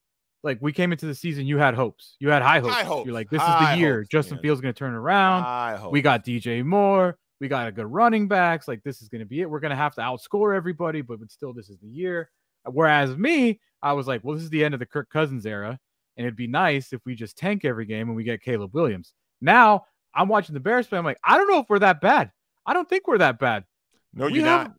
Like 0.44 0.58
we 0.60 0.72
came 0.72 0.92
into 0.92 1.06
the 1.06 1.14
season, 1.14 1.46
you 1.46 1.58
had 1.58 1.74
hopes. 1.74 2.16
You 2.20 2.28
had 2.28 2.42
high 2.42 2.60
hopes. 2.60 2.74
High 2.74 2.84
hopes. 2.84 3.06
You're 3.06 3.14
like, 3.14 3.30
this 3.30 3.42
is 3.42 3.48
the 3.48 3.76
year. 3.78 4.00
hopes, 4.00 4.08
Justin 4.08 4.36
man. 4.36 4.42
Fields 4.42 4.60
going 4.60 4.74
to 4.74 4.78
turn 4.78 4.94
around. 4.94 5.90
We 5.90 6.02
got 6.02 6.24
DJ 6.24 6.62
Moore. 6.64 7.18
We 7.40 7.48
got 7.48 7.66
a 7.66 7.72
good 7.72 7.86
running 7.86 8.28
backs. 8.28 8.68
Like 8.68 8.82
this 8.84 9.02
is 9.02 9.08
going 9.08 9.20
to 9.20 9.26
be 9.26 9.40
it. 9.40 9.50
We're 9.50 9.58
going 9.60 9.70
to 9.70 9.76
have 9.76 9.94
to 9.96 10.02
outscore 10.02 10.54
everybody, 10.54 11.00
but, 11.00 11.18
but 11.18 11.30
still, 11.32 11.52
this 11.52 11.68
is 11.70 11.78
the 11.78 11.88
year. 11.88 12.30
Whereas 12.66 13.16
me, 13.16 13.60
I 13.82 13.92
was 13.94 14.06
like, 14.06 14.22
well, 14.22 14.34
this 14.34 14.44
is 14.44 14.50
the 14.50 14.64
end 14.64 14.74
of 14.74 14.80
the 14.80 14.86
Kirk 14.86 15.10
Cousins 15.10 15.44
era, 15.44 15.78
and 16.16 16.26
it'd 16.26 16.36
be 16.36 16.46
nice 16.46 16.92
if 16.92 17.00
we 17.04 17.14
just 17.14 17.36
tank 17.36 17.64
every 17.64 17.86
game 17.86 18.08
and 18.08 18.16
we 18.16 18.22
get 18.24 18.40
Caleb 18.42 18.74
Williams. 18.74 19.12
Now 19.40 19.84
I'm 20.14 20.28
watching 20.28 20.54
the 20.54 20.60
Bears 20.60 20.86
play. 20.86 20.98
I'm 20.98 21.04
like, 21.04 21.18
I 21.24 21.36
don't 21.36 21.50
know 21.50 21.58
if 21.58 21.66
we're 21.68 21.80
that 21.80 22.00
bad. 22.00 22.30
I 22.66 22.72
don't 22.72 22.88
think 22.88 23.06
we're 23.08 23.18
that 23.18 23.38
bad. 23.38 23.64
no, 24.14 24.26
we 24.26 24.34
you're 24.34 24.44
have- 24.46 24.68
not. 24.68 24.76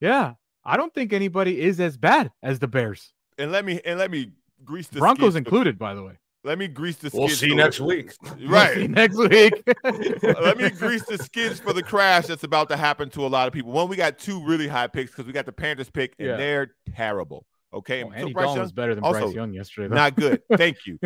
Yeah, 0.00 0.32
I 0.64 0.76
don't 0.76 0.92
think 0.92 1.12
anybody 1.12 1.60
is 1.60 1.80
as 1.80 1.96
bad 1.96 2.30
as 2.42 2.58
the 2.58 2.68
Bears. 2.68 3.12
And 3.38 3.50
let 3.50 3.64
me 3.64 3.80
and 3.84 3.98
let 3.98 4.10
me 4.10 4.32
grease 4.64 4.88
the 4.88 4.98
Broncos 5.00 5.34
skids- 5.34 5.36
included, 5.36 5.78
by 5.78 5.94
the 5.94 6.02
way. 6.02 6.18
Let 6.46 6.58
me 6.58 6.68
grease 6.68 6.96
the. 6.96 7.10
We'll 7.14 7.28
skids 7.28 7.40
see 7.40 7.54
next 7.54 7.80
week. 7.80 8.12
We'll 8.22 8.36
see 8.36 8.46
Right. 8.46 8.90
next 8.90 9.16
week. 9.16 9.62
Let 9.82 10.58
me 10.58 10.68
grease 10.70 11.04
the 11.06 11.16
skids 11.18 11.58
for 11.58 11.72
the 11.72 11.82
crash 11.82 12.26
that's 12.26 12.44
about 12.44 12.68
to 12.68 12.76
happen 12.76 13.08
to 13.10 13.24
a 13.24 13.28
lot 13.28 13.46
of 13.46 13.54
people. 13.54 13.72
One, 13.72 13.88
we 13.88 13.96
got 13.96 14.18
two 14.18 14.44
really 14.44 14.68
high 14.68 14.86
picks 14.88 15.10
because 15.10 15.26
we 15.26 15.32
got 15.32 15.46
the 15.46 15.52
Panthers 15.52 15.88
pick, 15.90 16.14
and 16.18 16.28
Yeah. 16.28 16.36
they're 16.36 16.74
terrible. 16.94 17.46
Okay, 17.72 18.02
Oh, 18.04 18.08
So 18.10 18.14
Andy 18.14 18.32
Bryce 18.34 18.42
Dalton 18.44 18.56
Young, 18.56 18.62
was 18.64 18.72
better 18.72 18.94
than 18.94 19.04
also 19.04 19.20
Bryce 19.20 19.34
Young 19.34 19.52
yesterday. 19.54 19.88
Though. 19.88 19.94
not 19.94 20.16
good. 20.16 20.42
Thank 20.56 20.76
you. 20.86 20.98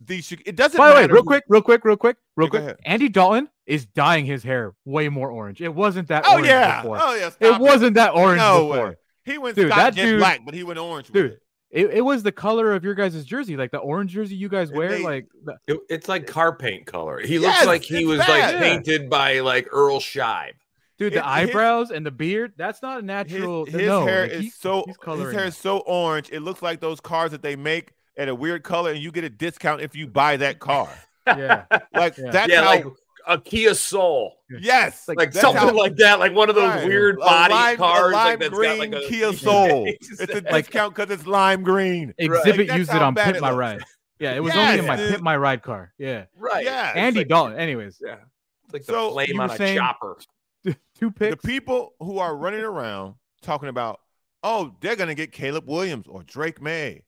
the 0.00 0.24
it 0.44 0.56
doesn't. 0.56 0.76
By 0.76 0.90
the 0.90 0.94
way, 0.96 1.06
real 1.06 1.22
quick, 1.22 1.44
real 1.48 1.62
quick, 1.62 1.84
real 1.84 1.96
quick, 1.96 2.16
real 2.36 2.46
Yeah, 2.46 2.50
quick. 2.50 2.62
ahead. 2.62 2.76
Andy 2.84 3.08
Dalton 3.08 3.48
is 3.64 3.86
dyeing 3.86 4.26
his 4.26 4.42
hair 4.42 4.74
way 4.84 5.08
more 5.08 5.30
orange. 5.30 5.60
It 5.62 5.74
wasn't 5.74 6.08
that 6.08 6.24
Oh 6.26 6.32
orange 6.34 6.48
yeah. 6.48 6.82
before. 6.82 6.98
Oh 7.00 7.14
yeah. 7.14 7.28
it 7.28 7.32
stop 7.32 7.60
wasn't 7.60 7.94
that 7.94 8.14
orange 8.14 8.38
No 8.38 8.68
before. 8.68 8.88
way. 8.88 8.94
He 9.24 9.38
went 9.38 9.56
Dude, 9.56 9.68
Scott 9.70 9.78
that 9.78 9.94
Jet 9.94 10.04
dude- 10.04 10.18
black, 10.18 10.40
but 10.44 10.54
he 10.54 10.62
went 10.62 10.78
orange. 10.78 11.08
Dude, 11.10 11.30
with 11.30 11.40
it. 11.70 11.86
It, 11.86 11.90
it 11.98 12.00
was 12.02 12.22
the 12.22 12.32
color 12.32 12.72
of 12.72 12.84
your 12.84 12.94
guys' 12.94 13.24
jersey, 13.24 13.56
like 13.56 13.70
the 13.70 13.78
orange 13.78 14.12
jersey 14.12 14.34
you 14.36 14.48
guys 14.48 14.70
wear. 14.72 14.90
they- 14.90 15.02
like 15.02 15.26
the- 15.44 15.56
It- 15.66 15.80
it's 15.88 16.08
like 16.08 16.22
eh 16.22 16.32
car 16.32 16.56
paint 16.56 16.86
color. 16.86 17.20
He 17.20 17.38
Yes, 17.38 17.42
looks 17.56 17.66
like 17.66 17.82
he 17.82 18.04
was 18.04 18.18
bad. 18.18 18.28
like 18.28 18.52
Yeah. 18.54 18.60
painted 18.60 19.10
by 19.10 19.40
like 19.40 19.68
Earl 19.72 19.98
Scheib. 20.00 20.52
dude, 20.98 21.12
It- 21.12 21.16
the 21.16 21.22
his- 21.22 21.48
eyebrows 21.50 21.90
and 21.90 22.06
the 22.06 22.10
beard, 22.10 22.52
that's 22.56 22.80
not 22.82 23.00
a 23.00 23.02
natural. 23.02 23.66
his 23.66 23.74
no, 23.86 24.06
hair 24.06 24.22
like, 24.22 24.30
is 24.32 24.40
he- 24.44 24.50
so 24.50 24.84
his 24.86 25.32
hair 25.32 25.44
is 25.44 25.56
so 25.56 25.78
orange. 25.78 26.30
It 26.32 26.40
looks 26.40 26.62
like 26.62 26.80
those 26.80 27.00
cars 27.00 27.32
that 27.32 27.42
they 27.42 27.54
make 27.56 27.92
at 28.16 28.28
a 28.28 28.34
weird 28.34 28.62
color, 28.62 28.92
and 28.92 29.00
you 29.00 29.10
get 29.12 29.24
a 29.24 29.28
discount 29.30 29.82
if 29.82 29.94
you 29.94 30.06
buy 30.06 30.36
that 30.38 30.58
car. 30.58 30.88
Yeah. 31.26 31.64
Like 31.92 32.16
Yeah. 32.16 32.30
that's 32.30 32.52
yeah, 32.52 32.60
how. 32.62 32.66
like 32.66 32.84
a 33.26 33.40
Kia 33.40 33.74
Soul, 33.74 34.34
yes, 34.60 35.08
Like, 35.08 35.18
like 35.18 35.32
something 35.32 35.60
how- 35.68 35.74
like 35.74 35.96
that, 35.96 36.18
like 36.20 36.32
one 36.34 36.48
of 36.48 36.54
those 36.54 36.68
Right. 36.68 36.86
weird 36.86 37.16
A 37.16 37.18
body 37.18 37.54
lime- 37.54 37.76
cars, 37.76 38.12
a 38.12 38.14
lime 38.14 38.24
like 38.26 38.38
that's 38.38 38.54
green 38.54 38.70
got 38.70 38.78
like 39.00 39.04
a 39.04 39.08
Kia 39.08 39.32
Soul. 39.34 39.86
it's 39.88 40.20
a 40.20 40.22
Exactly. 40.24 40.52
discount 40.62 40.94
because 40.94 41.10
it's 41.10 41.26
lime 41.26 41.62
green. 41.62 42.14
Xzibit 42.20 42.66
That's 42.68 42.78
used 42.78 42.90
it 42.94 43.02
on 43.02 43.14
Pit 43.14 43.36
it 43.36 43.42
My. 43.42 43.50
Ride. 43.52 43.82
Yeah, 44.18 44.32
it 44.34 44.42
was 44.42 44.54
only 44.54 44.78
in 44.78 44.86
my 44.86 44.96
dude. 44.96 45.10
Pimp 45.10 45.22
My 45.22 45.36
Ride 45.36 45.62
car. 45.62 45.92
Yeah. 45.98 46.24
right. 46.36 46.64
Yeah, 46.64 46.92
Andy 46.94 47.20
like- 47.20 47.28
Dalton. 47.28 47.58
Anyways, 47.58 48.00
Yeah, 48.04 48.16
it's 48.64 48.72
like 48.72 48.84
the 48.86 48.92
So, 48.92 49.10
flame 49.12 49.28
you 49.34 49.40
on 49.40 49.48
were 49.48 49.54
a 49.54 49.58
saying- 49.58 49.76
chopper. 49.78 50.18
two 50.98 51.12
the 51.18 51.36
people 51.36 51.94
who 52.00 52.18
are 52.18 52.34
running 52.36 52.62
around 52.62 53.14
talking 53.42 53.68
about, 53.68 54.00
oh, 54.42 54.74
they're 54.80 54.96
gonna 54.96 55.14
get 55.14 55.32
Caleb 55.32 55.68
Williams 55.68 56.06
or 56.08 56.22
Drake 56.22 56.62
Maye, 56.62 57.02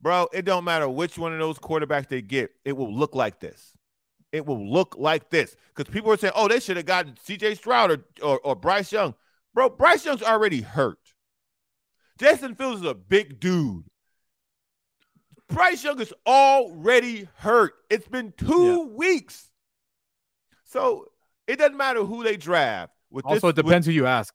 bro. 0.00 0.26
It 0.32 0.44
don't 0.44 0.64
matter 0.64 0.88
which 0.88 1.16
one 1.18 1.32
of 1.32 1.38
those 1.38 1.58
quarterbacks 1.58 2.08
they 2.08 2.20
get, 2.22 2.50
it 2.64 2.72
will 2.76 2.92
look 2.92 3.14
like 3.14 3.40
this. 3.40 3.72
It 4.32 4.46
will 4.46 4.64
look 4.70 4.94
like 4.96 5.30
this 5.30 5.56
because 5.74 5.92
people 5.92 6.12
are 6.12 6.16
saying, 6.16 6.32
oh, 6.36 6.46
they 6.48 6.60
should 6.60 6.76
have 6.76 6.86
gotten 6.86 7.16
C.J. 7.22 7.56
Stroud 7.56 7.90
or, 7.90 8.04
or 8.22 8.40
or 8.40 8.56
Bryce 8.56 8.92
Young, 8.92 9.14
bro. 9.54 9.68
Bryce 9.70 10.04
Young's 10.04 10.22
already 10.22 10.60
hurt. 10.60 10.98
Justin 12.18 12.54
Fields 12.54 12.82
is 12.82 12.86
a 12.86 12.94
big 12.94 13.40
dude. 13.40 13.84
Bryce 15.48 15.82
Young 15.82 16.00
is 16.00 16.12
already 16.26 17.28
hurt. 17.36 17.74
It's 17.88 18.06
been 18.06 18.32
two 18.36 18.82
weeks. 18.96 19.50
So 20.64 21.06
it 21.48 21.58
doesn't 21.58 21.76
matter 21.76 22.04
who 22.04 22.22
they 22.22 22.36
draft. 22.36 22.92
With 23.10 23.24
Also, 23.24 23.34
this, 23.34 23.42
it 23.42 23.46
with- 23.56 23.66
depends 23.66 23.86
who 23.86 23.92
you 23.92 24.06
ask. 24.06 24.34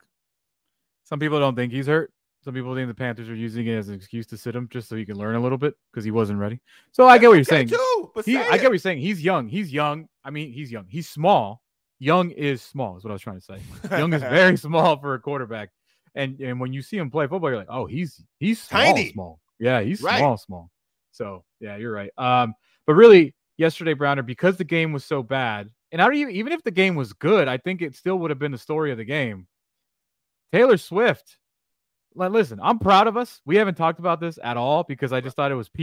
Some 1.05 1.19
people 1.19 1.39
don't 1.39 1.55
think 1.55 1.71
he's 1.71 1.87
hurt. 1.87 2.11
Some 2.45 2.53
people 2.53 2.75
think 2.75 2.87
the 2.87 2.93
Panthers 2.93 3.27
are 3.27 3.35
using 3.35 3.65
it 3.65 3.73
as 3.75 3.89
an 3.89 3.95
excuse 3.95 4.27
to 4.27 4.37
sit 4.37 4.55
him 4.55 4.69
just 4.71 4.87
so 4.87 4.95
he 4.95 5.03
can 5.03 5.17
learn 5.17 5.33
a 5.35 5.39
little 5.39 5.57
bit 5.57 5.73
because 5.91 6.05
he 6.05 6.11
wasn't 6.11 6.37
ready. 6.39 6.61
So 6.91 7.07
I 7.07 7.17
get 7.17 7.27
what 7.27 7.33
you're 7.35 7.43
saying. 7.43 7.69
too, 7.69 8.11
He, 8.23 8.33
say 8.35 8.37
I 8.47 8.51
get 8.57 8.65
what 8.65 8.73
you're 8.73 8.77
saying. 8.77 8.99
He's 8.99 9.21
young. 9.23 9.47
He's 9.49 9.73
young. 9.73 10.07
I 10.23 10.29
mean, 10.29 10.53
he's 10.53 10.71
young. 10.71 10.85
He's 10.87 11.09
small. 11.09 11.63
Young 11.97 12.29
is 12.29 12.61
small, 12.61 12.97
is 12.97 13.03
what 13.03 13.09
I 13.09 13.13
was 13.13 13.21
trying 13.23 13.39
to 13.39 13.41
say. 13.41 13.57
Young 13.97 14.13
is 14.13 14.21
very 14.21 14.57
small 14.57 14.95
for 14.99 15.15
a 15.15 15.19
quarterback. 15.19 15.71
And 16.13 16.39
and 16.39 16.59
when 16.59 16.71
you 16.71 16.81
see 16.83 16.97
him 16.97 17.09
play 17.09 17.25
football, 17.27 17.49
you're 17.49 17.57
like, 17.57 17.67
oh, 17.69 17.87
he's 17.87 18.23
he's 18.39 18.61
small, 18.61 18.81
Tiny. 18.81 19.11
small. 19.11 19.39
Yeah, 19.59 19.81
he's 19.81 20.01
Right. 20.01 20.19
small, 20.19 20.37
small. 20.37 20.71
So 21.11 21.43
yeah, 21.59 21.77
you're 21.77 21.91
right. 21.91 22.11
Um, 22.17 22.53
but 22.85 22.93
really, 22.93 23.33
yesterday, 23.57 23.93
Browner, 23.93 24.21
because 24.21 24.55
the 24.57 24.63
game 24.63 24.91
was 24.93 25.03
so 25.03 25.23
bad, 25.23 25.71
and 25.91 25.99
I 26.01 26.05
don't 26.05 26.15
even 26.15 26.35
even 26.35 26.53
if 26.53 26.61
the 26.63 26.69
game 26.71 26.93
was 26.95 27.11
good, 27.13 27.47
I 27.47 27.57
think 27.57 27.81
it 27.81 27.95
still 27.95 28.19
would 28.19 28.29
have 28.29 28.39
been 28.39 28.51
the 28.51 28.57
story 28.59 28.91
of 28.91 28.97
the 28.99 29.03
game. 29.05 29.47
Taylor 30.53 30.77
Swift. 30.77 31.37
Like, 32.15 32.31
listen, 32.31 32.59
I'm 32.61 32.79
proud 32.79 33.07
of 33.07 33.17
us. 33.17 33.41
We 33.45 33.57
haven't 33.57 33.75
talked 33.75 33.99
about 33.99 34.19
this 34.19 34.39
at 34.43 34.57
all 34.57 34.83
because 34.83 35.11
I 35.11 35.21
just 35.21 35.35
thought 35.35 35.51
it 35.51 35.55
was 35.55 35.69
PR. 35.69 35.81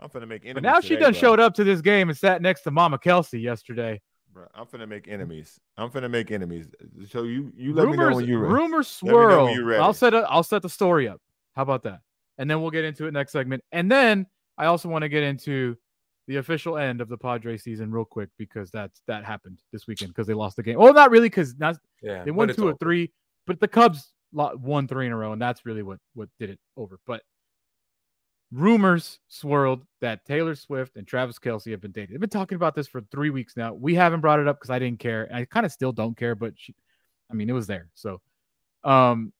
I'm 0.00 0.08
finna 0.08 0.26
make 0.26 0.42
enemies. 0.44 0.54
But 0.54 0.62
now 0.62 0.80
she 0.80 0.96
done 0.96 1.12
bro. 1.12 1.20
showed 1.20 1.40
up 1.40 1.54
to 1.54 1.64
this 1.64 1.80
game 1.80 2.08
and 2.08 2.16
sat 2.16 2.40
next 2.40 2.62
to 2.62 2.70
Mama 2.70 2.98
Kelce 2.98 3.40
yesterday. 3.40 4.00
Bro, 4.32 4.46
I'm 4.54 4.66
finna 4.66 4.88
make 4.88 5.08
enemies. 5.08 5.60
I'm 5.76 5.90
finna 5.90 6.10
make 6.10 6.30
enemies. 6.30 6.68
So 7.10 7.24
you 7.24 7.52
you 7.56 7.74
let 7.74 7.88
me 7.88 7.96
know 7.96 8.04
rumors, 8.04 8.16
when 8.16 8.26
you're 8.26 8.40
ready. 8.40 8.54
rumors 8.54 8.98
Let 9.02 9.10
me 9.10 9.18
know 9.18 9.26
when 9.26 9.30
swirl. 9.30 9.54
you're 9.54 9.64
ready. 9.64 9.82
I'll 9.82 9.92
set 9.92 10.14
I'll 10.14 10.42
set 10.42 10.62
the 10.62 10.68
story 10.68 11.08
up. 11.08 11.20
How 11.54 11.62
about 11.62 11.82
that? 11.82 12.00
And 12.38 12.48
then 12.50 12.62
we'll 12.62 12.70
get 12.70 12.84
into 12.84 13.06
it 13.06 13.12
next 13.12 13.32
segment. 13.32 13.62
And 13.72 13.90
then 13.90 14.26
I 14.56 14.66
also 14.66 14.88
want 14.88 15.02
to 15.02 15.08
get 15.08 15.22
into 15.22 15.76
the 16.26 16.36
official 16.36 16.78
end 16.78 17.00
of 17.00 17.08
the 17.08 17.18
Padres 17.18 17.64
season 17.64 17.90
real 17.90 18.04
quick 18.04 18.30
because 18.38 18.70
that's 18.70 19.02
that 19.08 19.24
happened 19.24 19.58
this 19.72 19.86
weekend 19.86 20.10
because 20.12 20.26
they 20.26 20.34
lost 20.34 20.56
the 20.56 20.62
game. 20.62 20.78
Well, 20.78 20.94
not 20.94 21.10
really 21.10 21.28
because 21.28 21.56
not 21.58 21.76
Yeah, 22.02 22.24
they 22.24 22.30
won 22.30 22.54
two 22.54 22.68
or 22.68 22.76
three, 22.76 23.12
but 23.46 23.58
the 23.60 23.68
Cubs 23.68 24.12
won 24.32 24.88
three 24.88 25.06
in 25.06 25.12
a 25.12 25.16
row, 25.16 25.32
and 25.32 25.40
that's 25.40 25.66
really 25.66 25.82
what 25.82 25.98
what 26.14 26.28
did 26.38 26.50
it 26.50 26.58
over. 26.76 26.98
But 27.06 27.22
rumors 28.52 29.20
swirled 29.28 29.84
that 30.00 30.24
Taylor 30.24 30.54
Swift 30.54 30.96
and 30.96 31.06
Travis 31.06 31.38
Kelce 31.38 31.70
have 31.70 31.80
been 31.80 31.92
dating. 31.92 32.14
They've 32.14 32.20
been 32.20 32.30
talking 32.30 32.56
about 32.56 32.74
this 32.74 32.88
for 32.88 33.00
three 33.12 33.30
weeks 33.30 33.56
now. 33.56 33.74
We 33.74 33.94
haven't 33.94 34.20
brought 34.20 34.40
it 34.40 34.48
up 34.48 34.58
because 34.58 34.70
I 34.70 34.78
didn't 34.78 35.00
care, 35.00 35.24
and 35.24 35.36
I 35.36 35.44
kind 35.44 35.66
of 35.66 35.72
still 35.72 35.92
don't 35.92 36.16
care. 36.16 36.34
But 36.34 36.54
she, 36.56 36.74
I 37.30 37.34
mean, 37.34 37.48
it 37.48 37.54
was 37.54 37.66
there. 37.66 37.88
So, 37.94 38.20
um, 38.84 39.32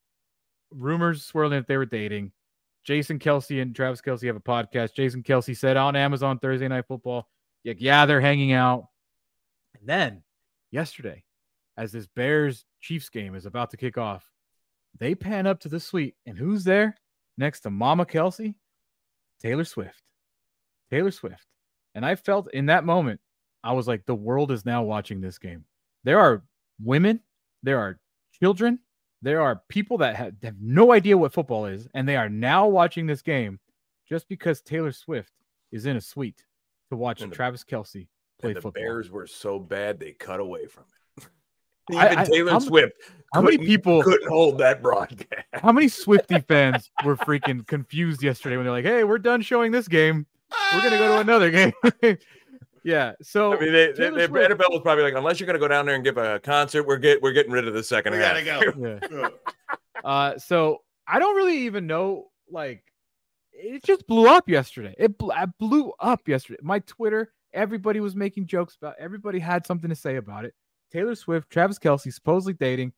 rumors 0.71 1.25
swirling 1.25 1.59
that 1.61 1.69
they 1.69 1.77
were 1.77 1.87
dating. 1.87 2.33
Jason 2.83 3.19
Kelce 3.19 3.61
and 3.61 3.75
Travis 3.75 4.01
Kelce 4.01 4.27
have 4.27 4.37
a 4.37 4.41
podcast. 4.41 4.95
Jason 4.95 5.23
Kelce 5.23 5.57
said 5.57 5.77
on 5.77 5.97
Amazon 5.97 6.39
Thursday 6.39 6.67
Night 6.67 6.87
Football, 6.89 7.29
like, 7.65 7.77
yeah, 7.81 8.07
they're 8.07 8.23
hanging 8.23 8.53
out. 8.53 8.87
And 9.79 9.89
then 9.89 10.23
yesterday, 10.71 11.25
as 11.77 11.93
this 11.93 12.07
Bears 12.07 12.65
Chiefs 12.81 13.11
game 13.11 13.35
is 13.35 13.47
about 13.47 13.71
to 13.71 13.77
kick 13.77 13.99
off, 13.99 14.25
they 14.99 15.15
pan 15.15 15.47
up 15.47 15.61
to 15.61 15.69
the 15.69 15.81
suite, 15.81 16.15
and 16.27 16.39
who's 16.39 16.65
there 16.65 16.97
next 17.39 17.61
to 17.61 17.71
Mama 17.71 18.05
Kelce? 18.05 18.55
Taylor 19.41 19.65
Swift. 19.65 20.03
Taylor 20.91 21.11
Swift. 21.11 21.47
And 21.95 22.05
I 22.05 22.15
felt 22.15 22.53
in 22.53 22.67
that 22.67 22.85
moment, 22.85 23.21
I 23.65 23.73
was 23.73 23.89
like, 23.89 24.05
the 24.07 24.15
world 24.15 24.51
is 24.51 24.65
now 24.65 24.83
watching 24.83 25.21
this 25.21 25.39
game. 25.39 25.65
There 26.05 26.19
are 26.19 26.43
women, 26.83 27.21
there 27.63 27.79
are 27.79 27.99
children, 28.41 28.79
there 29.23 29.41
are 29.43 29.63
people 29.69 29.99
that 29.99 30.17
have, 30.17 30.35
have 30.43 30.57
no 30.61 30.93
idea 30.93 31.17
what 31.19 31.33
football 31.33 31.67
is, 31.67 31.89
and 31.95 32.09
they 32.09 32.17
are 32.17 32.29
now 32.29 32.67
watching 32.69 33.07
this 33.07 33.23
game 33.23 33.61
just 34.09 34.29
because 34.29 34.61
Taylor 34.61 34.93
Swift 34.93 35.33
is 35.73 35.87
in 35.87 35.97
a 35.97 36.01
suite 36.01 36.45
to 36.91 36.97
watch 36.97 37.21
the- 37.21 37.29
Travis 37.29 37.65
Kelce 37.65 38.09
play 38.41 38.53
the 38.55 38.61
football. 38.61 38.83
Bears 38.83 39.11
were 39.11 39.27
so 39.27 39.59
bad 39.59 40.01
they 40.01 40.13
cut 40.13 40.41
away 40.41 40.67
from 40.67 40.85
it. 40.85 41.00
I- 41.99 42.07
Even 42.07 42.19
I- 42.19 42.25
Taylor 42.25 42.51
how 42.53 42.59
Swift. 42.59 42.93
how 43.35 43.41
many 43.43 43.59
people- 43.59 44.03
couldn't 44.03 44.29
hold 44.29 44.59
that 44.59 44.83
broadcast? 44.83 45.47
How 45.55 45.73
many 45.73 45.87
Swiftie 45.89 46.47
fans 46.47 46.91
were 47.05 47.17
freaking 47.17 47.67
confused 47.67 48.23
yesterday 48.23 48.57
when 48.57 48.65
they're 48.65 48.73
like, 48.73 48.85
"Hey, 48.85 49.05
we're 49.05 49.19
done 49.19 49.43
showing 49.43 49.73
this 49.73 49.87
game. 49.89 50.27
We're 50.73 50.83
gonna 50.83 50.99
go 50.99 51.15
to 51.17 51.21
another 51.21 51.51
game." 52.03 52.19
Yeah. 52.83 53.13
So 53.23 53.53
I 53.55 53.61
mean, 53.61 53.73
they, 53.73 53.93
they, 53.93 54.11
they, 54.11 54.27
Swift- 54.27 54.51
NFL 54.51 54.71
was 54.71 54.81
probably 54.83 55.05
like, 55.05 55.15
unless 55.15 55.39
you're 55.39 55.47
going 55.47 55.55
to 55.55 55.61
go 55.61 55.69
down 55.69 55.85
there 55.87 55.95
and 55.95 56.03
give 56.03 56.17
a 56.17 56.41
concert, 56.41 56.85
we're 56.85 56.97
get 56.97 57.21
we're 57.23 57.33
getting 57.33 57.53
rid 57.53 57.69
of 57.69 57.75
the 57.75 57.83
second 57.83 58.13
We 58.15 58.19
half. 58.21 58.43
gotta 58.45 58.73
go. 58.73 59.01
Yeah. 59.13 59.29
Uh, 60.03 60.39
so 60.39 60.79
I 61.07 61.19
don't 61.19 61.37
really 61.37 61.59
even 61.67 61.87
know. 61.87 62.29
Like, 62.51 62.83
it 63.53 63.85
just 63.85 64.07
blew 64.07 64.27
up 64.29 64.49
yesterday. 64.49 64.95
It 64.99 65.19
bl- 65.19 65.33
it 65.33 65.51
blew 65.59 65.93
up 66.01 66.27
yesterday. 66.27 66.59
My 66.63 66.79
Twitter, 66.81 67.33
everybody 67.53 68.01
was 68.01 68.17
making 68.17 68.47
jokes 68.47 68.77
about. 68.81 68.95
Everybody 68.99 69.39
had 69.41 69.67
something 69.67 69.91
to 69.91 69.97
say 69.97 70.17
about 70.17 70.47
it. 70.47 70.55
Taylor 70.93 71.15
Swift, 71.15 71.51
Travis 71.51 71.79
Kelce, 71.79 72.13
supposedly 72.13 72.55
dating. 72.55 72.93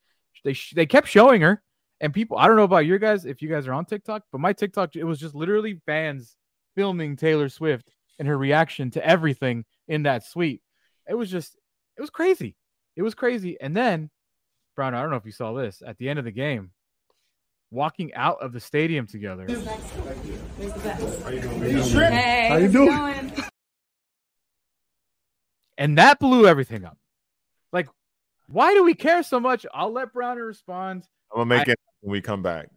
They 0.44 0.54
sh- 0.54 0.72
they 0.74 0.86
kept 0.86 1.08
showing 1.08 1.42
her, 1.42 1.62
and 2.00 2.12
people. 2.12 2.38
I 2.38 2.46
don't 2.46 2.56
know 2.56 2.62
about 2.64 2.86
your 2.86 2.98
guys 2.98 3.24
if 3.24 3.42
you 3.42 3.48
guys 3.48 3.66
are 3.66 3.72
on 3.72 3.84
TikTok, 3.84 4.22
but 4.32 4.40
my 4.40 4.52
TikTok 4.52 4.96
it 4.96 5.04
was 5.04 5.20
just 5.20 5.34
literally 5.34 5.80
fans 5.86 6.36
filming 6.74 7.16
Taylor 7.16 7.48
Swift 7.48 7.90
and 8.18 8.26
her 8.26 8.36
reaction 8.36 8.90
to 8.92 9.06
everything 9.06 9.64
in 9.88 10.04
that 10.04 10.24
suite. 10.24 10.62
It 11.08 11.14
was 11.14 11.30
just 11.30 11.56
it 11.96 12.00
was 12.00 12.10
crazy. 12.10 12.56
It 12.96 13.02
was 13.02 13.14
crazy. 13.14 13.60
And 13.60 13.76
then 13.76 14.10
Brown, 14.74 14.94
I 14.94 15.02
don't 15.02 15.10
know 15.10 15.16
if 15.16 15.26
you 15.26 15.32
saw 15.32 15.52
this 15.52 15.82
at 15.86 15.98
the 15.98 16.08
end 16.08 16.18
of 16.18 16.24
the 16.24 16.32
game, 16.32 16.70
walking 17.70 18.12
out 18.14 18.42
of 18.42 18.52
the 18.52 18.60
stadium 18.60 19.06
together. 19.06 19.46
Hey, 19.46 19.54
How 22.48 22.56
you 22.56 22.68
doing? 22.68 22.88
going? 22.88 23.32
And 25.78 25.98
that 25.98 26.18
blew 26.18 26.46
everything 26.46 26.84
up. 26.84 26.96
Like, 27.72 27.88
why 28.46 28.74
do 28.74 28.84
we 28.84 28.94
care 28.94 29.22
so 29.22 29.40
much? 29.40 29.66
I'll 29.72 29.92
let 29.92 30.12
Browner 30.12 30.44
respond. 30.44 31.06
I'm 31.32 31.38
gonna 31.38 31.46
make 31.46 31.68
I- 31.68 31.72
it 31.72 31.80
when 32.00 32.12
we 32.12 32.20
come 32.20 32.42
back. 32.42 32.68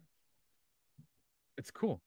It's 1.58 1.70
cool. 1.70 2.00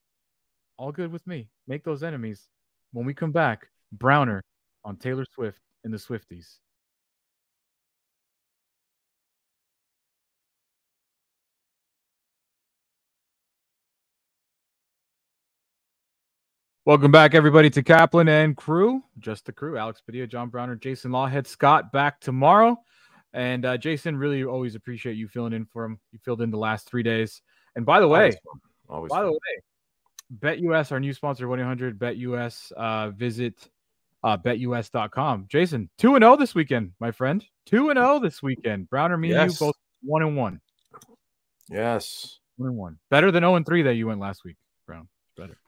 All 0.76 0.92
good 0.92 1.12
with 1.12 1.26
me. 1.26 1.48
Make 1.66 1.84
those 1.84 2.02
enemies. 2.02 2.48
When 2.92 3.04
we 3.06 3.14
come 3.14 3.32
back, 3.32 3.68
Browner 3.92 4.42
on 4.84 4.96
Taylor 4.96 5.24
Swift 5.34 5.60
and 5.84 5.92
the 5.92 5.98
Swifties. 5.98 6.58
Welcome 16.86 17.12
back, 17.12 17.34
everybody, 17.34 17.68
to 17.70 17.82
Kaplan 17.82 18.26
and 18.28 18.56
crew. 18.56 19.02
Just 19.18 19.44
the 19.44 19.52
crew. 19.52 19.76
Alex 19.76 20.00
Padilla, 20.00 20.26
John 20.26 20.48
Browner, 20.48 20.76
Jason 20.76 21.10
Lawhead, 21.10 21.46
Scott 21.46 21.92
back 21.92 22.20
tomorrow. 22.20 22.78
And 23.34 23.66
uh, 23.66 23.76
Jason, 23.76 24.16
really 24.16 24.44
always 24.44 24.74
appreciate 24.74 25.12
you 25.12 25.28
filling 25.28 25.52
in 25.52 25.66
for 25.66 25.84
him. 25.84 26.00
You 26.10 26.18
filled 26.24 26.40
in 26.40 26.50
the 26.50 26.56
last 26.56 26.88
three 26.88 27.02
days. 27.02 27.42
And 27.76 27.84
by 27.84 28.00
the 28.00 28.08
way, 28.08 28.20
Always 28.20 28.34
fun. 28.34 28.60
Always 28.88 29.10
by 29.10 29.20
the 29.22 29.28
fun. 29.28 29.34
way, 29.34 30.56
BetUS, 30.56 30.90
our 30.90 30.98
new 30.98 31.12
sponsor, 31.12 31.46
1 31.48 31.60
800 31.60 31.98
BetUS, 31.98 32.72
uh, 32.72 33.10
visit 33.10 33.68
uh, 34.24 34.38
betus.com. 34.38 35.46
Jason, 35.48 35.90
2 35.98 36.14
and 36.14 36.22
0 36.22 36.36
this 36.36 36.54
weekend, 36.54 36.92
my 36.98 37.10
friend. 37.10 37.44
2 37.66 37.90
and 37.90 37.98
0 37.98 38.20
this 38.20 38.42
weekend. 38.42 38.88
Browner, 38.88 39.18
me 39.18 39.32
and 39.34 39.52
you 39.52 39.58
both 39.58 39.76
1 40.02 40.22
and 40.22 40.34
1. 40.34 40.60
Yes. 41.68 42.38
1 42.56 42.70
and 42.70 42.78
1. 42.78 42.98
Better 43.10 43.30
than 43.30 43.42
0 43.42 43.56
and 43.56 43.66
3 43.66 43.82
that 43.82 43.94
you 43.96 44.06
went 44.06 44.18
last 44.18 44.44
week, 44.44 44.56
Brown. 44.86 45.08
Better. 45.36 45.58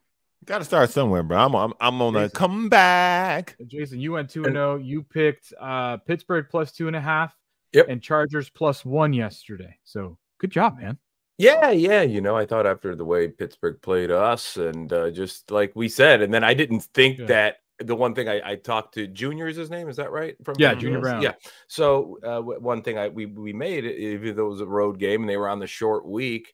Got 0.45 0.59
to 0.59 0.65
start 0.65 0.91
somewhere, 0.91 1.23
bro. 1.23 1.39
I'm 1.39 1.55
I'm, 1.55 1.73
I'm 1.81 2.03
on 2.03 2.17
a 2.17 2.21
Jason. 2.25 2.31
comeback. 2.35 3.57
Jason, 3.67 4.01
you 4.01 4.13
went 4.13 4.29
2 4.31 4.45
and 4.45 4.55
0. 4.55 4.77
You 4.79 5.03
picked 5.05 5.53
uh, 5.61 5.99
Pittsburgh 5.99 6.47
plus 6.51 6.73
two 6.73 6.89
and 6.89 6.97
a 6.97 7.01
half 7.01 7.37
Yep. 7.73 7.87
and 7.89 8.03
Chargers 8.03 8.51
plus 8.51 8.85
one 8.85 9.13
yesterday. 9.13 9.77
So 9.85 10.19
good 10.39 10.51
job, 10.51 10.79
man. 10.79 10.99
Yeah, 11.39 11.71
yeah. 11.71 12.03
You 12.03 12.21
know, 12.21 12.37
I 12.37 12.45
thought 12.45 12.67
after 12.67 12.95
the 12.97 13.05
way 13.05 13.29
Pittsburgh 13.29 13.81
played 13.83 14.11
us, 14.11 14.57
and 14.57 14.93
uh, 14.93 15.11
just 15.11 15.51
like 15.51 15.73
we 15.75 15.89
said, 15.89 16.23
and 16.23 16.35
then 16.35 16.45
I 16.45 16.55
didn't 16.55 16.83
think 16.93 17.19
Yeah. 17.21 17.27
that 17.27 17.57
the 17.79 17.95
one 17.97 18.15
thing 18.15 18.29
I, 18.29 18.51
I 18.53 18.57
talked 18.57 18.95
to 18.95 19.07
Junior 19.07 19.49
is 19.49 19.57
his 19.57 19.71
name, 19.71 19.89
is 19.89 19.97
that 19.97 20.11
right? 20.13 20.37
From 20.45 20.57
Yeah, 20.59 20.75
Junior 20.75 20.99
US? 20.99 21.03
Brown. 21.03 21.23
Yeah. 21.23 21.33
So 21.69 22.19
uh, 22.23 22.41
one 22.41 22.83
thing 22.83 22.99
I 22.99 23.09
we 23.09 23.27
we 23.27 23.53
made, 23.53 23.85
even 23.85 24.37
though 24.37 24.47
it 24.47 24.51
was 24.51 24.61
a 24.61 24.67
road 24.67 24.99
game 24.99 25.23
and 25.23 25.31
they 25.31 25.37
were 25.37 25.49
on 25.49 25.61
the 25.61 25.67
short 25.69 26.05
week. 26.07 26.53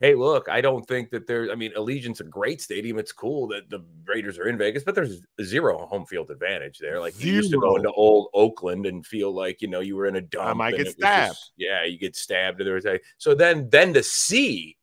Hey, 0.00 0.14
look, 0.14 0.48
I 0.48 0.62
don't 0.62 0.86
think 0.86 1.10
that 1.10 1.26
there's. 1.26 1.50
I 1.50 1.54
mean, 1.54 1.72
Allegiant's 1.76 2.20
a 2.20 2.24
great 2.24 2.62
stadium. 2.62 2.98
It's 2.98 3.12
cool 3.12 3.46
that 3.48 3.68
the 3.68 3.84
Raiders 4.06 4.38
are 4.38 4.48
in 4.48 4.56
Vegas, 4.56 4.82
but 4.82 4.94
there's 4.94 5.20
zero 5.42 5.86
home 5.86 6.06
field 6.06 6.30
advantage 6.30 6.78
there. 6.78 6.98
Like 6.98 7.22
you 7.22 7.34
used 7.34 7.50
to 7.52 7.60
go 7.60 7.76
into 7.76 7.92
old 7.92 8.28
Oakland 8.32 8.86
and 8.86 9.04
feel 9.06 9.30
like 9.34 9.60
you 9.60 9.68
know 9.68 9.80
you 9.80 9.96
were 9.96 10.06
in 10.06 10.16
a 10.16 10.22
dump. 10.22 10.48
I 10.48 10.52
might 10.54 10.76
get 10.76 10.88
stabbed. 10.92 11.34
just- 11.34 11.52
yeah, 11.58 11.84
you 11.84 11.98
get 11.98 12.16
stabbed. 12.16 12.60
And 12.60 12.66
there 12.66 12.74
was 12.76 12.86
so 13.18 13.34
then 13.34 13.68
then 13.68 13.92
to 13.92 14.02
see 14.02 14.78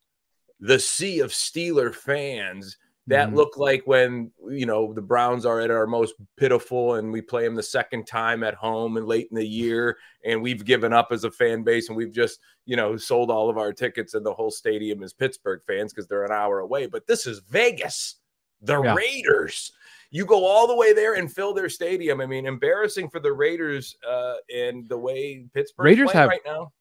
the 0.59 0.77
sea 0.79 1.19
of 1.19 1.31
Steeler 1.31 1.93
fans 1.93 2.77
that 3.07 3.29
Mhm. 3.29 3.35
look 3.35 3.57
like 3.57 3.83
when 3.87 4.31
you 4.49 4.65
know 4.65 4.93
the 4.93 5.01
Browns 5.01 5.45
are 5.45 5.59
at 5.61 5.71
our 5.71 5.87
most 5.87 6.15
pitiful 6.35 6.95
and 6.95 7.11
we 7.11 7.21
play 7.21 7.43
them 7.45 7.55
the 7.55 7.63
second 7.63 8.05
time 8.05 8.43
at 8.43 8.53
home 8.53 8.97
and 8.97 9.07
late 9.07 9.27
in 9.31 9.35
the 9.37 9.47
year 9.47 9.97
and 10.25 10.41
we've 10.41 10.65
given 10.65 10.91
up 10.93 11.07
as 11.11 11.23
a 11.23 11.31
fan 11.31 11.63
base 11.63 11.87
and 11.87 11.95
we've 11.97 12.11
just 12.11 12.39
you 12.65 12.75
know 12.75 12.97
sold 12.97 13.31
all 13.31 13.49
of 13.49 13.57
our 13.57 13.71
tickets 13.73 14.13
and 14.13 14.25
the 14.25 14.33
whole 14.33 14.51
stadium 14.51 15.01
is 15.03 15.13
Pittsburgh 15.13 15.61
fans 15.65 15.93
because 15.93 16.07
they're 16.07 16.25
an 16.25 16.31
hour 16.31 16.59
away 16.59 16.85
but 16.85 17.07
this 17.07 17.25
is 17.25 17.39
Vegas 17.39 18.15
the 18.61 18.81
Yeah. 18.81 18.93
Raiders 18.95 19.71
you 20.11 20.25
go 20.25 20.45
all 20.45 20.67
the 20.67 20.75
way 20.75 20.93
there 20.93 21.13
and 21.15 21.31
fill 21.31 21.53
their 21.53 21.69
stadium 21.69 22.19
I 22.21 22.25
mean 22.25 22.45
embarrassing 22.45 23.09
for 23.09 23.19
the 23.19 23.31
Raiders 23.33 23.95
uh 24.07 24.35
and 24.53 24.87
the 24.89 24.97
way 24.97 25.45
Pittsburgh 25.53 25.85
Raiders 25.85 26.11
have- 26.11 26.29
right 26.29 26.41
now 26.45 26.71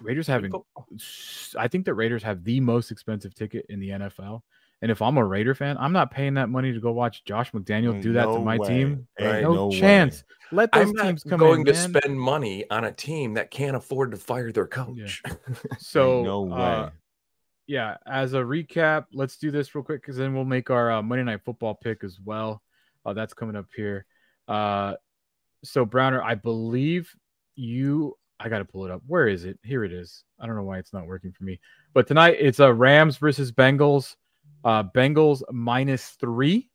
Raiders 0.00 0.26
having. 0.26 0.52
I 1.56 1.68
think 1.68 1.84
that 1.84 1.94
Raiders 1.94 2.22
have 2.24 2.42
the 2.42 2.58
most 2.58 2.90
expensive 2.90 3.32
ticket 3.32 3.64
in 3.68 3.78
the 3.78 3.90
NFL. 3.90 4.42
And 4.84 4.90
if 4.90 5.00
I'm 5.00 5.16
a 5.16 5.24
Raider 5.24 5.54
fan, 5.54 5.78
I'm 5.80 5.94
not 5.94 6.10
paying 6.10 6.34
that 6.34 6.50
money 6.50 6.70
to 6.70 6.78
go 6.78 6.92
watch 6.92 7.24
Josh 7.24 7.52
McDaniel 7.52 8.02
do 8.02 8.12
that 8.12 8.26
to 8.26 8.38
my 8.38 8.58
way. 8.58 8.68
team. 8.68 9.08
Ain't 9.18 9.40
no, 9.40 9.54
no 9.54 9.66
way. 9.68 9.80
chance. 9.80 10.24
Let 10.52 10.72
those 10.72 10.88
I'm 10.88 10.92
not 10.92 11.04
teams 11.04 11.22
come 11.22 11.40
going 11.40 11.60
in, 11.60 11.66
to 11.68 11.72
man. 11.72 11.88
spend 11.88 12.20
money 12.20 12.68
on 12.68 12.84
a 12.84 12.92
team 12.92 13.32
that 13.32 13.50
can't 13.50 13.76
afford 13.76 14.10
to 14.10 14.18
fire 14.18 14.52
their 14.52 14.66
coach. 14.66 15.22
So 15.78 16.18
Ain't 16.18 16.26
no 16.26 16.52
uh, 16.52 16.82
way. 16.84 16.90
yeah, 17.66 17.96
as 18.06 18.34
a 18.34 18.40
recap, 18.40 19.06
let's 19.14 19.38
do 19.38 19.50
this 19.50 19.74
real 19.74 19.82
quick 19.82 20.02
because 20.02 20.18
then 20.18 20.34
we'll 20.34 20.44
make 20.44 20.68
our 20.68 20.92
uh, 20.92 21.02
Monday 21.02 21.24
Night 21.24 21.40
Football 21.46 21.76
pick 21.76 22.04
as 22.04 22.18
well. 22.22 22.60
Uh, 23.06 23.14
that's 23.14 23.32
coming 23.32 23.56
up 23.56 23.68
here. 23.74 24.04
Uh, 24.48 24.96
so 25.62 25.86
Browner, 25.86 26.22
I 26.22 26.34
believe 26.34 27.10
you. 27.56 28.18
I 28.38 28.50
got 28.50 28.58
to 28.58 28.66
pull 28.66 28.84
it 28.84 28.90
up. 28.90 29.00
Where 29.06 29.28
is 29.28 29.46
it? 29.46 29.58
Here 29.62 29.82
it 29.82 29.94
is. 29.94 30.24
I 30.38 30.44
don't 30.44 30.56
know 30.56 30.64
why 30.64 30.76
it's 30.76 30.92
not 30.92 31.06
working 31.06 31.32
for 31.32 31.44
me. 31.44 31.58
But 31.94 32.06
tonight 32.06 32.36
it's 32.38 32.60
a 32.60 32.66
uh, 32.66 32.72
Rams 32.72 33.16
versus 33.16 33.50
Bengals. 33.50 34.16
Uh, 34.64 34.82
Bengals 34.82 35.42
minus 35.52 36.10
three. 36.20 36.70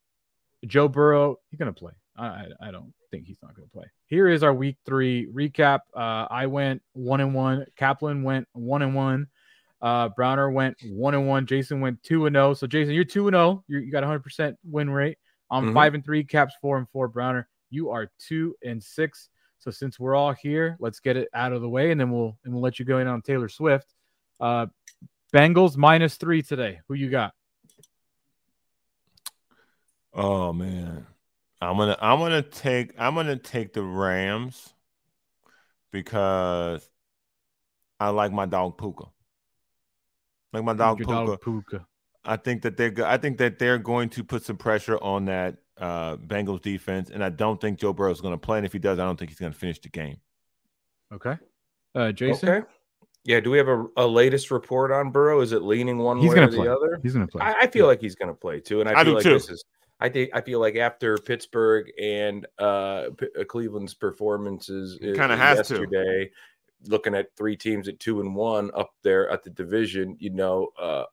Joe 0.68 0.88
Burrow, 0.88 1.38
he's 1.50 1.58
gonna 1.58 1.74
play. 1.74 1.94
I 2.18 2.46
I, 2.62 2.72
don't 2.72 2.94
think 3.12 3.26
he's 3.26 3.40
not 3.42 3.56
gonna 3.56 3.68
play. 3.70 3.86
Here 4.08 4.28
is 4.28 4.44
our 4.44 4.54
week 4.54 4.78
three 4.86 5.28
recap. 5.28 5.80
Uh, 5.96 6.28
I 6.30 6.48
went 6.48 6.82
one 6.94 7.22
and 7.22 7.34
one. 7.34 7.66
Kaplan 7.78 8.24
went 8.24 8.48
one 8.54 8.82
and 8.82 8.94
one. 8.94 9.28
Uh, 9.82 10.10
Browner 10.10 10.52
went 10.52 10.76
one 10.92 11.16
and 11.16 11.28
one. 11.28 11.46
Jason 11.46 11.80
went 11.80 12.04
two 12.04 12.26
and 12.26 12.36
zero. 12.36 12.54
So 12.54 12.68
Jason, 12.68 12.94
you're 12.94 13.06
two 13.06 13.28
and 13.28 13.36
zero. 13.36 13.64
You 13.68 13.80
you 13.80 13.92
got 13.92 14.04
a 14.04 14.08
hundred 14.08 14.24
percent 14.24 14.58
win 14.64 14.90
rate. 14.90 15.18
I'm 15.50 15.70
Mhm. 15.70 15.74
five 15.74 15.94
and 15.94 16.04
three. 16.04 16.24
Caps 16.24 16.54
four 16.62 16.78
and 16.78 16.90
four. 16.90 17.08
Browner, 17.08 17.48
you 17.70 17.90
are 17.90 18.12
two 18.20 18.56
and 18.64 18.84
six. 18.84 19.30
So 19.60 19.72
since 19.72 20.00
we're 20.00 20.16
all 20.16 20.34
here, 20.34 20.78
let's 20.80 21.00
get 21.00 21.18
it 21.18 21.30
out 21.34 21.54
of 21.54 21.62
the 21.62 21.70
way, 21.70 21.92
and 21.92 22.00
then 22.00 22.12
we'll 22.12 22.38
and 22.44 22.54
we'll 22.54 22.62
let 22.62 22.80
you 22.80 22.86
go 22.86 23.00
in 23.00 23.08
on 23.08 23.22
Taylor 23.22 23.50
Swift. 23.50 23.94
Uh, 24.40 24.68
Bengals 25.34 25.78
minus 25.78 26.18
three 26.18 26.42
today. 26.42 26.80
Who 26.88 26.96
you 26.96 27.10
got? 27.10 27.34
Oh 30.14 30.54
man. 30.54 31.06
I'm 31.62 31.78
gonna 31.78 31.98
I'm 32.02 32.20
gonna 32.20 32.42
take 32.42 32.94
I'm 32.98 33.16
gonna 33.16 33.36
take 33.36 33.74
the 33.74 33.84
Rams 33.84 34.74
because 35.92 36.90
I 38.00 38.10
like 38.10 38.32
my 38.32 38.46
dog 38.46 38.78
Puka. 38.78 39.06
Like 40.54 40.64
my 40.64 40.74
dog 40.74 41.00
Your 41.00 41.08
Puka. 41.08 41.26
dog 41.26 41.42
Puka. 41.42 41.86
I 42.24 42.38
think 42.38 42.62
that 42.64 42.78
they're 42.78 42.94
I 43.06 43.18
think 43.18 43.38
that 43.40 43.60
they're 43.60 43.78
going 43.78 44.10
to 44.10 44.24
put 44.24 44.44
some 44.44 44.58
pressure 44.58 44.98
on 45.02 45.26
that 45.26 45.58
uh 45.78 46.18
Bengals 46.18 46.62
defense, 46.62 47.10
and 47.10 47.24
I 47.24 47.30
don't 47.30 47.60
think 47.60 47.80
Joe 47.80 47.94
Burrow 47.94 48.12
is 48.12 48.22
going 48.22 48.34
to 48.34 48.38
play. 48.38 48.58
And 48.58 48.66
if 48.66 48.74
he 48.74 48.80
does, 48.80 49.00
I 49.00 49.04
don't 49.06 49.18
think 49.18 49.32
he's 49.32 49.40
going 49.40 49.52
to 49.54 49.58
finish 49.58 49.80
the 49.80 49.90
game. 49.90 50.18
Okay. 51.14 51.38
Uh, 51.96 52.12
Jason. 52.12 52.50
Okay. 52.50 52.68
Yeah. 53.26 53.40
Do 53.40 53.52
we 53.52 53.58
have 53.58 53.68
a, 53.68 53.86
a 53.98 54.08
latest 54.08 54.52
report 54.52 54.92
on 54.92 55.12
Burrow? 55.12 55.42
Is 55.42 55.52
it 55.52 55.62
leaning 55.64 55.98
one 55.98 56.20
He's 56.20 56.30
way 56.30 56.36
gonna 56.36 56.48
or 56.48 56.52
play. 56.52 56.68
the 56.68 56.74
other? 56.76 57.00
He's 57.04 57.14
gonna 57.14 57.28
play. 57.28 57.42
I, 57.44 57.54
I 57.62 57.68
feel 57.68 57.88
like 57.88 58.00
he's 58.02 58.16
going 58.16 58.30
to 58.30 58.34
play 58.36 58.60
too, 58.60 58.80
and 58.82 58.90
I, 58.90 58.94
I 58.94 59.04
feel 59.04 59.06
do 59.06 59.16
like 59.16 59.24
too. 59.24 59.34
this 59.34 59.50
is. 59.50 59.64
I 60.00 60.10
think 60.10 60.32
I 60.34 60.42
feel 60.42 60.60
like 60.60 60.76
after 60.76 61.18
Pittsburgh 61.18 61.92
and 62.00 62.46
uh, 62.58 63.10
P- 63.18 63.28
uh, 63.40 63.44
Cleveland's 63.44 63.94
performances 63.94 64.98
He 65.02 65.12
kinda 65.14 65.36
has 65.36 65.62
to. 65.68 65.86
yesterday, 65.86 66.32
looking 66.86 67.16
at 67.16 67.36
three 67.36 67.58
teams 67.58 67.88
at 67.90 68.00
two 68.00 68.22
and 68.22 68.36
one 68.36 68.72
up 68.74 68.92
there 69.04 69.30
at 69.30 69.44
the 69.44 69.50
division, 69.50 70.16
you 70.20 70.30
know, 70.30 70.70
uh, 70.80 71.06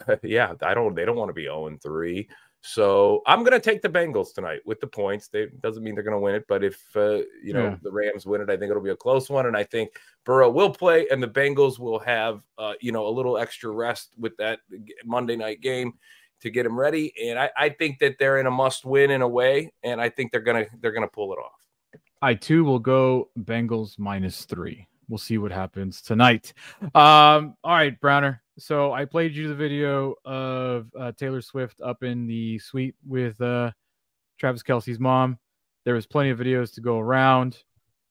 yeah, 0.22 0.54
I 0.62 0.74
don't. 0.74 0.94
They 0.94 1.04
don't 1.04 1.16
want 1.16 1.28
to 1.28 1.34
be 1.34 1.44
zero 1.44 1.66
and 1.66 1.80
three. 1.82 2.28
So 2.62 3.22
I'm 3.26 3.40
going 3.40 3.52
to 3.52 3.60
take 3.60 3.80
the 3.80 3.88
Bengals 3.88 4.34
tonight 4.34 4.60
with 4.66 4.80
the 4.80 4.86
points. 4.86 5.28
They 5.28 5.46
doesn't 5.62 5.82
mean 5.82 5.94
they're 5.94 6.04
going 6.04 6.16
to 6.16 6.20
win 6.20 6.34
it, 6.34 6.44
but 6.46 6.62
if 6.62 6.94
uh, 6.94 7.22
you 7.42 7.54
know 7.54 7.70
Yeah. 7.70 7.76
the 7.82 7.90
Rams 7.90 8.26
win 8.26 8.42
it, 8.42 8.50
I 8.50 8.56
think 8.56 8.70
it'll 8.70 8.82
be 8.82 8.90
a 8.90 8.96
close 8.96 9.30
one. 9.30 9.46
And 9.46 9.56
I 9.56 9.64
think 9.64 9.98
Burrow 10.24 10.50
will 10.50 10.70
play, 10.70 11.08
and 11.08 11.22
the 11.22 11.28
Bengals 11.28 11.78
will 11.78 11.98
have 12.00 12.42
uh, 12.58 12.74
you 12.80 12.92
know 12.92 13.06
a 13.06 13.10
little 13.10 13.38
extra 13.38 13.70
rest 13.70 14.14
with 14.18 14.36
that 14.36 14.60
Monday 15.04 15.36
night 15.36 15.60
game. 15.62 15.94
To 16.42 16.50
get 16.50 16.62
them 16.62 16.78
ready. 16.78 17.12
And 17.22 17.38
I, 17.38 17.50
I 17.56 17.68
think 17.68 17.98
that 17.98 18.16
they're 18.18 18.38
in 18.38 18.46
a 18.46 18.50
must 18.50 18.84
win 18.84 19.10
in 19.10 19.20
a 19.22 19.28
way, 19.28 19.72
and 19.82 20.00
I 20.00 20.08
think 20.08 20.32
they're 20.32 20.40
gonna 20.40 20.66
they're 20.80 20.92
gonna 20.92 21.06
pull 21.08 21.32
it 21.32 21.38
off. 21.38 22.00
I 22.22 22.34
too 22.34 22.64
will 22.64 22.78
go 22.78 23.30
Bengals 23.38 23.98
minus 23.98 24.44
three. 24.44 24.86
We'll 25.08 25.18
see 25.18 25.38
what 25.38 25.52
happens 25.52 26.00
tonight. 26.02 26.52
Um, 26.94 27.56
all 27.64 27.74
right, 27.74 27.98
Browner. 28.00 28.42
So 28.58 28.92
I 28.92 29.06
played 29.06 29.34
you 29.34 29.48
the 29.48 29.54
video 29.54 30.14
of 30.24 30.86
uh, 30.98 31.12
Taylor 31.12 31.40
Swift 31.40 31.80
up 31.80 32.02
in 32.02 32.26
the 32.26 32.58
suite 32.58 32.94
with 33.06 33.40
uh, 33.40 33.72
Travis 34.38 34.62
Kelce's 34.62 35.00
mom. 35.00 35.38
There 35.84 35.94
was 35.94 36.06
plenty 36.06 36.30
of 36.30 36.38
videos 36.38 36.74
to 36.74 36.80
go 36.80 36.98
around. 36.98 37.56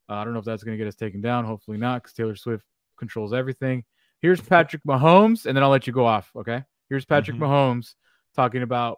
Uh, 0.10 0.16
I 0.16 0.24
don't 0.24 0.34
know 0.34 0.40
if 0.40 0.46
that's 0.46 0.64
going 0.64 0.76
to 0.76 0.84
get 0.84 0.88
us 0.88 0.96
taken 0.96 1.22
down. 1.22 1.46
Hopefully 1.46 1.78
not, 1.78 2.02
because 2.02 2.14
Taylor 2.14 2.36
Swift 2.36 2.66
controls 2.98 3.32
everything. 3.32 3.86
Here's 4.22 4.42
Patrick 4.42 4.84
Mahomes, 4.84 5.46
and 5.46 5.56
then 5.56 5.64
I'll 5.64 5.70
let 5.70 5.86
you 5.88 5.94
go 5.94 6.06
off. 6.06 6.32
Okay. 6.36 6.64
Here's 6.90 7.06
Patrick 7.06 7.38
Mhm. 7.38 7.42
Mahomes 7.42 7.94
talking 8.36 8.62
about 8.62 8.98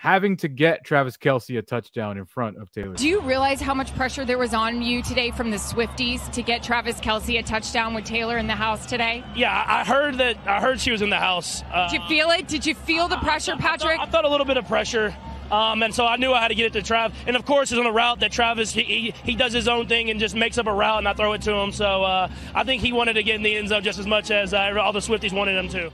having 0.00 0.34
to 0.34 0.48
get 0.48 0.82
Travis 0.82 1.18
Kelce 1.18 1.58
a 1.58 1.62
touchdown 1.62 2.16
in 2.16 2.24
front 2.24 2.56
of 2.56 2.72
Taylor. 2.72 2.94
Do 2.94 3.06
you 3.06 3.20
realize 3.20 3.60
how 3.60 3.74
much 3.74 3.94
pressure 3.94 4.24
there 4.24 4.38
was 4.38 4.54
on 4.54 4.80
you 4.80 5.02
today 5.02 5.30
from 5.30 5.50
the 5.50 5.58
Swifties 5.58 6.32
to 6.32 6.42
get 6.42 6.62
Travis 6.62 6.98
Kelce 7.00 7.38
a 7.38 7.42
touchdown 7.42 7.92
with 7.92 8.04
Taylor 8.04 8.38
in 8.38 8.46
the 8.46 8.54
house 8.54 8.86
today? 8.86 9.22
Yeah, 9.36 9.52
I 9.52 9.80
I 9.80 9.84
heard 9.84 10.16
that. 10.18 10.38
I 10.46 10.60
heard 10.60 10.80
she 10.80 10.90
was 10.90 11.02
in 11.02 11.10
the 11.10 11.18
house. 11.18 11.62
Uh, 11.72 11.90
Did 11.90 12.00
you 12.00 12.08
feel 12.08 12.30
it? 12.30 12.48
Did 12.48 12.64
you 12.64 12.74
feel 12.74 13.08
the 13.08 13.18
pressure, 13.18 13.56
Patrick? 13.56 14.00
I 14.00 14.06
felt 14.06 14.24
a 14.24 14.28
little 14.28 14.46
bit 14.46 14.56
of 14.56 14.66
pressure. 14.66 15.14
Um, 15.50 15.82
and 15.82 15.94
so 15.94 16.06
I 16.06 16.16
knew 16.16 16.32
I 16.32 16.40
had 16.40 16.48
to 16.48 16.54
get 16.54 16.74
it 16.74 16.84
to 16.84 16.92
Trav. 16.92 17.12
And 17.26 17.34
of 17.36 17.44
course, 17.44 17.72
it's 17.72 17.78
on 17.78 17.86
a 17.86 17.92
route 17.92 18.20
that 18.20 18.30
Travis 18.30 18.72
he, 18.72 18.82
he, 18.84 19.14
he 19.24 19.34
does 19.34 19.52
his 19.52 19.68
own 19.68 19.86
thing 19.88 20.08
and 20.08 20.20
just 20.20 20.34
makes 20.34 20.58
up 20.58 20.66
a 20.66 20.72
route, 20.72 20.98
and 20.98 21.08
I 21.08 21.12
throw 21.12 21.32
it 21.32 21.42
to 21.42 21.52
him. 21.52 21.72
So 21.72 22.04
uh, 22.04 22.30
I 22.54 22.64
think 22.64 22.82
he 22.82 22.92
wanted 22.92 23.14
to 23.14 23.22
get 23.22 23.34
in 23.34 23.42
the 23.42 23.56
end 23.56 23.68
zone 23.68 23.82
just 23.82 23.98
as 23.98 24.06
much 24.06 24.30
as 24.30 24.54
uh, 24.54 24.74
all 24.80 24.92
the 24.92 25.00
Swifties 25.00 25.32
wanted 25.32 25.56
him 25.56 25.68
to. 25.70 25.92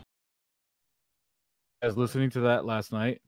I 1.82 1.86
was 1.86 1.96
listening 1.96 2.30
to 2.30 2.40
that 2.40 2.64
last 2.64 2.92
night, 2.92 3.20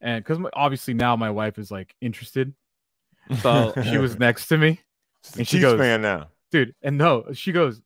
and 0.00 0.24
because 0.24 0.44
obviously 0.54 0.94
now 0.94 1.16
my 1.16 1.30
wife 1.30 1.58
is 1.58 1.70
like 1.70 1.94
interested, 2.00 2.54
so 3.42 3.74
she 3.90 3.98
was 3.98 4.18
next 4.18 4.46
to 4.48 4.58
me, 4.58 4.80
and 5.36 5.46
she 5.46 5.58
Chiefs 5.58 5.72
goes, 5.72 5.80
fan 5.80 6.02
now. 6.02 6.28
"Dude," 6.50 6.74
and 6.82 6.96
no, 6.98 7.26
she 7.32 7.52
goes, 7.52 7.80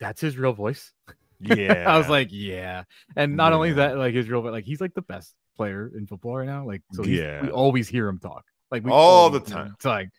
"That's 0.00 0.20
his 0.20 0.36
real 0.36 0.52
voice." 0.52 0.92
Yeah. 1.40 1.84
I 1.88 1.98
was 1.98 2.08
like, 2.08 2.28
"Yeah," 2.30 2.84
and 3.16 3.36
not 3.36 3.52
only 3.52 3.70
Yeah. 3.70 3.76
that, 3.76 3.98
like 3.98 4.14
his 4.14 4.28
real, 4.28 4.42
voice, 4.42 4.52
like 4.52 4.64
he's 4.64 4.80
like 4.80 4.94
the 4.94 5.02
best 5.02 5.34
player 5.56 5.90
in 5.96 6.06
football 6.06 6.36
right 6.38 6.46
now. 6.46 6.66
Like, 6.66 6.82
so 6.92 7.04
Yeah. 7.04 7.42
we 7.42 7.50
always 7.50 7.88
hear 7.88 8.08
him 8.08 8.18
talk, 8.18 8.44
like 8.70 8.84
we 8.84 8.90
All 8.92 9.30
the 9.30 9.40
time. 9.40 9.72
It's 9.76 9.84
like, 9.84 10.10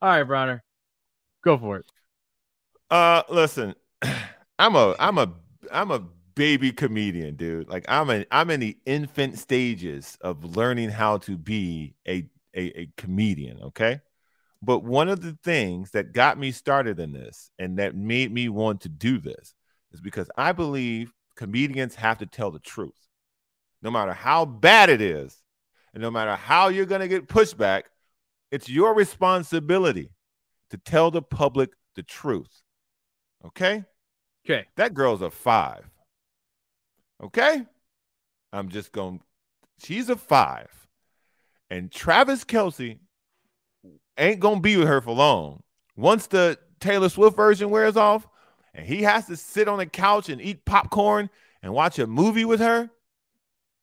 All 0.00 0.08
right, 0.08 0.24
Browner, 0.24 0.62
go 1.44 1.56
for 1.56 1.78
it. 1.78 1.86
Uh, 2.90 3.22
listen, 3.30 3.74
I'm 4.58 4.76
a, 4.76 4.94
I'm 4.98 5.18
a, 5.18 5.32
I'm 5.72 5.90
a 5.90 6.02
baby 6.34 6.72
comedian, 6.72 7.36
dude. 7.36 7.68
Like 7.68 7.84
I'm 7.88 8.10
a, 8.10 8.24
I'm 8.30 8.50
in 8.50 8.60
the 8.60 8.76
infant 8.86 9.38
stages 9.38 10.16
of 10.20 10.56
learning 10.56 10.90
how 10.90 11.18
to 11.18 11.36
be 11.36 11.94
a, 12.06 12.26
a, 12.54 12.80
a 12.80 12.88
comedian. 12.96 13.60
Okay, 13.62 14.00
but 14.62 14.80
one 14.80 15.08
of 15.08 15.22
the 15.22 15.36
things 15.44 15.90
that 15.92 16.12
got 16.12 16.38
me 16.38 16.50
started 16.50 16.98
in 17.00 17.12
this 17.12 17.50
and 17.58 17.78
that 17.78 17.94
made 17.94 18.32
me 18.32 18.48
want 18.48 18.82
to 18.82 18.88
do 18.88 19.18
this 19.18 19.54
is 19.92 20.00
because 20.00 20.30
I 20.36 20.52
believe 20.52 21.12
comedians 21.36 21.94
have 21.96 22.18
to 22.18 22.26
tell 22.26 22.50
the 22.50 22.58
truth, 22.58 23.08
no 23.82 23.90
matter 23.90 24.12
how 24.12 24.44
bad 24.44 24.88
it 24.90 25.00
is, 25.00 25.42
and 25.94 26.02
no 26.02 26.10
matter 26.10 26.36
how 26.36 26.68
you're 26.68 26.86
gonna 26.86 27.08
get 27.08 27.28
pushback. 27.28 27.82
It's 28.50 28.68
your 28.68 28.94
responsibility 28.94 30.10
to 30.70 30.76
tell 30.76 31.10
the 31.10 31.22
public 31.22 31.70
the 31.94 32.02
truth. 32.02 32.62
Okay? 33.44 33.84
Okay, 34.44 34.66
That 34.76 34.94
girl's 34.94 35.22
a 35.22 35.30
five. 35.30 35.88
Okay? 37.22 37.64
I'm 38.52 38.68
just 38.68 38.92
going, 38.92 39.20
she's 39.82 40.08
a 40.08 40.16
five. 40.16 40.70
And 41.70 41.90
Travis 41.90 42.44
Kelce 42.44 42.98
ain't 44.18 44.40
going 44.40 44.56
to 44.56 44.62
be 44.62 44.76
with 44.76 44.88
her 44.88 45.00
for 45.00 45.14
long. 45.14 45.62
Once 45.96 46.26
the 46.26 46.58
Taylor 46.80 47.08
Swift 47.08 47.36
version 47.36 47.70
wears 47.70 47.96
off 47.96 48.26
and 48.74 48.86
he 48.86 49.02
has 49.02 49.26
to 49.26 49.36
sit 49.36 49.68
on 49.68 49.78
the 49.78 49.86
couch 49.86 50.28
and 50.28 50.40
eat 50.40 50.64
popcorn 50.64 51.30
and 51.62 51.72
watch 51.72 51.98
a 51.98 52.06
movie 52.06 52.44
with 52.44 52.60
her, 52.60 52.90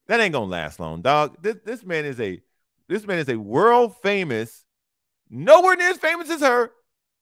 that 0.07 0.19
ain't 0.19 0.33
going 0.33 0.49
to 0.49 0.51
last 0.51 0.79
long, 0.79 1.01
dog. 1.01 1.37
This, 1.41 1.57
this 1.65 1.83
man 1.83 2.05
is 2.05 2.19
a 2.19 2.41
this 2.87 3.05
man 3.05 3.19
is 3.19 3.29
a 3.29 3.37
world 3.37 3.95
famous, 4.01 4.65
nowhere 5.29 5.75
near 5.75 5.91
as 5.91 5.97
famous 5.97 6.31
as 6.31 6.41
her, 6.41 6.71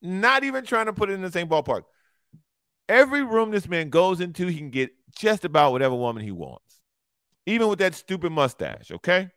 not 0.00 0.42
even 0.42 0.64
trying 0.64 0.86
to 0.86 0.94
put 0.94 1.10
it 1.10 1.12
in 1.12 1.20
the 1.20 1.30
same 1.30 1.48
ballpark. 1.48 1.82
Every 2.88 3.22
room 3.22 3.50
this 3.50 3.68
man 3.68 3.90
goes 3.90 4.20
into, 4.20 4.46
he 4.46 4.56
can 4.56 4.70
get 4.70 4.90
just 5.16 5.44
about 5.44 5.72
whatever 5.72 5.94
woman 5.94 6.22
he 6.22 6.32
wants, 6.32 6.80
even 7.46 7.68
with 7.68 7.78
that 7.80 7.94
stupid 7.94 8.32
mustache, 8.32 8.90
okay? 8.90 9.30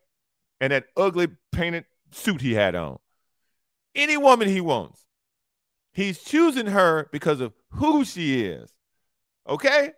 And 0.60 0.72
that 0.72 0.86
ugly 0.96 1.28
painted 1.52 1.86
suit 2.12 2.42
he 2.42 2.54
had 2.54 2.76
on. 2.76 3.00
Any 3.96 4.18
woman 4.18 4.48
he 4.48 4.62
wants. 4.62 5.06
He's 5.94 6.24
choosing 6.24 6.68
her 6.68 7.10
because 7.12 7.42
of 7.42 7.54
who 7.72 8.06
she 8.06 8.46
is, 8.46 8.72
okay? 9.48 9.92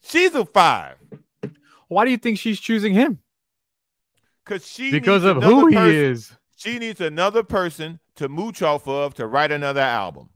She's 0.00 0.34
a 0.34 0.44
five 0.44 0.96
why 1.92 2.04
do 2.04 2.10
you 2.10 2.16
think 2.16 2.38
she's 2.38 2.58
choosing 2.58 2.94
him? 2.94 3.18
because 4.44 4.66
she 4.66 4.90
Because 4.90 5.24
of 5.24 5.42
who 5.42 5.68
he 5.68 5.76
is. 5.76 6.32
She 6.56 6.78
needs 6.78 7.00
another 7.00 7.42
person 7.42 8.00
to 8.16 8.28
mooch 8.28 8.62
off 8.62 8.88
of 8.88 9.14
to 9.14 9.26
write 9.26 9.52
another 9.52 9.80
album. 9.80 10.30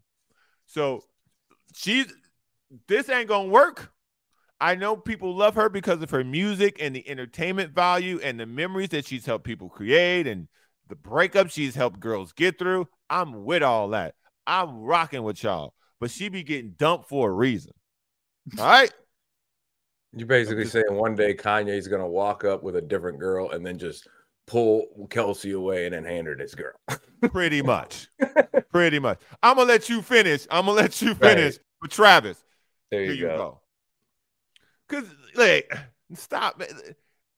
So 0.66 1.04
she's 1.74 2.12
this 2.88 3.08
ain't 3.08 3.28
gonna 3.28 3.48
work. 3.48 3.92
I 4.60 4.74
know 4.74 4.96
people 4.96 5.34
love 5.36 5.54
her 5.56 5.68
because 5.68 6.02
of 6.02 6.10
her 6.10 6.24
music 6.24 6.78
and 6.80 6.96
the 6.96 7.08
entertainment 7.08 7.74
value 7.74 8.18
and 8.22 8.40
the 8.40 8.46
memories 8.46 8.88
that 8.90 9.06
she's 9.06 9.26
helped 9.26 9.44
people 9.44 9.68
create 9.68 10.26
and 10.26 10.48
the 10.88 10.94
breakups 10.96 11.50
she's 11.52 11.74
helped 11.74 12.00
girls 12.00 12.32
get 12.32 12.58
through. 12.58 12.88
I'm 13.10 13.44
with 13.44 13.62
all 13.62 13.88
that. 13.90 14.14
I'm 14.46 14.80
rocking 14.80 15.24
with 15.24 15.42
y'all, 15.42 15.74
but 16.00 16.10
she 16.10 16.28
be 16.28 16.42
getting 16.42 16.74
dumped 16.78 17.08
for 17.08 17.28
a 17.28 17.32
reason. 17.32 17.72
All 18.58 18.64
right. 18.64 18.92
You're 20.12 20.28
basically 20.28 20.64
saying 20.66 20.86
one 20.90 21.16
day 21.16 21.34
Kanye's 21.34 21.88
gonna 21.88 22.06
walk 22.06 22.44
up 22.44 22.62
with 22.62 22.76
a 22.76 22.80
different 22.80 23.18
girl 23.18 23.50
and 23.50 23.66
then 23.66 23.76
just 23.76 24.08
pull 24.46 24.86
Kelce 25.08 25.54
away 25.54 25.86
and 25.86 25.94
then 25.94 26.04
hand 26.04 26.28
her 26.28 26.36
this 26.36 26.54
girl. 26.54 26.72
Pretty 27.32 27.60
much. 27.60 28.08
Pretty 28.70 28.98
much. 29.00 29.20
I'm 29.42 29.56
gonna 29.56 29.68
let 29.68 29.88
you 29.88 30.00
finish. 30.00 30.46
I'm 30.50 30.66
gonna 30.66 30.80
let 30.80 31.02
you 31.02 31.08
Right. 31.08 31.36
finish 31.36 31.58
with 31.82 31.90
Travis. 31.90 32.42
There 32.90 33.02
Here 33.02 33.12
you, 33.12 33.22
you 33.22 33.26
go. 33.26 33.60
Cause 34.88 35.04
like, 35.34 35.72
stop. 36.14 36.62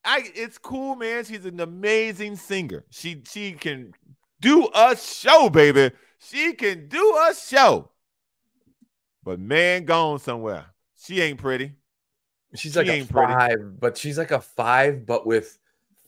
I 0.05 0.31
it's 0.35 0.59
cool, 0.59 0.97
man. 0.97 1.25
She's 1.25 1.45
an 1.47 1.61
amazing 1.61 2.37
singer. 2.37 2.85
She 2.91 3.23
she 3.31 3.53
can 3.53 3.95
do 4.41 4.69
a 4.75 4.97
show, 4.97 5.49
baby. 5.51 5.95
She 6.19 6.55
can 6.55 6.89
do 6.89 7.17
a 7.29 7.35
show. 7.35 7.91
But 9.23 9.41
man, 9.41 9.85
gone 9.85 10.19
somewhere. 10.19 10.67
She 10.97 11.21
ain't 11.21 11.39
pretty. 11.39 11.73
She's 12.55 12.77
She 12.77 12.79
like 12.79 12.89
a 12.89 12.93
ain't 12.93 13.11
pretty. 13.11 13.39
five, 13.39 13.81
but 13.81 13.97
she's 13.99 14.19
like 14.19 14.31
a 14.31 14.41
five, 14.41 15.05
but 15.07 15.27
with 15.27 15.58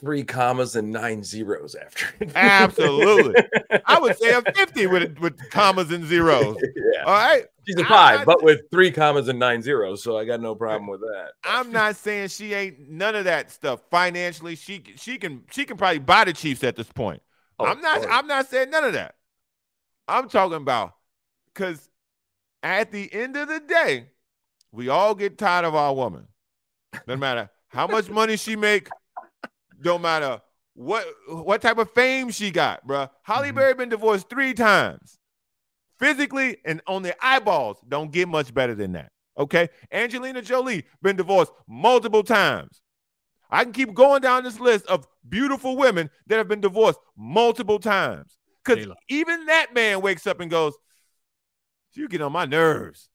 three 0.00 0.24
commas 0.24 0.76
and 0.76 0.90
nine 0.90 1.22
zeros 1.22 1.74
after. 1.74 2.06
it. 2.20 2.32
Absolutely. 2.34 3.42
I 3.86 3.98
would 3.98 4.16
say 4.18 4.30
a 4.32 4.42
50 4.42 4.86
with 4.86 5.18
with 5.20 5.50
commas 5.50 5.90
and 5.90 6.04
zeros. 6.04 6.56
yeah. 6.62 7.04
All 7.04 7.12
right. 7.12 7.44
She's 7.66 7.76
a 7.76 7.84
five, 7.84 8.20
not- 8.20 8.26
but 8.26 8.42
with 8.42 8.62
three 8.70 8.90
commas 8.90 9.28
and 9.28 9.38
nine 9.38 9.62
zeros. 9.62 10.02
So 10.02 10.16
I 10.18 10.24
got 10.24 10.40
no 10.40 10.54
problem 10.54 10.88
with 10.88 11.00
that. 11.00 11.32
I'm 11.44 11.70
not 11.70 11.96
saying 11.96 12.28
she 12.28 12.54
ain't 12.54 12.88
none 12.90 13.14
of 13.14 13.24
that 13.24 13.50
stuff 13.50 13.80
financially. 13.90 14.56
She 14.56 14.82
she 14.96 15.18
can 15.18 15.44
she 15.50 15.64
can 15.64 15.76
probably 15.76 15.98
buy 15.98 16.24
the 16.24 16.32
Chiefs 16.32 16.64
at 16.64 16.76
this 16.76 16.90
point. 16.90 17.22
Oh, 17.58 17.66
I'm 17.66 17.80
not 17.80 18.04
oh. 18.04 18.08
I'm 18.10 18.26
not 18.26 18.48
saying 18.48 18.70
none 18.70 18.84
of 18.84 18.94
that. 18.94 19.14
I'm 20.08 20.28
talking 20.28 20.56
about 20.56 20.94
because 21.54 21.88
at 22.62 22.90
the 22.90 23.12
end 23.12 23.36
of 23.36 23.48
the 23.48 23.60
day, 23.60 24.06
we 24.72 24.88
all 24.88 25.14
get 25.14 25.38
tired 25.38 25.64
of 25.64 25.74
our 25.74 25.94
woman. 25.94 26.26
No 27.06 27.16
matter 27.16 27.50
how 27.68 27.86
much 27.86 28.08
money 28.10 28.36
she 28.36 28.56
make, 28.56 28.88
don't 29.80 30.02
matter 30.02 30.40
what 30.74 31.06
what 31.28 31.62
type 31.62 31.78
of 31.78 31.90
fame 31.92 32.30
she 32.30 32.50
got, 32.50 32.86
bruh. 32.86 33.10
Halle 33.22 33.46
mm-hmm. 33.46 33.56
Berry 33.56 33.74
been 33.74 33.88
divorced 33.88 34.28
three 34.28 34.54
times. 34.54 35.18
Physically 35.98 36.56
and 36.64 36.80
on 36.86 37.02
the 37.02 37.14
eyeballs, 37.24 37.76
don't 37.86 38.10
get 38.10 38.28
much 38.28 38.54
better 38.54 38.74
than 38.74 38.92
that. 38.92 39.12
Okay. 39.38 39.68
Angelina 39.92 40.42
Jolie 40.42 40.84
been 41.02 41.16
divorced 41.16 41.52
multiple 41.68 42.22
times. 42.22 42.82
I 43.50 43.64
can 43.64 43.72
keep 43.72 43.94
going 43.94 44.22
down 44.22 44.44
this 44.44 44.60
list 44.60 44.86
of 44.86 45.06
beautiful 45.28 45.76
women 45.76 46.10
that 46.26 46.36
have 46.36 46.48
been 46.48 46.60
divorced 46.60 47.00
multiple 47.16 47.78
times. 47.78 48.38
Because 48.64 48.86
even 49.08 49.46
that 49.46 49.74
man 49.74 50.02
wakes 50.02 50.26
up 50.26 50.40
and 50.40 50.50
goes, 50.50 50.74
You 51.92 52.08
get 52.08 52.22
on 52.22 52.32
my 52.32 52.44
nerves. 52.44 53.08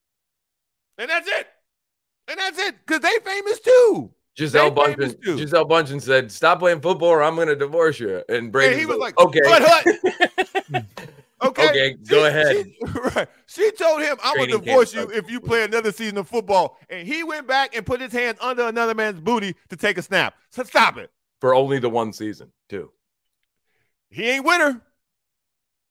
And 0.97 1.09
that's 1.09 1.27
it. 1.27 1.47
And 2.27 2.39
that's 2.39 2.59
it. 2.59 2.75
Because 2.85 3.01
they 3.01 3.17
famous 3.23 3.59
too. 3.59 4.14
Gisele 4.35 4.69
They 4.71 4.81
Bundchen. 4.95 5.37
Gisele 5.37 5.65
Bundchen 5.65 6.01
said, 6.01 6.31
"Stop 6.31 6.59
playing 6.59 6.81
football, 6.81 7.09
or 7.09 7.23
I'm 7.23 7.35
going 7.35 7.47
to 7.47 7.55
divorce 7.55 7.99
you." 7.99 8.23
And 8.29 8.51
Brady 8.51 8.77
he 8.77 8.85
was 8.85 8.97
like, 8.97 9.17
"Okay? 9.19 9.41
Okay. 11.41 11.73
gang. 11.73 11.97
Go 12.07 12.25
ahead. 12.25 12.55
She, 12.55 12.75
right. 13.15 13.27
She 13.45 13.71
told 13.71 14.01
him, 14.01 14.17
"I'm 14.23 14.37
gonna 14.37 14.51
divorce 14.51 14.93
you 14.93 15.09
if 15.11 15.29
you 15.29 15.39
play 15.41 15.63
another 15.63 15.91
season 15.91 16.17
of 16.17 16.27
football." 16.27 16.77
And 16.89 17.07
he 17.07 17.23
went 17.23 17.45
back 17.45 17.75
and 17.75 17.85
put 17.85 17.99
his 17.99 18.13
hands 18.13 18.37
under 18.41 18.67
another 18.67 18.95
man's 18.95 19.19
booty 19.19 19.55
to 19.69 19.75
take 19.75 19.97
a 19.97 20.01
snap. 20.01 20.35
So 20.49 20.63
stop 20.63 20.97
it. 20.97 21.11
For 21.41 21.53
only 21.53 21.79
the 21.79 21.89
one 21.89 22.13
season, 22.13 22.51
too. 22.69 22.91
He 24.09 24.29
ain't 24.29 24.45
winner. 24.45 24.81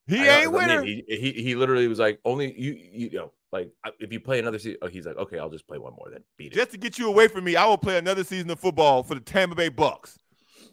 He 0.07 0.21
I 0.21 0.45
know, 0.45 0.59
ain't 0.59 0.71
I 0.71 0.83
mean. 0.83 1.05
He, 1.07 1.17
he 1.17 1.33
he 1.43 1.55
literally 1.55 1.89
was 1.89 1.99
like, 1.99 2.21
only 2.25 2.59
you 2.59 2.73
you 2.73 3.11
know, 3.11 3.33
like 3.55 3.71
if 4.01 4.13
you 4.13 4.21
play 4.21 4.39
another 4.39 4.59
season, 4.59 4.77
oh, 4.83 4.89
he's 4.89 5.07
like, 5.07 5.17
okay, 5.17 5.39
I'll 5.39 5.49
just 5.49 5.67
play 5.67 5.79
one 5.79 5.95
more, 5.97 6.11
then 6.11 6.23
beat 6.37 6.53
it. 6.53 6.57
Just 6.57 6.73
to 6.73 6.77
get 6.77 6.99
you 6.99 7.09
away 7.09 7.29
from 7.29 7.45
me, 7.45 7.57
I 7.57 7.65
will 7.65 7.79
play 7.79 7.97
another 7.97 8.25
season 8.25 8.51
of 8.51 8.61
football 8.61 9.03
for 9.03 9.15
the 9.15 9.21
Tampa 9.21 9.55
Bay 9.55 9.69
Bucks. 9.71 10.19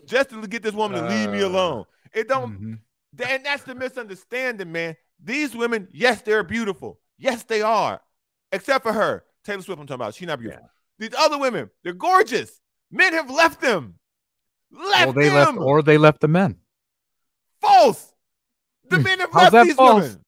Just 0.05 0.31
to 0.31 0.45
get 0.47 0.63
this 0.63 0.73
woman 0.73 1.01
to 1.03 1.09
leave 1.09 1.29
me 1.29 1.43
Uh, 1.43 1.47
alone. 1.47 1.85
It 2.13 2.27
don't. 2.27 2.59
Mhm. 2.61 2.79
And 3.25 3.45
that's 3.45 3.63
the 3.63 3.75
misunderstanding, 3.75 4.71
man. 4.71 4.97
These 5.23 5.55
women, 5.55 5.87
yes, 5.91 6.21
they're 6.23 6.43
beautiful. 6.43 6.99
Yes, 7.17 7.43
they 7.43 7.61
are. 7.61 8.01
Except 8.51 8.83
for 8.83 8.91
her, 8.93 9.23
Taylor 9.45 9.61
Swift. 9.61 9.79
I'm 9.79 9.87
talking 9.87 9.95
about. 10.01 10.15
She's 10.15 10.27
not 10.27 10.39
beautiful. 10.39 10.69
These 10.97 11.13
other 11.17 11.37
women, 11.37 11.69
they're 11.83 11.93
gorgeous. 11.93 12.59
Men 12.89 13.13
have 13.13 13.29
left 13.29 13.61
them. 13.61 13.99
Left 14.71 15.07
Or 15.09 15.13
they 15.13 15.29
them. 15.29 15.35
left, 15.35 15.57
or 15.59 15.81
they 15.83 15.97
left 15.97 16.19
the 16.21 16.27
men. 16.27 16.57
false. 17.61 18.13
The 18.89 18.99
men 18.99 19.19
have 19.19 19.31
How's 19.31 19.43
left 19.43 19.51
that 19.53 19.63
these 19.65 19.75
false? 19.75 20.03
women. 20.03 20.25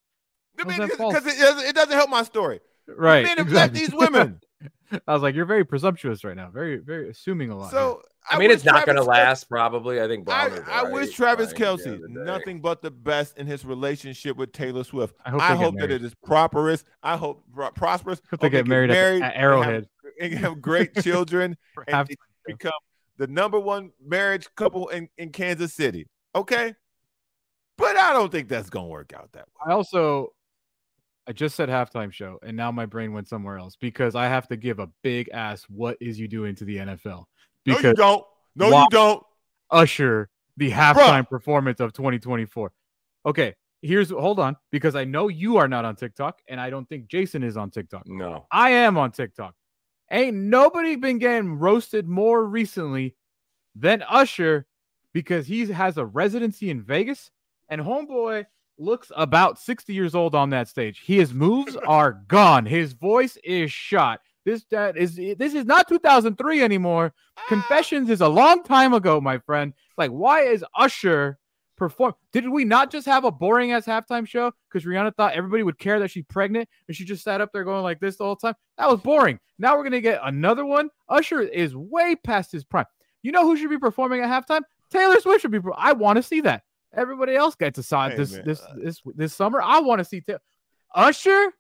Because 0.58 0.90
it, 1.26 1.38
doesn't- 1.38 1.66
it 1.66 1.76
doesn't 1.76 1.94
help 1.94 2.10
my 2.10 2.24
story. 2.24 2.60
Right. 2.88 3.24
men 3.26 3.38
have 3.38 3.52
left 3.52 3.76
exactly. 3.76 3.80
these 3.80 3.94
women. 3.94 4.40
I 5.08 5.14
was 5.14 5.24
like, 5.24 5.36
you're 5.36 5.46
very 5.46 5.66
presumptuous 5.66 6.24
right 6.24 6.36
now. 6.36 6.50
Very, 6.52 6.78
very 6.78 7.10
assuming 7.10 7.50
a 7.50 7.58
lot. 7.58 7.72
So 7.72 8.02
I 8.30 8.38
mean, 8.38 8.52
it's 8.52 8.64
not 8.64 8.86
going 8.86 8.96
to 8.98 9.04
last. 9.04 9.50
Probably, 9.50 10.00
I 10.02 10.08
think. 10.08 10.30
I, 10.30 10.50
Brown 10.50 10.64
I 10.70 10.78
alright, 10.80 10.94
wish 10.94 11.12
Travis 11.16 11.52
fine 11.52 11.62
Kelce 11.62 11.86
end 11.88 11.96
of 11.96 12.02
the 12.02 12.08
day. 12.10 12.26
nothing 12.26 12.62
but 12.62 12.82
the 12.82 12.92
best 12.92 13.38
in 13.38 13.48
his 13.48 13.66
relationship 13.66 14.38
with 14.38 14.52
Taylor 14.52 14.84
Swift. 14.84 15.16
I 15.26 15.32
hope 15.32 15.42
I 15.42 15.56
hope 15.56 15.76
that 15.80 15.90
it 15.92 16.04
is 16.04 16.14
prosperous. 16.24 16.84
I 17.02 17.18
hope 17.18 17.44
pro- 17.54 17.72
prosperous. 17.72 18.22
Hope 18.30 18.40
they 18.42 18.50
get 18.50 18.68
married 18.68 18.92
at- 18.92 18.98
at 18.98 19.14
and 19.24 19.34
Arrowhead. 19.34 19.88
have, 20.20 20.32
and 20.32 20.40
have 20.40 20.62
great 20.62 20.94
children 21.04 21.58
and 21.88 22.08
halftime 22.10 22.16
become 22.46 22.72
the 23.18 23.28
number 23.28 23.60
one 23.60 23.92
marriage 24.06 24.48
couple 24.56 24.90
in, 24.90 25.10
in 25.18 25.32
Kansas 25.32 25.74
City. 25.74 26.08
Okay, 26.36 26.76
but 27.78 27.98
I 27.98 28.14
don't 28.14 28.32
think 28.32 28.48
that's 28.48 28.70
gonna 28.70 28.88
work 28.88 29.12
out 29.14 29.32
that 29.34 29.48
way. 29.48 29.72
I 29.72 29.76
also, 29.76 30.34
I 31.28 31.32
just 31.32 31.56
said 31.56 31.70
halftime 31.70 32.12
show, 32.12 32.38
and 32.44 32.58
now 32.58 32.72
my 32.72 32.86
brain 32.86 33.14
went 33.14 33.30
somewhere 33.30 33.58
else 33.58 33.78
because 33.78 34.14
I 34.16 34.26
have 34.26 34.48
to 34.50 34.58
give 34.58 34.80
a 34.80 34.90
big 35.04 35.30
ass. 35.34 35.64
What 35.70 35.98
is 36.02 36.20
you 36.20 36.28
doing 36.28 36.56
to 36.56 36.66
the 36.66 36.78
NFL? 36.78 37.26
No, 37.66 37.80
you 37.80 37.94
don't. 37.94 38.24
No, 38.56 38.82
you 38.82 38.88
don't. 38.90 39.24
Usher 39.72 40.30
the 40.58 40.70
halftime 40.70 41.28
performance 41.28 41.80
of 41.80 41.94
2024. 41.94 42.72
Okay, 43.26 43.56
here's 43.82 44.10
hold 44.10 44.40
on 44.40 44.56
because 44.72 44.96
I 44.96 45.06
know 45.06 45.30
you 45.30 45.58
are 45.58 45.68
not 45.68 45.86
on 45.86 45.96
TikTok, 45.96 46.40
and 46.50 46.60
I 46.60 46.70
don't 46.70 46.88
think 46.90 47.08
Jason 47.08 47.44
is 47.44 47.58
on 47.58 47.72
TikTok. 47.72 48.04
No. 48.08 48.46
I 48.52 48.72
am 48.72 48.98
on 48.98 49.12
TikTok. 49.12 49.56
Ain't 50.12 50.36
nobody 50.36 50.96
been 50.96 51.20
getting 51.20 51.58
roasted 51.58 52.08
more 52.08 52.44
recently 52.44 53.16
than 53.76 54.04
Usher 54.08 54.68
because 55.14 55.48
he 55.48 55.66
has 55.68 55.98
a 55.98 56.06
residency 56.06 56.70
in 56.70 56.84
Vegas 56.84 57.32
and 57.70 57.82
Homeboy 57.82 58.46
looks 58.78 59.12
about 59.16 59.60
60 59.60 59.94
years 59.94 60.16
old 60.16 60.36
on 60.36 60.50
that 60.52 60.68
stage. 60.68 61.02
His 61.06 61.34
moves 61.34 61.76
are 61.88 62.14
gone. 62.28 62.66
His 62.66 62.94
voice 62.94 63.38
is 63.44 63.72
shot. 63.72 64.20
This 64.46 64.66
that 64.72 64.98
is 64.98 65.16
this 65.16 65.54
is 65.54 65.66
not 65.66 65.88
2003 65.88 66.62
anymore. 66.62 67.14
Ah. 67.38 67.42
Confessions 67.48 68.10
is 68.10 68.22
a 68.22 68.28
long 68.28 68.64
time 68.64 68.94
ago, 68.94 69.22
my 69.22 69.38
friend. 69.38 69.74
Like, 69.98 70.12
why 70.12 70.42
is 70.42 70.66
Usher 70.78 71.40
perform? 71.78 72.14
Did 72.34 72.50
we 72.50 72.66
not 72.66 72.92
just 72.92 73.06
have 73.06 73.24
a 73.24 73.32
boring 73.32 73.72
ass 73.72 73.86
halftime 73.86 74.28
show 74.28 74.52
because 74.70 74.86
Rihanna 74.86 75.16
thought 75.16 75.34
everybody 75.34 75.64
would 75.64 75.80
care 75.80 76.00
that 76.00 76.12
she's 76.12 76.26
pregnant 76.26 76.68
and 76.88 76.98
she 76.98 77.06
just 77.06 77.24
sat 77.24 77.40
up 77.40 77.52
there 77.54 77.64
going 77.64 77.84
like 77.84 78.02
this 78.02 78.18
the 78.18 78.26
whole 78.26 78.36
time? 78.36 78.56
That 78.78 78.90
was 78.90 79.00
boring. 79.00 79.40
Now 79.60 79.78
we're 79.78 79.84
gonna 79.84 80.02
get 80.02 80.20
another 80.24 80.66
one. 80.66 80.90
Usher 81.08 81.40
is 81.40 81.74
way 81.74 82.16
past 82.16 82.52
his 82.52 82.66
prime. 82.66 82.86
You 83.22 83.32
know 83.32 83.44
who 83.44 83.56
should 83.56 83.70
be 83.70 83.80
performing 83.80 84.22
at 84.22 84.30
halftime? 84.30 84.64
Taylor 84.92 85.20
Swift 85.22 85.42
should 85.42 85.52
be. 85.52 85.60
I 85.78 85.94
want 85.94 86.18
to 86.18 86.24
see 86.24 86.42
that. 86.42 86.64
Everybody 86.96 87.36
else 87.36 87.56
gets 87.56 87.76
to 87.76 87.84
saw 87.84 88.08
it 88.08 88.12
Hey, 88.12 88.18
this 88.18 88.32
man, 88.34 88.44
this 88.46 88.62
uh, 88.62 88.74
this 88.78 89.02
this 89.16 89.34
summer. 89.34 89.62
I 89.62 89.80
want 89.80 90.00
to 90.00 90.06
see 90.06 90.22
Ta- 90.22 90.38
Usher. 90.94 91.54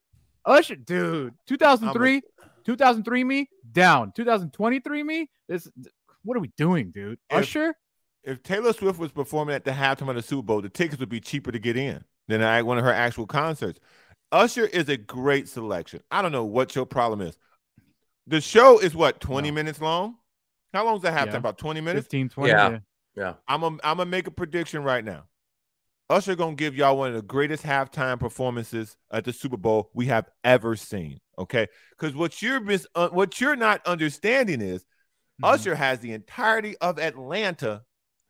Usher, 0.45 0.76
dude. 0.76 1.34
2003, 1.47 2.22
2003 2.65 3.23
me 3.23 3.49
down. 3.72 4.11
2023 4.11 5.03
me. 5.03 5.30
This. 5.47 5.68
What 6.23 6.38
are 6.38 6.41
we 6.41 6.51
doing, 6.57 6.91
dude? 6.91 7.19
If- 7.30 7.38
Usher. 7.38 7.76
If 8.23 8.41
Taylor 8.41 8.72
Swift 8.72 8.99
was 8.99 9.11
performing 9.11 9.53
at 9.53 9.65
the 9.65 9.72
halftime 9.72 10.10
of 10.10 10.15
the 10.15 10.22
Super 10.22 10.43
Bowl, 10.43 10.61
the 10.61 10.69
tickets 10.69 10.99
would 11.01 11.10
be 11.10 11.19
cheaper 11.19 11.51
to 11.51 11.60
get 11.60 11.76
in 11.76 12.05
than 12.30 12.41
at 12.41 12.65
one 12.65 12.77
of 12.77 12.85
her 12.85 12.91
actual 12.91 13.27
concerts. 13.27 13.80
Usher 14.31 14.65
is 14.65 14.88
a 14.88 14.95
great 14.95 15.49
selection. 15.49 16.01
I 16.10 16.22
don't 16.22 16.31
know 16.31 16.45
what 16.45 16.73
your 16.73 16.85
problem 16.85 17.19
is. 17.19 17.38
The 18.27 18.39
show 18.39 18.80
is 18.80 18.95
what 18.95 19.19
20 19.19 19.51
minutes 19.51 19.81
long. 19.81 20.15
How 20.73 20.85
long 20.85 20.95
is 20.95 21.01
that 21.01 21.14
halftime? 21.14 21.34
Yeah. 21.34 21.38
About 21.38 21.57
20 21.57 21.81
minutes. 21.81 22.05
15, 22.05 22.30
20. 22.30 22.49
Yeah. 22.49 22.69
yeah. 22.69 22.80
Yeah. 23.15 23.35
I'm 23.48 23.61
gonna 23.61 23.77
I'm 23.84 23.98
gonna 23.98 24.10
make 24.10 24.27
a 24.27 24.31
prediction 24.31 24.84
right 24.84 25.03
now. 25.03 25.26
Usher 26.10 26.35
gonna 26.35 26.56
give 26.56 26.76
y'all 26.76 26.98
one 26.98 27.10
of 27.10 27.15
the 27.15 27.22
greatest 27.22 27.64
halftime 27.64 28.19
performances 28.19 28.98
at 29.11 29.23
the 29.23 29.34
Super 29.34 29.57
Bowl 29.57 29.90
we 29.94 30.07
have 30.07 30.30
ever 30.44 30.76
seen. 30.76 31.19
Okay, 31.40 31.68
because 31.91 32.15
what 32.15 32.41
you're 32.41 32.60
mis- 32.60 32.88
uh, 32.94 33.10
what 33.10 33.41
you're 33.41 33.56
not 33.56 33.85
understanding 33.85 34.61
is 34.61 34.85
Mm-hmm. 35.41 35.53
Usher 35.53 35.76
has 35.76 35.99
the 35.99 36.11
entirety 36.11 36.77
of 36.77 36.99
Atlanta 36.99 37.84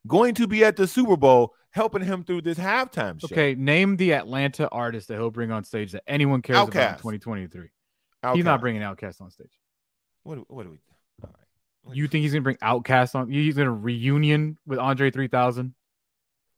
going 0.07 0.33
to 0.35 0.47
be 0.47 0.63
at 0.63 0.77
the 0.77 0.87
Super 0.87 1.17
Bowl, 1.17 1.53
helping 1.71 2.03
him 2.03 2.23
through 2.23 2.41
this 2.41 2.57
halftime 2.57 3.19
show. 3.19 3.27
Okay, 3.31 3.55
name 3.55 3.97
the 3.97 4.13
Atlanta 4.13 4.69
artist 4.69 5.09
that 5.09 5.15
he'll 5.15 5.29
bring 5.29 5.51
on 5.51 5.63
stage 5.63 5.91
that 5.91 6.03
anyone 6.07 6.41
cares 6.41 6.67
about 6.67 6.91
in 6.91 6.97
2023. 6.97 7.69
Outkast. 8.23 8.35
He's 8.35 8.45
not 8.45 8.61
bringing 8.61 8.81
Outkast 8.81 9.21
on 9.21 9.31
stage. 9.31 9.51
What 10.23 10.49
what 10.49 10.63
do 10.63 10.71
we? 10.71 10.77
All 11.85 11.89
right. 11.91 11.97
You 11.97 12.07
think 12.07 12.23
he's 12.23 12.31
gonna 12.33 12.41
bring 12.41 12.57
Outkast 12.57 13.15
on? 13.15 13.29
He's 13.29 13.55
gonna 13.55 13.71
reunion 13.73 14.57
with 14.65 14.79
Andre 14.79 15.11
3000? 15.11 15.73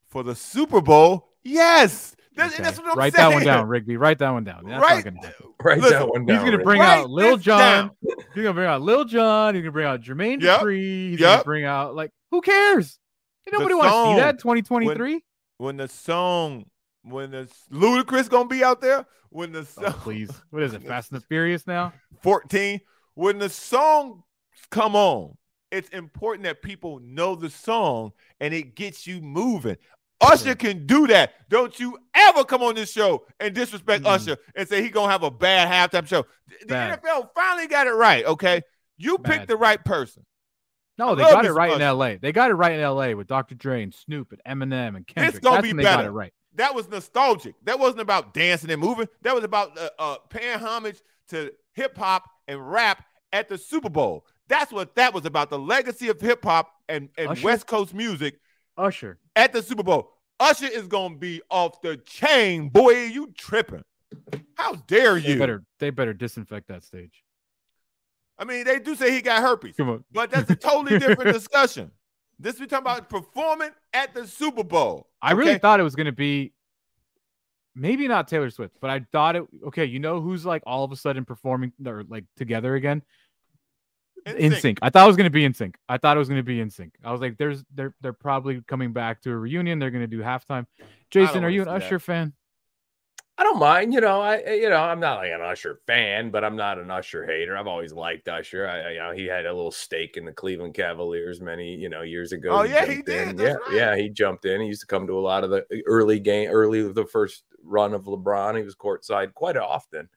For 0.07 0.23
the 0.23 0.35
Super 0.35 0.81
Bowl, 0.81 1.29
yes. 1.43 2.15
That's, 2.35 2.53
Okay. 2.53 2.63
that's 2.63 2.77
what 2.77 2.91
I'm 2.91 2.97
Write 2.97 3.13
saying. 3.13 3.29
that 3.29 3.35
one 3.35 3.45
down, 3.45 3.67
Rigby. 3.67 3.95
Write 3.97 4.19
that 4.19 4.29
one 4.31 4.43
down. 4.43 4.65
That's 4.67 4.81
Right. 4.81 5.05
not 5.05 5.21
gonna. 5.21 5.33
Write 5.63 5.77
Listen, 5.79 5.99
that 5.99 6.09
one 6.09 6.25
down. 6.25 6.37
He's 6.37 6.51
gonna 6.51 6.63
bring 6.63 6.81
Write 6.81 6.99
out 6.99 7.09
Lil 7.09 7.37
this 7.37 7.45
Jon. 7.45 7.91
He's 8.01 8.43
gonna 8.43 8.53
bring 8.53 8.67
out 8.67 8.81
Lil 8.81 9.05
Jon. 9.05 9.55
He's 9.55 9.61
gonna 9.61 9.71
bring 9.71 9.87
out 9.87 10.01
Jermaine 10.01 10.41
Yep. 10.41 10.61
Dupri. 10.61 11.09
He's 11.11 11.19
Yep. 11.19 11.31
gonna 11.31 11.43
bring 11.45 11.63
out 11.65 11.95
like 11.95 12.11
who 12.31 12.41
cares? 12.41 12.99
Nobody 13.51 13.73
wants 13.75 13.93
to 13.93 14.05
see 14.11 14.15
that 14.19 14.39
2023. 14.39 15.23
When 15.57 15.77
the 15.77 15.87
song, 15.87 16.65
when 17.03 17.31
the 17.31 17.47
Ludacris 17.71 18.29
gonna 18.29 18.49
be 18.49 18.63
out 18.63 18.81
there, 18.81 19.05
when 19.29 19.51
the 19.53 19.59
oh, 19.59 19.63
song, 19.63 19.83
Oh, 19.87 19.91
please. 20.01 20.29
What 20.49 20.63
is 20.63 20.73
it? 20.73 20.83
Fast 20.83 21.11
and 21.11 21.21
the 21.21 21.25
Furious 21.25 21.65
now? 21.65 21.93
14 22.21 22.81
when 23.13 23.37
the 23.39 23.49
song 23.49 24.23
come 24.69 24.95
on 24.95 25.35
it's 25.71 25.89
important 25.89 26.43
that 26.43 26.61
people 26.61 26.99
know 26.99 27.35
the 27.35 27.49
song 27.49 28.11
and 28.39 28.53
it 28.53 28.75
gets 28.75 29.05
you 29.07 29.21
moving 29.21 29.77
usher 30.21 30.55
can 30.55 30.85
do 30.85 31.07
that 31.07 31.33
don't 31.49 31.79
you 31.79 31.97
ever 32.13 32.43
come 32.43 32.63
on 32.63 32.75
this 32.75 32.91
show 32.91 33.25
and 33.39 33.53
disrespect 33.53 34.03
Mm. 34.03 34.07
usher 34.11 34.37
and 34.55 34.67
say 34.67 34.81
he 34.81 34.89
gonna 34.89 35.11
have 35.11 35.23
a 35.23 35.31
bad 35.31 35.67
halftime 35.91 36.07
show 36.07 36.23
the 36.61 36.67
Bad. 36.67 37.01
nfl 37.01 37.29
finally 37.35 37.67
got 37.67 37.87
it 37.87 37.91
right 37.93 38.25
okay 38.25 38.61
you 38.97 39.17
Bad. 39.17 39.31
picked 39.31 39.47
the 39.47 39.57
right 39.57 39.83
person 39.83 40.25
No, 40.97 41.09
I 41.11 41.15
they 41.15 41.21
got 41.23 41.45
it 41.45 41.51
right 41.51 41.73
in 41.73 41.81
LA. 41.97 42.15
They 42.21 42.31
got 42.31 42.49
it 42.49 42.53
right 42.53 42.71
in 42.71 42.81
LA 42.81 43.13
with 43.13 43.27
Dr. 43.27 43.53
Dre 43.55 43.83
and 43.83 43.93
Snoop 43.93 44.31
and 44.31 44.41
Eminem 44.47 44.95
and 44.95 45.05
Kendrick. 45.05 45.35
it's 45.35 45.43
gonna 45.43 45.61
That's 45.61 45.73
be 45.73 45.83
better 45.83 46.09
right. 46.11 46.31
that 46.55 46.73
was 46.73 46.87
nostalgic 46.87 47.55
that 47.65 47.77
wasn't 47.77 47.99
about 47.99 48.33
dancing 48.33 48.71
and 48.71 48.79
moving 48.79 49.07
that 49.23 49.35
was 49.35 49.43
about 49.43 49.77
uh, 49.77 49.89
uh, 49.99 50.17
paying 50.29 50.57
homage 50.59 51.01
to 51.29 51.51
hip-hop 51.73 52.23
and 52.47 52.71
rap 52.71 53.03
at 53.33 53.49
the 53.49 53.57
super 53.57 53.89
bowl 53.89 54.25
that's 54.47 54.71
what 54.71 54.95
that 54.95 55.13
was 55.13 55.25
about 55.25 55.49
the 55.49 55.59
legacy 55.59 56.09
of 56.09 56.19
hip-hop 56.21 56.71
and, 56.89 57.09
and 57.17 57.29
Usher? 57.29 57.43
west 57.45 57.67
coast 57.67 57.93
music 57.93 58.39
Usher. 58.77 59.19
at 59.35 59.53
the 59.53 59.61
super 59.63 59.83
bowl 59.83 60.11
usher 60.39 60.67
is 60.67 60.87
gonna 60.87 61.15
be 61.15 61.41
off 61.49 61.81
the 61.81 61.97
chain 61.97 62.69
boy 62.69 63.05
you 63.05 63.31
tripping 63.37 63.83
how 64.55 64.75
dare 64.87 65.19
They 65.19 65.33
you 65.33 65.39
better 65.39 65.63
they 65.79 65.89
better 65.89 66.13
disinfect 66.13 66.67
that 66.67 66.83
stage. 66.83 67.23
i 68.37 68.43
mean 68.43 68.65
they 68.65 68.79
do 68.79 68.95
say 68.95 69.11
he 69.11 69.21
got 69.21 69.41
herpes 69.41 69.75
Come 69.77 69.89
on. 69.89 70.03
but 70.11 70.29
that's 70.31 70.49
a 70.49 70.55
totally 70.55 70.99
different 70.99 71.33
discussion 71.39 71.91
this 72.37 72.59
we 72.59 72.67
talking 72.67 72.83
about 72.83 73.09
performing 73.09 73.69
at 73.93 74.13
the 74.13 74.27
super 74.27 74.63
bowl 74.63 75.07
I 75.21 75.31
really 75.31 75.57
thought 75.57 75.79
it 75.79 75.83
was 75.83 75.95
gonna 75.95 76.11
be 76.11 76.51
maybe 77.73 78.07
not 78.07 78.27
Taylor 78.27 78.49
Swift, 78.49 78.75
but 78.79 78.89
I 78.89 79.05
thought 79.11 79.35
it 79.35 79.43
okay, 79.67 79.85
you 79.85 79.99
know 79.99 80.21
who's 80.21 80.45
like 80.45 80.61
all 80.65 80.83
of 80.83 80.91
a 80.91 80.95
sudden 80.95 81.25
performing 81.25 81.71
or 81.85 82.03
like 82.07 82.25
together 82.37 82.75
again? 82.75 83.01
NSYNC. 84.25 84.79
I 84.81 84.89
thought 84.89 85.05
it 85.05 85.07
was 85.07 85.17
gonna 85.17 85.29
be 85.29 85.47
NSYNC. 85.47 85.75
I 85.87 85.97
thought 85.97 86.17
it 86.17 86.19
was 86.19 86.29
gonna 86.29 86.43
be 86.43 86.57
NSYNC. 86.57 86.91
I 87.03 87.11
was 87.11 87.21
like, 87.21 87.37
there's 87.37 87.63
they're 87.73 87.93
they're 88.01 88.13
probably 88.13 88.61
coming 88.67 88.93
back 88.93 89.21
to 89.21 89.31
a 89.31 89.37
reunion. 89.37 89.79
They're 89.79 89.91
gonna 89.91 90.07
do 90.07 90.21
halftime. 90.21 90.65
Jason, 91.11 91.43
are 91.43 91.49
you 91.49 91.61
an 91.61 91.67
see 91.67 91.71
that. 91.71 91.83
Usher 91.83 91.99
fan? 91.99 92.33
I 93.37 93.43
don't 93.43 93.59
mind, 93.59 93.93
you 93.93 93.99
know. 93.99 94.21
I 94.21 94.37
you 94.53 94.69
know 94.69 94.81
I'm 94.81 94.99
not 94.99 95.17
like 95.17 95.31
an 95.31 95.41
Usher 95.41 95.81
fan, 95.85 96.31
but 96.31 96.45
I'm 96.45 96.55
not 96.55 96.79
an 96.79 96.89
Usher 96.89 97.25
hater. 97.25 97.57
I've 97.57 97.67
always 97.67 97.91
liked 97.91 98.29
Usher. 98.29 98.67
I, 98.67 98.91
you 98.93 98.99
know 98.99 99.11
he 99.11 99.25
had 99.25 99.45
a 99.45 99.53
little 99.53 99.71
stake 99.71 100.15
in 100.15 100.23
the 100.23 100.31
Cleveland 100.31 100.73
Cavaliers 100.73 101.41
many 101.41 101.75
you 101.75 101.89
know 101.89 102.01
years 102.01 102.31
ago. 102.31 102.49
Oh 102.51 102.63
yeah, 102.63 102.85
he 102.85 102.95
jumped 102.95 103.07
did. 103.07 103.27
in. 103.27 103.37
Yeah, 103.37 103.53
right. 103.53 103.73
yeah, 103.73 103.95
he 103.97 104.09
jumped 104.09 104.45
in. 104.45 104.61
He 104.61 104.67
used 104.67 104.81
to 104.81 104.87
come 104.87 105.05
to 105.07 105.17
a 105.17 105.19
lot 105.19 105.43
of 105.43 105.49
the 105.49 105.65
early 105.85 106.19
game, 106.19 106.49
early 106.49 106.79
of 106.79 106.95
the 106.95 107.05
first 107.05 107.43
run 107.61 107.93
of 107.93 108.05
LeBron. 108.05 108.57
He 108.57 108.63
was 108.63 108.75
courtside 108.75 109.33
quite 109.33 109.57
often. 109.57 110.07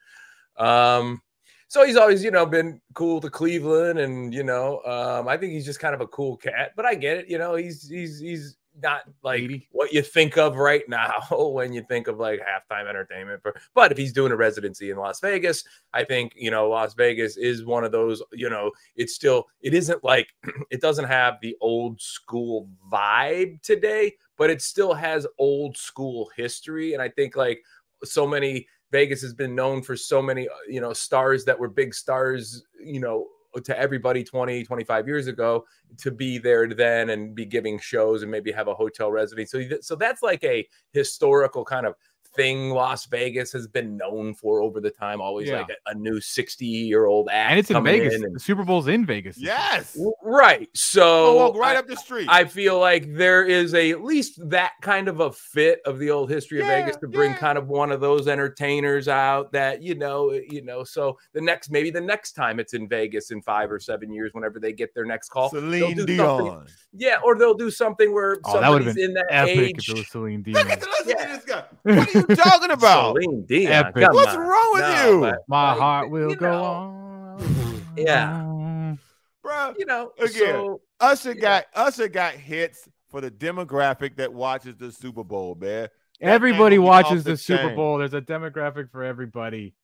Um, 0.57 1.21
so 1.69 1.85
he's 1.85 1.97
always, 1.97 2.25
you 2.25 2.31
know, 2.31 2.47
been 2.47 2.81
cool 2.95 3.21
to 3.21 3.29
Cleveland, 3.29 3.99
and 3.99 4.33
you 4.33 4.43
know, 4.43 4.81
um, 4.85 5.29
I 5.29 5.37
think 5.37 5.53
he's 5.53 5.67
just 5.67 5.81
kind 5.81 5.95
of 5.95 6.01
a 6.01 6.07
cool 6.07 6.37
cat. 6.39 6.73
But 6.75 6.87
I 6.87 6.95
get 6.95 7.19
it, 7.19 7.29
you 7.29 7.37
know, 7.37 7.55
he's 7.55 7.87
he's 7.89 8.19
he's 8.19 8.57
not 8.83 9.03
like 9.23 9.43
80. 9.43 9.69
what 9.73 9.93
you 9.93 10.03
think 10.03 10.39
of 10.39 10.57
right 10.57 10.83
now 10.89 11.13
when 11.31 11.73
you 11.75 11.83
think 11.83 12.09
of 12.09 12.19
like 12.19 12.41
halftime 12.41 12.89
entertainment. 12.89 13.43
For, 13.43 13.55
but 13.75 13.93
if 13.93 13.99
he's 13.99 14.15
doing 14.15 14.33
a 14.33 14.37
residency 14.37 14.91
in 14.91 14.97
Las 14.97 15.21
Vegas, 15.21 15.63
I 15.93 16.05
think 16.05 16.33
you 16.37 16.51
know 16.51 16.71
Las 16.71 16.95
Vegas 16.95 17.37
is 17.37 17.67
one 17.67 17.85
of 17.85 17.93
those. 17.93 18.23
You 18.33 18.49
know, 18.49 18.71
it's 18.97 19.15
still 19.15 19.47
it 19.61 19.75
isn't 19.75 20.03
like 20.03 20.29
it 20.71 20.81
doesn't 20.81 21.07
have 21.07 21.35
the 21.43 21.55
old 21.61 22.01
school 22.01 22.67
vibe 22.91 23.61
today, 23.61 24.15
but 24.39 24.49
it 24.49 24.63
still 24.63 24.95
has 24.95 25.27
old 25.39 25.77
school 25.77 26.31
history, 26.35 26.95
and 26.95 27.03
I 27.03 27.11
think 27.11 27.37
like 27.37 27.63
so 28.05 28.27
many 28.27 28.67
Vegas 28.91 29.21
has 29.23 29.35
been 29.35 29.55
known 29.55 29.83
for 29.83 29.97
so 29.97 30.23
many, 30.23 30.49
uh, 30.49 30.53
you 30.69 30.81
know, 30.81 30.93
stars 30.93 31.45
that 31.45 31.59
were 31.59 31.69
big 31.69 31.95
stars, 31.95 32.65
you 32.83 33.01
know, 33.01 33.27
to 33.65 33.79
everybody 33.79 34.23
20, 34.23 34.63
25 34.65 35.07
years 35.07 35.27
ago 35.27 35.65
to 35.97 36.11
be 36.11 36.39
there 36.39 36.69
then 36.69 37.11
and 37.11 37.35
be 37.35 37.45
giving 37.45 37.79
shows 37.79 38.23
and 38.23 38.31
maybe 38.31 38.53
have 38.53 38.69
a 38.69 38.75
hotel 38.75 39.11
residency. 39.11 39.69
So, 39.69 39.79
so 39.81 39.97
that's 39.97 40.23
like 40.23 40.45
a 40.45 40.67
historical 40.93 41.65
kind 41.65 41.87
of 41.87 41.95
thing 42.35 42.71
Las 42.71 43.07
Vegas 43.07 43.53
has 43.53 43.67
been 43.67 43.97
known 43.97 44.35
for 44.35 44.63
over 44.63 44.81
the 44.81 44.91
time. 44.91 45.21
Always 45.21 45.49
Yeah. 45.49 45.59
like 45.61 45.71
a, 45.87 45.91
a 45.91 45.95
new 45.95 46.21
60 46.21 46.67
year 46.67 47.07
old 47.07 47.29
act. 47.31 47.51
And 47.51 47.59
it's 47.59 47.71
in 47.71 47.83
Vegas. 47.83 48.15
in 48.15 48.25
and- 48.25 48.35
the 48.37 48.41
Super 48.41 48.65
Bowl's 48.65 48.87
in 48.89 49.05
Vegas. 49.07 49.37
Yes. 49.39 49.95
W- 49.95 50.13
Right. 50.23 50.69
So 50.75 51.03
oh, 51.03 51.39
I'll 51.39 51.53
walk 51.53 51.57
right 51.61 51.77
I- 51.77 51.81
up 51.81 51.87
the 51.87 51.97
street. 51.97 52.29
I 52.31 52.45
feel 52.45 52.79
like 52.79 53.13
there 53.15 53.45
is 53.45 53.75
a 53.75 53.91
at 53.91 54.03
least 54.05 54.39
that 54.51 54.73
kind 54.83 55.09
of 55.09 55.21
a 55.21 55.33
fit 55.33 55.81
of 55.87 55.99
the 55.99 56.11
old 56.11 56.31
history 56.31 56.61
of 56.61 56.67
Yeah, 56.67 56.81
Vegas 56.85 56.97
to 56.99 57.09
bring 57.09 57.31
yeah. 57.33 57.39
kind 57.39 57.59
of 57.59 57.69
one 57.69 57.91
of 57.93 58.01
those 58.01 58.29
entertainers 58.29 59.09
out 59.09 59.51
that 59.53 59.83
you 59.83 59.95
know, 59.95 60.31
eh, 60.31 60.43
you 60.51 60.63
know. 60.63 60.85
So 60.85 61.19
the 61.33 61.41
next, 61.41 61.71
maybe 61.71 61.91
the 61.91 62.01
next 62.01 62.33
time 62.33 62.61
it's 62.61 62.75
in 62.75 62.89
Vegas 62.89 63.31
in 63.31 63.43
five 63.43 63.71
or 63.73 63.81
seven 63.81 64.13
years, 64.13 64.33
whenever 64.35 64.59
they 64.61 64.73
get 64.73 64.95
their 64.95 65.05
next 65.07 65.29
call, 65.31 65.49
Celine 65.51 65.97
do 65.97 66.17
something- 66.17 66.17
Dion. 66.17 66.67
yeah, 66.93 67.19
or 67.25 67.37
they'll 67.37 67.55
do 67.55 67.71
something 67.71 68.13
where 68.13 68.37
Oh, 68.45 68.61
that 68.61 68.69
would 68.69 68.85
have 68.85 68.95
been 68.95 69.05
in 69.07 69.15
that 69.15 69.27
epic 69.31 69.59
age. 69.59 69.89
if 69.89 69.95
it 69.95 69.99
was 69.99 70.09
Celine 70.09 70.45
Look 70.47 70.67
at 70.71 70.81
the 70.81 70.87
listen 70.87 71.09
Yeah. 71.09 71.27
to 71.27 71.33
this 71.33 71.45
guy. 71.45 71.65
What 72.19 72.31
are 72.31 72.33
you 72.33 72.37
talking 72.37 72.71
about? 72.71 73.17
Celine 73.17 73.45
Dion. 73.47 73.93
What's 73.95 74.35
on. 74.35 74.39
wrong 74.41 74.71
with 74.75 74.83
No, 74.83 75.11
you? 75.13 75.21
but, 75.21 75.39
My 75.49 75.71
like, 75.71 75.79
heart 75.81 76.11
will 76.11 76.35
go 76.35 76.51
know, 76.51 76.65
on. 76.65 77.85
Yeah. 77.97 78.95
Bro, 79.43 79.75
You 79.79 79.87
know, 79.87 80.13
Again, 80.19 80.31
so 80.31 80.81
Usher 81.01 81.33
Yeah. 81.33 81.41
got 81.41 81.65
Usher 81.75 82.09
got 82.09 82.35
hits 82.35 82.89
for 83.09 83.21
the 83.21 83.31
demographic 83.31 84.17
that 84.17 84.33
watches 84.33 84.77
the 84.77 84.93
Super 84.93 85.25
Bowl, 85.25 85.55
man. 85.55 85.89
That 86.21 86.29
Everybody 86.29 86.77
thing 86.77 86.81
will 86.83 86.87
be 86.87 86.91
watches 86.91 87.25
the, 87.25 87.31
the 87.33 87.37
Super. 87.37 87.75
Bowl. 87.75 87.99
There's 87.99 88.15
a 88.15 88.21
demographic 88.21 88.91
for 88.91 89.03
everybody. 89.05 89.75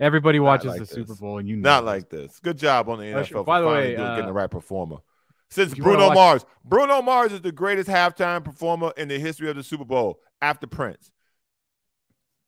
Everybody 0.00 0.38
Not 0.38 0.44
watches 0.44 0.66
like 0.70 0.80
the 0.80 0.84
this. 0.86 0.90
Super 0.94 1.14
Bowl, 1.14 1.38
and 1.38 1.48
you 1.48 1.56
know 1.56 1.68
Not 1.70 1.80
this. 1.82 1.86
like 1.86 2.08
this. 2.10 2.40
Good 2.40 2.58
job 2.58 2.88
on 2.88 2.98
the 2.98 3.04
NFL 3.04 3.20
Usher, 3.20 3.34
for 3.36 3.44
by 3.44 3.60
the 3.60 3.66
way, 3.68 3.94
doing, 3.94 3.96
getting 4.08 4.24
uh, 4.24 4.26
the 4.26 4.32
right 4.32 4.50
performer. 4.50 4.96
Since 5.50 5.72
if 5.72 5.78
you 5.78 5.84
wanna 5.84 5.96
Bruno 5.98 6.08
watch- 6.08 6.14
Mars, 6.16 6.46
Bruno 6.64 7.00
Mars 7.02 7.32
is 7.32 7.40
the 7.42 7.52
greatest 7.52 7.88
halftime 7.88 8.44
performer 8.44 8.92
in 8.96 9.06
the 9.08 9.18
history 9.20 9.48
of 9.48 9.54
the 9.56 9.62
Super 9.62 9.84
Bowl 9.84 10.18
after 10.42 10.66
Prince. 10.66 11.12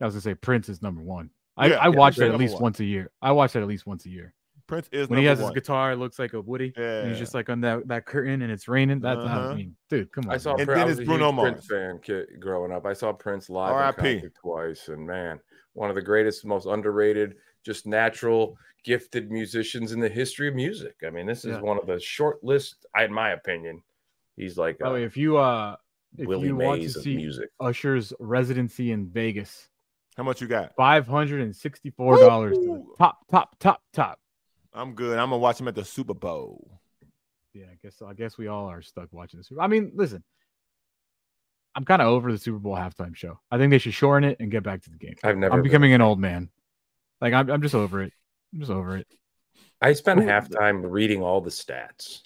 I 0.00 0.04
was 0.04 0.14
gonna 0.14 0.20
say 0.22 0.34
Prince 0.34 0.68
is 0.68 0.82
number 0.82 1.00
one. 1.02 1.30
I, 1.56 1.68
Yeah, 1.68 1.74
I 1.76 1.84
yeah, 1.88 1.96
watch 1.96 2.16
they're 2.16 2.28
that 2.28 2.34
at 2.34 2.40
least 2.40 2.54
one. 2.54 2.62
once 2.64 2.80
a 2.80 2.84
year. 2.84 3.10
I 3.22 3.32
watch 3.32 3.52
that 3.54 3.62
at 3.62 3.68
least 3.68 3.86
once 3.86 4.04
a 4.06 4.10
year. 4.10 4.34
Prince 4.66 4.88
is 4.90 5.08
When 5.08 5.20
he 5.20 5.24
has 5.26 5.38
number 5.38 5.54
his 5.54 5.62
guitar, 5.62 5.92
it 5.92 5.96
looks 5.96 6.18
like 6.18 6.32
a 6.32 6.40
Woody. 6.40 6.72
and 6.76 7.08
he's 7.08 7.18
just 7.18 7.34
like 7.34 7.48
on 7.48 7.60
that, 7.60 7.86
that 7.86 8.04
curtain 8.04 8.42
and 8.42 8.50
it's 8.50 8.66
raining. 8.66 8.98
That's 9.00 9.20
Uh-huh. 9.20 9.38
I 9.50 9.54
mean, 9.54 9.76
dude, 9.88 10.10
come 10.10 10.26
on. 10.26 10.34
I 10.34 10.38
saw 10.38 10.50
man. 10.56 10.60
And 10.60 10.66
Prince. 10.66 10.76
then 10.76 10.82
I 10.82 10.84
was 10.90 10.98
it's 10.98 11.00
a 11.02 11.10
Bruno 11.10 11.32
huge 11.32 11.40
Prince 11.40 11.66
fan 11.66 11.98
kid, 12.02 12.26
growing 12.40 12.72
up. 12.72 12.84
I 12.84 12.92
saw 12.92 13.12
Prince 13.12 13.48
live 13.48 13.70
in 13.70 13.74
R.I.P.. 13.76 14.22
twice, 14.40 14.88
and 14.88 15.06
man, 15.06 15.38
one 15.74 15.88
of 15.88 15.94
the 15.94 16.02
greatest, 16.02 16.44
most 16.44 16.66
underrated, 16.66 17.36
just 17.64 17.86
natural, 17.86 18.58
gifted 18.82 19.30
musicians 19.30 19.92
in 19.92 20.00
the 20.00 20.08
history 20.08 20.48
of 20.48 20.54
music. 20.56 20.96
I 21.06 21.10
mean, 21.10 21.26
this 21.26 21.44
is 21.44 21.52
Yeah. 21.52 21.60
one 21.60 21.78
of 21.78 21.86
the 21.86 22.00
short 22.00 22.42
list, 22.42 22.86
in 22.98 23.12
my 23.12 23.30
opinion. 23.30 23.82
He's 24.36 24.58
like 24.58 24.78
By 24.80 24.86
the 24.86 24.90
a 24.90 24.94
way, 24.94 25.04
if 25.04 25.16
you 25.16 25.36
uh 25.38 25.76
if 26.18 26.26
Willie 26.26 26.48
you 26.48 26.56
want 26.56 26.80
to 26.80 26.82
Mays 26.86 26.96
of 26.96 27.02
see 27.04 27.14
music. 27.16 27.50
Usher's 27.60 28.12
residency 28.18 28.90
in 28.90 29.06
Vegas, 29.06 29.68
How 30.16 30.22
much 30.22 30.40
you 30.40 30.46
got? 30.48 30.74
five 30.76 31.06
hundred 31.06 31.42
and 31.42 31.54
sixty-four 31.54 32.18
dollars. 32.18 32.56
Woo! 32.58 32.94
Top, 32.98 33.18
top, 33.30 33.58
top, 33.58 33.82
top. 33.92 34.18
I'm 34.72 34.94
good. 34.94 35.18
I'm 35.18 35.30
gonna 35.30 35.38
watch 35.38 35.60
him 35.60 35.68
at 35.68 35.74
the 35.74 35.84
Super 35.84 36.14
Bowl. 36.14 36.70
Yeah, 37.52 37.66
I 37.72 37.76
guess 37.82 38.00
I 38.06 38.14
guess 38.14 38.36
we 38.38 38.48
all 38.48 38.66
are 38.66 38.82
stuck 38.82 39.08
watching 39.12 39.38
the 39.38 39.44
Super. 39.44 39.60
I 39.62 39.66
mean, 39.66 39.92
listen, 39.94 40.22
I'm 41.74 41.84
kind 41.84 42.00
of 42.02 42.08
over 42.08 42.32
the 42.32 42.38
Super 42.38 42.58
Bowl 42.58 42.74
halftime 42.74 43.14
show. 43.14 43.38
I 43.50 43.58
think 43.58 43.70
they 43.70 43.78
should 43.78 43.94
shorten 43.94 44.28
it 44.30 44.38
and 44.40 44.50
get 44.50 44.62
back 44.62 44.82
to 44.82 44.90
the 44.90 44.96
game. 44.96 45.14
I've 45.22 45.36
never. 45.36 45.54
I'm 45.54 45.62
becoming 45.62 45.92
an 45.92 46.00
old 46.00 46.18
man. 46.18 46.48
Like 47.20 47.32
I'm, 47.34 47.50
I'm 47.50 47.62
just 47.62 47.74
over 47.74 48.02
it. 48.02 48.12
I'm 48.52 48.60
just 48.60 48.70
over 48.70 48.96
it. 48.96 49.06
I 49.80 49.92
spent 49.92 50.20
Who- 50.20 50.26
halftime 50.26 50.82
reading 50.90 51.22
all 51.22 51.40
the 51.42 51.50
stats, 51.50 52.22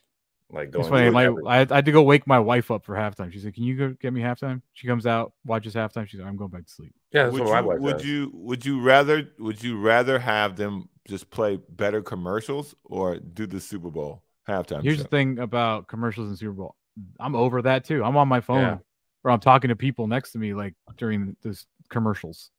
like 0.53 0.71
going. 0.71 0.81
It's 0.85 0.89
funny. 0.91 1.11
My, 1.11 1.25
everything. 1.27 1.47
I, 1.47 1.61
I 1.71 1.75
had 1.77 1.85
to 1.85 1.93
go 1.93 2.03
wake 2.03 2.27
my 2.27 2.39
wife 2.39 2.71
up 2.71 2.85
for 2.85 2.95
halftime. 2.95 3.33
She's 3.33 3.45
like, 3.45 3.55
"Can 3.55 3.65
you 3.65 3.77
go 3.77 3.95
get 4.01 4.13
me 4.13 4.21
halftime?" 4.21 4.63
She 4.73 4.87
comes 4.87 5.07
out, 5.07 5.33
watches 5.45 5.75
halftime. 5.75 6.07
She's 6.09 6.21
like, 6.21 6.29
"I'm 6.29 6.37
going 6.37 6.51
back 6.51 6.65
to 6.67 6.71
sleep." 6.73 6.95
yeah, 7.13 7.25
that's 7.25 7.33
would 7.35 7.43
what 7.45 7.53
my 7.53 7.61
you, 7.61 7.67
wife 7.67 7.79
would 7.81 7.97
does. 7.99 8.07
you 8.07 8.31
would 8.35 8.67
you 8.67 8.81
rather 8.81 9.29
would 9.39 9.63
you 9.63 9.81
rather 9.81 10.19
have 10.19 10.57
them 10.57 10.89
just 11.09 11.31
play 11.31 11.59
better 11.71 12.03
commercials 12.03 12.75
or 12.85 13.17
do 13.19 13.47
the 13.47 13.61
Super 13.61 13.91
Bowl 13.91 14.23
halftime 14.49 14.83
Here's 14.83 14.97
show? 14.99 15.03
the 15.05 15.09
thing 15.09 15.39
about 15.39 15.87
commercials 15.89 16.29
and 16.29 16.39
Super 16.39 16.53
Bowl. 16.53 16.77
I'm 17.19 17.35
over 17.35 17.63
that 17.63 17.85
too. 17.85 18.05
I'm 18.05 18.17
on 18.17 18.29
my 18.29 18.41
phone 18.41 18.61
Yeah. 18.61 18.79
or 19.25 19.31
I'm 19.31 19.41
talking 19.41 19.69
to 19.69 19.77
people 19.77 20.07
next 20.07 20.33
to 20.33 20.39
me 20.39 20.55
like 20.55 20.75
during 20.97 21.37
this 21.43 21.67
commercials. 21.89 22.51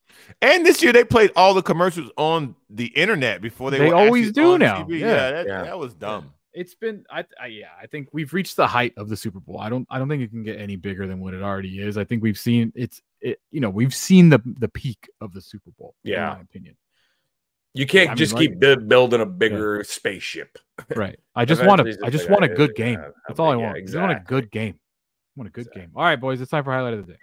And 0.41 0.65
this 0.65 0.81
year 0.83 0.91
they 0.91 1.03
played 1.05 1.31
all 1.35 1.53
the 1.53 1.61
commercials 1.61 2.11
on 2.17 2.55
the 2.69 2.87
internet 2.87 3.41
before 3.41 3.71
they. 3.71 3.77
They 3.77 3.89
were 3.89 3.95
always 3.95 4.31
do 4.33 4.53
on 4.53 4.59
now. 4.59 4.83
TV. 4.83 4.99
Yeah. 4.99 5.31
that, 5.31 5.47
Yeah. 5.47 5.63
that 5.63 5.79
was 5.79 5.93
dumb. 5.93 6.33
It's 6.53 6.75
been 6.75 7.05
I, 7.09 7.23
I 7.41 7.47
yeah, 7.47 7.67
I 7.81 7.87
think 7.87 8.09
we've 8.11 8.33
reached 8.33 8.55
the 8.57 8.67
height 8.67 8.93
of 8.97 9.07
the 9.09 9.15
Super 9.15 9.39
Bowl. 9.39 9.59
I 9.59 9.69
don't 9.69 9.87
I 9.89 9.99
don't 9.99 10.09
think 10.09 10.21
it 10.23 10.29
can 10.31 10.43
get 10.43 10.59
any 10.59 10.75
bigger 10.75 11.07
than 11.07 11.19
what 11.21 11.33
it 11.33 11.41
already 11.41 11.79
is. 11.81 11.97
I 11.97 12.03
think 12.03 12.21
we've 12.23 12.37
seen 12.37 12.73
it's 12.75 13.01
it 13.21 13.39
you 13.51 13.61
know, 13.61 13.69
we've 13.69 13.95
seen 13.95 14.29
the 14.29 14.41
the 14.59 14.67
peak 14.67 15.09
of 15.21 15.33
the 15.33 15.41
Super 15.41 15.71
Bowl 15.79 15.95
Yeah. 16.03 16.31
in 16.31 16.37
my 16.37 16.41
opinion. 16.41 16.75
You 17.73 17.87
can't 17.87 18.09
I 18.09 18.11
mean, 18.11 18.17
just 18.17 18.33
like- 18.33 18.49
keep 18.49 18.59
building 18.59 19.21
a 19.21 19.25
bigger 19.25 19.83
spaceship. 19.83 20.57
Right. 20.95 21.19
I 21.35 21.45
just 21.45 21.63
want 21.63 21.79
Eventually 21.79 22.01
to 22.01 22.07
I 22.07 22.09
just 22.09 22.23
like, 22.29 22.39
want 22.39 22.51
a 22.51 22.53
uh, 22.53 22.57
good 22.57 22.71
uh, 22.71 22.73
game. 22.75 22.99
uh, 22.99 23.09
That's 23.27 23.39
all 23.39 23.51
I 23.51 23.55
yeah, 23.55 23.63
want. 23.63 23.77
I 23.77 23.81
just 23.81 23.95
want 23.95 24.11
a 24.11 24.23
good 24.25 24.51
game. 24.51 24.73
I 24.77 25.39
want 25.39 25.47
a 25.47 25.51
good 25.51 25.71
game. 25.73 25.91
All 25.95 26.03
right, 26.03 26.19
boys, 26.19 26.41
it's 26.41 26.49
time 26.51 26.63
for 26.63 26.73
highlight 26.73 26.95
of 26.95 27.05
the 27.05 27.13
day. 27.13 27.19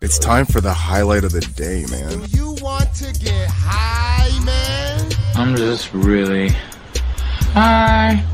It's 0.00 0.18
time 0.18 0.46
for 0.46 0.60
the 0.62 0.72
highlight 0.72 1.22
of 1.22 1.30
the 1.32 1.42
day, 1.42 1.84
man. 1.90 2.18
Do 2.20 2.36
You 2.36 2.56
want 2.62 2.92
to 2.96 3.12
get 3.20 3.48
high, 3.52 4.30
man? 4.44 5.12
I'm 5.36 5.54
just 5.54 5.92
really 5.92 6.48
high. 7.52 8.24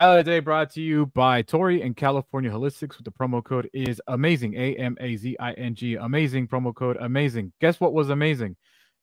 Highlight 0.00 0.20
of 0.20 0.26
the 0.26 0.30
day 0.30 0.38
brought 0.38 0.70
to 0.74 0.80
you 0.80 1.06
by 1.06 1.42
Torrey 1.42 1.82
and 1.82 1.96
California 1.96 2.52
Holistics 2.52 2.96
with 2.96 3.04
the 3.04 3.10
promo 3.10 3.42
code 3.42 3.68
is 3.72 4.00
amazing. 4.06 4.54
A 4.54 4.76
M 4.76 4.96
A 5.00 5.16
Z 5.16 5.36
I 5.40 5.54
N 5.54 5.74
G. 5.74 5.96
Amazing 5.96 6.46
promo 6.46 6.72
code 6.72 6.96
amazing. 7.00 7.52
Guess 7.60 7.80
what 7.80 7.92
was 7.92 8.08
amazing? 8.08 8.54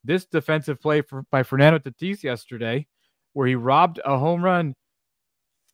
This 0.04 0.24
defensive 0.24 0.80
play 0.80 1.02
for, 1.02 1.24
by 1.30 1.42
Fernando 1.42 1.78
Tatis 1.78 2.22
yesterday, 2.22 2.86
where 3.34 3.46
he 3.46 3.56
robbed 3.56 4.00
a 4.06 4.16
home 4.16 4.42
run. 4.42 4.74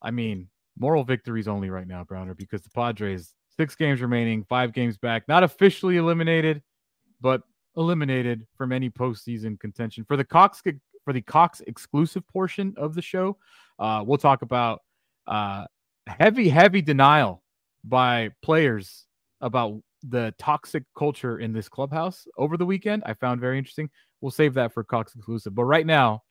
I 0.02 0.10
mean, 0.10 0.48
moral 0.76 1.04
victories 1.04 1.46
only 1.46 1.70
right 1.70 1.86
now, 1.86 2.02
Browner, 2.02 2.34
because 2.34 2.62
the 2.62 2.70
Padres 2.70 3.32
six 3.56 3.76
games 3.76 4.02
remaining, 4.02 4.42
five 4.48 4.72
games 4.72 4.98
back, 4.98 5.28
not 5.28 5.44
officially 5.44 5.98
eliminated, 5.98 6.64
but 7.20 7.42
eliminated 7.76 8.44
from 8.56 8.72
any 8.72 8.90
postseason 8.90 9.56
contention. 9.60 10.04
For 10.04 10.16
the 10.16 10.24
Cox 10.24 10.60
for 11.04 11.12
the 11.12 11.22
Cox 11.22 11.60
exclusive 11.68 12.26
portion 12.26 12.74
of 12.76 12.96
the 12.96 13.02
show, 13.02 13.36
uh, 13.78 14.02
we'll 14.04 14.18
talk 14.18 14.42
about 14.42 14.82
uh, 15.26 15.64
heavy, 16.06 16.48
heavy 16.48 16.82
denial 16.82 17.42
by 17.84 18.30
players 18.42 19.06
about 19.40 19.80
the 20.02 20.34
toxic 20.38 20.84
culture 20.96 21.38
in 21.38 21.52
this 21.52 21.68
clubhouse 21.68 22.26
over 22.36 22.56
the 22.56 22.66
weekend. 22.66 23.02
I 23.06 23.14
found 23.14 23.40
very 23.40 23.58
interesting. 23.58 23.90
We'll 24.20 24.30
save 24.30 24.54
that 24.54 24.72
for 24.72 24.84
Cox 24.84 25.14
exclusive. 25.14 25.54
But 25.54 25.64
right 25.64 25.86
now, 25.86 26.22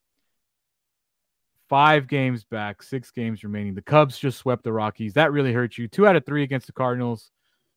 five 1.69 2.07
games 2.07 2.43
back, 2.43 2.83
six 2.83 3.11
games 3.11 3.43
remaining. 3.43 3.75
The 3.75 3.81
Cubs 3.81 4.17
just 4.17 4.37
swept 4.37 4.63
the 4.63 4.73
Rockies. 4.73 5.13
That 5.13 5.31
really 5.31 5.53
hurt 5.53 5.77
you. 5.77 5.87
Two 5.87 6.05
out 6.05 6.15
of 6.15 6.25
three 6.25 6.43
against 6.43 6.67
the 6.67 6.73
Cardinals. 6.73 7.31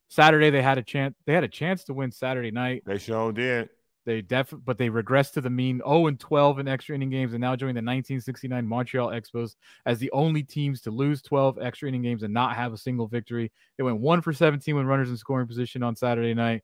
Saturday 0.08 0.50
they 0.50 0.62
had 0.62 0.78
a 0.78 0.82
chance. 0.82 1.14
They 1.26 1.32
had 1.32 1.44
a 1.44 1.48
chance 1.48 1.84
to 1.84 1.94
win 1.94 2.12
Saturday 2.12 2.50
night. 2.50 2.82
They 2.86 2.98
sure 2.98 3.32
did. 3.32 3.68
They 4.06 4.20
def, 4.20 4.52
but 4.64 4.76
they 4.78 4.90
regressed 4.90 5.32
to 5.32 5.40
the 5.40 5.50
mean 5.50 5.80
0 5.86 6.08
and 6.08 6.20
12 6.20 6.58
in 6.58 6.68
extra 6.68 6.94
inning 6.94 7.10
games, 7.10 7.32
and 7.32 7.40
now 7.40 7.56
join 7.56 7.68
the 7.68 7.78
1969 7.78 8.66
Montreal 8.66 9.08
Expos 9.08 9.56
as 9.86 9.98
the 9.98 10.10
only 10.12 10.42
teams 10.42 10.80
to 10.82 10.90
lose 10.90 11.22
12 11.22 11.58
extra 11.60 11.88
inning 11.88 12.02
games 12.02 12.22
and 12.22 12.34
not 12.34 12.54
have 12.56 12.72
a 12.72 12.78
single 12.78 13.06
victory. 13.06 13.50
They 13.78 13.84
went 13.84 14.00
one 14.00 14.20
for 14.20 14.32
17 14.32 14.76
when 14.76 14.86
runners 14.86 15.10
in 15.10 15.16
scoring 15.16 15.46
position 15.46 15.82
on 15.82 15.96
Saturday 15.96 16.34
night. 16.34 16.62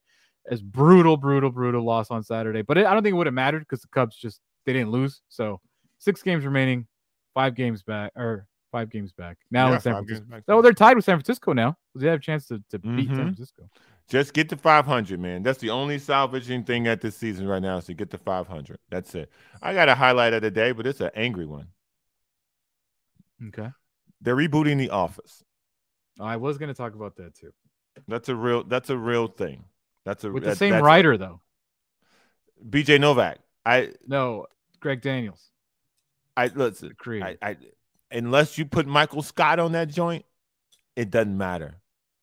as 0.50 0.62
brutal, 0.62 1.16
brutal, 1.16 1.50
brutal 1.50 1.84
loss 1.84 2.10
on 2.10 2.22
Saturday. 2.22 2.62
But 2.62 2.78
it, 2.78 2.86
I 2.86 2.94
don't 2.94 3.02
think 3.02 3.14
it 3.14 3.16
would 3.16 3.26
have 3.26 3.34
mattered 3.34 3.60
because 3.60 3.82
the 3.82 3.88
Cubs 3.88 4.16
just 4.16 4.40
they 4.66 4.72
didn't 4.72 4.90
lose. 4.90 5.22
So 5.28 5.60
six 5.98 6.22
games 6.22 6.44
remaining, 6.44 6.86
five 7.34 7.54
games 7.54 7.82
back 7.82 8.12
or 8.16 8.46
five 8.70 8.90
games 8.90 9.12
back 9.12 9.36
now 9.50 9.68
Yeah, 9.68 9.74
in 9.76 9.80
San 9.80 9.92
Francisco. 9.94 10.24
back. 10.26 10.42
Oh, 10.48 10.62
they're 10.62 10.72
tied 10.72 10.96
with 10.96 11.04
San 11.04 11.16
Francisco 11.16 11.52
now. 11.52 11.76
They 11.94 12.06
have 12.08 12.20
a 12.20 12.22
chance 12.22 12.46
to, 12.46 12.62
to 12.70 12.78
beat 12.78 13.08
San 13.08 13.16
Mhm. 13.16 13.22
Francisco. 13.34 13.68
Just 14.08 14.32
get 14.34 14.48
to 14.48 14.56
500, 14.56 15.20
man. 15.20 15.42
That's 15.42 15.58
the 15.60 15.70
only 15.70 15.98
salvaging 15.98 16.64
thing 16.64 16.86
at 16.88 17.00
this 17.00 17.16
season 17.16 17.46
right 17.46 17.62
now 17.62 17.76
is 17.78 17.84
to 17.86 17.94
get 17.94 18.10
to 18.10 18.18
500. 18.18 18.78
That's 18.90 19.14
it. 19.14 19.30
I 19.62 19.72
got 19.74 19.88
a 19.88 19.94
highlight 19.94 20.32
of 20.32 20.42
the 20.42 20.50
day, 20.50 20.72
but 20.72 20.86
it's 20.86 21.00
an 21.00 21.10
angry 21.14 21.46
one. 21.46 21.68
Okay. 23.48 23.70
They're 24.20 24.36
rebooting 24.36 24.78
The 24.78 24.90
Office. 24.90 25.44
I 26.18 26.36
was 26.36 26.58
going 26.58 26.68
to 26.68 26.74
talk 26.74 26.94
about 26.94 27.16
that 27.16 27.34
too. 27.34 27.52
That's 28.06 28.28
a 28.28 28.36
real. 28.36 28.64
That's 28.64 28.90
a 28.90 28.96
real 28.96 29.26
thing. 29.28 29.64
That's 30.04 30.24
a 30.24 30.30
With 30.30 30.42
the 30.44 30.50
that- 30.50 30.58
same 30.58 30.82
writer 30.82 31.16
though. 31.16 31.40
BJ 32.68 32.98
Novak. 33.00 33.38
I 33.64 33.92
No, 34.06 34.46
Greg 34.80 35.00
Daniels. 35.02 35.50
I 36.36 36.46
listen. 36.48 36.94
I, 37.22 37.36
I 37.42 37.56
unless 38.10 38.58
you 38.58 38.64
put 38.64 38.86
Michael 38.86 39.22
Scott 39.22 39.58
on 39.58 39.72
that 39.72 39.88
joint, 39.88 40.24
it 40.96 41.10
doesn't 41.10 41.36
matter. 41.36 41.76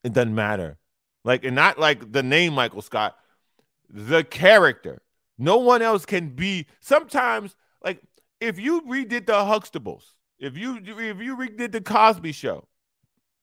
It 0.04 0.14
doesn't 0.14 0.36
matter. 0.36 0.78
Like 1.24 1.44
and 1.44 1.56
not 1.56 1.78
like 1.80 2.12
the 2.12 2.24
name 2.24 2.54
Michael 2.54 2.82
Scott, 2.82 3.16
the 3.90 4.24
character. 4.24 5.02
No 5.38 5.58
one 5.58 5.82
else 5.82 6.06
can 6.06 6.30
be. 6.30 6.66
Sometimes, 6.80 7.56
like 7.84 8.02
if 8.40 8.60
you 8.60 8.82
redid 8.82 9.26
the 9.26 9.34
Huxtables, 9.34 10.04
if 10.40 10.58
you 10.58 10.78
if 10.84 11.22
you 11.22 11.36
redid 11.38 11.72
the 11.72 11.82
Cosby 11.82 12.32
Show, 12.32 12.68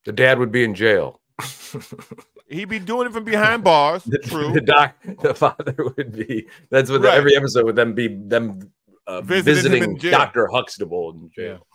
The 0.05 0.13
dad 0.13 0.39
would 0.39 0.51
be 0.53 0.65
in 0.65 0.75
jail. 0.75 1.21
he'd 2.49 2.69
be 2.69 2.79
doing 2.79 3.07
it 3.09 3.13
from 3.13 3.25
behind 3.25 3.65
bars. 3.65 4.05
The, 4.07 4.19
True. 4.19 4.53
the 4.55 4.61
doc, 4.61 4.95
the 5.21 5.35
father 5.35 5.75
would 5.79 6.13
be. 6.13 6.47
That's 6.71 6.91
what 6.91 7.03
Right. 7.03 7.15
every 7.15 7.37
episode 7.37 7.65
would 7.67 7.77
them 7.77 7.95
be 7.95 8.09
them 8.09 8.73
uh, 9.07 9.21
Visiting 9.21 9.73
visiting. 9.73 9.97
Doctor 10.11 10.47
Huxtable 10.47 11.11
in 11.13 11.31
jail. 11.35 11.67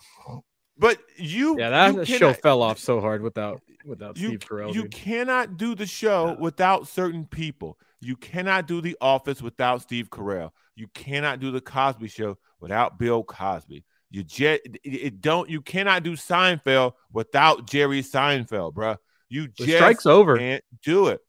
But 0.80 0.98
you, 1.18 1.60
Yeah, 1.60 1.70
that 1.70 1.94
you 1.96 2.06
show 2.06 2.18
cannot- 2.20 2.42
fell 2.42 2.62
off 2.62 2.80
so 2.80 3.02
hard 3.02 3.22
without 3.22 3.62
without 3.86 4.18
you, 4.18 4.30
Steve 4.30 4.40
Carell. 4.40 4.74
you 4.74 4.84
dude. 4.84 4.92
cannot 4.92 5.58
do 5.58 5.76
the 5.76 5.86
show 5.86 6.36
without 6.40 6.88
certain 6.88 7.26
people. 7.26 7.78
You 8.02 8.16
cannot 8.16 8.66
do 8.68 8.80
The 8.82 8.96
Office 9.02 9.42
without 9.42 9.82
Steve 9.82 10.10
Carell. 10.10 10.52
You 10.76 10.88
cannot 10.94 11.40
do 11.42 11.52
the 11.52 11.60
Cosby 11.60 12.08
Show 12.08 12.38
without 12.62 12.98
Bill 12.98 13.24
Cosby. 13.24 13.84
You 14.10 14.24
jet 14.24 14.62
it, 14.84 15.22
don't. 15.22 15.50
You 15.50 15.62
cannot 15.62 16.04
do 16.04 16.14
Seinfeld 16.14 16.94
without 17.12 17.68
Jerry 17.68 18.02
Seinfeld, 18.02 18.74
bruh. 18.74 18.98
You 19.28 19.48
The 19.48 19.66
just 19.66 19.72
strike's 19.78 20.06
over. 20.06 20.38
Can't 20.38 20.64
do 20.84 21.08
it. 21.08 21.20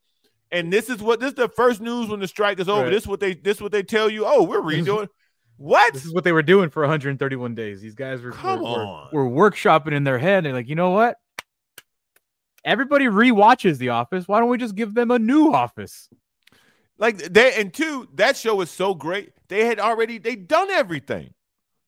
And 0.51 0.71
this 0.71 0.89
is 0.89 1.01
what 1.01 1.19
this 1.19 1.29
is 1.29 1.35
the 1.35 1.49
first 1.49 1.79
news 1.81 2.09
when 2.09 2.19
the 2.21 2.27
strike 2.27 2.59
is 2.59 2.67
over. 2.69 2.83
Right. 2.83 2.89
This 2.91 3.03
is 3.03 3.07
what 3.07 3.19
they 3.19 3.33
this 3.33 3.57
is 3.57 3.61
what 3.61 3.71
they 3.71 3.83
tell 3.83 4.09
you. 4.09 4.25
Oh, 4.25 4.43
we're 4.43 4.61
redoing. 4.61 5.09
What? 5.57 5.93
This 5.93 6.05
is 6.05 6.13
what 6.13 6.23
they 6.23 6.31
were 6.31 6.41
doing 6.41 6.69
for 6.69 6.81
131 6.81 7.53
days. 7.55 7.81
These 7.81 7.95
guys 7.95 8.21
were, 8.21 8.31
Come 8.31 8.61
were, 8.61 8.67
on. 8.67 9.09
were 9.13 9.25
workshopping 9.25 9.93
in 9.93 10.03
their 10.03 10.17
head. 10.17 10.45
They're 10.45 10.53
like, 10.53 10.67
you 10.69 10.75
know 10.75 10.89
what? 10.91 11.17
Everybody 12.63 13.05
rewatches 13.05 13.77
The 13.77 13.89
Office. 13.89 14.27
Why 14.27 14.39
don't 14.39 14.49
we 14.49 14.57
just 14.57 14.75
give 14.75 14.93
them 14.93 15.11
a 15.11 15.19
new 15.19 15.53
Office? 15.53 16.09
Like 16.97 17.17
they 17.17 17.53
and 17.59 17.73
two, 17.73 18.07
that 18.15 18.37
show 18.37 18.55
was 18.55 18.69
so 18.69 18.93
great. 18.93 19.33
They 19.47 19.65
had 19.65 19.79
already 19.79 20.19
they 20.19 20.35
done 20.35 20.69
everything. 20.69 21.33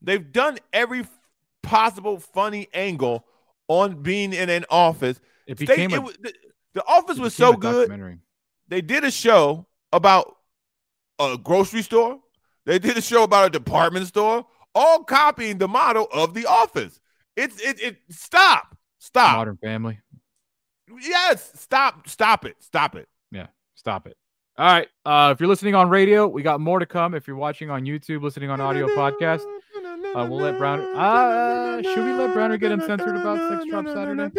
They've 0.02 0.32
done 0.32 0.58
every 0.72 1.06
possible 1.62 2.20
funny 2.20 2.68
angle 2.74 3.24
on 3.68 4.02
being 4.02 4.34
in 4.34 4.50
an 4.50 4.66
office. 4.72 5.20
It 5.46 5.60
became 5.60 5.92
it 5.94 5.98
a- 5.98 6.02
was- 6.02 6.18
the, 6.20 6.34
the 6.74 6.84
office 6.88 7.18
it 7.20 7.22
was 7.22 7.36
so 7.36 7.54
good. 7.54 8.20
They 8.68 8.82
did 8.82 9.04
a 9.04 9.12
show 9.12 9.68
about 9.92 10.36
a 11.20 11.38
grocery 11.38 11.84
store. 11.84 12.20
They 12.66 12.80
did 12.80 12.98
a 12.98 13.02
show 13.02 13.24
about 13.24 13.48
a 13.48 13.50
department 13.50 14.08
store, 14.08 14.46
all 14.74 15.04
copying 15.04 15.58
the 15.58 15.68
model 15.68 16.08
of 16.14 16.34
the 16.34 16.46
office. 16.46 17.00
It's 17.36 17.60
it 17.62 17.82
it 17.82 17.98
stop. 18.10 18.78
Stop. 19.00 19.38
Modern 19.38 19.58
Family. 19.58 20.00
Yes, 21.02 21.52
stop, 21.56 22.08
stop 22.08 22.46
it. 22.46 22.56
Stop 22.60 22.96
it. 22.96 23.08
Yeah, 23.32 23.48
stop 23.76 24.08
it. 24.08 24.16
All 24.58 24.66
right. 24.66 24.88
Uh, 25.06 25.32
if 25.34 25.40
you're 25.40 25.50
listening 25.50 25.76
on 25.76 25.90
radio, 25.90 26.28
we 26.28 26.44
got 26.44 26.62
more 26.62 26.80
to 26.80 26.86
come. 26.86 27.16
If 27.16 27.28
you're 27.28 27.36
watching 27.36 27.70
on 27.70 27.84
YouTube, 27.84 28.22
listening 28.22 28.50
on 28.50 28.62
audio 28.62 28.88
podcast, 28.88 29.42
uh, 30.16 30.28
we'll 30.30 30.42
let 30.42 30.58
Browner. 30.58 30.94
Uh, 30.96 31.82
should 31.82 32.06
we 32.06 32.14
let 32.14 32.34
Browner 32.34 32.58
get 32.58 32.72
uncensored 32.72 33.16
about 33.16 33.40
Sex 33.50 33.66
Drop 33.70 33.88
Saturday? 33.88 34.30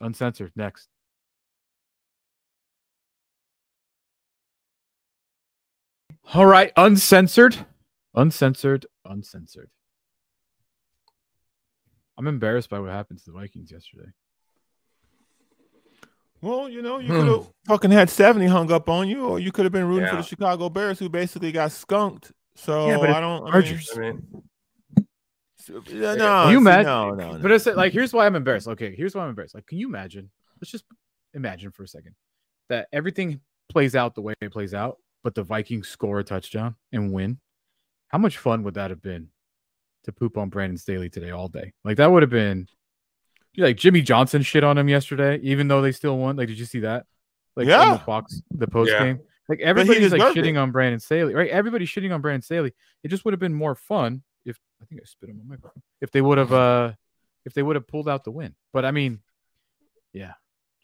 Uncensored. 0.00 0.52
Next. 0.56 0.88
All 6.34 6.46
right. 6.46 6.72
Uncensored. 6.76 7.66
Uncensored. 8.14 8.86
Uncensored. 9.04 9.70
I'm 12.16 12.26
embarrassed 12.26 12.70
by 12.70 12.78
what 12.78 12.90
happened 12.90 13.18
to 13.20 13.24
the 13.26 13.32
Vikings 13.32 13.70
yesterday. 13.72 14.08
Well, 16.40 16.68
you 16.68 16.82
know, 16.82 16.98
you 16.98 17.08
Hmm. 17.12 17.20
could 17.20 17.28
have 17.28 17.52
fucking 17.66 17.90
had 17.92 18.10
70 18.10 18.46
hung 18.46 18.70
up 18.72 18.88
on 18.88 19.08
you, 19.08 19.26
or 19.26 19.38
you 19.38 19.52
could 19.52 19.64
have 19.64 19.72
been 19.72 19.86
rooting 19.86 20.08
for 20.08 20.16
the 20.16 20.22
Chicago 20.22 20.68
Bears, 20.68 20.98
who 20.98 21.08
basically 21.08 21.52
got 21.52 21.70
skunked. 21.72 22.32
So 22.54 22.88
Yeah, 22.88 22.98
but 22.98 23.10
I 23.10 23.20
don't. 23.20 23.46
Chargers. 23.50 23.90
I 23.96 24.00
I 24.00 24.12
mean, 24.12 24.42
mean, 25.70 26.00
no, 26.18 26.48
you 26.48 26.56
see, 26.56 26.60
imagine? 26.60 26.84
No, 26.86 27.10
no, 27.10 27.32
no. 27.32 27.38
But 27.38 27.52
it's 27.52 27.66
like 27.66 27.92
here's 27.92 28.12
why 28.12 28.26
I'm 28.26 28.36
embarrassed. 28.36 28.68
Okay, 28.68 28.94
here's 28.94 29.14
why 29.14 29.22
I'm 29.22 29.30
embarrassed. 29.30 29.54
Like, 29.54 29.66
can 29.66 29.78
you 29.78 29.88
imagine? 29.88 30.30
Let's 30.60 30.70
just 30.70 30.84
imagine 31.34 31.70
for 31.70 31.82
a 31.84 31.88
second 31.88 32.14
that 32.68 32.88
everything 32.92 33.40
plays 33.68 33.94
out 33.94 34.14
the 34.14 34.22
way 34.22 34.34
it 34.40 34.52
plays 34.52 34.74
out, 34.74 34.98
but 35.24 35.34
the 35.34 35.42
Vikings 35.42 35.88
score 35.88 36.18
a 36.20 36.24
touchdown 36.24 36.76
and 36.92 37.12
win. 37.12 37.38
How 38.08 38.18
much 38.18 38.38
fun 38.38 38.62
would 38.64 38.74
that 38.74 38.90
have 38.90 39.02
been 39.02 39.28
to 40.04 40.12
poop 40.12 40.36
on 40.36 40.48
Brandon 40.48 40.76
Staley 40.76 41.08
today 41.08 41.30
all 41.30 41.48
day? 41.48 41.72
Like 41.84 41.96
that 41.96 42.10
would 42.10 42.22
have 42.22 42.30
been 42.30 42.68
like 43.56 43.76
Jimmy 43.76 44.02
Johnson 44.02 44.42
shit 44.42 44.64
on 44.64 44.78
him 44.78 44.88
yesterday, 44.88 45.38
even 45.42 45.68
though 45.68 45.82
they 45.82 45.92
still 45.92 46.18
won. 46.18 46.36
Like, 46.36 46.48
did 46.48 46.58
you 46.58 46.64
see 46.64 46.80
that? 46.80 47.06
Like, 47.56 47.66
Yeah. 47.66 47.92
the 47.92 47.98
Fox, 47.98 48.40
the 48.50 48.66
post 48.66 48.90
Yeah. 48.92 49.04
game. 49.04 49.20
Like 49.48 49.60
everybody's 49.60 50.12
like 50.12 50.20
deserved 50.20 50.36
shitting 50.36 50.54
it. 50.54 50.56
on 50.58 50.70
Brandon 50.70 51.00
Staley, 51.00 51.34
right? 51.34 51.50
Everybody's 51.50 51.88
shitting 51.88 52.14
on 52.14 52.20
Brandon 52.20 52.40
Staley. 52.42 52.72
It 53.02 53.08
just 53.08 53.24
would 53.24 53.32
have 53.32 53.40
been 53.40 53.52
more 53.52 53.74
fun 53.74 54.22
if 54.44 54.58
I 54.80 54.84
think 54.86 55.00
I 55.00 55.04
spit 55.04 55.30
on 55.30 55.36
my 55.38 55.44
microphone. 55.56 55.82
If 56.00 56.10
they 56.10 56.20
would 56.20 56.38
have 56.38 56.52
uh 56.52 56.92
if 57.44 57.54
they 57.54 57.62
would 57.62 57.76
have 57.76 57.86
pulled 57.88 58.08
out 58.08 58.24
the 58.24 58.30
win. 58.30 58.54
But 58.72 58.84
I 58.84 58.90
mean, 58.90 59.20
yeah, 60.12 60.32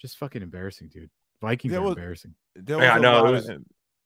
just 0.01 0.17
fucking 0.19 0.43
embarrassing, 0.43 0.89
dude. 0.89 1.11
Vikings 1.41 1.73
There 1.73 1.81
are 1.81 1.85
was- 1.85 1.93
embarrassing. 1.97 2.35
There 2.57 2.79
Yeah, 2.81 2.97
a 2.97 3.01
no, 3.01 3.27
it 3.27 3.31
was- 3.31 3.51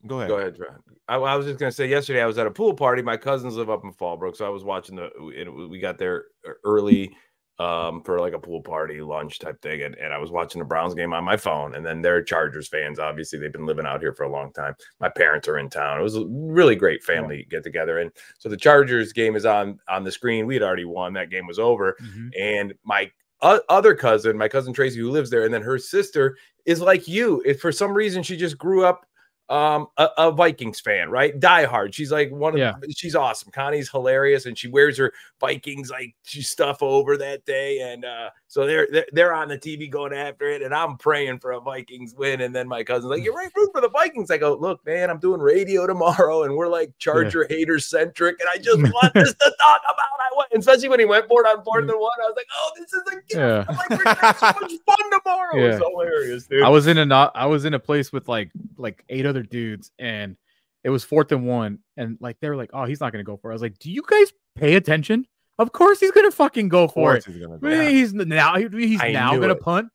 Go 0.04 0.18
ahead. 0.18 0.30
Go 0.30 0.38
ahead, 0.38 0.56
Dre. 0.56 0.66
I, 1.06 1.14
I 1.14 1.36
was 1.36 1.46
just 1.46 1.60
gonna 1.60 1.70
say 1.70 1.86
yesterday 1.86 2.20
I 2.20 2.26
was 2.26 2.36
at 2.36 2.46
a 2.48 2.50
pool 2.50 2.74
party. 2.74 3.02
My 3.02 3.16
cousins 3.16 3.54
live 3.54 3.70
up 3.70 3.84
in 3.84 3.92
Fallbrook, 3.92 4.34
so 4.34 4.44
I 4.44 4.48
was 4.48 4.64
watching 4.64 4.96
the. 4.96 5.08
And 5.38 5.70
we 5.70 5.78
got 5.78 5.96
there 5.96 6.24
early 6.64 7.14
um, 7.62 8.02
for 8.02 8.18
like 8.18 8.32
a 8.32 8.38
pool 8.38 8.60
party 8.60 9.00
lunch 9.00 9.38
type 9.38 9.60
thing, 9.62 9.82
and, 9.82 9.94
and 9.96 10.12
I 10.12 10.18
was 10.18 10.30
watching 10.30 10.58
the 10.58 10.64
Browns 10.64 10.94
game 10.94 11.12
on 11.12 11.22
my 11.22 11.36
phone. 11.36 11.74
And 11.76 11.86
then 11.86 12.02
they're 12.02 12.22
Chargers 12.22 12.66
fans. 12.66 12.98
Obviously, 12.98 13.38
they've 13.38 13.52
been 13.52 13.66
living 13.66 13.86
out 13.86 14.00
here 14.00 14.12
for 14.12 14.24
a 14.24 14.30
long 14.32 14.52
time. 14.52 14.74
My 15.00 15.08
parents 15.08 15.46
are 15.46 15.58
in 15.58 15.70
town. 15.70 16.00
It 16.00 16.02
was 16.02 16.16
a 16.16 16.26
really 16.26 16.74
great 16.74 17.04
family 17.04 17.46
get 17.50 17.62
together, 17.62 18.00
and 18.00 18.10
so 18.38 18.48
the 18.48 18.56
Chargers 18.56 19.12
game 19.12 19.36
is 19.36 19.46
on 19.46 19.78
on 19.88 20.02
the 20.02 20.10
screen. 20.10 20.46
We 20.46 20.54
had 20.54 20.62
already 20.62 20.84
won. 20.84 21.12
That 21.12 21.30
game 21.30 21.46
was 21.46 21.58
over, 21.58 21.96
and 22.38 22.74
my 22.84 23.10
o- 23.42 23.62
other 23.68 23.94
cousin, 23.94 24.36
my 24.36 24.48
cousin 24.48 24.72
Tracy, 24.72 24.98
who 24.98 25.10
lives 25.10 25.30
there, 25.30 25.44
and 25.44 25.54
then 25.54 25.62
her 25.62 25.78
sister 25.78 26.36
is 26.64 26.80
like 26.80 27.06
you. 27.06 27.42
If 27.44 27.60
for 27.60 27.70
some 27.72 27.92
reason 27.92 28.22
she 28.22 28.36
just 28.36 28.58
grew 28.58 28.84
up 28.84 29.06
um 29.48 29.86
a, 29.98 30.08
a 30.18 30.30
Vikings 30.32 30.80
fan, 30.80 31.10
right? 31.10 31.38
Die 31.38 31.64
hard. 31.64 31.94
She's 31.94 32.10
like 32.12 32.30
one 32.30 32.54
of 32.54 32.58
Yeah. 32.58 32.74
she's 32.96 33.14
awesome. 33.14 33.50
Connie's 33.52 33.90
hilarious 33.90 34.46
and 34.46 34.56
she 34.56 34.68
wears 34.68 34.96
her 34.98 35.12
Vikings 35.40 35.90
like 35.90 36.14
she 36.22 36.42
stuff 36.42 36.82
over 36.82 37.16
that 37.18 37.44
day 37.44 37.80
and 37.80 38.04
uh 38.04 38.30
so 38.46 38.66
they're 38.66 38.88
they're, 38.90 39.06
they're 39.12 39.34
on 39.34 39.48
the 39.48 39.58
TV 39.58 39.90
going 39.90 40.12
after 40.12 40.46
it 40.48 40.62
and 40.62 40.74
I'm 40.74 40.96
praying 40.96 41.40
for 41.40 41.52
a 41.52 41.60
Vikings 41.60 42.14
win 42.16 42.40
and 42.42 42.54
then 42.54 42.68
my 42.68 42.82
cousin's 42.84 43.10
like 43.10 43.22
you're 43.24 43.34
right 43.34 43.50
root 43.56 43.70
for 43.72 43.80
the 43.80 43.90
Vikings. 43.90 44.30
I 44.30 44.38
go, 44.38 44.54
"Look, 44.54 44.84
man, 44.86 45.10
I'm 45.10 45.18
doing 45.18 45.40
radio 45.40 45.86
tomorrow 45.86 46.44
and 46.44 46.54
we're 46.56 46.68
like 46.68 46.92
Charger 46.98 47.46
haters 47.50 47.86
centric 47.86 48.36
and 48.40 48.48
I 48.48 48.56
just 48.58 48.80
want 49.02 49.12
this 49.14 49.34
to 49.34 49.54
talk 49.60 49.80
about 49.84 50.06
I 50.22 50.34
want 50.34 50.48
especially 50.54 50.88
when 50.88 51.00
he 51.00 51.04
went 51.04 51.26
for 51.28 51.44
it 51.44 51.48
on 51.48 51.62
fourth 51.64 51.80
and 51.88 51.98
one. 52.00 52.10
I 52.22 52.26
was 52.26 52.34
like, 52.36 52.46
"Oh, 52.56 52.70
this 52.78 52.92
is 52.92 53.02
a 53.08 53.16
gift. 53.16 53.34
Yeah. 53.34 53.64
I'm 53.68 53.76
like, 53.76 53.90
we're 53.90 54.04
gonna 54.04 54.14
have 54.16 54.38
so 54.38 54.46
much 54.60 54.72
fun 54.86 55.10
tomorrow." 55.20 55.56
It 55.58 55.68
was 55.68 55.78
hilarious, 55.90 56.46
dude. 56.46 56.62
I 56.62 56.68
was 56.70 56.86
in 56.86 56.96
a 56.98 57.04
not 57.04 57.32
I 57.34 57.46
was 57.46 57.64
in 57.66 57.74
a 57.74 57.78
place 57.78 58.12
with 58.12 58.28
like 58.28 58.50
like 58.78 59.04
eight 59.10 59.26
other 59.32 59.42
dudes 59.42 59.90
and 59.98 60.36
it 60.84 60.90
was 60.90 61.04
fourth 61.04 61.32
and 61.32 61.46
one 61.46 61.78
and 61.96 62.18
like 62.20 62.36
they 62.40 62.48
were 62.48 62.56
like, 62.56 62.70
oh, 62.72 62.84
he's 62.84 63.00
not 63.00 63.12
gonna 63.12 63.24
go 63.24 63.36
for 63.36 63.50
it. 63.50 63.54
I 63.54 63.56
was 63.56 63.62
like, 63.62 63.78
do 63.78 63.90
you 63.90 64.02
guys 64.08 64.32
pay 64.56 64.74
attention? 64.74 65.26
Of 65.58 65.72
course 65.72 66.00
he's 66.00 66.10
gonna 66.12 66.30
fucking 66.30 66.68
go 66.68 66.88
for 66.88 67.16
it. 67.16 67.24
he's 67.24 67.36
gonna 67.36 67.58
go. 67.58 67.86
He's 67.88 68.12
now 68.14 68.56
he's 68.56 69.00
I 69.00 69.12
now 69.12 69.36
gonna 69.38 69.52
it. 69.54 69.60
punt. 69.60 69.88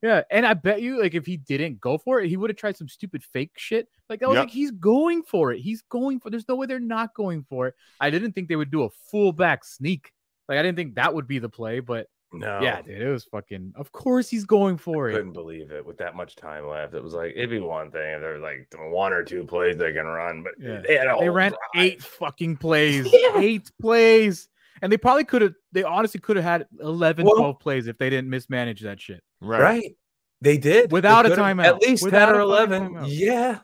Yeah, 0.00 0.22
and 0.30 0.46
I 0.46 0.54
bet 0.54 0.80
you, 0.80 1.00
like, 1.02 1.14
if 1.14 1.26
he 1.26 1.36
didn't 1.36 1.80
go 1.80 1.98
for 1.98 2.20
it, 2.20 2.28
he 2.28 2.36
would 2.36 2.50
have 2.50 2.56
tried 2.56 2.76
some 2.76 2.86
stupid 2.88 3.24
fake 3.24 3.50
shit. 3.56 3.88
Like, 4.08 4.22
I 4.22 4.28
was 4.28 4.36
Yep. 4.36 4.42
like, 4.44 4.52
he's 4.52 4.70
going 4.70 5.24
for 5.24 5.50
it. 5.52 5.58
He's 5.60 5.82
going 5.82 6.20
for. 6.20 6.30
There's 6.30 6.46
no 6.48 6.54
way 6.54 6.66
they're 6.66 6.78
not 6.78 7.14
going 7.14 7.44
for 7.48 7.66
it. 7.66 7.74
I 7.98 8.10
didn't 8.10 8.30
think 8.32 8.48
they 8.48 8.54
would 8.54 8.70
do 8.70 8.84
a 8.84 8.90
full 9.10 9.32
back 9.32 9.64
sneak. 9.64 10.12
Like, 10.48 10.58
I 10.58 10.62
didn't 10.62 10.76
think 10.76 10.94
that 10.94 11.12
would 11.14 11.26
be 11.26 11.40
the 11.40 11.48
play, 11.48 11.80
but 11.80 12.06
No. 12.34 12.60
yeah, 12.62 12.80
dude, 12.82 13.00
it 13.02 13.08
was 13.10 13.24
fucking. 13.24 13.74
Of 13.76 13.92
course, 13.92 14.28
he's 14.28 14.44
going 14.44 14.78
for 14.78 15.08
it. 15.10 15.12
couldn't 15.12 15.32
believe 15.32 15.70
it 15.70 15.84
with 15.84 15.98
that 15.98 16.16
much 16.16 16.34
time 16.36 16.66
left. 16.66 16.94
It 16.94 17.02
was 17.02 17.12
like 17.14 17.32
it'd 17.36 17.50
be 17.50 17.60
one 17.60 17.90
thing 17.90 18.14
if 18.14 18.20
there 18.20 18.38
there's 18.38 18.42
like 18.42 18.68
one 18.90 19.12
or 19.12 19.22
two 19.22 19.44
plays 19.44 19.76
they 19.76 19.92
can 19.92 20.06
run, 20.06 20.42
but 20.42 20.52
Yeah. 20.58 20.80
they 20.86 20.96
had 20.96 21.08
a 21.08 21.16
They 21.20 21.28
ran 21.28 21.50
drive. 21.50 21.60
eight 21.84 22.02
fucking 22.02 22.56
plays. 22.56 23.06
Yeah. 23.12 23.38
Eight 23.38 23.70
plays. 23.80 24.48
And 24.80 24.90
they 24.90 24.96
probably 24.96 25.24
could 25.24 25.42
have, 25.42 25.54
they 25.70 25.84
honestly 25.84 26.18
could 26.20 26.34
have 26.36 26.44
had 26.44 26.66
11, 26.80 27.24
Well- 27.24 27.36
12 27.36 27.60
plays 27.60 27.86
if 27.86 27.98
they 27.98 28.10
didn't 28.10 28.28
mismanage 28.30 28.80
that 28.80 29.00
shit. 29.00 29.22
right. 29.40 29.60
right. 29.60 29.96
They 30.40 30.58
did 30.58 30.90
They 30.90 30.94
Without 30.94 31.24
a 31.24 31.30
timeout. 31.30 31.66
At 31.66 31.80
least 31.82 32.02
Without 32.02 32.26
ten 32.26 32.34
or 32.34 32.40
eleven. 32.40 32.94
timeout. 32.94 33.06
Yeah. 33.08 33.58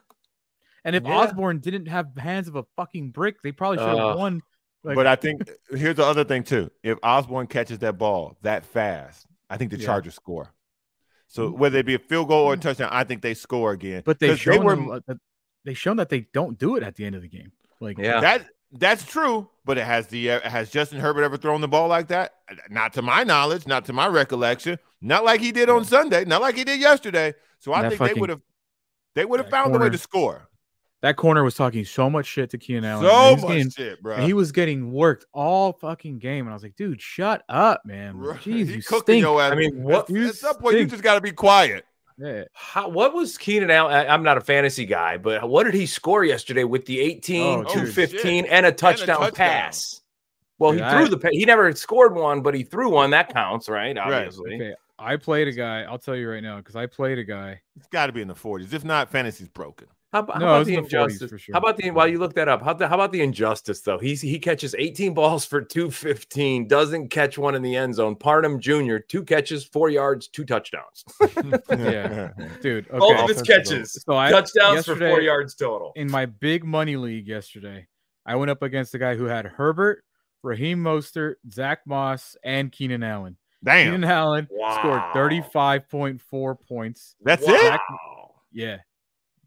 And 0.85 0.95
if 0.95 1.03
Yeah. 1.03 1.17
Osborn 1.17 1.59
didn't 1.59 1.87
have 1.87 2.17
hands 2.17 2.47
of 2.47 2.55
a 2.55 2.63
fucking 2.77 3.11
brick, 3.11 3.43
they 3.43 3.51
probably 3.51 3.79
should 3.79 3.89
have 3.89 3.99
Uh, 3.99 4.15
won. 4.17 4.43
Like, 4.85 4.95
but 4.95 5.07
I 5.07 5.17
think 5.17 5.43
here's 5.71 5.97
the 5.97 6.05
other 6.05 6.25
thing 6.25 6.45
too. 6.45 6.71
If 6.83 6.99
Osborn 7.03 7.47
catches 7.49 7.81
that 7.81 7.99
ball 7.99 8.37
that 8.43 8.65
fast, 8.65 9.27
I 9.51 9.57
think 9.57 9.71
the 9.71 9.79
Yeah. 9.79 9.87
Chargers 9.87 10.15
score. 10.15 10.53
So 11.27 11.51
whether 11.51 11.79
it 11.79 11.85
be 11.87 11.95
a 11.95 11.99
field 11.99 12.29
goal 12.29 12.47
or 12.47 12.55
a 12.55 12.57
touchdown, 12.57 12.89
I 12.91 13.05
think 13.05 13.21
they 13.23 13.35
score 13.35 13.73
again. 13.73 14.03
but 14.07 14.19
they 14.19 14.29
'Cause 14.29 14.41
shown 14.41 14.65
were 14.65 14.75
them, 14.77 14.91
uh, 14.91 15.01
that 15.07 15.19
they 15.65 15.75
shown 15.75 15.97
that 15.99 16.09
they 16.09 16.21
don't 16.33 16.59
do 16.59 16.77
it 16.77 16.83
at 16.83 16.95
the 16.95 17.05
end 17.05 17.17
of 17.17 17.23
the 17.23 17.29
game. 17.29 17.53
Like 17.81 17.99
Yeah. 17.99 18.21
that. 18.21 18.47
That's 18.71 19.03
true, 19.05 19.49
but 19.65 19.79
it 19.79 19.85
has 19.85 20.09
the 20.09 20.31
uh, 20.31 20.49
has 20.49 20.71
Justin 20.71 21.01
Herbert 21.01 21.23
ever 21.25 21.39
thrown 21.39 21.63
the 21.63 21.69
ball 21.69 21.89
like 21.89 22.09
that? 22.09 22.35
Not 22.69 22.93
to 22.95 23.03
my 23.03 23.25
knowledge, 23.25 23.67
not 23.67 23.87
to 23.87 23.95
my 23.95 24.07
recollection, 24.09 24.79
not 25.01 25.25
like 25.25 25.41
he 25.41 25.53
did 25.53 25.71
on 25.71 25.85
Sunday, 25.87 26.25
not 26.27 26.43
like 26.43 26.55
he 26.55 26.65
did 26.65 26.79
yesterday. 26.79 27.33
So 27.61 27.73
I 27.73 27.83
That 27.83 27.97
think 27.97 28.15
they 28.15 28.21
would 28.21 28.29
have 28.31 28.43
they 29.15 29.25
would 29.25 29.41
have 29.41 29.47
that 29.51 29.65
found 29.65 29.75
a 29.75 29.79
way 29.79 29.89
to 29.91 29.99
score. 29.99 30.48
That 31.03 31.17
corner 31.17 31.45
was 31.45 31.55
talking 31.55 31.85
so 31.85 32.11
much 32.11 32.27
shit 32.27 32.51
to 32.51 32.59
Keenan 32.59 32.85
Allen. 32.85 33.05
So 33.07 33.33
was 33.35 33.43
much 33.43 33.51
getting- 33.51 33.71
shit, 33.71 34.03
bro. 34.03 34.17
And 34.17 34.25
he 34.25 34.33
was 34.33 34.53
getting 34.53 34.93
worked 34.93 35.27
all 35.33 35.73
fucking 35.73 36.19
game, 36.19 36.47
and 36.47 36.51
I 36.51 36.55
was 36.55 36.63
like, 36.63 36.77
"Dude, 36.77 37.01
shut 37.01 37.45
up, 37.49 37.83
man! 37.85 38.15
Jeez, 38.17 38.43
he 38.45 38.59
you 38.77 38.83
cooking 38.83 39.03
stink." 39.03 39.21
your 39.23 39.41
ass. 39.41 39.53
I 39.53 39.55
mean, 39.55 39.83
what- 39.83 40.11
at, 40.11 40.11
You 40.11 40.29
at 40.29 40.35
some 40.35 40.57
point 40.57 40.77
you 40.79 40.87
just 40.87 41.03
got 41.03 41.15
to 41.15 41.21
be 41.21 41.33
quiet. 41.33 41.85
Yeah. 42.21 42.45
How, 42.53 42.89
what 42.89 43.15
was 43.15 43.39
Keenan 43.39 43.71
Allen? 43.71 43.95
I- 43.95 44.09
I'm 44.13 44.25
not 44.25 44.39
a 44.39 44.41
fantasy 44.41 44.87
guy, 44.87 45.19
but 45.19 45.49
what 45.49 45.65
did 45.65 45.75
he 45.75 45.87
score 45.87 46.25
yesterday 46.25 46.65
with 46.65 46.85
the 46.87 46.99
18, 47.01 47.47
Oh, 47.47 47.63
dude. 47.63 47.73
215, 47.75 48.45
and 48.47 48.67
a 48.67 48.73
touchdown 48.73 49.19
touchdown. 49.21 49.33
pass? 49.35 50.01
Well, 50.59 50.73
Dude, 50.73 50.81
he 50.81 50.85
I- 50.85 50.99
threw 50.99 51.09
the 51.09 51.19
pa- 51.19 51.29
he 51.31 51.45
never 51.45 51.71
scored 51.77 52.17
one, 52.17 52.41
but 52.43 52.55
he 52.57 52.65
threw 52.65 52.91
one. 52.91 53.11
That 53.11 53.33
counts, 53.33 53.69
right? 53.69 53.97
Obviously. 53.97 54.57
Okay, 54.57 54.75
I 54.99 55.15
played 55.15 55.47
a 55.47 55.53
guy. 55.53 55.83
I'll 55.83 56.01
tell 56.01 56.17
you 56.17 56.29
right 56.29 56.43
now 56.43 56.57
because 56.57 56.75
I 56.75 56.87
played 56.87 57.19
a 57.21 57.25
guy. 57.25 57.61
It's 57.77 57.87
got 57.87 58.07
to 58.07 58.13
be 58.13 58.21
in 58.21 58.27
the 58.27 58.35
40s. 58.35 58.73
If 58.73 58.85
not, 58.85 59.13
fantasy's 59.13 59.47
broken. 59.47 59.87
How, 60.13 60.21
about- 60.21 60.35
how 60.37 60.41
No, 60.41 60.47
about 60.47 60.67
the 60.67 60.75
in 60.75 60.81
the 60.81 60.85
injustice? 60.85 61.31
for 61.31 61.39
sure. 61.39 61.53
How 61.53 61.59
about 61.59 61.77
the 61.77 61.91
while 61.91 62.09
you 62.09 62.19
look 62.19 62.33
that 62.35 62.49
up? 62.49 62.63
How, 62.63 62.73
the, 62.73 62.89
how 62.89 62.95
about 62.95 63.13
the 63.13 63.21
injustice 63.21 63.83
though? 63.83 63.99
He's 63.99 64.23
he 64.23 64.39
catches 64.39 64.75
18 64.79 65.13
balls 65.13 65.45
for 65.45 65.61
215, 65.61 66.67
doesn't 66.67 67.09
catch 67.11 67.37
one 67.37 67.55
in 67.55 67.61
the 67.63 67.77
end 67.77 67.95
zone. 67.95 68.17
Parham 68.17 68.59
Jr. 68.59 68.97
two 69.07 69.23
catches, 69.23 69.65
four 69.65 69.91
yards, 69.91 70.29
two 70.29 70.45
touchdowns. 70.45 71.05
Yeah, 71.71 72.31
dude. 72.63 72.89
All 72.91 73.19
of 73.19 73.29
his 73.29 73.43
catches, 73.43 73.93
So 74.07 74.17
I 74.17 74.31
touchdowns 74.31 74.87
for 74.87 74.97
four 74.97 75.21
yards 75.21 75.55
total. 75.55 75.93
in 75.95 76.11
my 76.11 76.25
big 76.27 76.65
money 76.65 76.97
league 76.97 77.27
yesterday, 77.29 77.87
I 78.25 78.37
went 78.37 78.51
up 78.51 78.63
against 78.63 78.95
a 78.95 78.99
guy 78.99 79.15
who 79.15 79.25
had 79.25 79.45
Herbert, 79.45 80.03
Raheem 80.43 80.79
Mostert, 80.83 81.35
Zach 81.53 81.81
Moss, 81.87 82.35
and 82.43 82.73
Keenan 82.73 83.03
Allen. 83.03 83.37
Damn. 83.63 83.87
Keenan 83.93 84.05
Allen 84.05 84.47
scored 84.47 85.03
35.4 85.15 86.57
points. 86.67 87.15
That's 87.23 87.45
Wow. 87.47 87.55
it? 87.55 87.61
Zach- 87.61 87.81
yeah. 88.53 88.77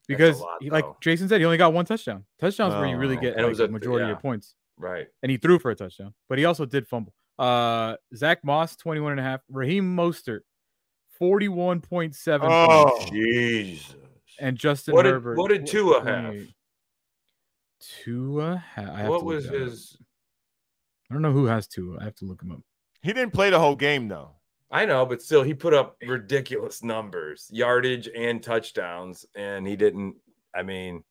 Because 0.08 0.42
lot, 0.42 0.58
he, 0.62 0.70
like. 0.70 0.86
Jason 1.02 1.30
said, 1.30 1.40
he 1.40 1.46
only 1.46 1.58
got 1.58 1.74
one 1.74 1.86
touchdown. 1.86 2.26
Touchdowns 2.40 2.74
where 2.76 2.88
you 2.88 2.98
really 2.98 3.18
Oh. 3.18 3.22
get 3.22 3.32
And 3.34 3.42
it 3.42 3.44
like, 3.44 3.50
was 3.50 3.58
the 3.60 3.66
a- 3.66 3.68
majority 3.70 4.04
of 4.04 4.08
yeah. 4.08 4.14
your 4.14 4.20
points. 4.20 4.56
Right. 4.78 5.08
And 5.22 5.30
he 5.32 5.38
threw 5.38 5.60
for 5.60 5.72
a 5.72 5.76
touchdown, 5.76 6.14
but 6.28 6.38
he 6.40 6.46
also 6.46 6.66
did 6.66 6.88
fumble. 6.88 7.14
Uh 7.40 7.96
Zach 8.16 8.44
Moss, 8.44 8.76
21 8.76 9.12
and 9.12 9.20
a 9.20 9.24
half. 9.24 9.42
Raheem 9.50 9.96
Mostert, 9.96 10.42
41.7 11.20 12.40
Oh. 12.44 12.90
points. 12.98 13.12
Jesus. 13.12 13.96
And 14.40 14.58
Justin 14.58 14.96
What 14.96 15.04
did- 15.04 15.14
Herbert. 15.14 15.38
what 15.38 15.50
did 15.50 15.66
Tua 15.68 16.04
have? 16.04 16.26
28. 16.26 16.54
Tua, 17.80 18.58
ha- 18.76 18.92
I 18.94 19.00
have 19.02 19.10
What 19.10 19.24
was 19.24 19.46
that 19.48 19.56
up. 19.56 19.62
his? 19.62 19.98
I 21.10 21.14
don't 21.14 21.22
know 21.22 21.32
who 21.32 21.46
has 21.46 21.68
Tua. 21.68 22.00
I 22.00 22.04
have 22.06 22.16
to 22.16 22.26
look 22.26 22.42
him 22.42 22.52
up. 22.52 22.62
He 23.02 23.14
didn't 23.14 23.34
play 23.34 23.50
the 23.50 23.60
whole 23.60 23.76
game 23.76 24.08
though. 24.08 24.36
I 24.72 24.86
know, 24.86 25.06
but 25.06 25.22
still, 25.22 25.44
he 25.44 25.54
put 25.54 25.74
up 25.74 25.98
ridiculous 26.08 26.82
numbers, 26.84 27.50
yardage 27.52 28.08
and 28.16 28.42
touchdowns, 28.42 29.26
and 29.36 29.68
he 29.68 29.76
didn't. 29.76 30.16
I 30.56 30.64
mean, 30.64 31.04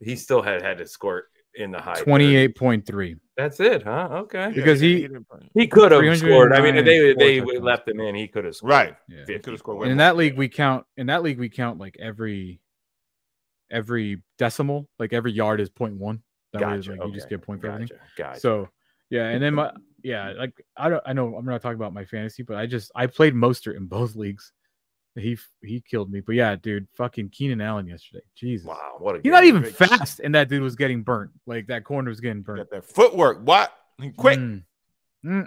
he 0.00 0.16
still 0.16 0.42
had 0.42 0.62
had 0.62 0.78
to 0.78 0.86
score 0.86 1.28
in 1.54 1.70
the 1.70 1.80
high. 1.80 1.94
28.3. 1.94 3.14
That's 3.36 3.60
it, 3.60 3.82
huh? 3.84 4.08
Okay. 4.12 4.50
Because 4.54 4.80
he- 4.80 5.08
He 5.54 5.66
could 5.68 5.92
have 5.92 6.18
scored. 6.18 6.52
I 6.52 6.60
mean, 6.60 6.76
if 6.76 6.84
they 6.84 7.14
they 7.14 7.38
touchdowns. 7.40 7.62
left 7.62 7.88
him 7.88 8.00
in, 8.00 8.14
he 8.16 8.26
could 8.28 8.44
have 8.44 8.56
scored. 8.56 8.70
Right. 8.72 8.96
Yeah. 9.08 9.24
He 9.26 9.38
could 9.38 9.52
have 9.52 9.58
scored 9.60 9.86
in 9.88 9.96
that 9.98 10.16
league, 10.16 10.36
we 10.36 10.48
count 10.48 10.84
in 10.96 11.06
that 11.06 11.22
league 11.22 11.38
we 11.38 11.48
count 11.48 11.78
like 11.78 11.96
every 12.00 12.60
every 13.70 14.22
decimal, 14.38 14.88
like 14.98 15.12
every 15.12 15.32
yard 15.32 15.60
is 15.60 15.70
0.1. 15.70 16.20
That 16.52 16.62
way, 16.62 16.76
Gotcha. 16.76 16.90
like, 16.92 17.00
you 17.08 17.12
just 17.14 17.28
get 17.28 17.42
point 17.42 17.60
for 17.60 17.68
everything. 17.68 17.96
Gotcha. 17.96 18.12
Gotcha. 18.16 18.40
So 18.40 18.68
yeah, 19.14 19.28
and 19.28 19.42
then 19.42 19.54
my 19.54 19.70
yeah, 20.02 20.32
like 20.36 20.52
I 20.76 20.88
don't 20.88 21.02
I 21.06 21.12
know 21.12 21.34
I'm 21.36 21.44
not 21.44 21.62
talking 21.62 21.76
about 21.76 21.94
my 21.94 22.04
fantasy, 22.04 22.42
but 22.42 22.56
I 22.56 22.66
just 22.66 22.90
I 22.94 23.06
played 23.06 23.34
Mostert 23.34 23.76
in 23.76 23.86
both 23.86 24.16
leagues. 24.16 24.52
He 25.16 25.38
he 25.62 25.80
killed 25.80 26.10
me. 26.10 26.20
But 26.20 26.34
yeah, 26.34 26.56
dude, 26.56 26.88
fucking 26.96 27.28
Keenan 27.30 27.60
Allen 27.60 27.86
yesterday. 27.86 28.24
Jesus. 28.34 28.66
wow, 28.66 28.96
what 28.98 29.16
a 29.16 29.20
He's 29.22 29.30
not 29.30 29.44
even 29.44 29.64
fast, 29.64 30.20
and 30.20 30.34
that 30.34 30.48
dude 30.48 30.62
was 30.62 30.74
getting 30.74 31.02
burnt. 31.02 31.30
Like 31.46 31.68
that 31.68 31.84
corner 31.84 32.08
was 32.10 32.20
getting 32.20 32.42
burnt. 32.42 32.58
Got 32.58 32.70
that 32.70 32.84
footwork. 32.84 33.40
What? 33.44 33.72
Quick. 34.16 34.40
Mm. 34.40 34.64
Mm, 35.24 35.46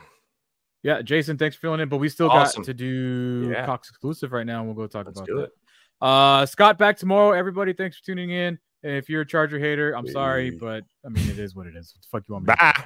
yeah, 0.82 1.02
Jason, 1.02 1.36
thanks 1.36 1.56
for 1.56 1.62
filling 1.62 1.80
in. 1.80 1.88
But 1.88 1.98
we 1.98 2.08
still 2.08 2.30
Awesome. 2.30 2.62
got 2.62 2.66
to 2.66 2.74
do 2.74 3.50
Yeah. 3.52 3.66
Cox 3.66 3.88
exclusive 3.90 4.32
right 4.32 4.46
now, 4.46 4.60
and 4.60 4.66
we'll 4.68 4.76
go 4.76 4.86
talk 4.86 5.06
Let's 5.06 5.18
about 5.18 5.26
do 5.26 5.36
that. 5.38 5.42
it. 5.44 5.50
Uh, 6.00 6.46
Scott 6.46 6.78
back 6.78 6.96
tomorrow. 6.96 7.32
Everybody, 7.32 7.72
thanks 7.72 7.98
for 7.98 8.04
tuning 8.04 8.30
in. 8.30 8.58
If 8.86 9.08
you're 9.08 9.22
a 9.22 9.26
Charger 9.26 9.58
hater, 9.58 9.92
I'm 9.96 10.06
sorry, 10.06 10.50
but 10.50 10.84
I 11.04 11.08
mean, 11.08 11.28
it 11.28 11.38
is 11.38 11.54
what 11.56 11.66
it 11.66 11.74
is. 11.74 11.92
What 11.94 12.02
the 12.02 12.08
fuck 12.08 12.28
you 12.28 12.34
want 12.34 12.46
me? 12.46 12.54
to 12.54 12.56
do? 12.56 12.82
Bye. 12.82 12.84